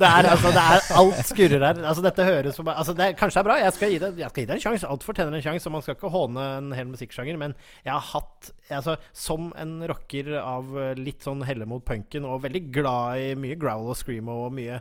Det 0.00 0.08
er, 0.08 0.28
altså, 0.32 0.50
det 0.54 0.64
er 0.64 0.86
alt 1.00 1.20
skurrer 1.28 1.66
her. 1.66 1.82
Altså, 1.84 2.04
dette 2.04 2.26
høres 2.26 2.60
meg 2.64 2.72
altså, 2.74 2.94
det 2.98 3.10
Kanskje 3.20 3.38
det 3.38 3.42
er 3.42 3.48
bra. 3.50 3.58
Jeg 3.60 3.76
skal 3.76 3.92
gi 3.92 4.00
det, 4.02 4.10
jeg 4.20 4.32
skal 4.32 4.42
gi 4.42 4.48
det 4.50 4.56
en 4.56 4.64
sjanse. 4.64 4.90
Alt 4.94 5.06
fortjener 5.06 5.36
en 5.36 5.44
sjanse. 5.44 5.68
Og 5.68 5.76
man 5.76 5.84
skal 5.84 5.98
ikke 5.98 6.12
håne 6.14 6.46
en 6.56 6.72
hel 6.76 6.90
musikksjanger. 6.90 7.38
Men 7.40 7.54
jeg 7.84 7.92
har 7.92 8.06
hatt 8.10 8.50
altså, 8.70 8.96
Som 9.16 9.50
en 9.60 9.78
rocker 9.90 10.32
av 10.40 10.72
litt 10.98 11.26
sånn 11.26 11.44
helle 11.46 11.68
mot 11.68 11.84
punken, 11.86 12.26
og 12.26 12.44
veldig 12.46 12.64
glad 12.74 13.20
i 13.22 13.30
mye 13.38 13.58
growl 13.60 13.92
og 13.92 13.98
screamo 13.98 14.40
og 14.46 14.54
mye 14.56 14.80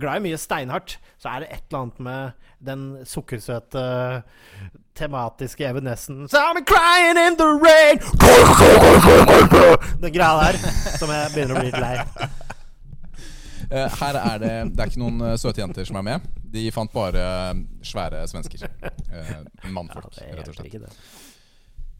Glad 0.00 0.20
i 0.20 0.24
mye 0.28 0.40
steinhardt, 0.40 0.98
så 1.20 1.32
er 1.32 1.44
det 1.44 1.52
et 1.54 1.64
eller 1.70 1.84
annet 1.84 2.04
med 2.04 2.46
den 2.60 2.82
sukkersøte 3.08 3.82
tematiske 5.00 5.64
Evanescence 5.66 6.36
I'm 6.36 6.60
crying 6.68 7.18
in 7.26 7.36
the 7.40 7.48
rain 7.64 7.98
Den 10.00 10.12
greia 10.12 10.36
der 10.44 10.60
som 11.00 11.10
jeg 11.12 11.32
begynner 11.34 11.56
å 11.56 11.64
bli 11.64 11.70
litt 11.72 11.80
lei. 11.80 11.96
Eh, 13.70 13.86
Her 14.00 14.16
er 14.18 14.38
det 14.42 14.54
Det 14.74 14.82
er 14.82 14.88
ikke 14.90 14.98
noen 14.98 15.20
eh, 15.22 15.36
søte 15.38 15.60
jenter 15.62 15.86
som 15.86 15.94
er 16.00 16.02
med. 16.02 16.24
De 16.50 16.64
fant 16.74 16.90
bare 16.90 17.20
eh, 17.22 17.60
svære 17.86 18.24
svensker. 18.26 18.64
Mannfolk, 19.70 20.08
ja, 20.18 20.32
rett 20.40 20.48
og 20.50 20.56
slett. 20.58 20.96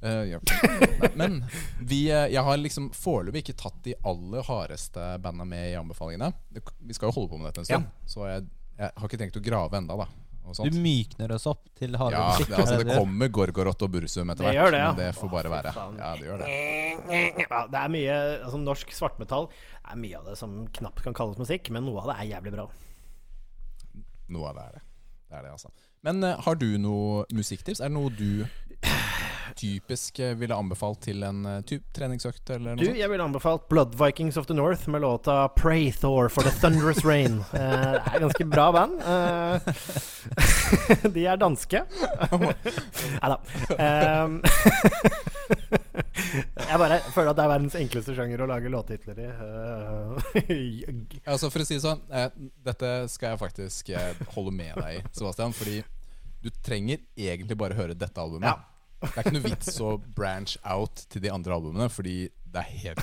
Eh, 0.02 0.24
ja. 0.32 0.40
Nei, 0.42 1.10
Men 1.20 1.36
vi, 1.78 2.00
jeg 2.10 2.42
har 2.42 2.58
liksom 2.58 2.88
foreløpig 2.96 3.44
ikke 3.44 3.54
tatt 3.62 3.78
de 3.86 3.94
aller 4.02 4.42
hardeste 4.48 5.12
banda 5.22 5.46
med 5.46 5.68
i 5.70 5.76
anbefalingene. 5.78 6.32
Vi 6.58 6.96
skal 6.98 7.12
jo 7.12 7.16
holde 7.20 7.30
på 7.36 7.38
med 7.38 7.52
dette 7.52 7.62
en 7.62 7.70
stund, 7.70 7.86
så 8.16 8.26
jeg, 8.32 8.48
jeg 8.80 8.90
har 8.96 9.06
ikke 9.12 9.22
tenkt 9.22 9.38
å 9.38 9.44
grave 9.44 9.78
enda 9.78 10.00
da. 10.02 10.08
Og 10.50 10.56
Du 10.66 10.78
mykner 10.82 11.30
oss 11.36 11.44
opp 11.46 11.66
til 11.78 11.94
harde 12.00 12.16
Ja, 12.16 12.30
musikk. 12.32 12.48
det, 12.48 12.56
altså, 12.58 12.76
det 12.80 12.86
det? 12.88 12.96
kommer 12.98 13.28
Gorgorot 13.30 13.82
og 13.86 13.90
Bursum 13.92 14.30
etter 14.32 14.42
Det 14.42 14.48
hvert. 14.48 14.56
gjør 14.58 14.70
det, 14.74 14.80
ja. 14.80 14.88
Men 14.92 15.00
det 15.04 15.10
får 15.14 15.30
bare 15.30 15.50
være. 15.52 15.72
Ja, 16.00 16.08
det 16.16 16.26
gjør 16.26 16.38
det. 16.42 16.48
Ja, 17.50 17.60
det 17.70 17.78
er 17.84 17.92
mye 17.94 18.16
altså, 18.44 18.58
Norsk 18.64 18.90
svartmetall 18.96 19.48
er 19.90 19.96
mye 20.00 20.18
av 20.18 20.24
det 20.30 20.36
som 20.40 20.56
knapt 20.80 21.02
kan 21.04 21.14
kalles 21.14 21.38
musikk, 21.38 21.70
men 21.70 21.84
noe 21.86 22.00
av 22.02 22.10
det 22.10 22.16
er 22.24 22.30
jævlig 22.34 22.52
bra. 22.56 22.66
Noe 24.30 24.48
av 24.50 24.56
det 24.58 24.64
er 24.64 24.72
det. 24.78 24.82
Det 25.30 25.38
er 25.38 25.42
det, 25.46 25.50
altså. 25.54 25.70
Men 26.02 26.24
eh, 26.24 26.40
har 26.46 26.54
du 26.58 26.66
noe 26.82 27.24
musikktips? 27.36 27.80
Er 27.84 27.90
det 27.92 27.94
noe 27.94 28.10
du 28.10 28.46
typisk 29.56 30.18
eh, 30.22 30.34
ville 30.38 30.54
anbefalt 30.56 31.00
til 31.06 31.22
en 31.26 31.40
uh, 31.46 31.60
typ 31.66 31.82
treningsøkt 31.96 32.50
eller 32.54 32.76
Du, 32.76 32.82
noe 32.84 32.90
sånt? 32.90 33.00
jeg 33.00 33.10
ville 33.12 33.26
anbefalt 33.26 33.68
Blood 33.72 33.94
Vikings 34.00 34.36
of 34.40 34.46
the 34.50 34.54
North 34.56 34.88
med 34.88 35.00
låta 35.04 35.48
Pray 35.56 35.90
Thor 35.92 36.28
for 36.28 36.42
the 36.46 36.52
Thunderous 36.60 37.04
Rain. 37.04 37.40
Eh, 37.60 37.92
det 37.92 38.14
er 38.16 38.22
ganske 38.22 38.44
bra 38.48 38.66
band. 38.72 39.00
Eh, 39.04 39.60
de 41.14 41.26
er 41.28 41.36
danske. 41.40 41.82
Nei 43.20 43.30
da. 43.32 43.36
Um, 43.76 44.40
jeg 46.70 46.78
bare 46.78 46.98
føler 47.14 47.30
at 47.32 47.38
det 47.38 47.44
er 47.44 47.50
verdens 47.50 47.76
enkleste 47.78 48.14
sjanger 48.16 48.42
å 48.44 48.48
lage 48.50 48.70
låttitler 48.72 49.20
i. 49.24 49.28
Eh, 49.30 51.20
Altså 51.30 51.50
For 51.50 51.62
å 51.62 51.66
si 51.68 51.76
det 51.78 51.84
sånn, 51.84 52.02
eh, 52.14 52.28
dette 52.66 52.92
skal 53.12 53.34
jeg 53.34 53.40
faktisk 53.42 53.92
eh, 53.96 54.12
holde 54.34 54.54
med 54.54 54.78
deg 54.80 55.00
i, 55.00 55.04
Sebastian. 55.16 55.54
Fordi 55.56 55.80
du 56.40 56.50
trenger 56.64 57.02
egentlig 57.18 57.58
bare 57.60 57.76
høre 57.78 57.96
dette 57.98 58.22
albumet. 58.22 58.48
Ja. 58.48 58.58
Det 59.00 59.14
er 59.14 59.24
ikke 59.24 59.36
noe 59.38 59.48
vits 59.48 59.80
å 59.80 59.94
branch 60.16 60.58
out 60.68 61.06
til 61.08 61.24
de 61.24 61.32
andre 61.32 61.56
albumene, 61.56 61.88
fordi 61.92 62.28
det 62.50 62.58
er 62.58 62.70
helt. 62.82 63.02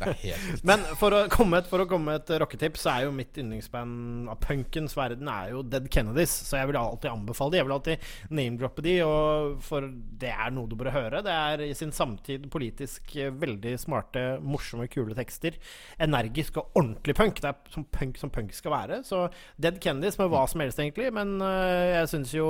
Det. 0.00 0.36
Men 0.66 0.84
for 0.96 1.12
å 1.12 1.18
komme 1.32 1.60
et, 1.60 1.66
for 1.68 1.82
å 1.82 1.86
komme 1.88 2.14
et 2.16 2.30
rocketips, 2.40 2.86
så 2.86 2.92
er 2.94 3.04
jo 3.04 3.12
mitt 3.14 3.36
yndlingsband 3.38 4.30
av 4.32 4.38
punkens 4.42 4.96
verden 4.96 5.28
er 5.30 5.52
jo 5.52 5.60
Dead 5.66 5.88
Kennedys. 5.92 6.32
Så 6.48 6.56
jeg 6.58 6.70
vil 6.70 6.78
alltid 6.80 7.10
anbefale 7.12 7.52
de. 7.52 7.60
Jeg 7.60 7.68
vil 7.68 7.76
alltid 7.76 8.06
name-droppe 8.38 8.84
de, 8.86 8.94
og 9.04 9.60
for 9.66 9.88
det 10.22 10.32
er 10.32 10.54
noe 10.56 10.70
du 10.70 10.78
bør 10.80 10.94
høre. 10.94 11.20
Det 11.26 11.34
er 11.34 11.66
i 11.66 11.74
sin 11.76 11.92
samtid 11.96 12.48
politisk 12.52 13.12
eh, 13.20 13.34
veldig 13.36 13.76
smarte, 13.82 14.24
morsomme, 14.40 14.88
kule 14.92 15.16
tekster. 15.18 15.60
Energisk 16.02 16.62
og 16.62 16.80
ordentlig 16.80 17.18
punk. 17.20 17.44
Det 17.44 17.52
er 17.52 17.76
som 17.76 17.86
punk 17.98 18.22
som 18.22 18.32
punk 18.32 18.56
skal 18.56 18.74
være. 18.78 19.02
Så 19.06 19.26
Dead 19.60 19.76
Kennedys 19.82 20.16
med 20.22 20.32
hva 20.32 20.46
som 20.48 20.64
helst, 20.64 20.80
egentlig. 20.80 21.12
Men 21.16 21.36
øh, 21.44 21.92
jeg 21.98 22.12
syns 22.14 22.34
jo 22.36 22.48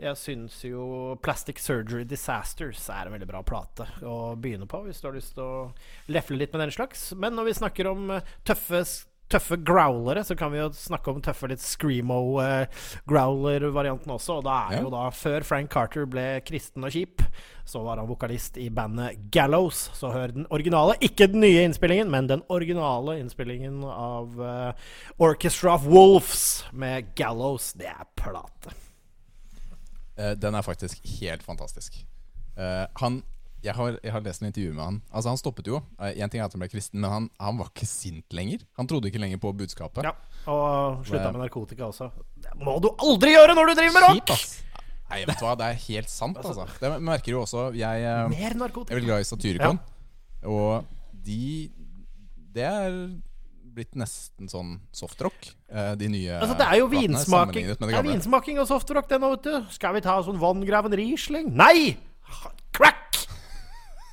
jeg 0.00 0.16
syns 0.16 0.62
jo 0.64 1.16
Plastic 1.22 1.58
Surgery 1.60 2.04
Disasters 2.08 2.86
er 2.88 3.06
en 3.06 3.12
veldig 3.18 3.28
bra 3.28 3.42
plate 3.46 3.84
å 4.02 4.32
begynne 4.40 4.66
på 4.70 4.80
hvis 4.86 5.00
du 5.02 5.06
har 5.10 5.14
lyst 5.18 5.34
til 5.36 5.44
å 5.44 5.72
lefle 6.08 6.36
litt 6.40 6.52
med 6.56 6.60
den 6.66 6.72
slags. 6.74 7.10
Men 7.16 7.34
når 7.36 7.44
vi 7.50 7.54
snakker 7.60 7.86
om 7.92 8.10
eh, 8.16 8.22
tøffe 8.48 8.82
Tøffe 9.30 9.54
growlere, 9.62 10.24
så 10.26 10.34
kan 10.34 10.50
vi 10.50 10.58
jo 10.58 10.72
snakke 10.74 11.06
om 11.12 11.20
tøffe 11.22 11.46
litt 11.46 11.60
screamo-growler-varianten 11.62 14.10
også. 14.10 14.40
Og 14.40 14.42
da 14.42 14.66
er 14.66 14.72
Ja. 14.74 14.80
jo 14.82 14.90
da 14.90 15.08
Før 15.10 15.44
Frank 15.44 15.70
Carter 15.70 16.04
ble 16.04 16.40
kristen 16.42 16.82
og 16.82 16.90
kjip, 16.90 17.22
så 17.64 17.80
var 17.84 17.98
han 17.98 18.08
vokalist 18.08 18.56
i 18.58 18.68
bandet 18.70 19.30
Gallows. 19.30 19.88
Så 19.94 20.10
hør 20.10 20.32
den 20.34 20.46
originale, 20.50 20.96
ikke 21.00 21.28
den 21.30 21.40
nye 21.42 21.62
innspillingen, 21.62 22.10
men 22.10 22.26
den 22.26 22.42
originale 22.50 23.20
innspillingen 23.20 23.84
av 23.84 24.40
eh, 24.42 24.72
Orchestra 25.20 25.74
of 25.74 25.86
Wolves 25.86 26.64
med 26.72 27.14
Gallows. 27.14 27.72
Det 27.74 27.86
er 27.86 28.04
plate. 28.16 28.70
Eh, 30.20 30.36
Den 30.38 30.56
er 30.58 30.66
faktisk 30.66 31.00
helt 31.18 31.44
fantastisk. 31.46 31.96
Uh, 32.58 32.86
han 33.00 33.22
jeg 33.60 33.76
har, 33.76 33.96
jeg 34.00 34.12
har 34.14 34.22
lest 34.24 34.40
en 34.40 34.48
intervju 34.48 34.72
med 34.72 34.84
han. 34.84 34.94
Altså 35.12 35.28
Han 35.28 35.36
stoppet 35.36 35.66
jo. 35.68 35.82
Én 36.00 36.30
ting 36.32 36.40
er 36.40 36.46
at 36.46 36.54
han 36.56 36.62
ble 36.62 36.68
kristen, 36.72 37.00
men 37.02 37.12
han, 37.12 37.26
han 37.36 37.58
var 37.60 37.68
ikke 37.68 37.88
sint 37.88 38.32
lenger. 38.32 38.62
Han 38.80 38.88
trodde 38.88 39.10
ikke 39.10 39.20
lenger 39.20 39.40
på 39.42 39.52
budskapet. 39.52 40.06
Ja, 40.06 40.14
og 40.48 41.02
slutta 41.04 41.28
med 41.34 41.42
narkotika 41.42 41.90
også. 41.90 42.08
Det 42.40 42.54
må 42.56 42.78
du 42.80 42.88
aldri 43.04 43.34
gjøre 43.34 43.56
når 43.58 43.68
du 43.68 43.74
driver 43.82 43.96
med 43.98 44.06
rock! 44.06 44.32
Ass. 44.32 44.54
Nei, 45.10 45.24
vet 45.26 45.40
du 45.40 45.44
hva, 45.44 45.56
det 45.58 45.66
er 45.66 45.80
helt 45.88 46.10
sant, 46.10 46.38
altså. 46.40 46.64
Det 46.80 46.90
merker 47.02 47.34
jo 47.34 47.40
også 47.42 47.64
Jeg, 47.74 48.04
eh, 48.06 48.28
Mer 48.30 48.44
jeg 48.44 48.52
er 48.54 48.92
veldig 48.94 49.08
glad 49.08 49.24
i 49.24 49.26
Satyricon, 49.26 49.80
og 50.46 50.86
de 51.26 51.70
Det 52.54 52.64
er 52.64 52.94
blitt 53.80 53.96
nesten 53.98 54.50
sånn 54.52 54.76
softrock, 54.94 55.50
eh, 55.72 55.92
de 55.98 56.12
nye 56.12 56.36
Altså, 56.38 56.56
det 56.60 56.68
er 56.68 56.80
jo 56.82 56.88
vinsmaking 56.92 57.72
Det 57.72 57.90
er 57.90 58.06
vinsmaking 58.06 58.60
og 58.62 58.68
softrock, 58.70 59.08
det 59.10 59.20
nå, 59.22 59.32
vet 59.34 59.48
du. 59.48 59.74
Skal 59.74 59.96
vi 59.96 60.04
ta 60.04 60.20
sånn 60.26 60.40
vanngraven 60.40 60.94
Riesling? 61.00 61.50
Nei! 61.56 61.96
Crack! 62.76 63.22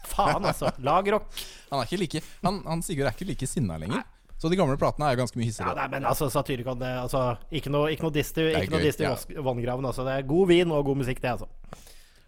Faen, 0.07 0.45
altså. 0.47 0.71
Lagrock. 0.81 1.27
Han, 1.69 1.81
er 1.81 1.89
ikke 1.89 1.99
like, 2.01 2.23
han, 2.45 2.61
han 2.65 2.85
Sigurd 2.85 3.09
er 3.09 3.17
ikke 3.17 3.27
like 3.29 3.49
sinna 3.49 3.77
lenger. 3.81 4.05
Så 4.37 4.51
de 4.51 4.57
gamle 4.59 4.77
platene 4.77 5.07
er 5.07 5.15
jo 5.15 5.23
ganske 5.23 5.39
mye 5.39 5.47
Ja, 5.47 5.51
hissigere. 5.51 5.75
nei, 5.79 5.87
men 5.95 6.05
altså, 6.05 6.27
Satyricon, 6.29 6.77
det 6.77 6.89
altså, 7.01 7.23
Ikke 7.57 7.71
noe, 7.73 7.89
ikke 7.93 8.05
noe 8.05 8.13
diss 8.13 8.33
til 8.37 8.51
ja. 8.53 9.15
vanngraven. 9.41 9.87
Altså. 9.89 10.05
Det 10.05 10.13
er 10.13 10.27
god 10.29 10.51
vin 10.51 10.73
og 10.73 10.85
god 10.85 11.01
musikk, 11.01 11.21
det, 11.23 11.33
altså. 11.37 11.49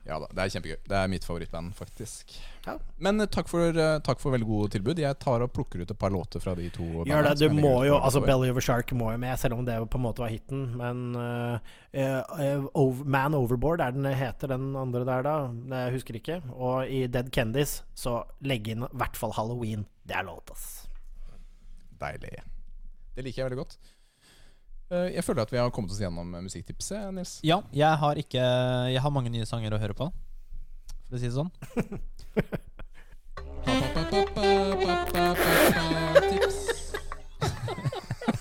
Ja 0.10 0.18
da, 0.18 0.28
det 0.34 0.42
er 0.42 0.52
kjempegøy. 0.56 0.78
Det 0.90 0.96
er 0.98 1.10
mitt 1.12 1.26
favorittband, 1.28 1.74
faktisk. 1.78 2.32
Ja. 2.66 2.74
Men 2.98 3.22
eh, 3.22 3.30
takk 3.30 3.50
for, 3.52 3.62
eh, 3.70 3.98
takk 4.06 4.22
for 4.22 4.34
veldig 4.34 4.48
gode 4.50 4.72
tilbud. 4.74 5.02
Jeg 5.02 5.18
tar 5.22 5.44
og 5.46 5.52
plukker 5.54 5.84
ut 5.84 5.92
et 5.94 6.00
par 6.02 6.14
låter 6.14 6.42
fra 6.42 6.56
de 6.58 6.66
to. 6.74 6.88
Gjør 7.06 7.28
det. 7.28 7.36
Du 7.44 7.54
må 7.54 7.76
jo 7.86 8.00
Altså, 8.00 8.24
Belly 8.26 8.50
Belly 8.50 8.58
a 8.58 8.66
Shark 8.66 8.94
må 8.98 9.12
jo 9.14 9.22
med, 9.22 9.38
selv 9.40 9.60
om 9.60 9.68
det 9.68 9.78
på 9.86 10.00
en 10.00 10.06
måte 10.08 10.24
var 10.24 10.34
hiten. 10.34 10.66
Men 10.80 11.14
uh, 11.14 13.04
Man 13.06 13.38
Overboard 13.38 13.84
er 13.86 13.94
den 13.94 14.10
heter, 14.18 14.56
den 14.56 14.74
andre 14.80 15.06
der, 15.06 15.28
da. 15.28 15.36
Jeg 15.84 15.98
husker 16.00 16.18
ikke. 16.18 16.42
Og 16.56 16.90
i 16.90 17.06
Dead 17.08 17.30
Candies 17.36 17.84
så 17.94 18.24
legg 18.42 18.72
inn 18.72 18.88
i 18.88 18.94
hvert 18.98 19.20
fall 19.20 19.36
Halloween. 19.38 19.86
Det 20.10 20.18
er 20.18 20.26
låt, 20.26 20.50
ass. 20.56 20.88
Deilig. 22.02 22.40
Det 23.14 23.26
liker 23.26 23.44
jeg 23.44 23.52
veldig 23.52 23.62
godt. 23.62 23.80
Eh, 24.90 25.10
Jeg 25.16 25.24
føler 25.26 25.42
at 25.46 25.52
vi 25.54 25.60
har 25.62 25.70
kommet 25.76 25.92
oss 25.94 26.02
gjennom 26.02 26.28
eh, 26.36 26.42
musikktipset, 26.46 27.02
Nils. 27.14 27.34
Ja, 27.46 27.58
jeg 27.76 27.94
har 28.04 28.14
ikke 28.22 28.44
Jeg 28.94 29.02
har 29.06 29.12
mange 29.14 29.32
nye 29.34 29.46
sanger 29.50 29.76
å 29.76 29.82
høre 29.82 29.96
på, 29.98 30.06
for 31.08 31.14
å 31.16 31.20
si 31.22 31.28
det 31.30 31.38
sånn. 31.38 31.52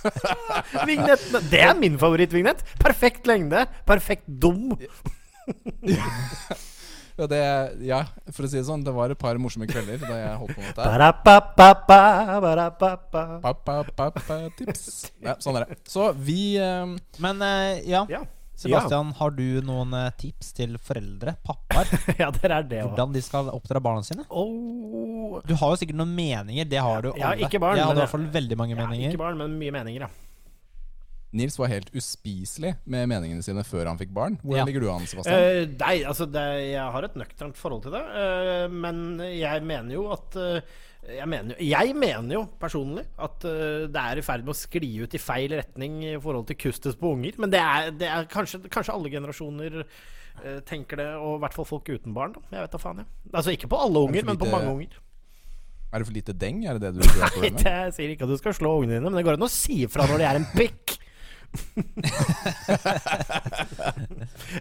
Vignett, 0.87 1.25
Det 1.51 1.61
er 1.65 1.75
min 1.79 1.99
favorittvignett. 2.01 2.63
Perfekt 2.81 3.27
lengde. 3.29 3.67
Perfekt 3.87 4.25
dum. 4.27 4.73
Ja, 7.19 7.27
det, 7.27 7.39
ja, 7.83 8.01
for 8.31 8.47
å 8.47 8.49
si 8.51 8.57
det 8.61 8.65
sånn, 8.69 8.85
det 8.87 8.93
var 8.95 9.11
et 9.11 9.19
par 9.19 9.39
morsomme 9.43 9.67
kvelder 9.67 9.99
da 10.05 10.17
jeg 10.21 10.35
holdt 10.39 10.55
på 10.55 10.63
med 10.63 10.69
dette. 10.71 10.89
Ja, 15.27 15.35
sånn 15.43 15.59
er 15.59 15.67
det. 15.67 15.79
Så 15.91 16.13
vi 16.15 16.57
um, 16.63 16.97
Men 17.19 17.43
uh, 17.43 17.75
ja, 17.83 18.05
Ja. 18.13 18.23
Sebastian, 18.59 19.13
har 19.15 19.31
du 19.37 19.61
noen 19.63 19.93
eh, 19.95 20.09
tips 20.19 20.49
til 20.57 20.73
foreldre, 20.83 21.37
pappaer, 21.47 21.87
ja, 22.19 22.27
det 22.35 22.49
er 22.51 22.65
det 22.67 22.81
hvordan 22.89 23.13
de 23.15 23.21
skal 23.23 23.53
oppdra 23.55 23.79
barna 23.79 24.03
sine? 24.03 24.25
Oh. 24.35 25.37
Du 25.47 25.53
har 25.61 25.75
jo 25.75 25.79
sikkert 25.79 26.01
noen 26.01 26.11
meninger, 26.17 26.67
det 26.67 26.81
har 26.83 27.05
du 27.07 27.13
Ja, 27.13 27.37
alle. 27.37 27.47
ikke 27.47 27.61
barn, 27.63 27.79
jeg 27.79 27.85
men 27.87 27.93
hadde 27.93 28.01
i 28.01 28.03
hvert 28.03 28.15
fall 28.17 28.27
veldig 28.35 28.59
mange 28.59 28.75
Ja, 28.75 28.81
meninger. 28.83 29.15
ikke 29.15 29.23
barn, 29.23 29.39
men 29.39 29.55
mye 29.61 29.75
meninger, 29.77 30.09
ja. 30.09 30.11
Nils 31.37 31.59
var 31.61 31.69
helt 31.69 31.91
uspiselig 31.93 32.71
med 32.89 33.09
meningene 33.11 33.45
sine 33.45 33.61
før 33.69 33.91
han 33.91 33.99
fikk 34.01 34.15
barn. 34.17 34.39
Hvordan 34.41 34.63
Ja. 34.63 34.65
ligger 34.65 34.81
du 34.81 34.91
an, 34.95 35.05
Sebastian? 35.07 35.37
Uh, 35.37 35.75
nei, 35.83 35.97
altså 36.09 36.25
det, 36.25 36.45
jeg 36.71 36.93
har 36.95 37.05
et 37.05 37.19
nøkternt 37.21 37.59
forhold 37.61 37.83
til 37.85 37.93
det. 37.93 38.01
Uh, 38.01 38.69
men 38.73 39.03
jeg 39.37 39.61
mener 39.69 39.93
jo 39.93 40.07
at 40.15 40.39
uh, 40.41 40.61
jeg, 41.09 41.29
mener, 41.29 41.53
jo- 41.53 41.67
jeg 41.69 41.95
mener 42.01 42.33
jo 42.39 42.45
personlig 42.61 43.05
at 43.21 43.45
det 43.45 44.01
er 44.05 44.21
i 44.21 44.25
ferd 44.25 44.45
med 44.47 44.55
å 44.55 44.57
skli 44.57 44.89
ut 45.05 45.15
i 45.15 45.21
feil 45.21 45.53
retning 45.57 46.01
i 46.05 46.15
forhold 46.21 46.47
til 46.49 46.57
kustus 46.65 46.97
på 46.97 47.13
unger. 47.13 47.37
Men 47.41 47.53
det 47.53 47.61
er, 47.61 47.91
det 47.97 48.09
er 48.09 48.25
kanskje, 48.33 48.63
kanskje 48.73 48.93
alle 48.97 49.13
generasjoner 49.13 49.83
tenker 50.69 51.01
det, 51.01 51.07
og 51.19 51.39
i 51.39 51.41
hvert 51.43 51.55
fall 51.57 51.67
folk 51.67 51.89
uten 51.91 52.13
barn. 52.15 52.33
Da. 52.37 52.43
Jeg 52.57 52.65
vet 52.67 52.75
da 52.77 52.79
faen, 52.83 53.01
jeg. 53.03 53.09
Altså 53.35 53.55
ikke 53.57 53.71
på 53.73 53.79
alle 53.85 54.03
unger, 54.07 54.27
men 54.29 54.39
på 54.39 54.47
mange 54.53 54.69
unger. 54.71 54.99
Er 55.89 55.99
det 56.03 56.07
for 56.11 56.15
lite 56.19 56.35
deng? 56.37 56.61
Er 56.69 56.77
det 56.79 56.93
det 56.93 57.01
du 57.01 57.09
Nei, 57.41 57.51
jeg 57.65 57.95
sier 57.97 58.13
ikke 58.13 58.27
at 58.29 58.35
du 58.35 58.37
skal 58.39 58.55
slå 58.59 58.75
ungene 58.83 58.99
dine, 58.99 59.09
men 59.09 59.17
det 59.19 59.25
går 59.27 59.39
an 59.39 59.47
å 59.49 59.51
si 59.51 59.81
ifra 59.87 60.05
når 60.11 60.21
de 60.21 60.27
er 60.29 60.39
en 60.43 60.47
pikk. 60.53 60.99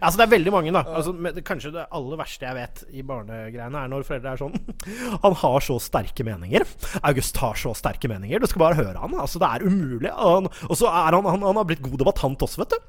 altså 0.02 0.18
Det 0.18 0.26
er 0.26 0.32
veldig 0.32 0.52
mange, 0.54 0.72
da. 0.74 0.82
Altså, 0.88 1.12
det, 1.36 1.44
kanskje 1.48 1.72
det 1.76 1.84
aller 1.94 2.18
verste 2.20 2.46
jeg 2.48 2.56
vet 2.58 2.84
i 2.96 3.04
barnegreiene, 3.06 3.78
er 3.84 3.88
når 3.92 4.06
foreldre 4.08 4.32
er 4.34 4.40
sånn 4.42 4.56
Han 5.26 5.34
har 5.42 5.60
så 5.66 5.76
sterke 5.84 6.24
meninger. 6.28 6.64
August 7.08 7.36
har 7.42 7.56
så 7.60 7.72
sterke 7.78 8.08
meninger. 8.12 8.38
Du 8.42 8.48
skal 8.50 8.64
bare 8.64 8.80
høre 8.80 9.02
han. 9.02 9.14
Altså 9.20 9.38
Det 9.44 9.50
er 9.50 9.66
umulig. 9.68 10.12
Han, 10.16 10.46
og 10.48 10.76
så 10.80 10.86
er 10.92 11.12
han, 11.18 11.26
han 11.28 11.42
Han 11.46 11.60
har 11.62 11.68
blitt 11.70 11.86
god 11.86 11.98
debattant 12.04 12.40
også, 12.48 12.58
vet 12.64 12.72
du. 12.74 12.80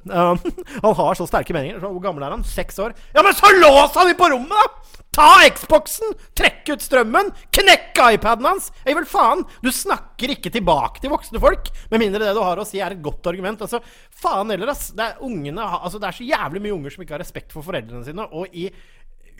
Han 0.85 0.95
har 0.99 1.13
så 1.19 1.25
sterke 1.29 1.53
meninger. 1.57 1.79
Så, 1.83 1.87
hvor 1.93 2.03
gammel 2.03 2.23
er 2.25 2.33
han? 2.37 2.45
Seks 2.47 2.79
år? 2.83 2.91
Ja, 3.15 3.21
men 3.25 3.35
så 3.37 3.47
lås 3.59 3.93
han 3.99 4.11
i 4.11 4.19
på 4.19 4.27
rommet, 4.33 4.55
da! 4.55 4.59
Ta 5.19 5.43
Xboxen! 5.51 6.13
Trekk 6.39 6.69
ut 6.71 6.83
strømmen! 6.85 7.33
Knekk 7.51 7.99
iPaden 8.15 8.47
hans! 8.47 8.69
Jeg 8.87 8.95
vil 8.95 9.07
faen! 9.11 9.41
Du 9.65 9.73
snakker 9.75 10.31
ikke 10.31 10.53
tilbake 10.55 11.03
til 11.03 11.11
voksne 11.11 11.41
folk, 11.43 11.73
med 11.91 12.05
mindre 12.05 12.23
det 12.23 12.37
du 12.37 12.39
har 12.45 12.61
å 12.63 12.67
si 12.69 12.79
er 12.79 12.95
et 12.95 13.03
godt 13.03 13.27
argument. 13.27 13.65
Altså, 13.67 13.81
faen 14.15 14.53
heller, 14.55 14.71
ass. 14.71 14.93
Det 14.95 15.03
er, 15.03 15.17
ungene, 15.27 15.65
altså, 15.67 15.99
det 15.99 16.07
er 16.07 16.19
så 16.21 16.29
jævlig 16.29 16.63
mye 16.63 16.77
unger 16.77 16.95
som 16.95 17.03
ikke 17.03 17.17
har 17.17 17.25
respekt 17.25 17.51
for 17.57 17.67
foreldrene 17.67 18.07
sine, 18.07 18.29
og 18.31 18.55
i 18.55 18.69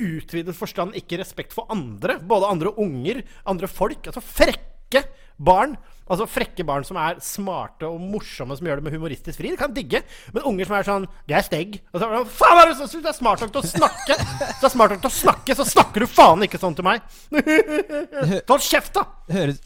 utvidet 0.03 0.57
forstand 0.59 0.99
ikke 0.99 1.21
respekt 1.23 1.55
for 1.55 1.71
andre. 1.71 2.19
Både 2.27 2.51
andre 2.51 2.75
unger, 2.83 3.23
andre 3.47 3.71
folk. 3.71 4.11
Altså 4.11 4.25
frekke 4.25 5.05
barn. 5.39 5.77
Altså 6.09 6.25
frekke 6.31 6.65
barn 6.65 6.87
som 6.89 6.97
er 7.01 7.19
smarte 7.21 7.89
og 7.89 8.01
morsomme, 8.01 8.57
som 8.57 8.69
gjør 8.69 8.81
det 8.81 8.87
med 8.87 8.97
humoristisk 8.97 9.41
fri. 9.41 9.53
Det 9.53 9.61
kan 9.61 9.75
digge. 9.77 10.01
Men 10.33 10.47
unger 10.49 10.69
som 10.69 10.77
er 10.79 10.89
sånn 10.89 11.07
'Jeg 11.29 11.39
er 11.39 11.47
stygg. 11.47 11.81
Og 11.93 12.01
så, 12.01 12.09
faen, 12.41 12.61
er 12.63 12.73
du, 12.73 12.75
så, 12.81 13.01
du 13.01 13.09
er 13.09 13.19
smart 13.19 13.41
nok 13.45 13.53
til 13.53 13.61
å 13.61 13.73
snakke! 13.77 14.17
Så 14.59 14.71
er 14.71 14.73
smart 14.73 14.95
nok 14.97 15.03
til 15.05 15.13
å 15.13 15.19
snakke, 15.19 15.55
så 15.55 15.69
snakker 15.69 16.01
du 16.01 16.07
faen 16.09 16.43
ikke 16.49 16.61
sånn 16.61 16.75
til 16.75 16.89
meg! 16.89 17.05
Hold 18.51 18.65
kjeft, 18.65 18.95
da! 18.97 19.05
Høres. 19.29 19.61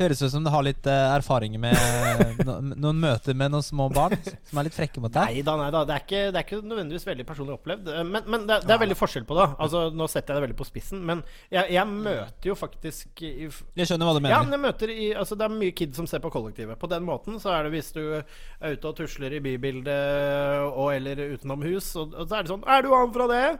Høres 0.00 0.20
ut 0.24 0.32
som 0.32 0.44
du 0.44 0.50
har 0.52 0.64
litt 0.64 0.86
uh, 0.88 1.14
erfaringer 1.14 1.60
med 1.62 2.42
no, 2.48 2.56
noen 2.74 2.98
møter 3.02 3.36
med 3.36 3.52
noen 3.52 3.62
små 3.64 3.86
barn 3.92 4.14
som 4.24 4.58
er 4.60 4.66
litt 4.68 4.76
frekke 4.76 5.02
mot 5.04 5.12
deg. 5.14 5.34
Nei 5.36 5.42
da, 5.46 5.54
nei 5.60 5.68
da. 5.74 5.82
Det 5.88 5.94
er 5.96 6.04
ikke, 6.04 6.22
det 6.32 6.40
er 6.40 6.46
ikke 6.46 6.60
nødvendigvis 6.64 7.06
veldig 7.08 7.26
personlig 7.28 7.54
opplevd. 7.58 7.90
Eh, 7.92 8.04
Men, 8.08 8.24
men 8.32 8.46
det, 8.48 8.60
det 8.66 8.74
er 8.74 8.80
veldig 8.82 8.96
forskjell 8.98 9.26
på 9.28 9.36
det. 9.38 9.46
Altså, 9.66 9.82
Nå 9.94 10.08
setter 10.10 10.32
jeg 10.34 10.40
det 10.40 10.44
veldig 10.48 10.58
på 10.60 10.68
spissen, 10.68 11.02
men 11.06 11.22
jeg, 11.52 11.68
jeg 11.76 11.86
møter 11.92 12.50
jo 12.50 12.56
faktisk 12.58 13.22
i, 13.26 13.32
Jeg 13.50 13.90
skjønner 13.90 14.08
hva 14.10 14.16
du 14.16 14.20
Ja, 14.20 14.24
mener. 14.24 14.48
men 14.48 14.56
jeg 14.58 14.64
møter 14.64 14.94
i, 14.94 15.10
altså 15.20 15.36
Det 15.38 15.46
er 15.48 15.54
mye 15.60 15.76
kids 15.82 16.00
som 16.00 16.08
ser 16.10 16.24
på 16.24 16.32
kollektivet. 16.34 16.78
På 16.80 16.90
den 16.90 17.04
måten 17.06 17.38
så 17.42 17.52
er 17.58 17.68
det 17.68 17.74
hvis 17.76 17.92
du 17.96 18.02
er 18.16 18.74
ute 18.74 18.90
og 18.90 18.96
tusler 18.98 19.36
i 19.36 19.42
bybildet 19.44 20.74
og 20.74 20.90
eller 20.96 21.20
utenom 21.36 21.62
hus, 21.68 21.92
og, 22.00 22.14
og 22.16 22.26
så 22.28 22.40
er 22.40 22.42
det 22.46 22.52
sånn 22.52 22.64
'Er 22.66 22.82
du 22.86 22.90
han 22.94 23.12
fra 23.14 23.26
det?' 23.30 23.58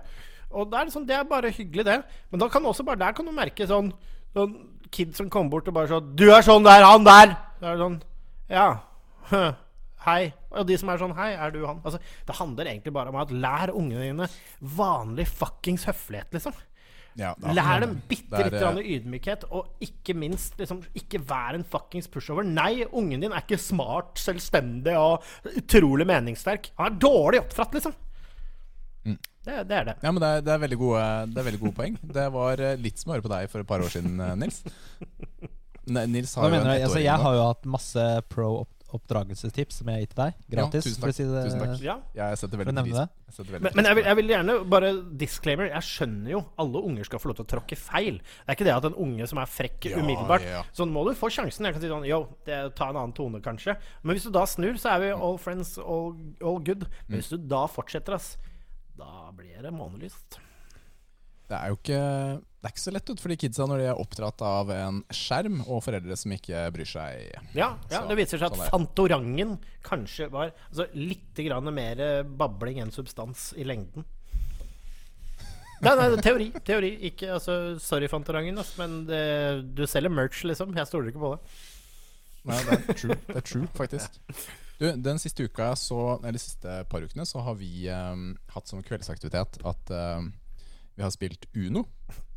Og 0.50 0.66
det 0.66 0.78
er 0.80 0.84
det 0.88 0.92
sånn, 0.96 1.06
det 1.06 1.14
er 1.14 1.24
bare 1.30 1.50
hyggelig, 1.54 1.84
det. 1.86 1.98
Men 2.32 2.40
da 2.42 2.48
kan 2.50 2.64
også 2.66 2.82
bare 2.82 2.98
der 2.98 3.12
kan 3.14 3.24
du 3.28 3.30
merke 3.30 3.68
sånn, 3.70 3.92
sånn 4.34 4.56
kid 4.90 5.16
som 5.16 5.30
kom 5.30 5.50
bort 5.50 5.68
og 5.68 5.74
bare 5.74 5.88
sånn 5.88 6.14
'Du 6.16 6.30
er 6.30 6.42
sånn 6.42 6.64
der, 6.64 6.84
han 6.84 7.04
der!' 7.04 7.36
Da 7.60 7.72
er 7.72 7.76
det 7.76 7.84
sånn 7.84 8.02
Ja. 8.50 8.80
Hei. 10.06 10.32
Og 10.50 10.66
de 10.66 10.78
som 10.80 10.88
er 10.88 10.98
sånn 10.98 11.14
Hei, 11.14 11.34
er 11.36 11.52
du 11.54 11.60
han? 11.66 11.80
Altså, 11.84 12.00
Det 12.26 12.36
handler 12.36 12.64
egentlig 12.72 12.92
bare 12.92 13.12
om 13.12 13.16
at 13.16 13.30
lær 13.30 13.72
ungene 13.76 14.08
dine 14.08 14.28
vanlig 14.62 15.28
fuckings 15.28 15.84
høflighet, 15.84 16.30
liksom. 16.32 16.56
Ja, 17.18 17.34
Lær 17.42 17.82
dem 17.82 17.96
bitte 18.08 18.30
Det 18.30 18.60
er, 18.62 18.74
litt 18.76 18.84
eh, 18.86 18.92
ydmykhet, 18.96 19.44
og 19.50 19.82
ikke 19.82 20.14
minst 20.16 20.56
liksom, 20.60 20.80
ikke 20.96 21.20
vær 21.26 21.56
en 21.58 21.66
fuckings 21.66 22.06
pushover. 22.08 22.46
Nei, 22.46 22.84
ungen 22.86 23.20
din 23.20 23.34
er 23.34 23.42
ikke 23.42 23.58
smart, 23.60 24.14
selvstendig 24.22 24.94
og 24.96 25.26
utrolig 25.58 26.06
meningssterk. 26.08 26.70
Han 26.78 26.92
er 26.92 27.00
dårlig 27.02 27.42
oppdratt, 27.42 27.74
liksom. 27.76 27.96
Mm. 29.40 29.46
Det, 29.46 29.62
det 29.70 29.76
er 29.76 29.86
det. 29.88 29.94
Ja, 30.04 30.10
men 30.12 30.20
det 30.20 30.28
er, 30.28 30.42
det, 30.44 30.52
er 30.52 30.64
veldig 30.66 30.78
gode, 30.80 31.04
det 31.32 31.40
er 31.40 31.46
veldig 31.46 31.62
gode 31.62 31.76
poeng. 31.78 31.94
Det 32.18 32.26
var 32.34 32.60
eh, 32.60 32.76
litt 32.80 33.00
som 33.00 33.12
å 33.12 33.16
høre 33.16 33.24
på 33.24 33.32
deg 33.32 33.52
for 33.52 33.64
et 33.64 33.70
par 33.70 33.80
år 33.84 33.92
siden, 33.92 34.20
eh, 34.20 34.36
Nils. 34.40 34.60
Ne, 35.90 36.04
Nils 36.06 36.34
har 36.36 36.44
Hva 36.44 36.50
jo 36.50 36.58
mener 36.58 36.68
du? 36.68 36.84
Altså, 36.84 37.00
jeg 37.02 37.22
har 37.24 37.38
jo 37.38 37.46
hatt 37.48 37.64
masse 37.72 38.02
pro-oppdragelsestips 38.30 39.80
som 39.80 39.88
jeg 39.88 39.96
har 39.96 40.04
gitt 40.04 40.18
deg. 40.18 40.42
Gratis, 40.52 40.84
tusen 40.86 41.06
takk. 41.06 41.14
si 41.16 41.24
det. 41.26 41.44
Tusen 41.48 41.62
takk. 41.64 41.80
Ja. 41.82 41.96
Jeg 42.18 42.40
setter 42.42 42.60
veldig 42.60 42.74
pris 42.76 42.92
på 42.92 42.98
det. 43.00 43.06
jeg 43.48 43.62
Men, 43.64 43.72
men 43.78 43.88
jeg, 43.88 43.96
vil, 43.98 44.04
jeg 44.10 44.18
vil 44.20 44.32
gjerne 44.34 44.56
bare 44.74 44.92
disclaimer. 45.22 45.70
Jeg 45.72 45.88
skjønner 45.88 46.34
jo 46.34 46.42
alle 46.62 46.82
unger 46.90 47.08
skal 47.08 47.22
få 47.22 47.32
lov 47.32 47.40
til 47.40 47.46
å 47.48 47.50
tråkke 47.54 47.80
feil. 47.80 48.20
Det 48.20 48.52
er 48.52 48.58
ikke 48.58 48.68
det 48.68 48.76
at 48.76 48.90
en 48.90 49.00
unge 49.06 49.30
som 49.32 49.40
er 49.42 49.50
frekk 49.56 49.88
Ja, 49.88 50.04
umiddelbart 50.04 50.46
ja, 50.46 50.60
ja. 50.60 50.62
Sånn 50.76 50.92
må 50.94 51.06
du 51.08 51.14
få 51.18 51.32
sjansen. 51.32 51.66
Jeg 51.66 51.78
kan 51.78 51.84
si 51.86 51.90
sånn 51.90 52.06
Yo, 52.06 52.20
det, 52.46 52.60
ta 52.78 52.92
en 52.92 53.00
annen 53.00 53.16
tone, 53.16 53.40
kanskje. 53.42 53.78
Men 54.04 54.18
hvis 54.18 54.28
du 54.28 54.34
da 54.36 54.44
snur, 54.46 54.76
så 54.78 54.94
er 54.94 55.06
vi 55.06 55.10
all 55.16 55.40
friends, 55.40 55.74
all, 55.80 56.12
all 56.44 56.60
good. 56.60 56.84
Mm. 56.84 57.02
Men 57.08 57.22
hvis 57.22 57.32
du 57.32 57.40
da 57.50 57.64
fortsetter, 57.72 58.20
ass, 58.20 58.34
da 59.00 59.32
blir 59.36 59.58
det 59.64 59.72
månelyst. 59.74 60.38
Det 61.50 61.58
er 61.58 61.72
jo 61.72 61.78
ikke 61.80 62.02
Det 62.60 62.68
er 62.68 62.72
ikke 62.74 62.82
så 62.84 62.92
lett 62.94 63.10
ut 63.10 63.22
for 63.22 63.32
de 63.32 63.36
kidsa 63.40 63.66
når 63.66 63.80
de 63.80 63.86
er 63.90 63.98
oppdratt 63.98 64.42
av 64.46 64.70
en 64.74 65.00
skjerm 65.16 65.62
og 65.64 65.80
foreldre 65.82 66.14
som 66.20 66.34
ikke 66.36 66.62
bryr 66.76 66.88
seg. 66.88 67.32
Ja, 67.56 67.72
ja 67.90 68.02
Så, 68.02 68.04
det 68.10 68.18
viser 68.20 68.42
seg 68.42 68.52
at 68.52 68.58
sånn. 68.60 68.70
Fantorangen 68.70 69.56
kanskje 69.86 70.28
var 70.30 70.52
altså, 70.52 70.86
litt 70.94 71.40
grann 71.40 71.72
mer 71.74 72.04
babling 72.24 72.82
enn 72.84 72.92
substans 72.94 73.50
i 73.56 73.66
lengden. 73.66 74.04
Nei, 75.80 75.94
nei, 75.96 76.08
teori. 76.20 76.50
teori 76.64 76.90
Ikke, 77.08 77.32
altså, 77.38 77.54
sorry, 77.80 78.08
Fantorangen, 78.12 78.60
men 78.76 79.00
det, 79.08 79.24
du 79.72 79.86
selger 79.88 80.12
merch, 80.12 80.42
liksom. 80.44 80.76
Jeg 80.76 80.88
stoler 80.90 81.08
ikke 81.08 81.22
på 81.22 81.32
det. 81.34 81.54
Nei, 82.48 82.58
det 82.64 82.76
er 82.78 82.96
true, 82.96 83.16
det 83.26 83.36
er 83.36 83.46
true 83.46 83.68
faktisk. 83.76 84.20
Du, 84.80 84.86
den 84.96 85.20
siste 85.20 85.44
uka, 85.44 85.74
så, 85.76 85.98
eller 86.22 86.38
de 86.38 86.40
siste 86.40 86.78
par 86.88 87.04
ukene, 87.04 87.26
så 87.28 87.42
har 87.44 87.58
vi 87.60 87.84
eh, 87.92 88.22
hatt 88.54 88.70
som 88.70 88.80
kveldsaktivitet 88.84 89.60
at 89.68 89.92
eh, 89.92 90.22
vi 90.96 91.04
har 91.04 91.12
spilt 91.12 91.44
Uno. 91.52 91.84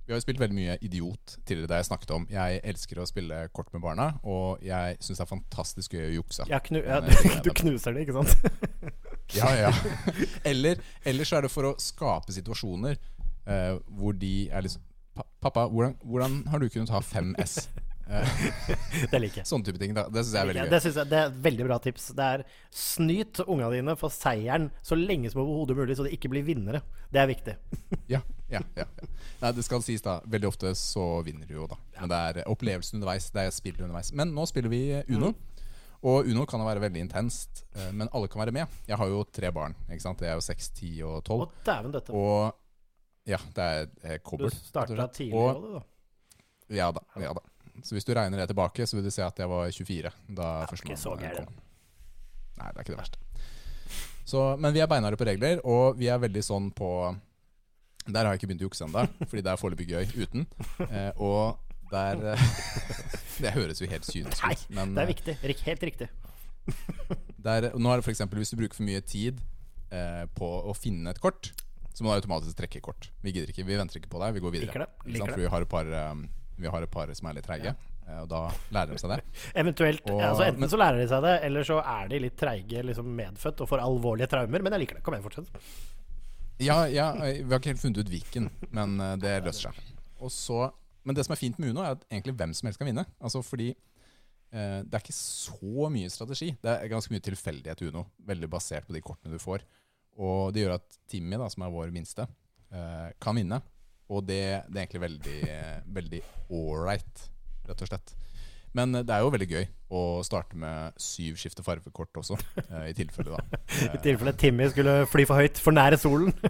Vi 0.03 0.11
har 0.11 0.19
jo 0.19 0.25
spilt 0.25 0.41
veldig 0.41 0.55
mye 0.57 0.75
Idiot 0.83 1.37
tidligere, 1.47 1.69
det 1.71 1.77
jeg 1.79 1.87
snakket 1.87 2.09
om 2.11 2.25
Jeg 2.27 2.57
elsker 2.67 2.99
å 2.99 3.05
spille 3.07 3.37
kort 3.55 3.69
med 3.71 3.79
barna, 3.85 4.09
og 4.27 4.59
jeg 4.63 4.97
syns 4.99 5.21
det 5.21 5.23
er 5.23 5.29
fantastisk 5.29 5.95
gøy 5.95 6.09
å 6.09 6.15
jukse. 6.17 6.47
Ja, 6.51 6.59
knu, 6.59 6.81
ja, 6.83 6.99
eh, 6.99 7.37
du 7.45 7.53
knuser 7.55 7.95
det, 7.95 8.07
ikke 8.07 8.19
sant? 8.19 8.35
Ja, 9.33 9.47
ja. 9.55 9.69
Eller, 10.45 10.81
eller 11.07 11.25
så 11.25 11.37
er 11.37 11.45
det 11.45 11.49
for 11.49 11.69
å 11.69 11.77
skape 11.81 12.35
situasjoner 12.35 12.97
eh, 12.99 13.77
hvor 13.95 14.13
de 14.19 14.33
er 14.51 14.65
liksom 14.67 14.83
Pappa, 15.13 15.67
hvordan, 15.69 15.93
hvordan 16.01 16.39
har 16.49 16.61
du 16.61 16.67
kunnet 16.73 16.89
ha 16.89 16.99
5S? 17.05 17.55
Eh, 17.69 17.92
Det 19.11 19.19
liker 19.21 19.41
jeg. 19.41 19.47
sånne 19.49 19.65
type 19.67 19.79
ting. 19.81 19.93
da 19.97 20.03
Det 20.11 20.21
syns 20.23 20.33
jeg 20.35 20.41
er 20.43 20.49
veldig 20.51 20.63
gøy. 20.63 20.69
det, 20.73 20.79
jeg, 20.85 21.07
det 21.11 21.19
er 21.19 21.33
veldig 21.47 21.65
bra 21.67 21.77
tips. 21.83 22.07
Det 22.17 22.27
er 22.37 22.43
Snyt 22.73 23.39
unga 23.47 23.69
dine 23.73 23.95
for 23.99 24.13
seieren 24.13 24.69
så 24.85 24.97
lenge 24.99 25.31
som 25.33 25.41
overhodet 25.43 25.77
mulig, 25.77 25.97
så 25.97 26.05
de 26.07 26.13
ikke 26.15 26.29
blir 26.33 26.45
vinnere. 26.47 26.83
Det 27.13 27.21
er 27.23 27.29
viktig. 27.31 27.57
Ja, 28.13 28.19
ja, 28.51 28.59
ja, 28.75 28.83
ja. 28.85 29.07
Nei, 29.41 29.49
det 29.55 29.63
skal 29.65 29.81
sies 29.85 30.01
da 30.03 30.17
Veldig 30.29 30.47
ofte 30.49 30.71
så 30.77 31.03
vinner 31.25 31.47
du 31.49 31.53
jo, 31.55 31.65
da. 31.71 31.77
Men 32.01 32.11
det 32.11 32.17
er 32.43 32.49
opplevelsen 32.51 32.99
underveis. 32.99 33.29
Det 33.33 33.45
er 33.47 33.53
spillet 33.55 33.81
underveis. 33.85 34.11
Men 34.13 34.33
nå 34.35 34.45
spiller 34.49 34.69
vi 34.73 34.81
Uno. 35.15 35.31
Og 36.03 36.27
Uno 36.27 36.43
kan 36.49 36.59
jo 36.59 36.65
være 36.67 36.81
veldig 36.83 36.99
intenst, 37.05 37.63
eh, 37.79 37.91
men 37.95 38.09
alle 38.11 38.27
kan 38.27 38.41
være 38.43 38.51
med. 38.51 38.67
Jeg 38.89 38.97
har 38.99 39.07
jo 39.07 39.21
tre 39.31 39.51
barn. 39.55 39.73
ikke 39.87 40.03
sant? 40.03 40.19
Det 40.19 40.27
er 40.27 40.35
jo 40.35 40.43
6, 40.43 40.69
10 40.81 40.91
og 41.07 41.15
Å, 41.21 41.47
12. 41.47 41.47
dæven 41.69 41.93
døtte. 41.95 42.11
Og 42.19 43.29
ja, 43.31 43.39
det 43.55 43.63
er 43.69 43.85
eh, 44.03 44.17
Du 44.19 44.25
kobbel. 44.27 44.49
og 44.51 44.57
starta 44.67 45.07
tidlig 45.15 45.39
Og- 45.39 45.61
du, 45.63 45.69
da. 45.77 45.83
Ja 46.75 46.91
da, 46.95 47.01
ja 47.23 47.31
da. 47.37 47.41
Så 47.81 47.95
hvis 47.97 48.05
du 48.05 48.13
regner 48.13 48.37
det 48.43 48.47
tilbake, 48.51 48.85
så 48.87 48.95
vil 48.99 49.07
du 49.07 49.11
se 49.11 49.23
at 49.25 49.39
jeg 49.41 49.49
var 49.49 49.71
24 49.73 50.11
da 50.37 50.49
førstemann 50.69 51.37
kom. 51.39 51.55
Nei, 52.59 52.67
det 52.69 52.77
er 52.77 52.83
ikke 52.85 52.93
det 52.93 52.99
verste. 53.01 53.17
Så, 54.29 54.43
men 54.61 54.71
vi 54.75 54.79
er 54.83 54.87
beinharde 54.87 55.17
på 55.19 55.25
regler, 55.27 55.59
og 55.67 55.97
vi 55.99 56.07
er 56.07 56.21
veldig 56.21 56.43
sånn 56.45 56.69
på 56.71 56.89
Der 58.07 58.23
har 58.23 58.33
jeg 58.33 58.39
ikke 58.43 58.49
begynt 58.51 58.63
å 58.63 58.67
jukse 58.69 58.85
ennå, 58.85 59.03
fordi 59.25 59.41
det 59.43 59.51
er 59.51 59.59
foreløpig 59.59 59.87
gøy 59.89 60.13
uten. 60.23 60.45
Eh, 60.87 61.11
og 61.23 61.57
der 61.91 62.21
eh, 62.33 62.45
Det 63.43 63.51
høres 63.55 63.81
jo 63.81 63.87
helt 63.89 64.05
kynisk 64.07 64.43
Nei, 64.45 64.53
ut, 64.53 64.63
men 64.77 64.93
Det 64.95 65.01
er 65.01 65.07
eh, 65.07 65.11
viktig. 65.15 65.35
Rik- 65.51 65.65
Helt 65.67 65.83
riktig. 65.89 66.09
der, 67.47 67.71
nå 67.75 67.91
er 67.91 67.99
det 67.99 68.05
f.eks. 68.07 68.23
hvis 68.37 68.53
du 68.53 68.59
bruker 68.61 68.77
for 68.77 68.87
mye 68.87 69.01
tid 69.03 69.41
eh, 69.91 70.23
på 70.37 70.47
å 70.69 70.75
finne 70.77 71.11
et 71.11 71.19
kort, 71.23 71.51
så 71.93 72.05
må 72.05 72.13
du 72.13 72.21
automatisk 72.21 72.55
trekke 72.57 72.79
kort. 72.85 73.09
Vi 73.25 73.33
gidder 73.35 73.51
ikke, 73.51 73.65
vi 73.67 73.75
venter 73.77 73.99
ikke 73.99 74.11
på 74.13 74.21
deg, 74.23 74.37
vi 74.37 74.43
går 74.45 74.55
videre. 74.55 74.71
Liker 74.71 74.85
det, 74.85 75.11
liker? 75.17 75.33
For 75.35 75.43
vi 75.43 75.51
har 75.53 75.65
et 75.67 75.73
par, 75.73 75.91
eh, 75.99 76.23
vi 76.57 76.67
har 76.69 76.81
et 76.85 76.91
par 76.91 77.09
som 77.15 77.27
er 77.29 77.33
litt 77.39 77.45
treige, 77.47 77.73
eh, 78.07 78.19
og 78.21 78.27
da 78.29 78.41
lærer 78.75 78.91
de 78.93 78.99
seg 79.01 79.09
det. 79.15 79.19
Eventuelt, 79.63 80.03
Og- 80.09 80.21
altså 80.21 80.45
Enten 80.47 80.59
men- 80.65 80.69
så 80.69 80.77
lærer 80.77 81.01
de 81.01 81.07
seg 81.07 81.23
det, 81.25 81.33
eller 81.47 81.63
så 81.63 81.79
er 81.81 82.07
de 82.13 82.19
litt 82.19 82.37
treige 82.37 82.83
liksom 82.85 83.09
medfødt 83.17 83.61
og 83.65 83.69
får 83.69 83.81
alvorlige 83.85 84.27
traumer. 84.31 84.61
Men 84.61 84.73
jeg 84.77 84.83
liker 84.85 84.95
det. 84.99 85.03
Kom 85.03 85.13
igjen, 85.17 85.23
fortsett. 85.25 85.49
Ja, 86.61 86.83
ja, 86.87 87.11
vi 87.17 87.41
har 87.49 87.59
ikke 87.59 87.73
helt 87.73 87.81
funnet 87.81 87.97
ut 88.05 88.11
hvilken, 88.13 88.49
men 88.71 88.99
eh, 89.01 89.15
det 89.19 89.37
løser 89.43 89.71
seg. 89.73 89.79
Og 90.23 90.29
så, 90.31 90.67
men 91.03 91.15
det 91.17 91.25
som 91.25 91.33
er 91.33 91.41
fint 91.41 91.57
med 91.59 91.73
Uno, 91.73 91.81
er 91.83 91.97
at 91.97 92.05
egentlig 92.11 92.35
hvem 92.39 92.53
som 92.55 92.67
helst 92.69 92.79
kan 92.79 92.87
vinne. 92.87 93.03
Altså 93.19 93.41
fordi 93.43 93.71
eh, 93.73 94.79
det 94.85 94.93
er 94.93 95.01
ikke 95.01 95.15
så 95.17 95.89
mye 95.91 96.11
strategi. 96.13 96.51
Det 96.63 96.69
er 96.77 96.91
ganske 96.93 97.11
mye 97.11 97.25
tilfeldighet 97.25 97.81
i 97.83 97.89
Uno, 97.89 98.05
veldig 98.29 98.49
basert 98.53 98.87
på 98.87 98.93
de 98.95 99.01
kortene 99.03 99.33
du 99.33 99.41
får. 99.41 99.65
Og 100.21 100.53
det 100.53 100.61
gjør 100.63 100.75
at 100.77 100.99
Timmy, 101.09 101.35
da, 101.41 101.49
som 101.49 101.65
er 101.65 101.73
vår 101.73 101.91
minste, 101.91 102.27
eh, 102.71 103.09
kan 103.19 103.35
vinne. 103.35 103.59
Og 104.11 104.25
det, 104.27 104.41
det 104.67 104.75
er 104.75 104.83
egentlig 104.83 105.03
veldig, 105.05 105.39
veldig 105.95 106.21
ålreit, 106.53 107.23
rett 107.69 107.85
og 107.85 107.89
slett. 107.89 108.15
Men 108.73 108.95
det 109.05 109.13
er 109.13 109.21
jo 109.21 109.31
veldig 109.33 109.47
gøy 109.51 109.65
å 109.93 110.01
starte 110.25 110.57
med 110.57 110.95
syv 111.01 111.37
skifte 111.37 111.63
farvekort 111.65 112.17
også, 112.23 112.37
eh, 112.65 112.87
i 112.89 112.95
tilfelle, 112.97 113.37
da. 113.37 113.59
I 113.93 114.01
tilfelle 114.01 114.33
Timmy 114.39 114.67
skulle 114.73 115.03
fly 115.09 115.27
for 115.29 115.41
høyt, 115.43 115.61
for 115.61 115.75
nære 115.75 116.01
solen. 116.01 116.33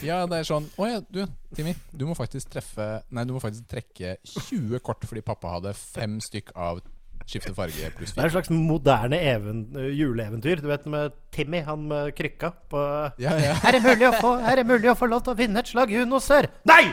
Ja, 0.00 0.22
det 0.24 0.38
er 0.38 0.46
sånn 0.48 0.64
Å 0.80 0.86
ja, 0.88 1.00
du, 1.12 1.18
Timmy. 1.52 1.74
Du 1.92 2.06
må 2.08 2.14
faktisk 2.16 2.48
treffe 2.54 2.86
Nei, 3.12 3.26
du 3.28 3.34
må 3.36 3.40
faktisk 3.42 3.66
trekke 3.68 4.14
20 4.24 4.80
kort 4.80 5.04
fordi 5.04 5.20
pappa 5.26 5.50
hadde 5.58 5.74
fem 5.76 6.14
stykk 6.24 6.54
av 6.56 6.80
skifte 7.28 7.54
farge 7.56 7.90
pluss 7.96 8.12
Det 8.14 8.20
er 8.20 8.26
en 8.26 8.30
et 8.30 8.34
slags 8.36 8.50
moderne 8.52 9.18
even, 9.32 9.64
juleeventyr. 9.96 10.60
Du 10.62 10.68
vet 10.68 10.86
med 10.90 11.16
Timmy, 11.34 11.62
han 11.64 11.88
med 11.90 12.12
krykka 12.18 12.52
på 12.70 12.84
Ja, 13.22 13.34
ja. 13.40 13.56
Er 13.66 13.78
det 13.78 13.82
mulig 13.84 14.08
å 14.10 14.14
få, 14.20 14.36
er 14.40 14.60
det 14.60 14.66
mulig 14.68 14.92
å 14.92 14.96
få 14.98 15.08
lov 15.10 15.24
til 15.24 15.34
å 15.34 15.38
vinne 15.38 15.64
et 15.64 15.70
slag 15.72 15.92
Uno, 16.04 16.20
sør? 16.22 16.50
Nei! 16.68 16.84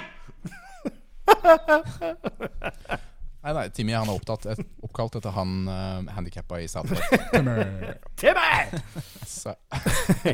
Nei, 3.41 3.55
nei, 3.57 3.63
Timmy 3.73 3.95
han 3.97 4.05
er 4.05 4.13
opptatt, 4.13 4.43
et, 4.53 4.59
oppkalt 4.85 5.15
etter 5.17 5.33
han 5.33 5.63
uh, 5.65 6.05
handikappa 6.13 6.59
i 6.61 6.67
South 6.69 6.91
Park. 6.93 7.31
Timmy! 8.21 8.81
Så 9.25 9.55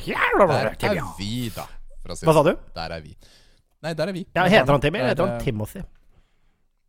Ja, 0.03 0.25
der 0.41 0.73
Timmy, 0.75 0.97
er 0.97 0.99
ja. 0.99 1.05
vi, 1.15 1.47
da. 1.55 1.63
For 2.03 2.11
å 2.11 2.17
si 2.19 2.27
Hva 2.27 2.35
sa 2.35 2.43
du? 2.49 2.51
Der 2.75 2.97
er 2.97 3.05
vi. 3.05 3.15
Nei, 3.85 3.93
der 3.95 4.11
er 4.11 4.17
vi. 4.17 4.25
Ja, 4.35 4.43
heter 4.51 4.73
han 4.75 4.83
Timmy, 4.83 4.99
eller 4.99 5.15
heter 5.15 5.23
han 5.23 5.37
eh, 5.37 5.45
Timothy? 5.45 5.85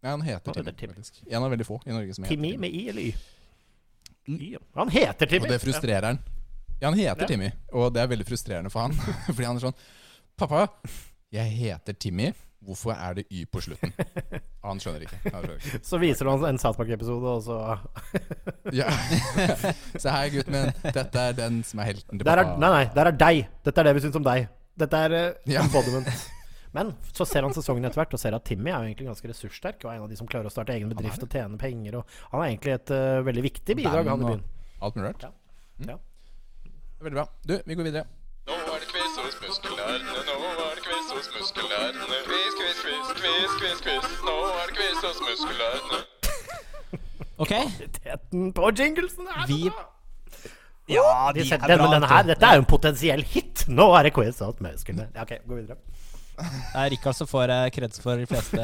Ja, 0.03 0.11
han 0.15 0.23
heter 0.23 0.53
Timmy, 0.55 0.73
Timmy. 0.79 0.95
faktisk. 0.95 1.23
En 1.27 1.43
av 1.43 1.51
veldig 1.51 1.67
få 1.67 1.81
i 1.87 1.91
Norge 1.93 2.15
som 2.15 2.25
heter 2.25 2.37
Timmy 2.37 2.53
Timmy. 2.53 2.59
med 2.69 2.71
I 2.75 2.89
eller 2.89 3.03
Y? 3.03 3.15
Y. 4.29 4.53
ja. 4.53 4.59
Han 4.75 4.89
heter 4.95 5.27
Timmy! 5.27 5.47
Og 5.49 5.53
det 5.53 5.61
frustrerer 5.63 6.07
han. 6.13 6.19
Ja, 6.81 6.87
han 6.91 6.99
heter 6.99 7.23
Ja. 7.25 7.27
Timmy, 7.27 7.51
og 7.73 7.93
det 7.95 8.03
er 8.03 8.07
veldig 8.13 8.27
frustrerende 8.29 8.71
for 8.71 8.81
han. 8.87 8.93
Fordi 9.35 9.45
han 9.49 9.57
er 9.59 9.65
sånn 9.69 9.79
Pappa, 10.39 10.69
jeg 11.35 11.51
heter 11.59 11.93
Timmy. 11.99 12.31
Hvorfor 12.63 12.91
er 12.93 13.15
det 13.15 13.25
Y 13.31 13.45
på 13.47 13.61
slutten? 13.63 13.93
Han 14.67 14.81
skjønner 14.83 15.05
ikke. 15.07 15.19
Han 15.31 15.45
skjønner 15.45 15.61
ikke. 15.63 15.79
Så 15.87 15.99
viser 16.03 16.27
du 16.27 16.31
han 16.33 16.45
en 16.49 16.59
South 16.59 16.77
Park-episode, 16.77 17.31
og 17.31 17.43
så 17.47 17.79
Ja. 18.81 18.89
Se 19.95 20.11
her, 20.11 20.27
gutten 20.35 20.53
min. 20.57 20.73
Dette 20.95 21.23
er 21.23 21.37
den 21.39 21.61
som 21.65 21.79
er 21.81 21.87
helten 21.93 22.19
til 22.19 22.27
der 22.27 22.43
er. 22.43 22.51
Nei, 22.59 22.71
nei, 22.75 22.83
der 22.97 23.11
er 23.13 23.15
deg. 23.23 23.45
Dette 23.65 23.81
er 23.81 23.89
det 23.89 23.95
vi 23.95 24.03
syns 24.09 24.19
om 24.19 24.27
deg. 24.27 24.49
Dette 24.79 25.05
er 25.07 25.15
uh, 25.15 25.53
Ja. 25.55 25.63
embodiment. 25.63 26.11
Men 26.77 26.93
så 27.17 27.25
ser 27.29 27.47
han 27.47 27.55
sesongen 27.57 27.85
etter 27.89 28.01
hvert 28.03 28.13
og 28.15 28.21
ser 28.21 28.35
at 28.37 28.45
Timmy 28.45 28.71
er 28.71 28.83
jo 28.83 28.91
egentlig 28.91 29.09
ganske 29.09 29.31
ressurssterk 29.31 29.85
og 29.87 29.91
er 29.93 29.97
en 29.97 30.05
av 30.05 30.11
de 30.13 30.19
som 30.21 30.29
klarer 30.29 30.51
å 30.51 30.53
starte 30.53 30.75
egen 30.77 30.91
bedrift 30.93 31.23
og 31.25 31.33
tjene 31.33 31.57
penger. 31.61 31.97
Og 32.01 32.19
han 32.35 32.43
er 32.45 32.51
egentlig 32.51 32.75
et 32.77 32.93
uh, 32.93 33.23
veldig 33.25 33.45
viktig 33.49 33.77
bidrag, 33.79 34.11
han 34.13 34.25
i 34.25 34.29
byen. 34.33 34.45
og 34.45 34.85
Alt 34.89 34.99
mulig 35.01 35.09
rart. 35.09 35.25
Ja. 35.29 35.33
Mm. 35.79 35.89
Ja. 35.95 35.99
Veldig 37.07 37.17
bra. 37.21 37.27
Du, 37.49 37.55
vi 37.65 37.79
går 37.79 37.89
videre. 37.89 38.05
Nå 38.49 38.57
er 38.75 38.81
det 38.85 38.89
quiz 38.93 39.17
hos 39.21 39.35
muskelnerdene, 39.45 40.21
nå 40.29 40.37
er 40.51 40.79
det 40.79 40.85
quiz 40.87 41.11
hos 41.15 41.27
muskelnerdene. 41.37 42.21
Quiz, 42.29 42.55
quiz, 42.61 42.79
quiz, 42.85 43.11
quiz, 43.23 43.57
quiz, 43.63 43.83
quiz. 43.87 44.15
Nå 44.29 44.37
er 44.53 44.71
det 44.73 44.79
quiz 44.79 45.03
hos 45.09 45.21
muskelnerdene. 45.27 46.05
Ok. 47.39 47.53
Kvaliteten 47.55 48.49
på 48.57 48.71
jinglesen 48.75 49.29
er 49.31 49.45
Vi- 49.47 49.59
så 49.69 49.71
bra! 49.77 49.85
Ja, 50.89 51.33
De 51.37 51.41
er 51.45 51.59
den, 51.69 51.79
bra, 51.79 51.91
denne 51.93 52.09
her, 52.09 52.23
dette 52.25 52.47
er 52.49 52.57
jo 52.57 52.63
en 52.65 52.67
potensiell 52.71 53.23
hit! 53.23 53.67
Nå 53.69 53.85
er 53.95 54.09
det 54.09 54.13
quiz 54.17 54.41
hos 54.43 54.59
muskelnerdene. 54.65 55.23
Ok, 55.23 55.35
gå 55.47 55.59
videre. 55.61 55.77
Det 56.39 56.79
er 56.79 56.91
Rikard 56.95 57.17
som 57.19 57.29
får 57.31 57.51
eh, 57.55 57.65
kreds 57.75 58.01
for 58.03 58.21
de 58.21 58.27
fleste 58.31 58.63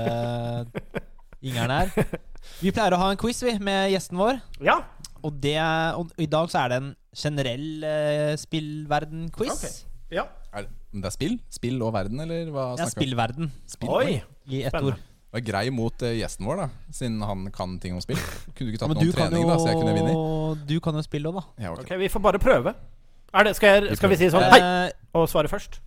ingerne 1.45 1.81
her. 1.83 2.19
Vi 2.61 2.73
pleier 2.75 2.95
å 2.95 3.01
ha 3.01 3.09
en 3.13 3.19
quiz 3.21 3.41
vi, 3.45 3.57
med 3.65 3.91
gjesten 3.93 4.19
vår. 4.21 4.39
Ja, 4.65 4.79
Og, 5.25 5.33
det, 5.41 5.57
og 5.97 6.11
i 6.21 6.27
dag 6.29 6.51
så 6.53 6.61
er 6.65 6.73
det 6.75 6.79
en 6.83 6.91
generell 7.17 7.67
uh, 7.87 8.35
spillverden-quiz. 8.37 9.55
Okay. 9.57 9.75
ja. 10.19 10.27
Er 10.55 10.67
det, 10.67 10.71
men 10.93 11.03
det 11.03 11.09
er 11.09 11.15
spill? 11.17 11.35
Spill 11.51 11.81
og 11.83 11.95
verden, 11.97 12.21
eller 12.23 12.51
hva 12.55 12.67
Ja, 12.77 12.85
snakker 12.85 12.85
vi 12.85 12.93
om? 12.93 12.97
spillverden 13.01 13.51
Spill. 13.73 13.91
Oi! 13.91 14.19
i 14.53 14.61
ett 14.63 14.75
Spennende. 14.75 14.99
Det 15.01 15.39
Var 15.41 15.45
grei 15.49 15.65
mot 15.75 16.03
eh, 16.07 16.13
gjesten 16.21 16.47
vår, 16.47 16.61
da, 16.61 16.67
siden 16.95 17.17
han 17.27 17.49
kan 17.57 17.73
ting 17.83 17.97
om 17.97 18.03
spill. 18.05 18.21
Kunne 18.55 18.69
du 18.69 18.75
ikke 18.75 18.83
tatt 18.85 18.93
noen 18.93 19.15
trening, 19.17 19.43
jo, 19.43 19.49
da, 19.51 19.57
så 19.59 19.73
jeg 19.73 19.81
kunne 19.81 19.95
vinne? 19.97 20.13
du 20.69 20.77
kan 20.85 20.95
jo 20.95 21.03
spille 21.03 21.33
òg, 21.33 21.41
da. 21.41 21.65
Ja, 21.65 21.73
ok. 21.73 21.81
Ok, 21.89 21.97
vi 22.05 22.11
får 22.13 22.23
bare 22.29 22.39
prøve. 22.43 22.75
Er 23.35 23.49
det, 23.49 23.57
skal, 23.59 23.81
jeg, 23.89 23.97
skal 23.99 24.13
vi 24.13 24.21
si 24.21 24.29
sånn 24.31 24.45
hei 24.53 24.61
og 25.19 25.25
svare 25.33 25.51
først? 25.51 25.81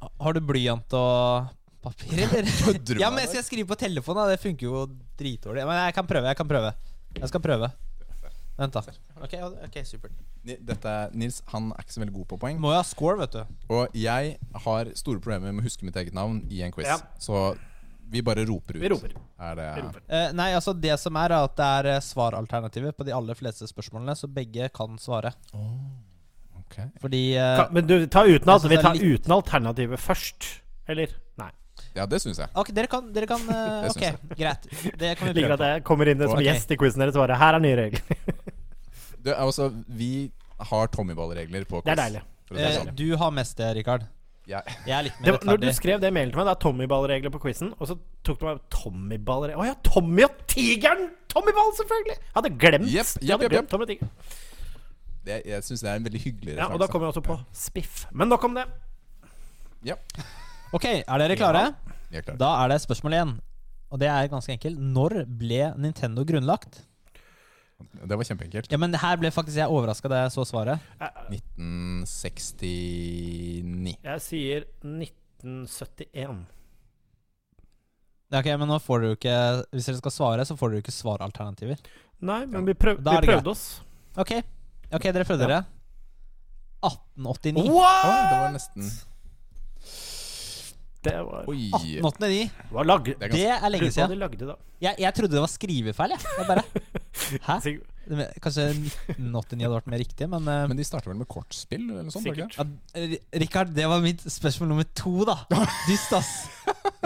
Har 0.00 0.36
du 0.36 0.40
blyant 0.44 0.96
og 0.96 1.50
papir, 1.84 2.16
eller? 2.24 2.48
Kødder 2.48 2.96
du 2.96 3.00
ja, 3.00 3.10
med 3.10 3.20
men 3.20 3.24
jeg 3.24 3.32
Skal 3.32 3.42
jeg 3.42 3.48
skrive 3.50 3.70
på 3.70 3.78
telefonen? 3.80 4.22
da? 4.22 4.34
Det 4.34 4.42
funker 4.42 4.66
jo 4.66 4.86
dritdårlig. 5.20 5.68
Men 5.68 5.84
jeg 5.86 5.96
kan 5.96 6.10
prøve. 6.10 6.32
Jeg 6.32 6.40
kan 6.40 6.48
prøve. 6.48 6.74
Jeg 7.16 7.32
skal 7.32 7.44
prøve. 7.44 7.70
Vent, 8.60 8.76
da. 8.76 8.82
Ok, 9.24 9.34
okay 9.64 9.86
supert. 9.88 10.12
Dette 10.44 10.90
er 10.90 11.14
Nils 11.16 11.38
han 11.52 11.70
er 11.72 11.84
ikke 11.84 11.94
så 11.94 12.02
veldig 12.02 12.14
god 12.18 12.26
på 12.28 12.38
poeng. 12.42 12.60
Må 12.60 12.74
jo 12.74 12.76
ha 12.76 12.84
score, 12.84 13.16
vet 13.22 13.38
du. 13.38 13.56
Og 13.72 13.96
jeg 13.96 14.36
har 14.66 14.92
store 15.00 15.20
problemer 15.20 15.54
med 15.54 15.64
å 15.64 15.68
huske 15.68 15.88
mitt 15.88 15.96
eget 15.96 16.16
navn 16.16 16.42
i 16.52 16.60
en 16.66 16.74
quiz. 16.74 16.88
Ja. 16.90 16.98
Så 17.20 17.54
vi 18.10 18.20
bare 18.26 18.44
roper 18.44 18.76
ut. 18.76 18.82
Vi 18.82 18.90
roper. 18.92 19.14
Er 19.38 19.56
det 19.56 19.68
Vi 19.78 19.86
roper. 19.86 20.04
Eh, 20.08 20.28
nei, 20.36 20.50
altså 20.58 20.74
det 20.76 20.96
som 21.00 21.16
er, 21.16 21.32
er 21.32 21.48
at 21.48 21.56
det 21.56 21.70
er 21.78 21.90
eh, 21.94 22.04
svaralternativer 22.04 22.96
på 22.96 23.06
de 23.08 23.14
aller 23.16 23.38
fleste 23.38 23.68
spørsmålene, 23.70 24.16
så 24.18 24.28
begge 24.28 24.68
kan 24.74 24.98
svare. 25.00 25.32
Ok. 26.70 26.78
Fordi 27.02 27.22
uh, 27.34 27.64
Men 27.74 27.86
du, 27.88 27.96
ta 28.06 28.22
uten, 28.28 28.48
alt, 28.52 28.66
vi 28.70 28.78
tar 28.78 28.94
litt- 28.94 29.20
uten 29.20 29.34
alternativet 29.34 30.00
først. 30.00 30.46
Eller? 30.90 31.12
Nei. 31.40 31.50
Ja, 31.96 32.06
det 32.06 32.20
syns 32.22 32.38
jeg. 32.38 32.50
Ok, 32.54 32.70
dere 32.76 32.86
kan, 32.90 33.08
dere 33.14 33.26
kan 33.26 33.42
uh, 33.50 33.88
Ok, 33.90 34.04
greit. 34.38 34.68
Det 34.70 35.16
kan 35.18 35.32
vi 35.32 35.42
prøve 35.42 35.58
at 35.58 35.66
jeg 35.66 35.84
kommer 35.88 36.10
inn 36.12 36.22
som 36.22 36.36
okay. 36.38 36.46
gjest 36.50 36.70
i 36.70 36.78
quizen 36.78 37.02
deres 37.02 37.18
og 37.18 37.24
bare 37.26 37.38
Her 37.40 37.58
er 37.58 37.64
nye 37.64 37.78
regler. 37.82 38.22
du, 39.24 39.32
altså, 39.34 39.72
vi 39.88 40.30
har 40.70 40.92
Tommyball-regler 40.94 41.66
på 41.66 41.80
quiz. 41.80 41.88
Det 41.88 41.96
er 41.96 42.04
deilig. 42.04 42.24
Det 42.50 42.64
Eh, 42.66 42.72
sånn. 42.74 42.88
du 42.98 43.06
har 43.14 43.30
mest 43.30 43.60
det, 43.60 43.68
Rikard. 43.76 44.08
Ja. 44.50 44.58
Jeg 44.82 44.94
er 44.96 45.04
litt 45.06 45.18
mer 45.22 45.36
var, 45.36 45.44
når 45.46 45.60
du 45.62 45.68
skrev 45.76 46.00
det 46.02 46.10
mailen 46.10 46.32
til 46.32 46.40
meg, 46.40 46.48
det 46.48 46.54
er 46.56 46.62
Tommyball-regler 46.64 47.30
på 47.30 47.40
quizen, 47.44 47.70
og 47.78 47.86
så 47.86 47.94
tok 48.26 48.40
du 48.40 48.46
meg 48.48 48.62
Tommyball-regler 48.74 49.60
Å 49.60 49.66
ja, 49.68 49.76
Tommy 49.86 50.24
og 50.26 50.40
tigeren! 50.50 51.04
Tommyball, 51.30 51.70
selvfølgelig! 51.78 52.16
selvfølgelig! 52.16 52.34
Hadde 52.34 52.50
glemt 52.64 52.88
Yep, 52.90 53.12
Jeg 53.20 53.28
jepp, 53.28 53.44
hadde 53.44 53.52
glemt. 53.52 53.70
Tommy 53.70 53.86
og 53.86 53.92
Det, 53.92 53.98
jeg 55.26 55.62
syns 55.66 55.82
det 55.84 55.90
er 55.90 55.96
en 56.00 56.06
veldig 56.06 56.20
hyggelig 56.22 56.54
Ja, 56.56 56.68
og 56.72 56.80
da 56.80 56.86
kommer 56.90 57.08
vi 57.08 57.14
også 57.14 57.24
på 57.26 57.36
Spiff. 57.52 58.06
Men 58.12 58.30
nok 58.32 58.44
om 58.48 58.54
det. 58.56 58.66
Ja, 59.84 59.96
Ok, 60.70 60.84
er 60.86 61.18
dere 61.18 61.34
klare? 61.38 61.64
Ja, 62.12 62.20
er 62.20 62.22
klar. 62.22 62.36
Da 62.38 62.48
er 62.62 62.68
det 62.70 62.78
spørsmål 62.84 63.12
igjen. 63.16 63.32
Og 63.90 63.98
det 63.98 64.06
er 64.06 64.28
ganske 64.30 64.52
enkelt. 64.54 64.78
Når 64.78 65.24
ble 65.40 65.72
Nintendo 65.82 66.22
grunnlagt? 66.26 66.84
Det 67.80 68.18
var 68.18 68.24
kjempeenkelt. 68.28 68.70
Ja, 68.70 68.78
men 68.78 68.94
her 68.94 69.16
ble 69.18 69.30
faktisk 69.34 69.56
jeg 69.58 69.72
overraska 69.72 70.08
da 70.12 70.16
jeg 70.22 70.30
så 70.36 70.44
svaret. 70.46 70.78
1969. 71.32 73.96
Jeg 74.04 74.20
sier 74.22 74.64
1971. 74.84 76.46
Ja, 78.30 78.38
ok, 78.38 78.46
Men 78.60 78.68
nå 78.70 78.76
får 78.78 78.98
du 79.02 79.08
ikke 79.16 79.34
Hvis 79.74 79.86
dere 79.88 79.98
skal 79.98 80.12
svare, 80.14 80.44
så 80.46 80.54
får 80.58 80.68
dere 80.70 80.82
ikke 80.84 80.94
svaralternativer. 80.94 81.78
Nei, 82.20 82.44
men 82.46 82.66
vi, 82.68 82.74
prøv, 82.78 82.96
vi 83.02 83.16
prøvde 83.26 83.50
oss. 83.50 83.80
Ok, 84.20 84.32
ok, 84.92 85.06
dere 85.12 85.24
prøvde 85.28 85.46
dere. 85.46 85.60
1889. 86.82 87.68
Å, 87.68 87.86
det 88.30 88.40
var 88.40 88.52
nesten 88.56 88.90
Det 91.00 91.12
var, 91.24 91.46
Oi. 91.48 91.70
1889. 91.72 92.50
var 92.76 92.84
lag, 92.88 93.04
Det 93.06 93.14
er 93.24 93.32
Det 93.32 93.44
er 93.48 93.70
lenge 93.72 93.86
Lurer 93.86 93.88
på 93.88 93.94
siden. 93.96 94.10
de 94.12 94.18
lagde 94.20 94.48
da. 94.50 94.56
Jeg, 94.84 94.98
jeg 95.00 95.14
trodde 95.16 95.32
det 95.36 95.40
var 95.40 95.48
skrivefeil, 95.52 96.12
jeg. 96.12 96.20
jeg 96.36 96.48
bare, 96.48 96.64
Hæ? 97.48 97.56
Kanskje 98.42 98.64
1989 98.74 99.64
hadde 99.64 99.76
vært 99.78 99.88
mer 99.92 100.00
riktig, 100.02 100.28
men, 100.28 100.48
eh, 100.50 100.66
Men 100.68 100.76
de 100.80 100.84
starter 100.84 101.12
vel 101.12 101.18
med 101.22 101.28
kortspill 101.30 101.84
eller 101.86 102.04
noe 102.04 102.12
sånt? 102.12 102.26
var 102.26 102.36
det 102.36 102.46
Sikkert. 102.50 102.52
ikke? 102.52 103.00
ja, 103.00 103.16
R- 103.16 103.40
Rikard, 103.44 103.72
det 103.76 103.86
var 103.92 104.00
mitt 104.04 104.24
spørsmål 104.24 104.72
nummer 104.74 104.88
to, 104.98 105.12
da. 105.28 105.36
Dyst, 105.88 106.12
ass. 106.16 106.32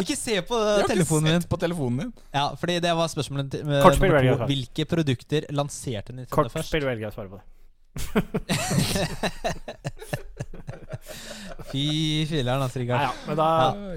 Ikke 0.02 0.16
se 0.18 0.38
på 0.42 0.58
Jeg 0.58 0.70
har 0.70 0.82
ikke 0.86 0.92
telefonen 0.94 1.28
min. 1.30 1.40
sett 1.44 1.50
på 1.54 1.60
telefonen 1.66 1.98
din. 2.06 2.12
Ja, 2.34 2.46
fordi 2.58 2.78
det 2.82 2.94
var 2.98 3.10
spørsmålet 3.14 3.50
til- 3.54 3.66
med 3.68 3.82
Kortspill 3.84 4.10
nummer 4.10 4.18
velger 4.22 4.30
to. 4.30 4.34
jeg, 4.34 4.38
Karl. 4.42 4.54
Hvilke 4.54 4.88
produkter 4.90 5.50
lanserte 5.54 6.14
Nintendo 6.16 6.48
først? 6.48 6.56
Kortspill 6.62 6.86
velger 6.90 7.06
jeg 7.06 7.12
å 7.12 7.18
svare 7.20 7.30
på 7.34 7.38
det. 7.38 7.44
Fy 11.70 11.84
filler'n, 12.30 12.62
altså, 12.64 12.78
Rikard. 12.82 13.02
ja, 13.06 13.10
men 13.28 13.36
da 13.38 13.48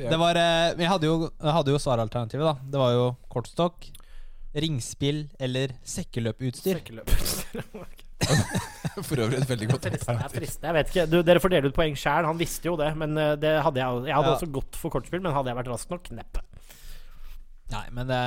Ja, 0.01 0.09
det 0.11 0.19
var, 0.21 0.33
eh, 0.41 0.73
vi 0.79 0.85
hadde 0.89 1.05
jo, 1.09 1.15
jeg 1.29 1.53
hadde 1.59 1.71
jo 1.73 1.79
svaralternativet, 1.81 2.45
da. 2.45 2.55
Det 2.73 2.79
var 2.81 2.91
jo 2.95 3.05
kortstokk, 3.33 3.79
ringspill 4.57 5.19
eller 5.39 5.67
sekkeløputstyr. 5.85 6.77
Sekkeløp. 6.81 7.09
For 9.07 9.15
øvrig 9.21 9.37
et 9.43 9.49
veldig 9.49 9.67
godt 9.69 9.85
er 9.85 9.91
alternativ. 9.93 10.41
Jeg 10.63 10.73
vet 10.73 10.87
ikke, 10.89 11.03
du, 11.11 11.17
Dere 11.23 11.39
får 11.43 11.51
dele 11.53 11.67
ut 11.69 11.75
poeng 11.77 11.93
sjæl. 11.99 12.25
Han 12.25 12.39
visste 12.39 12.65
jo 12.69 12.73
det. 12.79 12.89
Men 12.97 13.13
eh, 13.21 13.35
det 13.39 13.51
hadde 13.63 13.79
jeg, 13.83 13.89
jeg 14.09 14.15
hadde 14.17 14.31
Ja. 14.31 14.35
også 14.39 14.49
gått 14.57 14.73
for 14.79 14.89
kortspill. 14.93 15.21
Men 15.21 15.35
hadde 15.37 15.49
jeg 15.53 15.59
vært 15.59 15.69
rask 15.69 15.87
nok? 15.93 16.03
Neppe. 16.17 16.41
Nei, 17.71 17.83
men 17.93 18.07
det, 18.09 18.21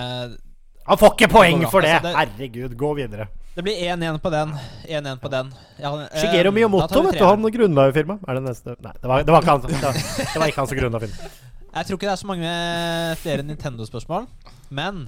Han 0.86 0.98
får 1.00 1.10
ikke 1.16 1.28
poeng 1.32 1.60
Det 1.64 1.70
for 1.72 1.80
det! 1.84 1.94
Altså, 1.98 2.06
det- 2.06 2.16
Herregud, 2.20 2.72
gå 2.78 2.90
videre. 3.00 3.26
Det 3.54 3.64
blir 3.66 3.74
1-1 3.74 4.18
på 4.22 4.30
den. 4.30 4.52
1-1 4.88 5.20
på 5.22 5.28
den. 5.32 5.54
Ja, 5.80 5.92
eh, 6.02 6.20
Shigeru 6.20 6.52
Miyamoto, 6.54 7.02
vet 7.02 7.18
du. 7.18 7.24
Han 7.24 7.52
grunnla 7.52 7.88
jo 7.88 7.94
firmaet. 7.96 8.26
Er 8.28 8.38
det 8.38 8.44
neste 8.46 8.76
Nei, 8.78 8.92
det 9.02 9.08
var, 9.10 9.24
det 9.26 9.34
var 9.34 9.42
ikke 9.42 9.56
han. 9.56 9.64
Det 9.66 9.80
var, 9.82 10.02
det 10.34 10.42
var 10.42 10.52
ikke 10.52 10.62
han 10.62 10.70
som 10.70 10.80
grunnla 10.82 11.00
firmaet. 11.02 11.40
Jeg 11.70 11.86
tror 11.86 11.98
ikke 11.98 12.08
det 12.08 12.12
er 12.12 12.20
så 12.20 12.26
mange 12.30 12.52
flere 13.22 13.42
Nintendo-spørsmål, 13.46 14.26
men 14.74 15.04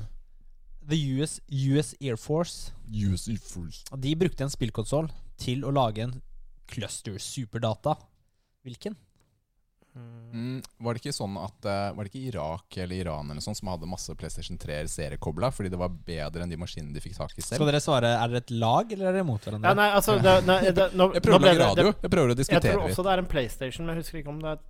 The 0.88 0.98
US, 1.18 1.40
US 1.50 1.94
Air 2.00 2.18
Force 2.18 2.72
US 2.90 3.28
Air 3.28 3.38
Force 3.38 3.84
De 4.02 4.14
brukte 4.18 4.42
en 4.42 4.50
spillkonsoll 4.50 5.08
til 5.38 5.64
å 5.66 5.70
lage 5.74 6.02
en 6.02 6.16
cluster 6.70 7.18
superdata. 7.22 7.96
Hvilken? 8.62 8.96
Mm, 9.94 10.62
var 10.80 10.94
det 10.96 11.02
ikke 11.02 11.12
sånn 11.12 11.34
at 11.36 11.66
eh, 11.68 11.90
Var 11.92 12.06
det 12.06 12.08
ikke 12.14 12.28
Irak 12.30 12.76
eller 12.80 12.96
Iran 12.96 13.28
eller 13.28 13.44
sånn 13.44 13.56
som 13.58 13.68
hadde 13.68 13.84
masse 13.84 14.14
PlayStation 14.16 14.56
3 14.56 14.78
seriekobla 14.88 15.50
fordi 15.52 15.68
det 15.68 15.76
var 15.76 15.90
bedre 15.92 16.46
enn 16.46 16.48
de 16.48 16.56
maskinene 16.56 16.94
de 16.96 17.02
fikk 17.04 17.18
tak 17.18 17.34
i 17.36 17.42
selv? 17.44 17.58
Skal 17.60 17.68
dere 17.68 17.82
svare 17.84 18.14
Er 18.16 18.32
dere 18.32 18.40
et 18.40 18.52
lag, 18.56 18.94
eller 18.96 19.10
er 19.10 19.18
dere 19.18 19.26
mot 19.28 19.44
hverandre? 19.44 19.68
Ja, 19.68 19.76
nei, 19.76 19.90
altså 19.92 20.16
det, 20.24 20.36
nei, 20.48 20.56
det, 20.70 20.86
nå, 20.96 21.10
Jeg 21.12 21.20
nå 21.20 21.26
prøver 21.26 21.36
å 21.36 21.44
lage 21.44 21.60
radio. 21.66 21.90
det- 21.92 22.06
Jeg 22.08 22.14
prøver 22.16 22.32
å 22.32 22.38
diskutere 22.38 22.70
Jeg 22.72 22.78
tror 22.78 22.88
også 22.88 23.04
det 23.04 23.12
er 23.12 23.24
en 23.26 23.28
PlayStation, 23.34 23.84
men 23.86 23.94
jeg 23.94 24.04
husker 24.06 24.18
ikke 24.22 24.32
om 24.32 24.40
det 24.40 24.54
er 24.54 24.64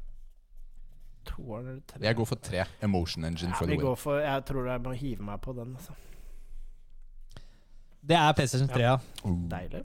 toeren 1.31 1.69
eller 1.71 1.83
tre. 1.87 2.03
Jeg 2.09 2.17
går 2.19 2.27
for 2.27 2.43
tre. 2.51 2.67
Emotion 2.83 3.25
Engine 3.25 3.51
ja, 3.55 3.55
for 3.63 3.67
the 3.71 3.77
win. 3.79 3.97
for 3.97 4.19
Jeg 4.19 4.45
tror 4.51 4.67
jeg 4.67 4.83
må 4.83 4.97
hive 4.99 5.23
meg 5.23 5.41
på 5.41 5.55
den. 5.55 5.77
Altså. 5.79 5.95
Det 8.03 8.17
er 8.19 8.33
PlayStation 8.35 8.67
3, 8.67 8.83
ja. 8.83 8.97
Deilig. 9.23 9.85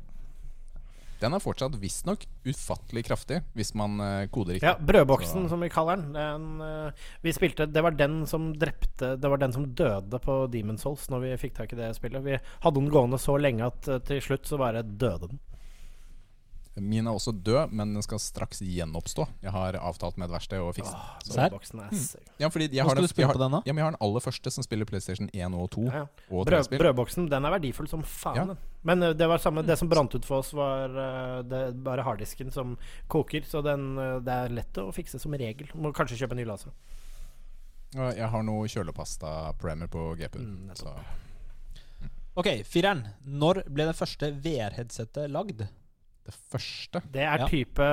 Den 1.22 1.34
er 1.34 1.42
fortsatt 1.42 1.76
visstnok 1.82 2.26
ufattelig 2.46 3.04
kraftig 3.08 3.40
hvis 3.58 3.74
man 3.76 4.00
eh, 4.00 4.28
koder 4.34 4.54
riktig. 4.58 4.68
Ja, 4.70 4.76
Brødboksen, 4.78 5.44
Så- 5.48 5.50
som 5.50 5.60
vi 5.66 5.70
kaller 5.70 5.98
den. 5.98 6.14
den 6.14 6.62
eh, 6.62 6.92
vi 7.24 7.34
spilte 7.34 7.66
Det 7.72 7.82
var 7.84 7.92
den 7.98 8.26
som 8.30 8.54
drepte 8.54 9.16
Det 9.20 9.30
var 9.30 9.38
den 9.38 9.52
som 9.54 9.66
døde 9.74 10.20
på 10.24 10.48
Demon's 10.54 10.86
Souls 10.86 11.08
når 11.10 11.22
vi 11.26 11.38
fikk 11.38 11.56
tak 11.58 11.74
i 11.74 11.76
det 11.80 11.96
spillet. 11.98 12.24
Vi 12.24 12.38
hadde 12.64 12.80
den 12.80 12.90
gående 12.94 13.18
så 13.18 13.38
lenge 13.42 13.66
at 13.66 13.88
eh, 13.88 14.00
til 14.00 14.22
slutt 14.22 14.46
så 14.46 14.58
bare 14.62 14.84
døde 14.84 15.28
den. 15.34 15.40
Min 16.78 17.08
er 17.10 17.16
også 17.18 17.32
død, 17.34 17.72
men 17.74 17.94
den 17.96 18.04
skal 18.06 18.20
straks 18.22 18.60
gjenoppstå. 18.62 19.26
Jeg 19.42 19.50
har 19.52 19.74
avtalt 19.82 20.18
med 20.22 20.28
et 20.30 20.34
verksted 20.36 20.62
å 20.62 20.68
fikse 20.78 20.92
den. 20.94 21.34
Brødboksen 21.34 21.80
er 21.82 21.94
s- 21.98 22.16
Ja, 22.38 22.50
fordi 22.54 22.68
jeg 22.70 22.86
har, 22.86 22.94
den, 22.96 23.08
jeg, 23.18 23.26
har, 23.26 23.34
den, 23.42 23.52
da? 23.56 23.62
ja, 23.66 23.74
men 23.74 23.82
jeg 23.82 23.86
har 23.88 23.96
den 23.96 24.02
aller 24.06 24.20
første 24.22 24.52
som 24.54 24.64
spiller 24.64 24.86
PlayStation 24.86 25.30
1 25.34 25.56
og 25.58 25.70
2 25.74 25.86
Ja, 25.88 26.04
ja. 26.04 26.08
og 26.30 26.46
Brød, 26.46 26.70
brødboksen 26.78 27.30
den 27.32 27.46
er 27.50 27.56
verdifull 27.56 27.88
som 27.90 28.04
faen. 28.04 28.36
Ja. 28.54 28.56
Men 28.84 29.02
eh, 29.04 29.14
det 29.18 29.28
var 29.28 29.42
samme 29.42 29.66
Det 29.66 29.78
som 29.80 29.90
brant 29.90 30.14
ut 30.14 30.24
for 30.26 30.44
oss, 30.44 30.54
var 30.54 30.94
eh, 30.94 31.42
det, 31.50 31.64
bare 31.84 32.04
harddisken 32.06 32.52
som 32.54 32.78
koker. 33.10 33.42
Så 33.50 33.64
den, 33.66 33.98
eh, 33.98 34.20
det 34.22 34.38
er 34.46 34.50
lett 34.54 34.78
å 34.78 34.92
fikse 34.94 35.20
som 35.20 35.34
regel. 35.34 35.68
Må 35.74 35.90
kanskje 35.98 36.20
kjøpe 36.22 36.38
en 36.38 36.44
ny 36.44 36.46
laser. 36.46 36.72
Jeg 37.98 38.28
har 38.30 38.44
noe 38.44 38.68
kjølepasta-premier 38.68 39.88
på 39.90 40.12
GP-en. 40.20 40.68
Mm, 40.68 40.76
så 40.78 40.94
Ok, 42.38 42.52
fireren. 42.70 43.02
Når 43.26 43.64
ble 43.74 43.88
det 43.90 43.96
første 43.98 44.30
VR-headsetet 44.44 45.32
lagd? 45.34 45.64
Det 46.28 46.36
første 46.52 47.02
Det 47.14 47.24
er 47.24 47.44
Ja. 47.44 47.48
type 47.48 47.90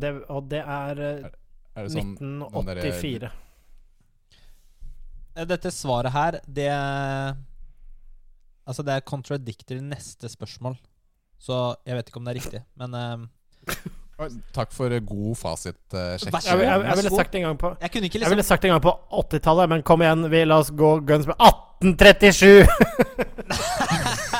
det, 0.00 0.12
Og 0.28 0.48
det 0.50 0.60
er 0.60 1.02
er, 1.02 1.30
er 1.76 1.86
det 1.86 1.92
sånn 1.92 2.14
1984. 2.18 3.30
Eh, 5.36 5.44
Dette 5.48 5.70
svaret 5.72 6.12
her, 6.12 6.40
det 6.46 6.68
Altså, 8.68 8.82
det 8.84 8.92
er 8.92 9.00
contradictory 9.00 9.80
neste 9.80 10.28
spørsmål. 10.28 10.76
Så 11.40 11.76
jeg 11.86 11.96
vet 11.96 12.10
ikke 12.10 12.20
om 12.20 12.26
det 12.26 12.34
er 12.34 12.40
riktig, 12.42 12.60
men 12.76 12.94
um. 12.94 13.28
Takk 14.52 14.72
for 14.74 14.90
eh, 14.90 15.00
god 15.00 15.36
fasitsjekk. 15.38 15.78
Uh, 15.94 16.18
Jeg, 16.18 16.32
jeg, 16.42 16.80
jeg, 16.82 16.96
ville 16.96 17.10
sagt 17.14 17.34
en 17.38 17.42
gang 17.46 17.58
på 17.58 17.68
Jeg 17.80 17.90
kunne 17.92 18.08
ikke 18.08 18.18
Jeg 18.18 18.26
ville 18.26 18.40
liksom 18.42 18.48
sagt 18.48 18.64
en 18.64 18.70
gang 18.74 18.82
på 18.82 18.92
80-tallet, 19.22 19.68
men 19.70 19.82
kom 19.86 20.02
igjen, 20.02 20.30
vi 20.32 20.44
la 20.44 20.58
oss 20.58 20.72
gå 20.74 20.90
guns 21.06 21.26
med 21.30 21.36
1837! 21.38 22.66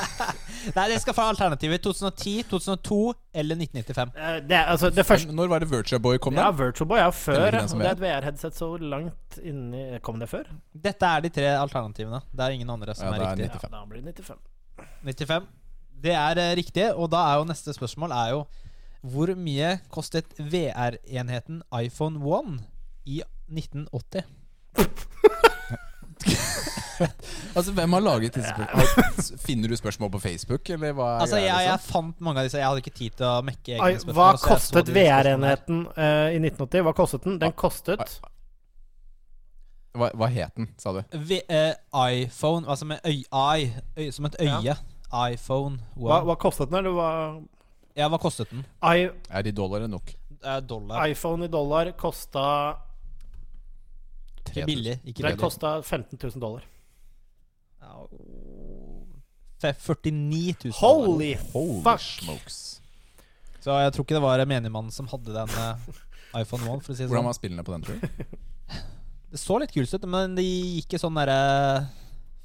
Nei, 0.77 0.85
det 0.93 0.99
skal 1.03 1.15
få 1.17 1.25
alternativet 1.33 1.83
2010, 1.85 2.33
2002 2.51 2.99
eller 3.43 3.57
1995. 3.57 4.13
Eh, 4.17 4.37
det, 4.49 4.57
er- 4.57 4.71
altså, 4.73 4.91
det 4.95 5.05
første 5.07 5.33
Når 5.35 5.49
var 5.53 5.59
det 5.65 5.69
Virtua 5.71 5.99
Boy 5.99 6.19
kom 6.19 6.35
Ja? 6.35 6.51
Virtual 6.51 6.89
Boy 6.89 6.99
er 6.99 7.11
før. 7.11 7.51
Det 7.51 7.63
er 7.87 7.91
et 7.93 8.01
VR-headset 8.03 8.55
så 8.59 8.69
langt 8.81 9.39
inni 9.43 9.99
Kom 10.03 10.19
det 10.21 10.29
før? 10.29 10.45
Dette 10.75 11.07
er 11.07 11.21
de 11.25 11.29
tre 11.35 11.49
alternativene. 11.61 12.21
Det 12.33 12.41
er 12.45 12.57
ingen 12.59 12.71
andre 12.71 12.95
som 12.95 13.07
Ja, 13.09 13.13
er 13.15 13.23
er 13.23 13.37
riktig. 13.37 13.51
95. 13.51 13.63
Ja, 13.63 13.79
da 13.79 13.85
blir 13.87 14.03
det 14.03 14.15
95. 14.17 14.39
95. 15.05 15.47
Det 16.03 16.13
er 16.15 16.39
eh, 16.39 16.55
riktig, 16.57 16.89
og 16.95 17.11
da 17.11 17.25
er 17.33 17.39
jo 17.41 17.45
neste 17.49 17.73
spørsmål 17.75 18.11
er 18.13 18.31
jo 18.37 18.45
Hvor 19.03 19.35
mye 19.39 19.79
kostet 19.91 20.25
VR-enheten 20.39 21.63
iPhone 21.83 22.19
1 22.19 22.61
i 23.07 23.23
1980? 23.49 24.23
Altså, 27.59 27.75
Hvem 27.75 27.97
har 27.97 28.03
laget 28.05 28.39
disse 28.39 28.55
spørsmålene? 28.55 29.39
Finner 29.47 29.73
du 29.73 29.77
spørsmål 29.81 30.11
på 30.15 30.21
Facebook, 30.23 30.71
eller 30.71 30.97
hva? 30.97 31.11
er 31.17 31.21
Altså, 31.27 31.37
jeg, 31.41 31.47
jeg, 31.51 31.67
jeg 31.67 31.79
liksom? 31.79 31.93
fant 31.93 32.21
mange 32.29 32.43
av 32.43 32.49
disse. 32.49 32.59
Jeg 32.63 32.71
hadde 32.71 32.83
ikke 32.85 32.97
tid 33.03 33.21
til 33.21 33.27
å 33.29 33.37
mekke 33.47 33.77
Ai, 33.77 33.93
egne 33.93 34.03
spørsmål. 34.05 34.19
Hva 34.23 34.41
kostet. 34.47 34.93
VR-enheten 34.97 35.85
uh, 35.93 36.27
i 36.31 36.39
1980? 36.41 36.85
Hva 36.87 36.97
kostet 37.03 37.29
den? 37.29 37.39
Den 37.43 37.57
kostet 37.59 38.19
hva, 39.99 40.11
hva 40.15 40.29
het 40.31 40.55
den, 40.55 40.69
sa 40.79 40.93
du? 40.95 41.01
V 41.17 41.41
uh, 41.51 41.73
iPhone, 42.13 42.69
altså 42.71 42.87
med 42.87 43.03
øy, 43.09 43.23
I, 43.25 43.71
øy, 43.99 44.11
som 44.15 44.29
et 44.29 44.37
øye. 44.45 44.77
iPhone 45.33 45.79
Wow. 45.97 46.09
hva, 46.11 46.19
hva 46.29 46.37
kostet 46.39 46.71
den, 46.71 46.79
eller 46.83 46.95
hva 46.95 47.11
Ja, 47.99 48.07
hva 48.13 48.21
kostet 48.23 48.51
den? 48.53 48.63
I, 48.85 49.09
Er 49.31 49.43
de 49.43 49.53
dollarer 49.53 49.91
nok? 49.91 50.13
Eh, 50.39 50.61
dollar. 50.61 51.07
iPhone 51.11 51.49
i 51.49 51.49
dollar 51.51 51.91
kosta 51.99 52.77
billig. 54.55 55.01
Ikke 55.05 55.23
Den 55.27 55.39
kosta 55.39 55.81
15 55.83 56.19
000 56.23 56.41
dollar. 56.41 56.63
Ja, 57.89 58.05
fe- 59.63 59.75
49 59.81 60.55
000. 60.69 60.75
Holy 60.81 61.33
Holy 61.55 61.83
fuck! 61.87 62.01
smokes. 62.05 62.59
Så 63.65 63.75
jeg 63.83 63.93
tror 63.97 64.05
ikke 64.07 64.19
det 64.19 64.23
var 64.23 64.45
menigmannen 64.47 64.93
som 64.95 65.09
hadde 65.11 65.35
den 65.35 65.51
eh, 65.59 65.89
iPhone 66.43 66.63
1, 66.69 66.85
for 66.85 66.93
å 66.93 66.97
si 66.97 67.03
det 67.03 67.09
Hvordan 67.11 67.25
sånn. 67.25 67.31
var 67.33 67.39
spillene 67.41 67.65
på 67.67 67.75
den, 67.75 67.87
tror 67.89 67.99
du? 68.03 68.37
Det 69.29 69.37
så 69.37 69.59
litt 69.61 69.75
kult 69.75 69.91
ut, 69.93 70.05
men 70.09 70.33
det 70.39 70.45
gikk 70.47 70.95
i 70.97 70.99
sånn 71.03 71.19
derre 71.19 71.35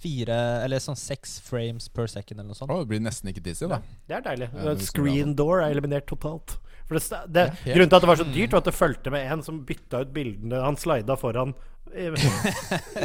fire 0.04 0.36
Eller 0.66 0.82
sånn 0.84 0.98
seks 1.00 1.38
frames 1.46 1.86
per 1.88 2.10
second 2.12 2.42
eller 2.42 2.50
noe 2.50 2.58
sånt. 2.60 2.74
Oh, 2.76 2.82
det 2.82 2.90
blir 2.90 3.00
nesten 3.00 3.30
ikke 3.32 3.44
dizzy, 3.46 3.70
da. 3.72 3.78
Det 4.10 4.18
er 4.18 4.26
deilig. 4.26 4.50
Ja, 4.52 4.74
det 4.76 4.84
Screen 4.90 5.32
door 5.40 5.62
er 5.64 5.72
eliminert 5.72 6.10
totalt. 6.12 6.58
For 6.90 6.98
det, 7.00 7.22
det, 7.32 7.46
Ja, 7.64 7.78
grunnen 7.78 7.94
til 7.94 7.96
at 8.02 8.04
det 8.04 8.10
var 8.12 8.20
så 8.20 8.28
dyrt, 8.36 8.52
var 8.52 8.66
at 8.66 8.68
det 8.68 8.76
fulgte 8.76 9.14
med 9.16 9.32
en 9.32 9.46
som 9.48 9.62
bytta 9.64 10.02
ut 10.04 10.12
bildene 10.18 10.60
han 10.66 10.76
slida 10.82 11.16
foran 11.22 11.56
i, 11.96 12.10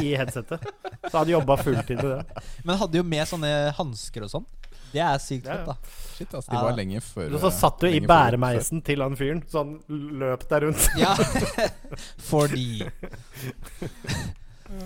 i 0.05 0.15
headsetet. 0.17 0.63
Så 1.11 1.17
han 1.17 1.29
jobba 1.31 1.57
fulltid 1.61 2.01
med 2.01 2.11
det. 2.17 2.43
Men 2.65 2.79
hadde 2.81 2.99
jo 3.01 3.05
med 3.05 3.27
sånne 3.29 3.51
hansker 3.77 4.25
og 4.27 4.31
sånn. 4.33 4.47
Det 4.89 5.01
er 5.05 5.19
sykt 5.21 5.45
fett, 5.45 5.67
da. 5.67 5.75
Shit, 6.17 6.31
ass, 6.33 6.47
de 6.49 6.55
Ja. 6.57 6.63
var 6.65 6.73
lenge 6.77 6.99
før 7.05 7.35
så 7.39 7.51
satt 7.53 7.83
du 7.83 7.87
i 7.93 7.99
bæremeisen 8.01 8.81
til 8.83 9.03
han 9.05 9.13
fyren, 9.19 9.43
så 9.47 9.61
han 9.61 9.75
løp 10.19 10.47
der 10.49 10.65
rundt. 10.65 10.87
Ja. 10.97 11.13
Fordi 12.25 12.81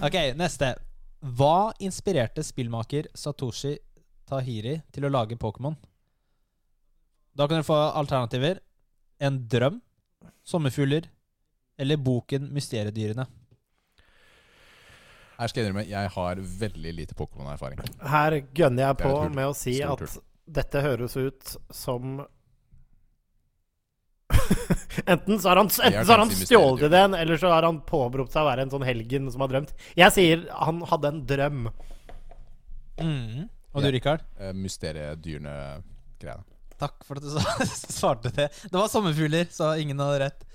Ok, 0.03 0.15
neste. 0.39 0.73
Hva 1.23 1.71
inspirerte 1.79 2.43
spillmaker 2.43 3.07
Satoshi 3.15 3.77
Tahiri 4.27 4.81
til 4.91 5.07
å 5.07 5.11
lage 5.11 5.37
Pokémon? 5.39 5.75
Da 7.33 7.47
kan 7.47 7.61
dere 7.61 7.67
få 7.67 7.77
alternativer. 7.95 8.59
En 9.23 9.39
drøm, 9.49 9.79
sommerfugler 10.43 11.07
eller 11.79 11.97
boken 11.97 12.49
Mysteriedyrene. 12.53 13.23
Her 15.37 15.49
skal 15.49 15.61
jeg 15.61 15.69
innrømme, 15.69 15.87
jeg 15.89 16.11
har 16.15 16.41
veldig 16.59 16.93
lite 16.99 17.17
Pokémon-erfaring. 17.17 17.81
Her 18.05 18.37
gønner 18.55 18.87
jeg 18.87 18.99
på 19.01 19.13
med 19.33 19.49
å 19.49 19.55
si 19.57 19.79
at 19.85 20.03
dette 20.45 20.81
høres 20.83 21.15
ut 21.17 21.55
som 21.73 22.21
Enten 25.05 25.39
så 25.39 25.49
har 25.49 25.59
han, 25.61 25.69
enten 25.69 26.05
så 26.05 26.11
har 26.11 26.21
han 26.23 26.31
stjålet 26.33 26.85
ideen, 26.89 27.13
eller 27.17 27.37
så 27.37 27.51
har 27.53 27.65
han 27.65 27.81
påberopt 27.85 28.33
seg 28.33 28.43
å 28.43 28.49
være 28.49 28.65
en 28.65 28.71
sånn 28.73 28.85
helgen 28.85 29.29
som 29.33 29.43
har 29.45 29.51
drømt. 29.51 29.73
Jeg 29.99 30.15
sier 30.15 30.45
han 30.53 30.81
hadde 30.89 31.11
en 31.13 31.21
drøm. 31.29 31.67
Mm. 33.01 33.49
Og 33.73 33.81
du, 33.81 33.87
Ja. 33.87 33.93
Rikard? 33.95 34.25
Uh, 34.37 34.51
Mysteriedyrene-greiene. 34.57 36.45
Takk 36.81 37.05
for 37.07 37.17
at 37.17 37.25
du 37.25 37.29
svarte 37.97 38.31
det. 38.35 38.49
Det 38.65 38.75
var 38.75 38.89
sommerfugler, 38.91 39.47
så 39.53 39.73
ingen 39.81 40.01
hadde 40.01 40.19
rett. 40.27 40.45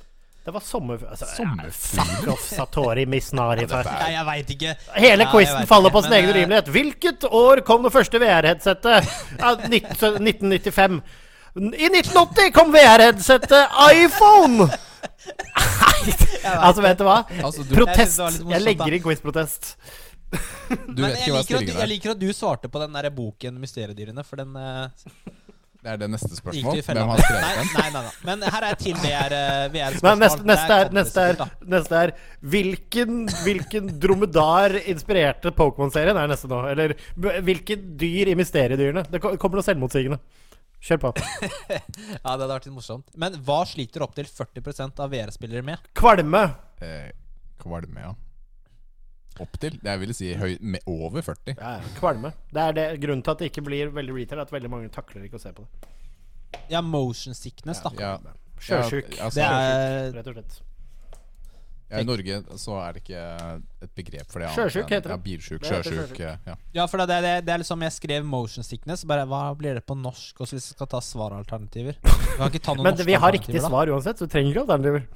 Det 0.49 0.53
var 0.55 0.63
sommer... 0.65 1.03
altså, 1.11 1.27
Sommerfugl? 1.37 2.39
Satori 2.41 3.03
Misnari. 3.07 3.67
Ja, 3.69 3.83
Nei, 3.85 4.13
jeg 4.15 4.25
veit 4.25 4.53
ikke. 4.55 4.71
Hele 4.97 5.27
Ja, 5.27 5.31
quizen 5.35 5.67
faller 5.69 5.91
ikke, 5.91 5.99
på 5.99 6.03
sin 6.07 6.15
egen 6.17 6.31
eh, 6.31 6.33
urimelighet. 6.33 6.71
Hvilket 6.73 7.27
år 7.37 7.61
kom 7.69 7.85
det 7.85 7.91
første 7.93 8.21
VR-headsetet? 8.23 9.11
Ja, 9.43 9.51
1995. 9.69 11.03
I 11.59 11.91
1980 11.91 12.55
kom 12.57 12.73
VR-headsetet 12.73 13.77
iPhone! 13.93 14.71
Nei, 15.59 16.17
altså, 16.55 16.81
vet 16.87 17.01
du 17.01 17.05
hva? 17.11 17.19
Altså, 17.43 17.67
du, 17.69 17.75
Protest. 17.77 18.17
Jeg, 18.17 18.25
morsomt, 18.39 18.55
Jeg 18.57 18.65
legger 18.65 18.97
inn 18.97 19.05
quiz-protest. 19.05 19.73
du 20.33 21.05
vet 21.05 21.13
jeg 21.13 21.29
ikke 21.29 21.35
hva 21.35 21.43
liker, 21.43 21.61
at, 21.61 21.69
du- 21.69 21.75
jeg 21.75 21.83
er. 21.85 21.93
liker 21.93 22.15
at 22.17 22.25
du 22.25 22.29
svarte 22.37 22.73
på 22.73 22.81
den 22.87 22.97
der 22.97 23.13
boken 23.21 23.61
Mysteriedyrene, 23.61 24.25
for 24.25 24.41
den 24.41 24.57
eh, 24.57 25.13
Det 25.89 25.95
er 25.95 26.01
det 26.03 26.09
neste 26.13 26.37
spørsmål. 26.37 26.81
Hvem 26.85 27.11
har 27.15 27.21
skrevet 27.23 27.55
den? 27.57 27.69
nei, 27.73 27.85
nei, 27.95 28.01
nei. 28.05 28.11
Men 28.29 28.43
her 28.53 28.65
er 28.69 28.75
til 28.77 28.97
eh, 28.99 29.07
Nei, 29.09 29.69
VR-spørsmål. 29.73 30.19
neste, 30.21 30.45
neste, 30.51 30.77
neste, 30.99 31.47
neste 31.73 32.01
er 32.03 32.13
Hvilken, 32.55 33.23
hvilken 33.47 33.89
dromedar 34.03 34.77
inspirerte 34.83 35.55
Pokémon-serien? 35.57 36.19
Er 36.21 36.29
neste 36.29 36.51
nå. 36.53 36.61
Eller 36.69 36.93
hvilket 37.17 37.87
dyr 38.03 38.35
i 38.35 38.37
Mysteriedyrene? 38.37 39.07
Det 39.09 39.23
kommer 39.25 39.63
noe 39.63 39.65
selvmotsigende. 39.65 40.21
Kjør 40.85 41.01
på. 41.07 41.15
Ja, 41.73 41.81
det 41.81 42.21
hadde 42.29 42.53
vært 42.53 42.69
litt 42.69 42.77
morsomt. 42.77 43.09
Men 43.17 43.41
hva 43.49 43.63
sliter 43.67 44.05
opptil 44.05 44.29
40% 44.29 45.01
av 45.01 45.17
VR-spillere 45.17 45.65
med? 45.65 45.89
Kvalme. 45.97 46.45
Eh, 46.85 47.09
kvalme, 47.65 48.11
ja. 48.11 48.13
Opp 49.45 49.59
til? 49.63 49.79
Jeg 49.85 50.01
vil 50.03 50.15
si 50.17 50.33
høy, 50.39 50.57
med 50.61 50.85
over 50.91 51.23
40. 51.23 51.55
Ja, 51.57 51.77
ja, 51.79 51.93
kvalme. 51.99 52.33
Det 52.55 52.65
er 52.65 52.77
det, 52.79 52.87
grunnen 53.03 53.23
til 53.23 53.35
at 53.37 53.43
det 53.45 53.51
ikke 53.53 53.65
blir 53.69 53.93
veldig 53.95 54.17
retail, 54.17 54.41
er 54.43 54.49
at 54.49 54.55
veldig 54.55 54.71
mange 54.73 54.91
takler 54.95 55.27
ikke 55.29 55.39
å 55.39 55.43
se 55.43 55.53
på 55.55 55.65
det. 55.67 55.93
Ja, 56.73 56.81
motion 56.85 57.37
sickness, 57.37 57.83
da. 57.85 57.93
Ja, 58.01 58.17
Sjøsjuk. 58.59 59.13
Ja, 59.15 59.29
altså, 59.29 59.39
Det 59.39 59.45
er 59.47 60.17
Rett 60.17 60.27
og 60.33 60.35
slett. 60.39 60.57
ja, 61.89 62.01
I 62.01 62.05
Norge 62.05 62.41
så 62.61 62.75
er 62.83 62.97
det 62.97 63.03
ikke 63.05 63.21
et 63.87 63.93
begrep 63.97 64.33
for 64.33 64.43
det. 64.43 64.49
Sjøsjuk 64.57 64.91
heter 64.91 65.13
det. 65.13 65.15
Ja, 65.15 65.21
bilsjuk, 65.29 65.63
sjøsjuk. 65.65 65.95
sjøsjuk. 65.95 66.19
Ja. 66.49 66.57
Ja, 66.75 66.87
for 66.91 67.01
det, 67.01 67.21
det, 67.25 67.35
det 67.47 67.55
er 67.55 67.63
liksom 67.63 67.85
Jeg 67.87 67.95
skrev 67.95 68.27
motion 68.29 68.67
sickness. 68.67 69.05
Bare 69.09 69.25
hva 69.31 69.45
blir 69.57 69.79
det 69.79 69.85
på 69.87 69.97
norsk? 69.97 70.41
også 70.43 70.59
hvis 70.59 70.67
vi 70.73 70.75
skal 70.75 70.91
ta 70.91 71.01
svaralternativer 71.05 71.97
Vi 72.03 72.37
kan 72.37 72.51
ikke 72.51 72.65
ta 72.67 72.75
noen 72.75 72.85
Men 72.89 72.97
norske 72.99 73.07
vi 73.09 73.17
har 73.23 73.33
riktig 73.39 73.63
svar 73.65 73.89
uansett, 73.95 74.19
så 74.21 74.27
du 74.29 74.35
trenger 74.35 74.53
ikke 74.53 74.67
alternativer. 74.67 75.07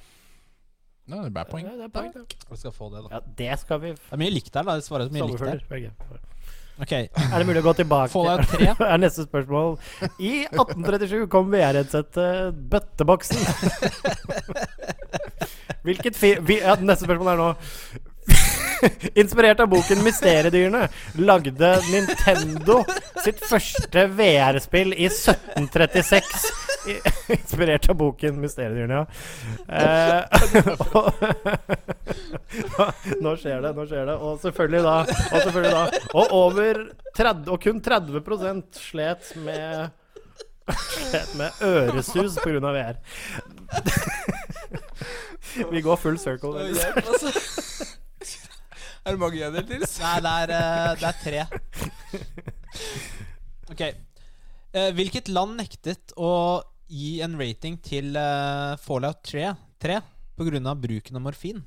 Nei, 1.13 1.21
det 1.21 1.29
er 1.29 1.35
bare 1.37 1.51
poeng. 1.51 1.67
Ja, 1.69 1.77
det 1.77 1.89
er 1.89 1.93
poeng. 1.93 2.13
Vi 2.49 2.57
skal 2.57 2.73
få 2.73 2.89
det, 2.93 3.03
da. 3.05 3.19
Ja, 3.19 3.21
det 3.39 3.57
skal 3.61 3.81
vi 3.83 3.91
Det 3.93 4.15
er 4.17 4.21
mye 4.23 4.33
likt 4.33 4.53
der, 4.55 4.65
da. 4.65 4.77
Det 4.81 4.87
svarer 4.87 5.11
så 5.11 5.13
mye 5.13 5.27
likt 5.29 5.43
der. 5.43 5.59
Sommerfugler. 5.61 5.67
velge. 5.69 6.31
Er 6.81 7.37
det 7.37 7.47
mulig 7.47 7.61
å 7.61 7.67
gå 7.67 7.75
tilbake? 7.83 8.11
Få 8.15 8.23
deg 8.27 8.47
tre. 8.49 8.71
er 8.95 9.03
neste 9.03 9.27
spørsmål. 9.27 9.77
I 10.17 10.33
1837 10.49 11.29
kom 11.35 11.53
VR-headsetet 11.53 12.57
Bøtteboksen. 12.73 13.45
Hvilket 15.87 16.17
fi... 16.17 16.33
Vi, 16.41 16.59
ja, 16.63 16.79
neste 16.81 17.05
spørsmål 17.05 17.35
er 17.35 17.43
nå 17.43 17.51
Inspirert 19.15 19.61
av 19.61 19.69
boken 19.69 19.99
'Mysteriedyrene' 20.03 20.89
lagde 21.15 21.71
Nintendo 21.91 22.83
sitt 23.23 23.41
første 23.47 24.07
VR-spill 24.17 24.95
i 24.95 25.09
1736. 25.11 26.25
Inspirert 27.37 27.89
av 27.91 27.97
boken 28.01 28.41
'Mysteriedyrene', 28.43 28.95
ja. 28.99 29.07
Eh, 29.69 30.23
og, 30.99 31.13
nå 33.23 33.37
skjer 33.39 33.63
det, 33.65 33.75
nå 33.77 33.87
skjer 33.87 34.07
det. 34.11 34.19
Og 34.19 34.39
selvfølgelig 34.43 34.85
da 34.87 34.99
Og, 35.07 35.41
selvfølgelig 35.47 35.75
da, 35.79 35.85
og 36.13 36.37
over 36.43 36.85
30, 37.17 37.51
og 37.53 37.59
kun 37.63 37.83
30% 37.83 38.87
slet 38.91 39.35
med 39.47 39.99
Slet 40.73 41.33
med 41.35 41.51
øresus 41.67 42.37
pga. 42.39 42.71
VR. 42.73 42.97
Vi 45.73 45.81
går 45.81 45.97
full 45.97 46.19
circle. 46.19 46.55
Er 49.03 49.17
det 49.17 49.19
mange 49.19 49.41
enheter 49.43 49.67
til? 49.67 49.83
Nei, 50.05 50.17
det 50.23 50.33
er, 50.45 50.53
eh, 50.55 50.93
det 51.01 51.09
er 51.09 51.17
tre. 51.23 51.41
Ok. 53.73 53.83
Eh, 54.73 54.91
hvilket 54.97 55.31
land 55.33 55.59
nektet 55.59 56.15
å 56.15 56.63
gi 56.93 57.17
en 57.25 57.35
rating 57.41 57.79
til 57.83 58.15
eh, 58.19 58.75
Fallout 58.83 59.23
3, 59.27 59.51
3 59.83 59.99
pga. 60.39 60.75
bruken 60.79 61.19
av 61.19 61.25
morfin? 61.27 61.65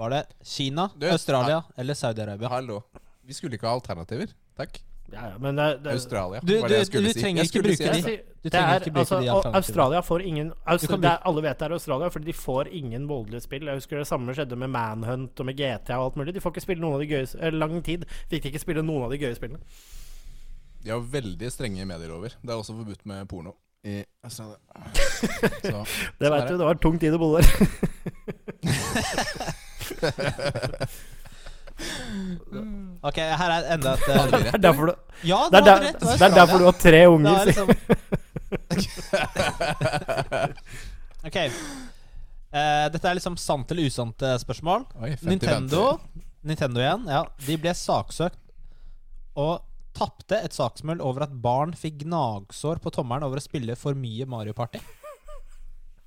Var 0.00 0.14
det 0.14 0.20
Kina, 0.46 0.88
Du, 0.96 1.06
Australia 1.10 1.62
eller 1.76 1.94
Saudi-Arabia? 1.94 2.48
Hallo. 2.48 2.80
Vi 3.22 3.36
skulle 3.36 3.58
ikke 3.58 3.68
ha 3.68 3.76
alternativer. 3.76 4.32
Takk. 4.58 4.80
Ja, 5.12 5.24
ja, 5.32 5.38
men 5.42 5.56
det, 5.58 5.64
det, 5.84 5.90
Australia 5.92 6.40
Du- 6.44 6.60
var 6.60 6.68
det 6.68 6.76
jeg 6.78 6.86
du- 6.92 7.12
trenger 7.20 7.44
si. 7.44 7.48
ikke 7.50 7.62
bruke 7.64 7.76
si 7.76 7.84
de. 8.02 8.18
Du 8.44 8.48
trenger 8.48 8.74
er, 8.74 8.80
ikke 8.80 8.90
bruke 8.94 9.00
altså, 9.00 9.20
de. 9.20 9.28
Australia 9.58 10.00
får 10.06 10.20
ingen 10.22 10.52
Austra 10.66 10.96
det 10.96 11.04
er, 11.10 11.18
Alle 11.26 11.42
vet 11.42 11.58
det 11.58 11.66
er 11.66 11.72
Australia, 11.76 12.08
fordi 12.14 12.24
de 12.30 12.32
får 12.32 12.64
ingen 12.72 13.08
voldelige 13.08 13.40
spill. 13.40 13.64
Jeg 13.66 13.74
husker 13.74 13.98
det 13.98 14.06
samme 14.06 14.34
skjedde 14.34 14.56
med 14.56 14.68
Manhunt 14.70 15.40
og 15.40 15.46
med 15.46 15.54
GTA 15.58 15.96
og 15.98 16.04
alt 16.04 16.16
mulig. 16.16 16.34
De 16.34 16.40
får 16.40 16.50
ikke 16.54 16.60
spille 16.66 16.80
noen 16.84 16.94
av 16.94 17.00
de 17.02 17.06
gøye 17.10 17.26
eh, 17.40 17.50
Lang 17.52 17.82
tid 17.84 18.04
fikk 18.30 18.42
de 18.42 18.48
ikke 18.54 18.60
spille 18.62 18.82
noen 18.86 19.02
av 19.04 19.10
de 19.10 19.18
gøye 19.18 19.34
spillene. 19.34 19.58
De 20.84 20.90
har 20.94 21.00
veldig 21.00 21.50
strenge 21.52 21.84
medielover. 21.84 22.28
Det 22.40 22.50
er 22.50 22.54
også 22.56 22.72
forbudt 22.78 23.04
med 23.06 23.26
porno 23.28 23.52
i 23.84 24.04
Australia. 24.24 24.56
Så, 25.64 25.84
Det 26.20 26.30
veit 26.30 26.32
vet 26.32 26.42
er 26.42 26.48
du, 26.48 26.56
det 26.58 26.66
var 26.70 26.74
tung 26.80 26.98
tid 27.00 27.12
å 27.12 27.18
bo 27.18 27.36
der. 27.36 27.46
Ok, 33.08 33.16
her 33.16 33.50
er 33.54 33.62
enda 33.76 33.90
et 33.96 34.08
eh, 34.12 34.24
Det 34.32 34.40
er 34.52 34.58
derfor 34.60 34.84
du, 34.90 34.94
Ja, 35.24 35.38
det 35.48 35.56
er 35.60 35.64
der, 35.64 35.78
rett. 35.86 36.00
Det 36.04 36.26
er 36.26 36.34
derfor 36.36 36.58
du 36.60 36.64
har 36.66 36.76
tre 36.76 37.06
unger. 37.08 37.44
liksom 37.48 37.68
Ok. 41.30 41.36
Uh, 42.50 42.90
dette 42.90 43.06
er 43.06 43.14
liksom 43.16 43.36
sant 43.38 43.70
eller 43.70 43.86
usant 43.88 44.22
eh, 44.26 44.34
spørsmål. 44.42 44.82
Oi, 44.98 45.10
50 45.14 45.30
Nintendo. 45.30 45.82
Nintendo 46.42 46.80
igjen, 46.82 47.06
ja. 47.12 47.22
De 47.46 47.54
ble 47.60 47.72
saksøkt 47.76 48.38
og 49.38 49.60
tapte 49.96 50.38
et 50.40 50.54
saksmøll 50.54 51.02
over 51.04 51.26
at 51.26 51.34
barn 51.44 51.74
fikk 51.78 52.02
gnagsår 52.04 52.80
på 52.82 52.92
tommelen 52.94 53.26
over 53.26 53.40
å 53.40 53.44
spille 53.44 53.76
for 53.78 53.96
mye 53.98 54.26
Mario 54.28 54.54
Party. 54.56 54.80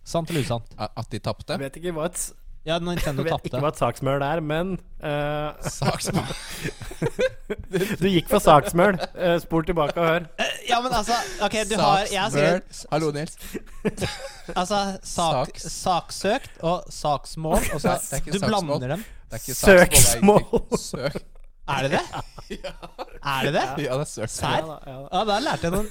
Sant 0.03 0.29
eller 0.29 0.43
usant? 0.43 0.73
At 0.75 1.07
de 1.11 1.19
tapte? 1.23 1.55
Vet 1.61 1.79
ikke 1.79 1.93
hva 1.95 2.09
et, 2.09 2.19
Ja, 2.65 2.77
Nintendo 2.79 3.23
jeg 3.25 3.33
vet 3.33 3.43
ikke 3.43 3.49
tapte. 3.51 3.59
hva 3.59 3.69
et 3.73 3.79
saksmøl 3.81 4.21
er, 4.23 4.39
men 4.39 4.69
uh, 5.03 5.51
Saksmøl? 5.67 6.29
Du 7.99 8.05
gikk 8.07 8.29
for 8.31 8.39
saksmøl. 8.39 8.95
Uh, 9.17 9.33
spol 9.43 9.65
tilbake 9.67 9.99
og 9.99 10.07
hør. 10.07 10.27
Ja, 10.69 10.77
men 10.85 10.93
altså 10.95 11.17
Ok, 11.43 11.57
du 11.69 11.75
har 11.81 12.05
Jeg 12.11 12.21
har 12.21 12.29
skrevet 12.31 12.85
Hallo, 12.93 13.11
Nils. 13.11 13.35
Altså 14.59 14.79
sak, 15.03 15.51
Saks. 15.51 15.67
saksøkt 15.75 16.63
og 16.63 16.87
saksmål. 16.91 17.59
Og 17.73 17.81
så, 17.83 17.97
du 17.99 18.39
saksmål. 18.39 18.47
blander 18.47 18.95
dem. 18.95 19.05
Søksmål. 19.39 20.43
Søk. 20.79 21.19
Er 21.67 21.81
det 21.87 21.91
det? 21.91 22.01
Er 23.23 23.45
det 23.45 23.53
det? 23.55 23.67
Ja, 23.85 23.93
det 23.95 24.03
er 24.03 24.03
søksmål. 24.03 24.27
Serr? 24.27 24.51
Ja, 24.51 24.65
da, 24.67 24.77
ja, 24.87 24.97
da. 24.99 25.07
Ja, 25.13 25.23
da 25.29 25.39
lærte 25.39 25.63
jeg 25.63 25.71
noen 25.71 25.87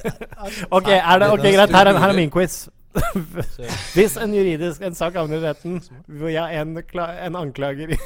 Ok, 0.71 0.89
er 0.89 1.19
det, 1.23 1.29
okay 1.33 1.55
greit. 1.57 1.71
Her 1.77 1.89
er, 1.93 1.99
her 1.99 2.13
er 2.13 2.19
min 2.19 2.31
quiz. 2.33 2.59
Hvis 3.97 4.17
en 4.21 4.35
juridisk 4.37 4.83
en 4.85 4.95
sak 4.97 5.17
havner 5.17 5.41
i 5.41 5.45
retten 5.47 5.79
hvor 6.07 6.29
jeg 6.33 6.57
er 6.59 6.65
en, 6.67 6.77
kla, 6.89 7.07
en 7.27 7.37
anklager 7.41 7.95
i- 7.97 8.01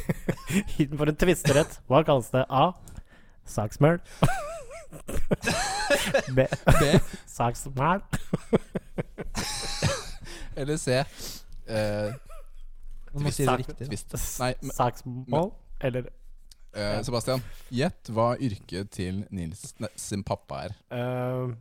for 0.98 1.10
en 1.10 1.18
tvisterett, 1.18 1.80
hva 1.90 2.02
kalles 2.06 2.30
det? 2.34 2.44
A. 2.50 2.68
Saksmøl. 3.46 3.98
B. 6.36 6.46
B. 6.66 6.84
Saksmæl. 7.30 8.00
Eller 10.56 10.76
C. 10.80 10.88
Uh, 11.66 12.14
må 13.22 13.30
si 13.34 13.44
det 13.46 13.56
riktig. 13.58 13.88
da. 14.12 14.18
Nei, 14.40 14.52
Saksmål. 14.76 15.50
Eller 15.84 16.02
uh, 16.76 17.02
Sebastian, 17.04 17.42
gjett 17.74 18.10
hva 18.14 18.28
yrket 18.40 18.90
til 18.94 19.24
Nils 19.34 19.74
ne, 19.82 19.88
sin 20.00 20.22
pappa 20.26 20.54
er. 20.68 20.72
Uh, 20.90 21.52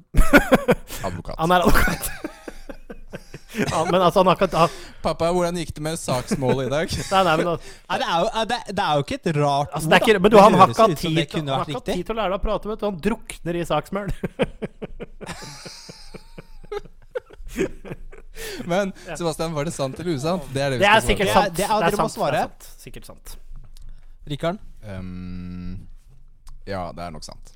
Advokat. 1.06 1.36
Han 1.42 1.52
er 1.58 1.66
advokat. 1.66 2.12
Han, 3.72 3.88
men 3.92 4.02
altså, 4.02 4.20
han 4.22 4.28
har 4.32 4.36
ikke 4.40 4.50
han, 4.58 4.70
Pappa, 5.06 5.30
hvordan 5.36 5.58
gikk 5.62 5.72
det 5.78 5.84
med 5.86 6.00
saksmålet 6.02 6.68
i 6.68 6.72
dag? 6.74 6.88
Nei, 7.12 7.22
nei, 7.28 7.36
men, 7.40 7.48
altså, 7.54 7.74
Nei, 7.90 7.98
det, 8.02 8.08
er 8.10 8.18
jo, 8.20 8.28
det, 8.52 8.60
det 8.80 8.84
er 8.86 8.94
jo 9.00 9.06
ikke 9.06 9.18
et 9.22 9.30
rart 9.40 9.72
altså, 9.76 9.88
det 9.90 9.96
er 9.96 10.02
ikke, 10.08 10.20
men 10.26 10.32
du, 10.34 10.38
han 10.42 10.54
har 10.60 10.68
ikke 10.74 10.82
hatt 10.88 10.98
tid, 11.00 11.20
til- 11.30 11.40
han 11.42 11.54
har 11.54 11.66
ikke 11.76 11.86
tid 11.92 12.04
til 12.10 12.14
å 12.16 12.18
lære 12.22 12.32
deg 12.36 12.40
å 12.40 12.46
prate, 12.46 12.66
vet 12.74 12.80
du. 12.82 12.86
Han 12.90 13.00
drukner 13.10 13.54
i 13.62 13.66
saksmøl. 13.72 14.10
Men 18.66 18.92
Sebastian, 19.18 19.54
var 19.56 19.66
det 19.66 19.72
sant 19.72 20.00
eller 20.00 20.12
usant? 20.18 20.44
Det 20.54 20.62
er 20.62 20.74
det 20.74 20.80
vi 20.80 20.84
Det 20.84 20.90
er 20.92 21.00
skal 21.00 21.06
svare 21.06 21.12
sikkert 21.12 21.34
sant. 21.34 21.56
Det 21.56 21.66
er- 21.66 21.84
dere 21.86 21.92
må 21.96 21.98
sant, 22.10 22.16
svare. 22.18 22.32
Det 22.32 22.40
er 22.40 22.48
sant. 22.50 22.82
Sikkert 22.84 23.06
sant. 23.08 23.36
Rikard? 24.28 24.58
Um, 24.84 25.88
ja, 26.68 26.92
det 26.92 27.04
er 27.06 27.12
nok 27.16 27.24
sant. 27.24 27.54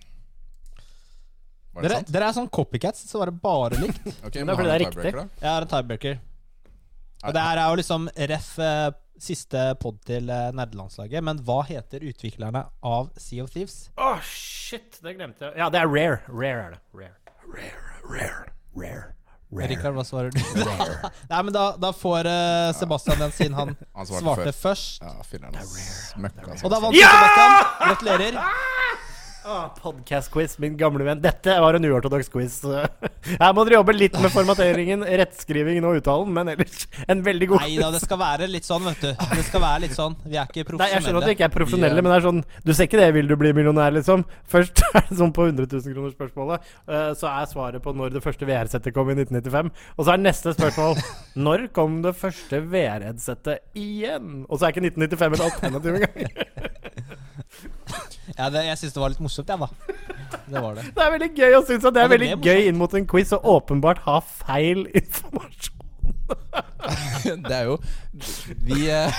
Var 1.80 1.85
det 1.85 1.89
Dere, 1.89 1.99
sant? 2.03 2.14
dere 2.15 2.30
er 2.30 2.35
sånn 2.35 2.49
copycats, 2.60 3.03
så 3.10 3.22
var 3.22 3.31
det 3.31 3.38
bare 3.41 3.80
likt. 3.80 4.01
Ok, 4.27 4.35
Men 4.43 4.56
fordi 4.56 4.69
har 4.73 4.84
det 4.84 5.06
er? 5.14 5.19
Jeg 5.39 5.49
har 5.49 5.65
en 5.65 5.72
tiebreaker. 5.76 6.19
Og 7.27 7.35
det 7.35 7.41
her 7.43 7.60
er 7.60 7.69
jo 7.73 7.77
liksom 7.81 8.07
ref 8.31 8.49
eh, 8.64 8.89
siste 9.19 9.64
pod 9.81 9.97
til 10.07 10.30
eh, 10.31 10.49
nerdelandslaget. 10.56 11.23
Men 11.27 11.39
hva 11.43 11.61
heter 11.68 12.03
utviklerne 12.07 12.61
av 12.88 13.10
Sea 13.19 13.43
of 13.43 13.51
Thieves? 13.56 13.89
Å, 13.99 14.14
shit! 14.23 14.99
Det 15.03 15.15
glemte 15.18 15.49
jeg. 15.49 15.57
Ja, 15.60 15.68
det 15.73 15.81
er 15.81 15.89
rare. 15.91 16.19
Rare 16.31 16.68
er 16.68 16.76
det. 16.76 16.81
Rare. 16.95 17.15
Rare, 17.49 17.72
rare, 18.10 18.43
rare. 18.80 19.07
Rikard, 19.49 19.95
hva 19.97 20.03
svarer 20.06 20.30
du? 20.30 20.38
Nei, 21.31 21.39
men 21.41 21.49
da, 21.56 21.72
da 21.81 21.89
får 21.97 22.27
eh, 22.30 22.68
Sebastian 22.77 23.18
den, 23.18 23.31
siden 23.34 23.56
han 23.57 23.72
Han 23.97 24.06
svarte 24.06 24.22
svarte 24.22 24.51
før. 24.53 24.60
først. 24.61 24.99
Ja, 25.01 25.23
filler'n. 25.26 25.57
Smøkka. 25.65 26.51
altså. 26.53 26.68
Og 26.68 26.73
da 26.76 26.81
vant 26.84 26.93
du, 26.93 27.01
Sebastian. 27.01 27.56
Gratulerer. 27.81 28.38
Ah, 29.47 29.69
Podcast-quiz, 29.81 30.57
min 30.59 30.75
gamle 30.77 31.05
venn. 31.07 31.21
Dette 31.23 31.53
var 31.63 31.73
en 31.77 31.85
uortodoks 31.87 32.27
quiz. 32.29 32.57
Her 33.39 33.53
må 33.55 33.63
dere 33.65 33.77
jobbe 33.77 33.93
litt 33.95 34.17
med 34.19 34.33
formateringen, 34.33 35.05
rettskrivingen 35.21 35.85
og 35.87 36.01
uttalen, 36.01 36.33
men 36.35 36.51
ellers 36.51 36.83
en 37.09 37.21
veldig 37.23 37.47
god 37.53 37.63
Nei 37.63 37.77
da, 37.79 37.87
det 37.93 38.01
skal 38.03 38.19
være 38.19 38.49
litt 38.51 38.67
sånn, 38.67 38.83
vet 38.89 39.05
du. 39.05 39.07
Det 39.39 39.45
skal 39.47 39.63
være 39.63 39.83
litt 39.85 39.95
sånn. 39.95 40.17
Vi 40.25 40.35
er 40.35 40.49
ikke 40.51 40.65
profesjonelle. 40.67 40.83
Nei, 40.83 40.89
Jeg 40.97 41.05
skjønner 41.07 41.23
at 41.23 41.29
vi 41.31 41.35
ikke 41.37 41.47
er 41.47 41.53
profesjonelle, 41.55 42.03
men 42.03 42.11
det 42.11 42.17
er 42.19 42.25
sånn 42.27 42.41
Du 42.67 42.73
ser 42.75 42.89
ikke 42.89 42.99
det 42.99 43.07
'Vil 43.15 43.31
du 43.31 43.35
bli 43.39 43.53
millionær', 43.55 43.95
liksom. 43.95 44.25
Først 44.51 44.83
er 44.93 45.07
det 45.07 45.17
sånn 45.21 45.33
på 45.33 45.47
100 45.47 45.71
000 45.71 45.95
kroner 45.95 46.11
spørsmålet. 46.17 46.67
eh, 46.91 47.09
Så 47.15 47.31
er 47.31 47.45
svaret 47.53 47.81
på 47.83 47.95
når 47.95 48.13
det 48.17 48.23
første 48.27 48.45
VR-settet 48.45 48.93
kom 48.93 49.09
i 49.09 49.15
1995. 49.15 49.71
Og 49.97 50.05
så 50.05 50.13
er 50.13 50.17
neste 50.25 50.53
spørsmål 50.53 50.99
Når 51.39 51.67
kom 51.73 52.01
det 52.03 52.15
første 52.19 52.59
VR-headsetet 52.59 53.63
igjen? 53.73 54.43
Og 54.49 54.59
så 54.59 54.67
er 54.67 54.75
ikke 54.75 54.83
1995 54.89 55.39
et 55.39 55.47
alternativ 55.47 55.95
engang. 55.95 56.45
Ja, 58.38 58.49
det, 58.53 58.65
jeg 58.68 58.80
syns 58.81 58.95
det 58.95 59.01
var 59.01 59.14
litt 59.14 59.23
morsomt, 59.23 59.49
jeg, 59.49 59.60
da. 59.60 59.68
Det 60.49 60.61
var 60.61 60.77
det. 60.77 60.85
Det 60.95 61.03
er 61.06 61.11
veldig 61.15 61.30
gøy 61.38 61.57
å 61.57 61.61
synes 61.65 61.85
at 61.88 61.95
det 61.95 62.01
er 62.01 62.07
Ja, 62.07 62.11
det 62.11 62.18
veldig 62.19 62.49
gøy 62.49 62.69
inn 62.69 62.80
mot 62.80 62.95
en 62.97 63.07
quiz 63.10 63.34
å 63.35 63.41
åpenbart 63.56 64.03
ha 64.06 64.19
feil 64.26 64.85
informasjon. 64.93 65.76
Det 67.45 67.53
er 67.53 67.65
jo 67.68 67.76
Vi 68.65 68.85
uh... 68.93 69.10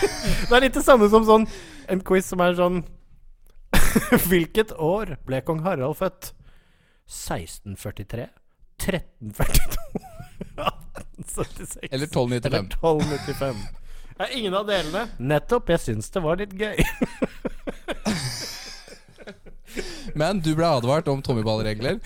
Det 0.47 0.55
er 0.55 0.63
litt 0.63 0.77
det 0.79 0.83
samme 0.87 1.09
som 1.11 1.27
sånn 1.27 1.45
en 1.91 2.03
quiz 2.07 2.29
som 2.31 2.41
er 2.45 2.55
sånn 2.59 2.81
Hvilket 4.31 4.73
år 4.79 5.17
ble 5.27 5.41
kong 5.47 5.65
Harald 5.67 5.99
født? 5.99 6.33
1643? 7.11 8.29
1342? 8.79 10.01
1876? 11.21 11.91
Eller 11.91 12.07
1295. 12.07 12.47
Eller 12.47 12.65
1295? 12.79 13.63
Det 14.21 14.27
er 14.29 14.37
ingen 14.37 14.55
av 14.55 14.67
delene. 14.69 15.07
Nettopp. 15.19 15.71
Jeg 15.73 15.81
syns 15.81 16.11
det 16.13 16.23
var 16.23 16.37
litt 16.41 16.53
gøy. 16.55 16.77
Men 20.21 20.43
du 20.45 20.53
ble 20.59 20.67
advart 20.69 21.09
om 21.09 21.23
tommyballregler, 21.25 21.97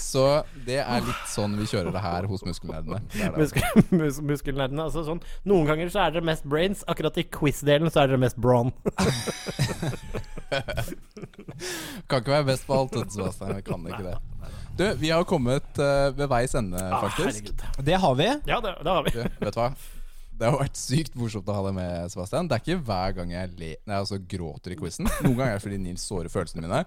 så 0.00 0.24
det 0.66 0.80
er 0.82 1.04
litt 1.06 1.26
sånn 1.30 1.52
vi 1.60 1.68
kjører 1.70 1.92
det 1.94 2.02
her 2.02 2.26
hos 2.30 2.42
muskelnerdene. 2.46 2.98
Er. 3.20 3.36
Muskel, 3.38 3.84
mus, 3.94 4.18
muskelnerdene. 4.26 4.88
Altså 4.88 5.04
sånn, 5.06 5.20
noen 5.46 5.68
ganger 5.70 5.92
så 5.94 6.02
er 6.02 6.16
dere 6.16 6.26
mest 6.26 6.46
brains. 6.50 6.82
Akkurat 6.90 7.20
i 7.22 7.26
quiz-delen 7.30 7.92
så 7.94 8.02
er 8.02 8.10
dere 8.10 8.22
mest 8.24 8.40
brawn. 8.42 8.72
Kan 12.10 12.22
ikke 12.22 12.32
være 12.34 12.48
best 12.48 12.66
på 12.66 12.74
alt, 12.74 12.96
Sebastian. 13.12 13.54
Vi 13.58 13.62
kan 13.66 13.86
ikke 13.86 14.02
det. 14.08 14.16
Du, 14.78 14.84
vi 15.02 15.10
har 15.12 15.24
kommet 15.28 15.78
uh, 15.78 16.08
ved 16.16 16.26
veis 16.30 16.54
ende, 16.56 16.80
Ah, 16.80 17.02
faktisk. 17.04 17.50
Ah, 17.60 17.82
Det 17.84 17.96
har 18.00 18.14
vi. 18.16 18.28
Ja, 18.48 18.60
det, 18.64 18.74
det 18.80 18.94
har 18.96 19.02
vi. 19.06 19.10
Du, 19.14 19.22
vet 19.44 19.54
du 19.54 19.60
hva? 19.60 19.70
Det 20.40 20.48
har 20.48 20.56
vært 20.56 20.78
sykt 20.80 21.16
morsomt 21.20 21.48
å 21.52 21.56
ha 21.58 21.62
deg 21.66 21.74
med, 21.76 22.10
Sebastian. 22.14 22.48
Det 22.48 22.56
er 22.56 22.62
ikke 22.64 22.84
hver 22.88 23.16
gang 23.18 23.34
jeg 23.34 23.50
le 23.60 23.72
nei, 23.84 23.98
altså, 23.98 24.16
gråter 24.24 24.72
i 24.72 24.78
quizen. 24.80 25.06
Noen 25.20 25.36
ganger 25.36 25.52
er 25.52 25.58
det 25.60 25.64
fordi 25.66 25.80
Nils 25.82 26.06
sårer 26.08 26.32
følelsene 26.32 26.64
mine. 26.64 26.80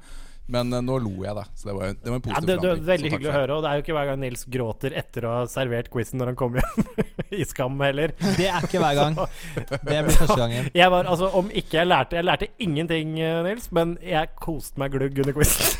Men 0.51 0.73
eh, 0.75 0.81
nå 0.83 0.97
lo 0.99 1.11
jeg, 1.23 1.31
da. 1.37 1.43
Så 1.55 1.69
det 1.69 1.73
var, 1.77 1.93
det 1.95 2.09
var 2.11 2.17
en 2.17 2.23
Ja, 2.27 2.35
positiv 2.35 2.47
det, 2.49 2.55
det 2.63 2.69
er 2.73 2.81
veldig 2.89 3.11
hyggelig 3.13 3.29
å 3.31 3.35
høre, 3.37 3.55
og 3.55 3.63
det 3.63 3.69
er 3.69 3.77
jo 3.79 3.83
ikke 3.85 3.93
hver 3.95 4.09
gang 4.09 4.19
Nils 4.19 4.43
gråter 4.51 4.95
etter 4.99 5.27
å 5.27 5.31
ha 5.37 5.43
servert 5.47 5.87
quizen 5.93 6.19
når 6.19 6.33
han 6.33 6.39
kommer 6.41 6.59
hjem 6.65 7.21
i 7.39 7.45
Skam 7.47 7.79
heller. 7.81 8.11
Det 8.37 8.49
er 8.49 8.67
ikke 8.67 8.81
hver 8.83 8.99
gang. 8.99 9.15
Det 9.71 9.79
blir 9.87 10.09
første 10.11 10.39
gangen. 10.41 10.67
Jeg 10.75 10.91
var, 10.93 11.07
altså, 11.13 11.29
om 11.39 11.47
ikke 11.49 11.79
jeg 11.79 11.87
lærte 11.89 12.19
Jeg 12.19 12.27
lærte 12.27 12.49
ingenting, 12.61 13.15
eh, 13.23 13.39
Nils, 13.47 13.69
men 13.75 13.95
jeg 14.03 14.33
koste 14.43 14.83
meg 14.83 14.91
glugg 14.97 15.23
under 15.23 15.37
quizen. 15.39 15.77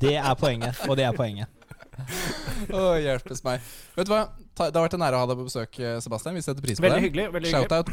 Det 0.00 0.14
er 0.16 0.34
poenget, 0.36 0.78
og 0.88 0.96
det 0.96 1.04
er 1.04 1.12
poenget. 1.16 1.48
Å, 2.72 2.94
hjelpes 3.00 3.42
meg. 3.44 3.60
Vet 3.96 4.08
du 4.08 4.12
hva? 4.14 4.22
Det 4.56 4.72
har 4.76 4.84
vært 4.86 4.96
en 4.96 5.04
ære 5.04 5.16
å 5.18 5.22
ha 5.22 5.28
deg 5.28 5.40
på 5.40 5.46
besøk, 5.48 5.78
eh, 5.80 5.98
Sebastian. 6.04 6.36
Vi 6.36 6.44
setter 6.44 6.64
pris 6.64 6.80
på 6.80 6.84
Veldig 6.84 7.00
det. 7.00 7.04
hyggelig. 7.08 7.26
veldig 7.34 7.50
hyggelig 7.52 7.68
Shoutout. 7.68 7.92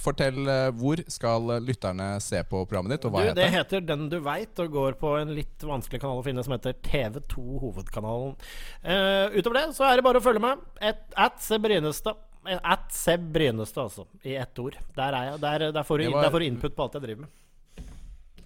Fortell 0.00 0.48
eh, 0.50 0.68
hvor 0.74 0.98
skal 1.08 1.52
eh, 1.54 1.60
lytterne 1.62 2.08
se 2.20 2.40
på 2.50 2.64
programmet 2.66 2.96
ditt, 2.96 3.04
og 3.06 3.14
hva 3.14 3.22
Du, 3.22 3.28
heter 3.30 3.38
det? 3.40 3.50
heter 3.54 3.84
Den 3.86 4.08
du 4.12 4.16
veit, 4.24 4.58
og 4.60 4.72
går 4.74 4.96
på 5.00 5.12
en 5.20 5.30
litt 5.36 5.62
vanskelig 5.64 6.00
kanal 6.02 6.18
å 6.20 6.24
finne 6.26 6.42
som 6.44 6.54
heter 6.56 6.74
TV2 6.84 7.44
Hovedkanalen. 7.62 8.34
Uh, 8.82 9.30
utover 9.38 9.60
det 9.60 9.66
så 9.78 9.86
er 9.88 10.00
det 10.00 10.06
bare 10.08 10.20
å 10.20 10.24
følge 10.24 10.42
med. 10.44 10.64
Et, 10.82 11.00
at 11.26 11.38
Seb 11.44 11.62
Brynestad. 11.68 12.18
At 12.60 12.90
Seb 12.92 13.30
Brynestad, 13.32 13.86
altså. 13.88 14.04
I 14.26 14.34
ett 14.42 14.58
ord. 14.60 14.76
Der 14.98 15.14
er 15.16 15.30
jeg. 15.30 15.40
Der, 15.46 15.68
der, 15.78 15.86
får 15.88 16.02
du, 16.02 16.10
var- 16.12 16.26
der 16.26 16.34
får 16.34 16.42
du 16.44 16.48
input 16.50 16.74
på 16.76 16.84
alt 16.88 16.98
jeg 16.98 17.06
driver 17.06 17.24
med. 17.28 17.40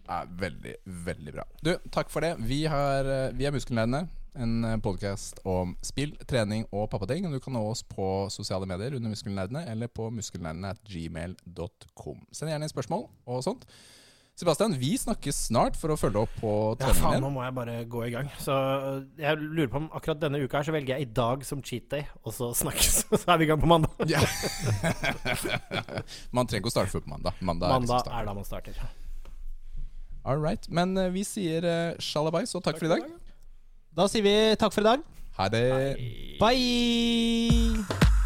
Er 0.08 0.28
veldig, 0.40 0.76
veldig 1.08 1.32
bra. 1.34 1.44
Du, 1.64 1.74
takk 1.92 2.08
for 2.12 2.24
det. 2.24 2.36
Vi, 2.48 2.62
har, 2.70 3.08
vi 3.36 3.44
er 3.48 3.52
Muskelnerdene. 3.52 4.06
En 4.38 4.80
podkast 4.84 5.40
om 5.42 5.72
spill, 5.82 6.12
trening 6.30 6.62
og 6.70 6.86
pappating. 6.92 7.26
Og 7.26 7.32
Du 7.34 7.42
kan 7.42 7.56
nå 7.56 7.62
oss 7.66 7.82
på 7.82 8.28
sosiale 8.30 8.68
medier 8.70 8.94
under 8.94 9.10
Muskelnerdene 9.10 9.64
eller 9.66 9.90
på 9.90 10.06
muskelnerdene 10.14 10.70
at 10.76 10.82
gmail.com. 10.86 12.20
Send 12.30 12.52
gjerne 12.52 12.68
inn 12.68 12.70
spørsmål 12.70 13.08
og 13.26 13.42
sånt. 13.42 13.66
Sebastian, 14.38 14.76
vi 14.78 14.92
snakkes 14.94 15.34
snart 15.48 15.74
for 15.74 15.90
å 15.90 15.96
følge 15.98 16.20
opp 16.22 16.34
på 16.38 16.50
Ja, 16.78 16.92
faen, 16.94 17.18
nå 17.24 17.32
må 17.34 17.42
jeg 17.42 17.56
bare 17.56 17.74
gå 17.90 18.04
i 18.06 18.12
gang. 18.14 18.28
Så 18.38 18.54
øh, 18.54 19.00
jeg 19.18 19.40
lurer 19.42 19.72
på 19.72 19.80
om 19.80 19.88
akkurat 19.90 20.20
denne 20.22 20.38
uka 20.38 20.60
her 20.60 20.68
så 20.68 20.74
velger 20.76 20.94
jeg 20.94 21.08
i 21.08 21.12
dag 21.18 21.42
som 21.48 21.64
cheat 21.66 21.88
day, 21.90 22.06
og 22.22 22.36
så 22.36 22.52
snakkes. 22.54 23.00
Så 23.18 23.24
er 23.34 23.40
vi 23.42 23.48
i 23.48 23.50
gang 23.50 23.58
på 23.58 23.66
mandag. 23.66 23.90
Ja. 24.14 24.22
man 26.30 26.46
trenger 26.46 26.62
ikke 26.62 26.70
å 26.70 26.76
starte 26.76 26.94
før 26.94 27.02
på 27.08 27.16
mandag. 27.16 27.42
Mandag, 27.42 27.74
Mandag 27.74 28.06
er, 28.06 28.20
er 28.20 28.30
da 28.30 28.36
man 28.38 28.46
starter. 28.46 28.78
All 30.22 30.38
right. 30.38 30.70
Men 30.70 30.94
eh, 30.94 31.10
vi 31.10 31.26
sier 31.26 31.66
uh, 31.66 31.98
sjalabais 31.98 32.54
og 32.54 32.62
takk 32.62 32.78
for 32.78 32.86
i 32.86 32.94
dag. 32.94 33.10
Da 33.98 34.04
sier 34.06 34.22
vi 34.22 34.32
takk 34.54 34.70
for 34.70 34.84
i 34.84 34.86
dag. 34.86 35.00
Ha 35.40 35.48
det. 35.50 35.64
Bye! 36.38 38.17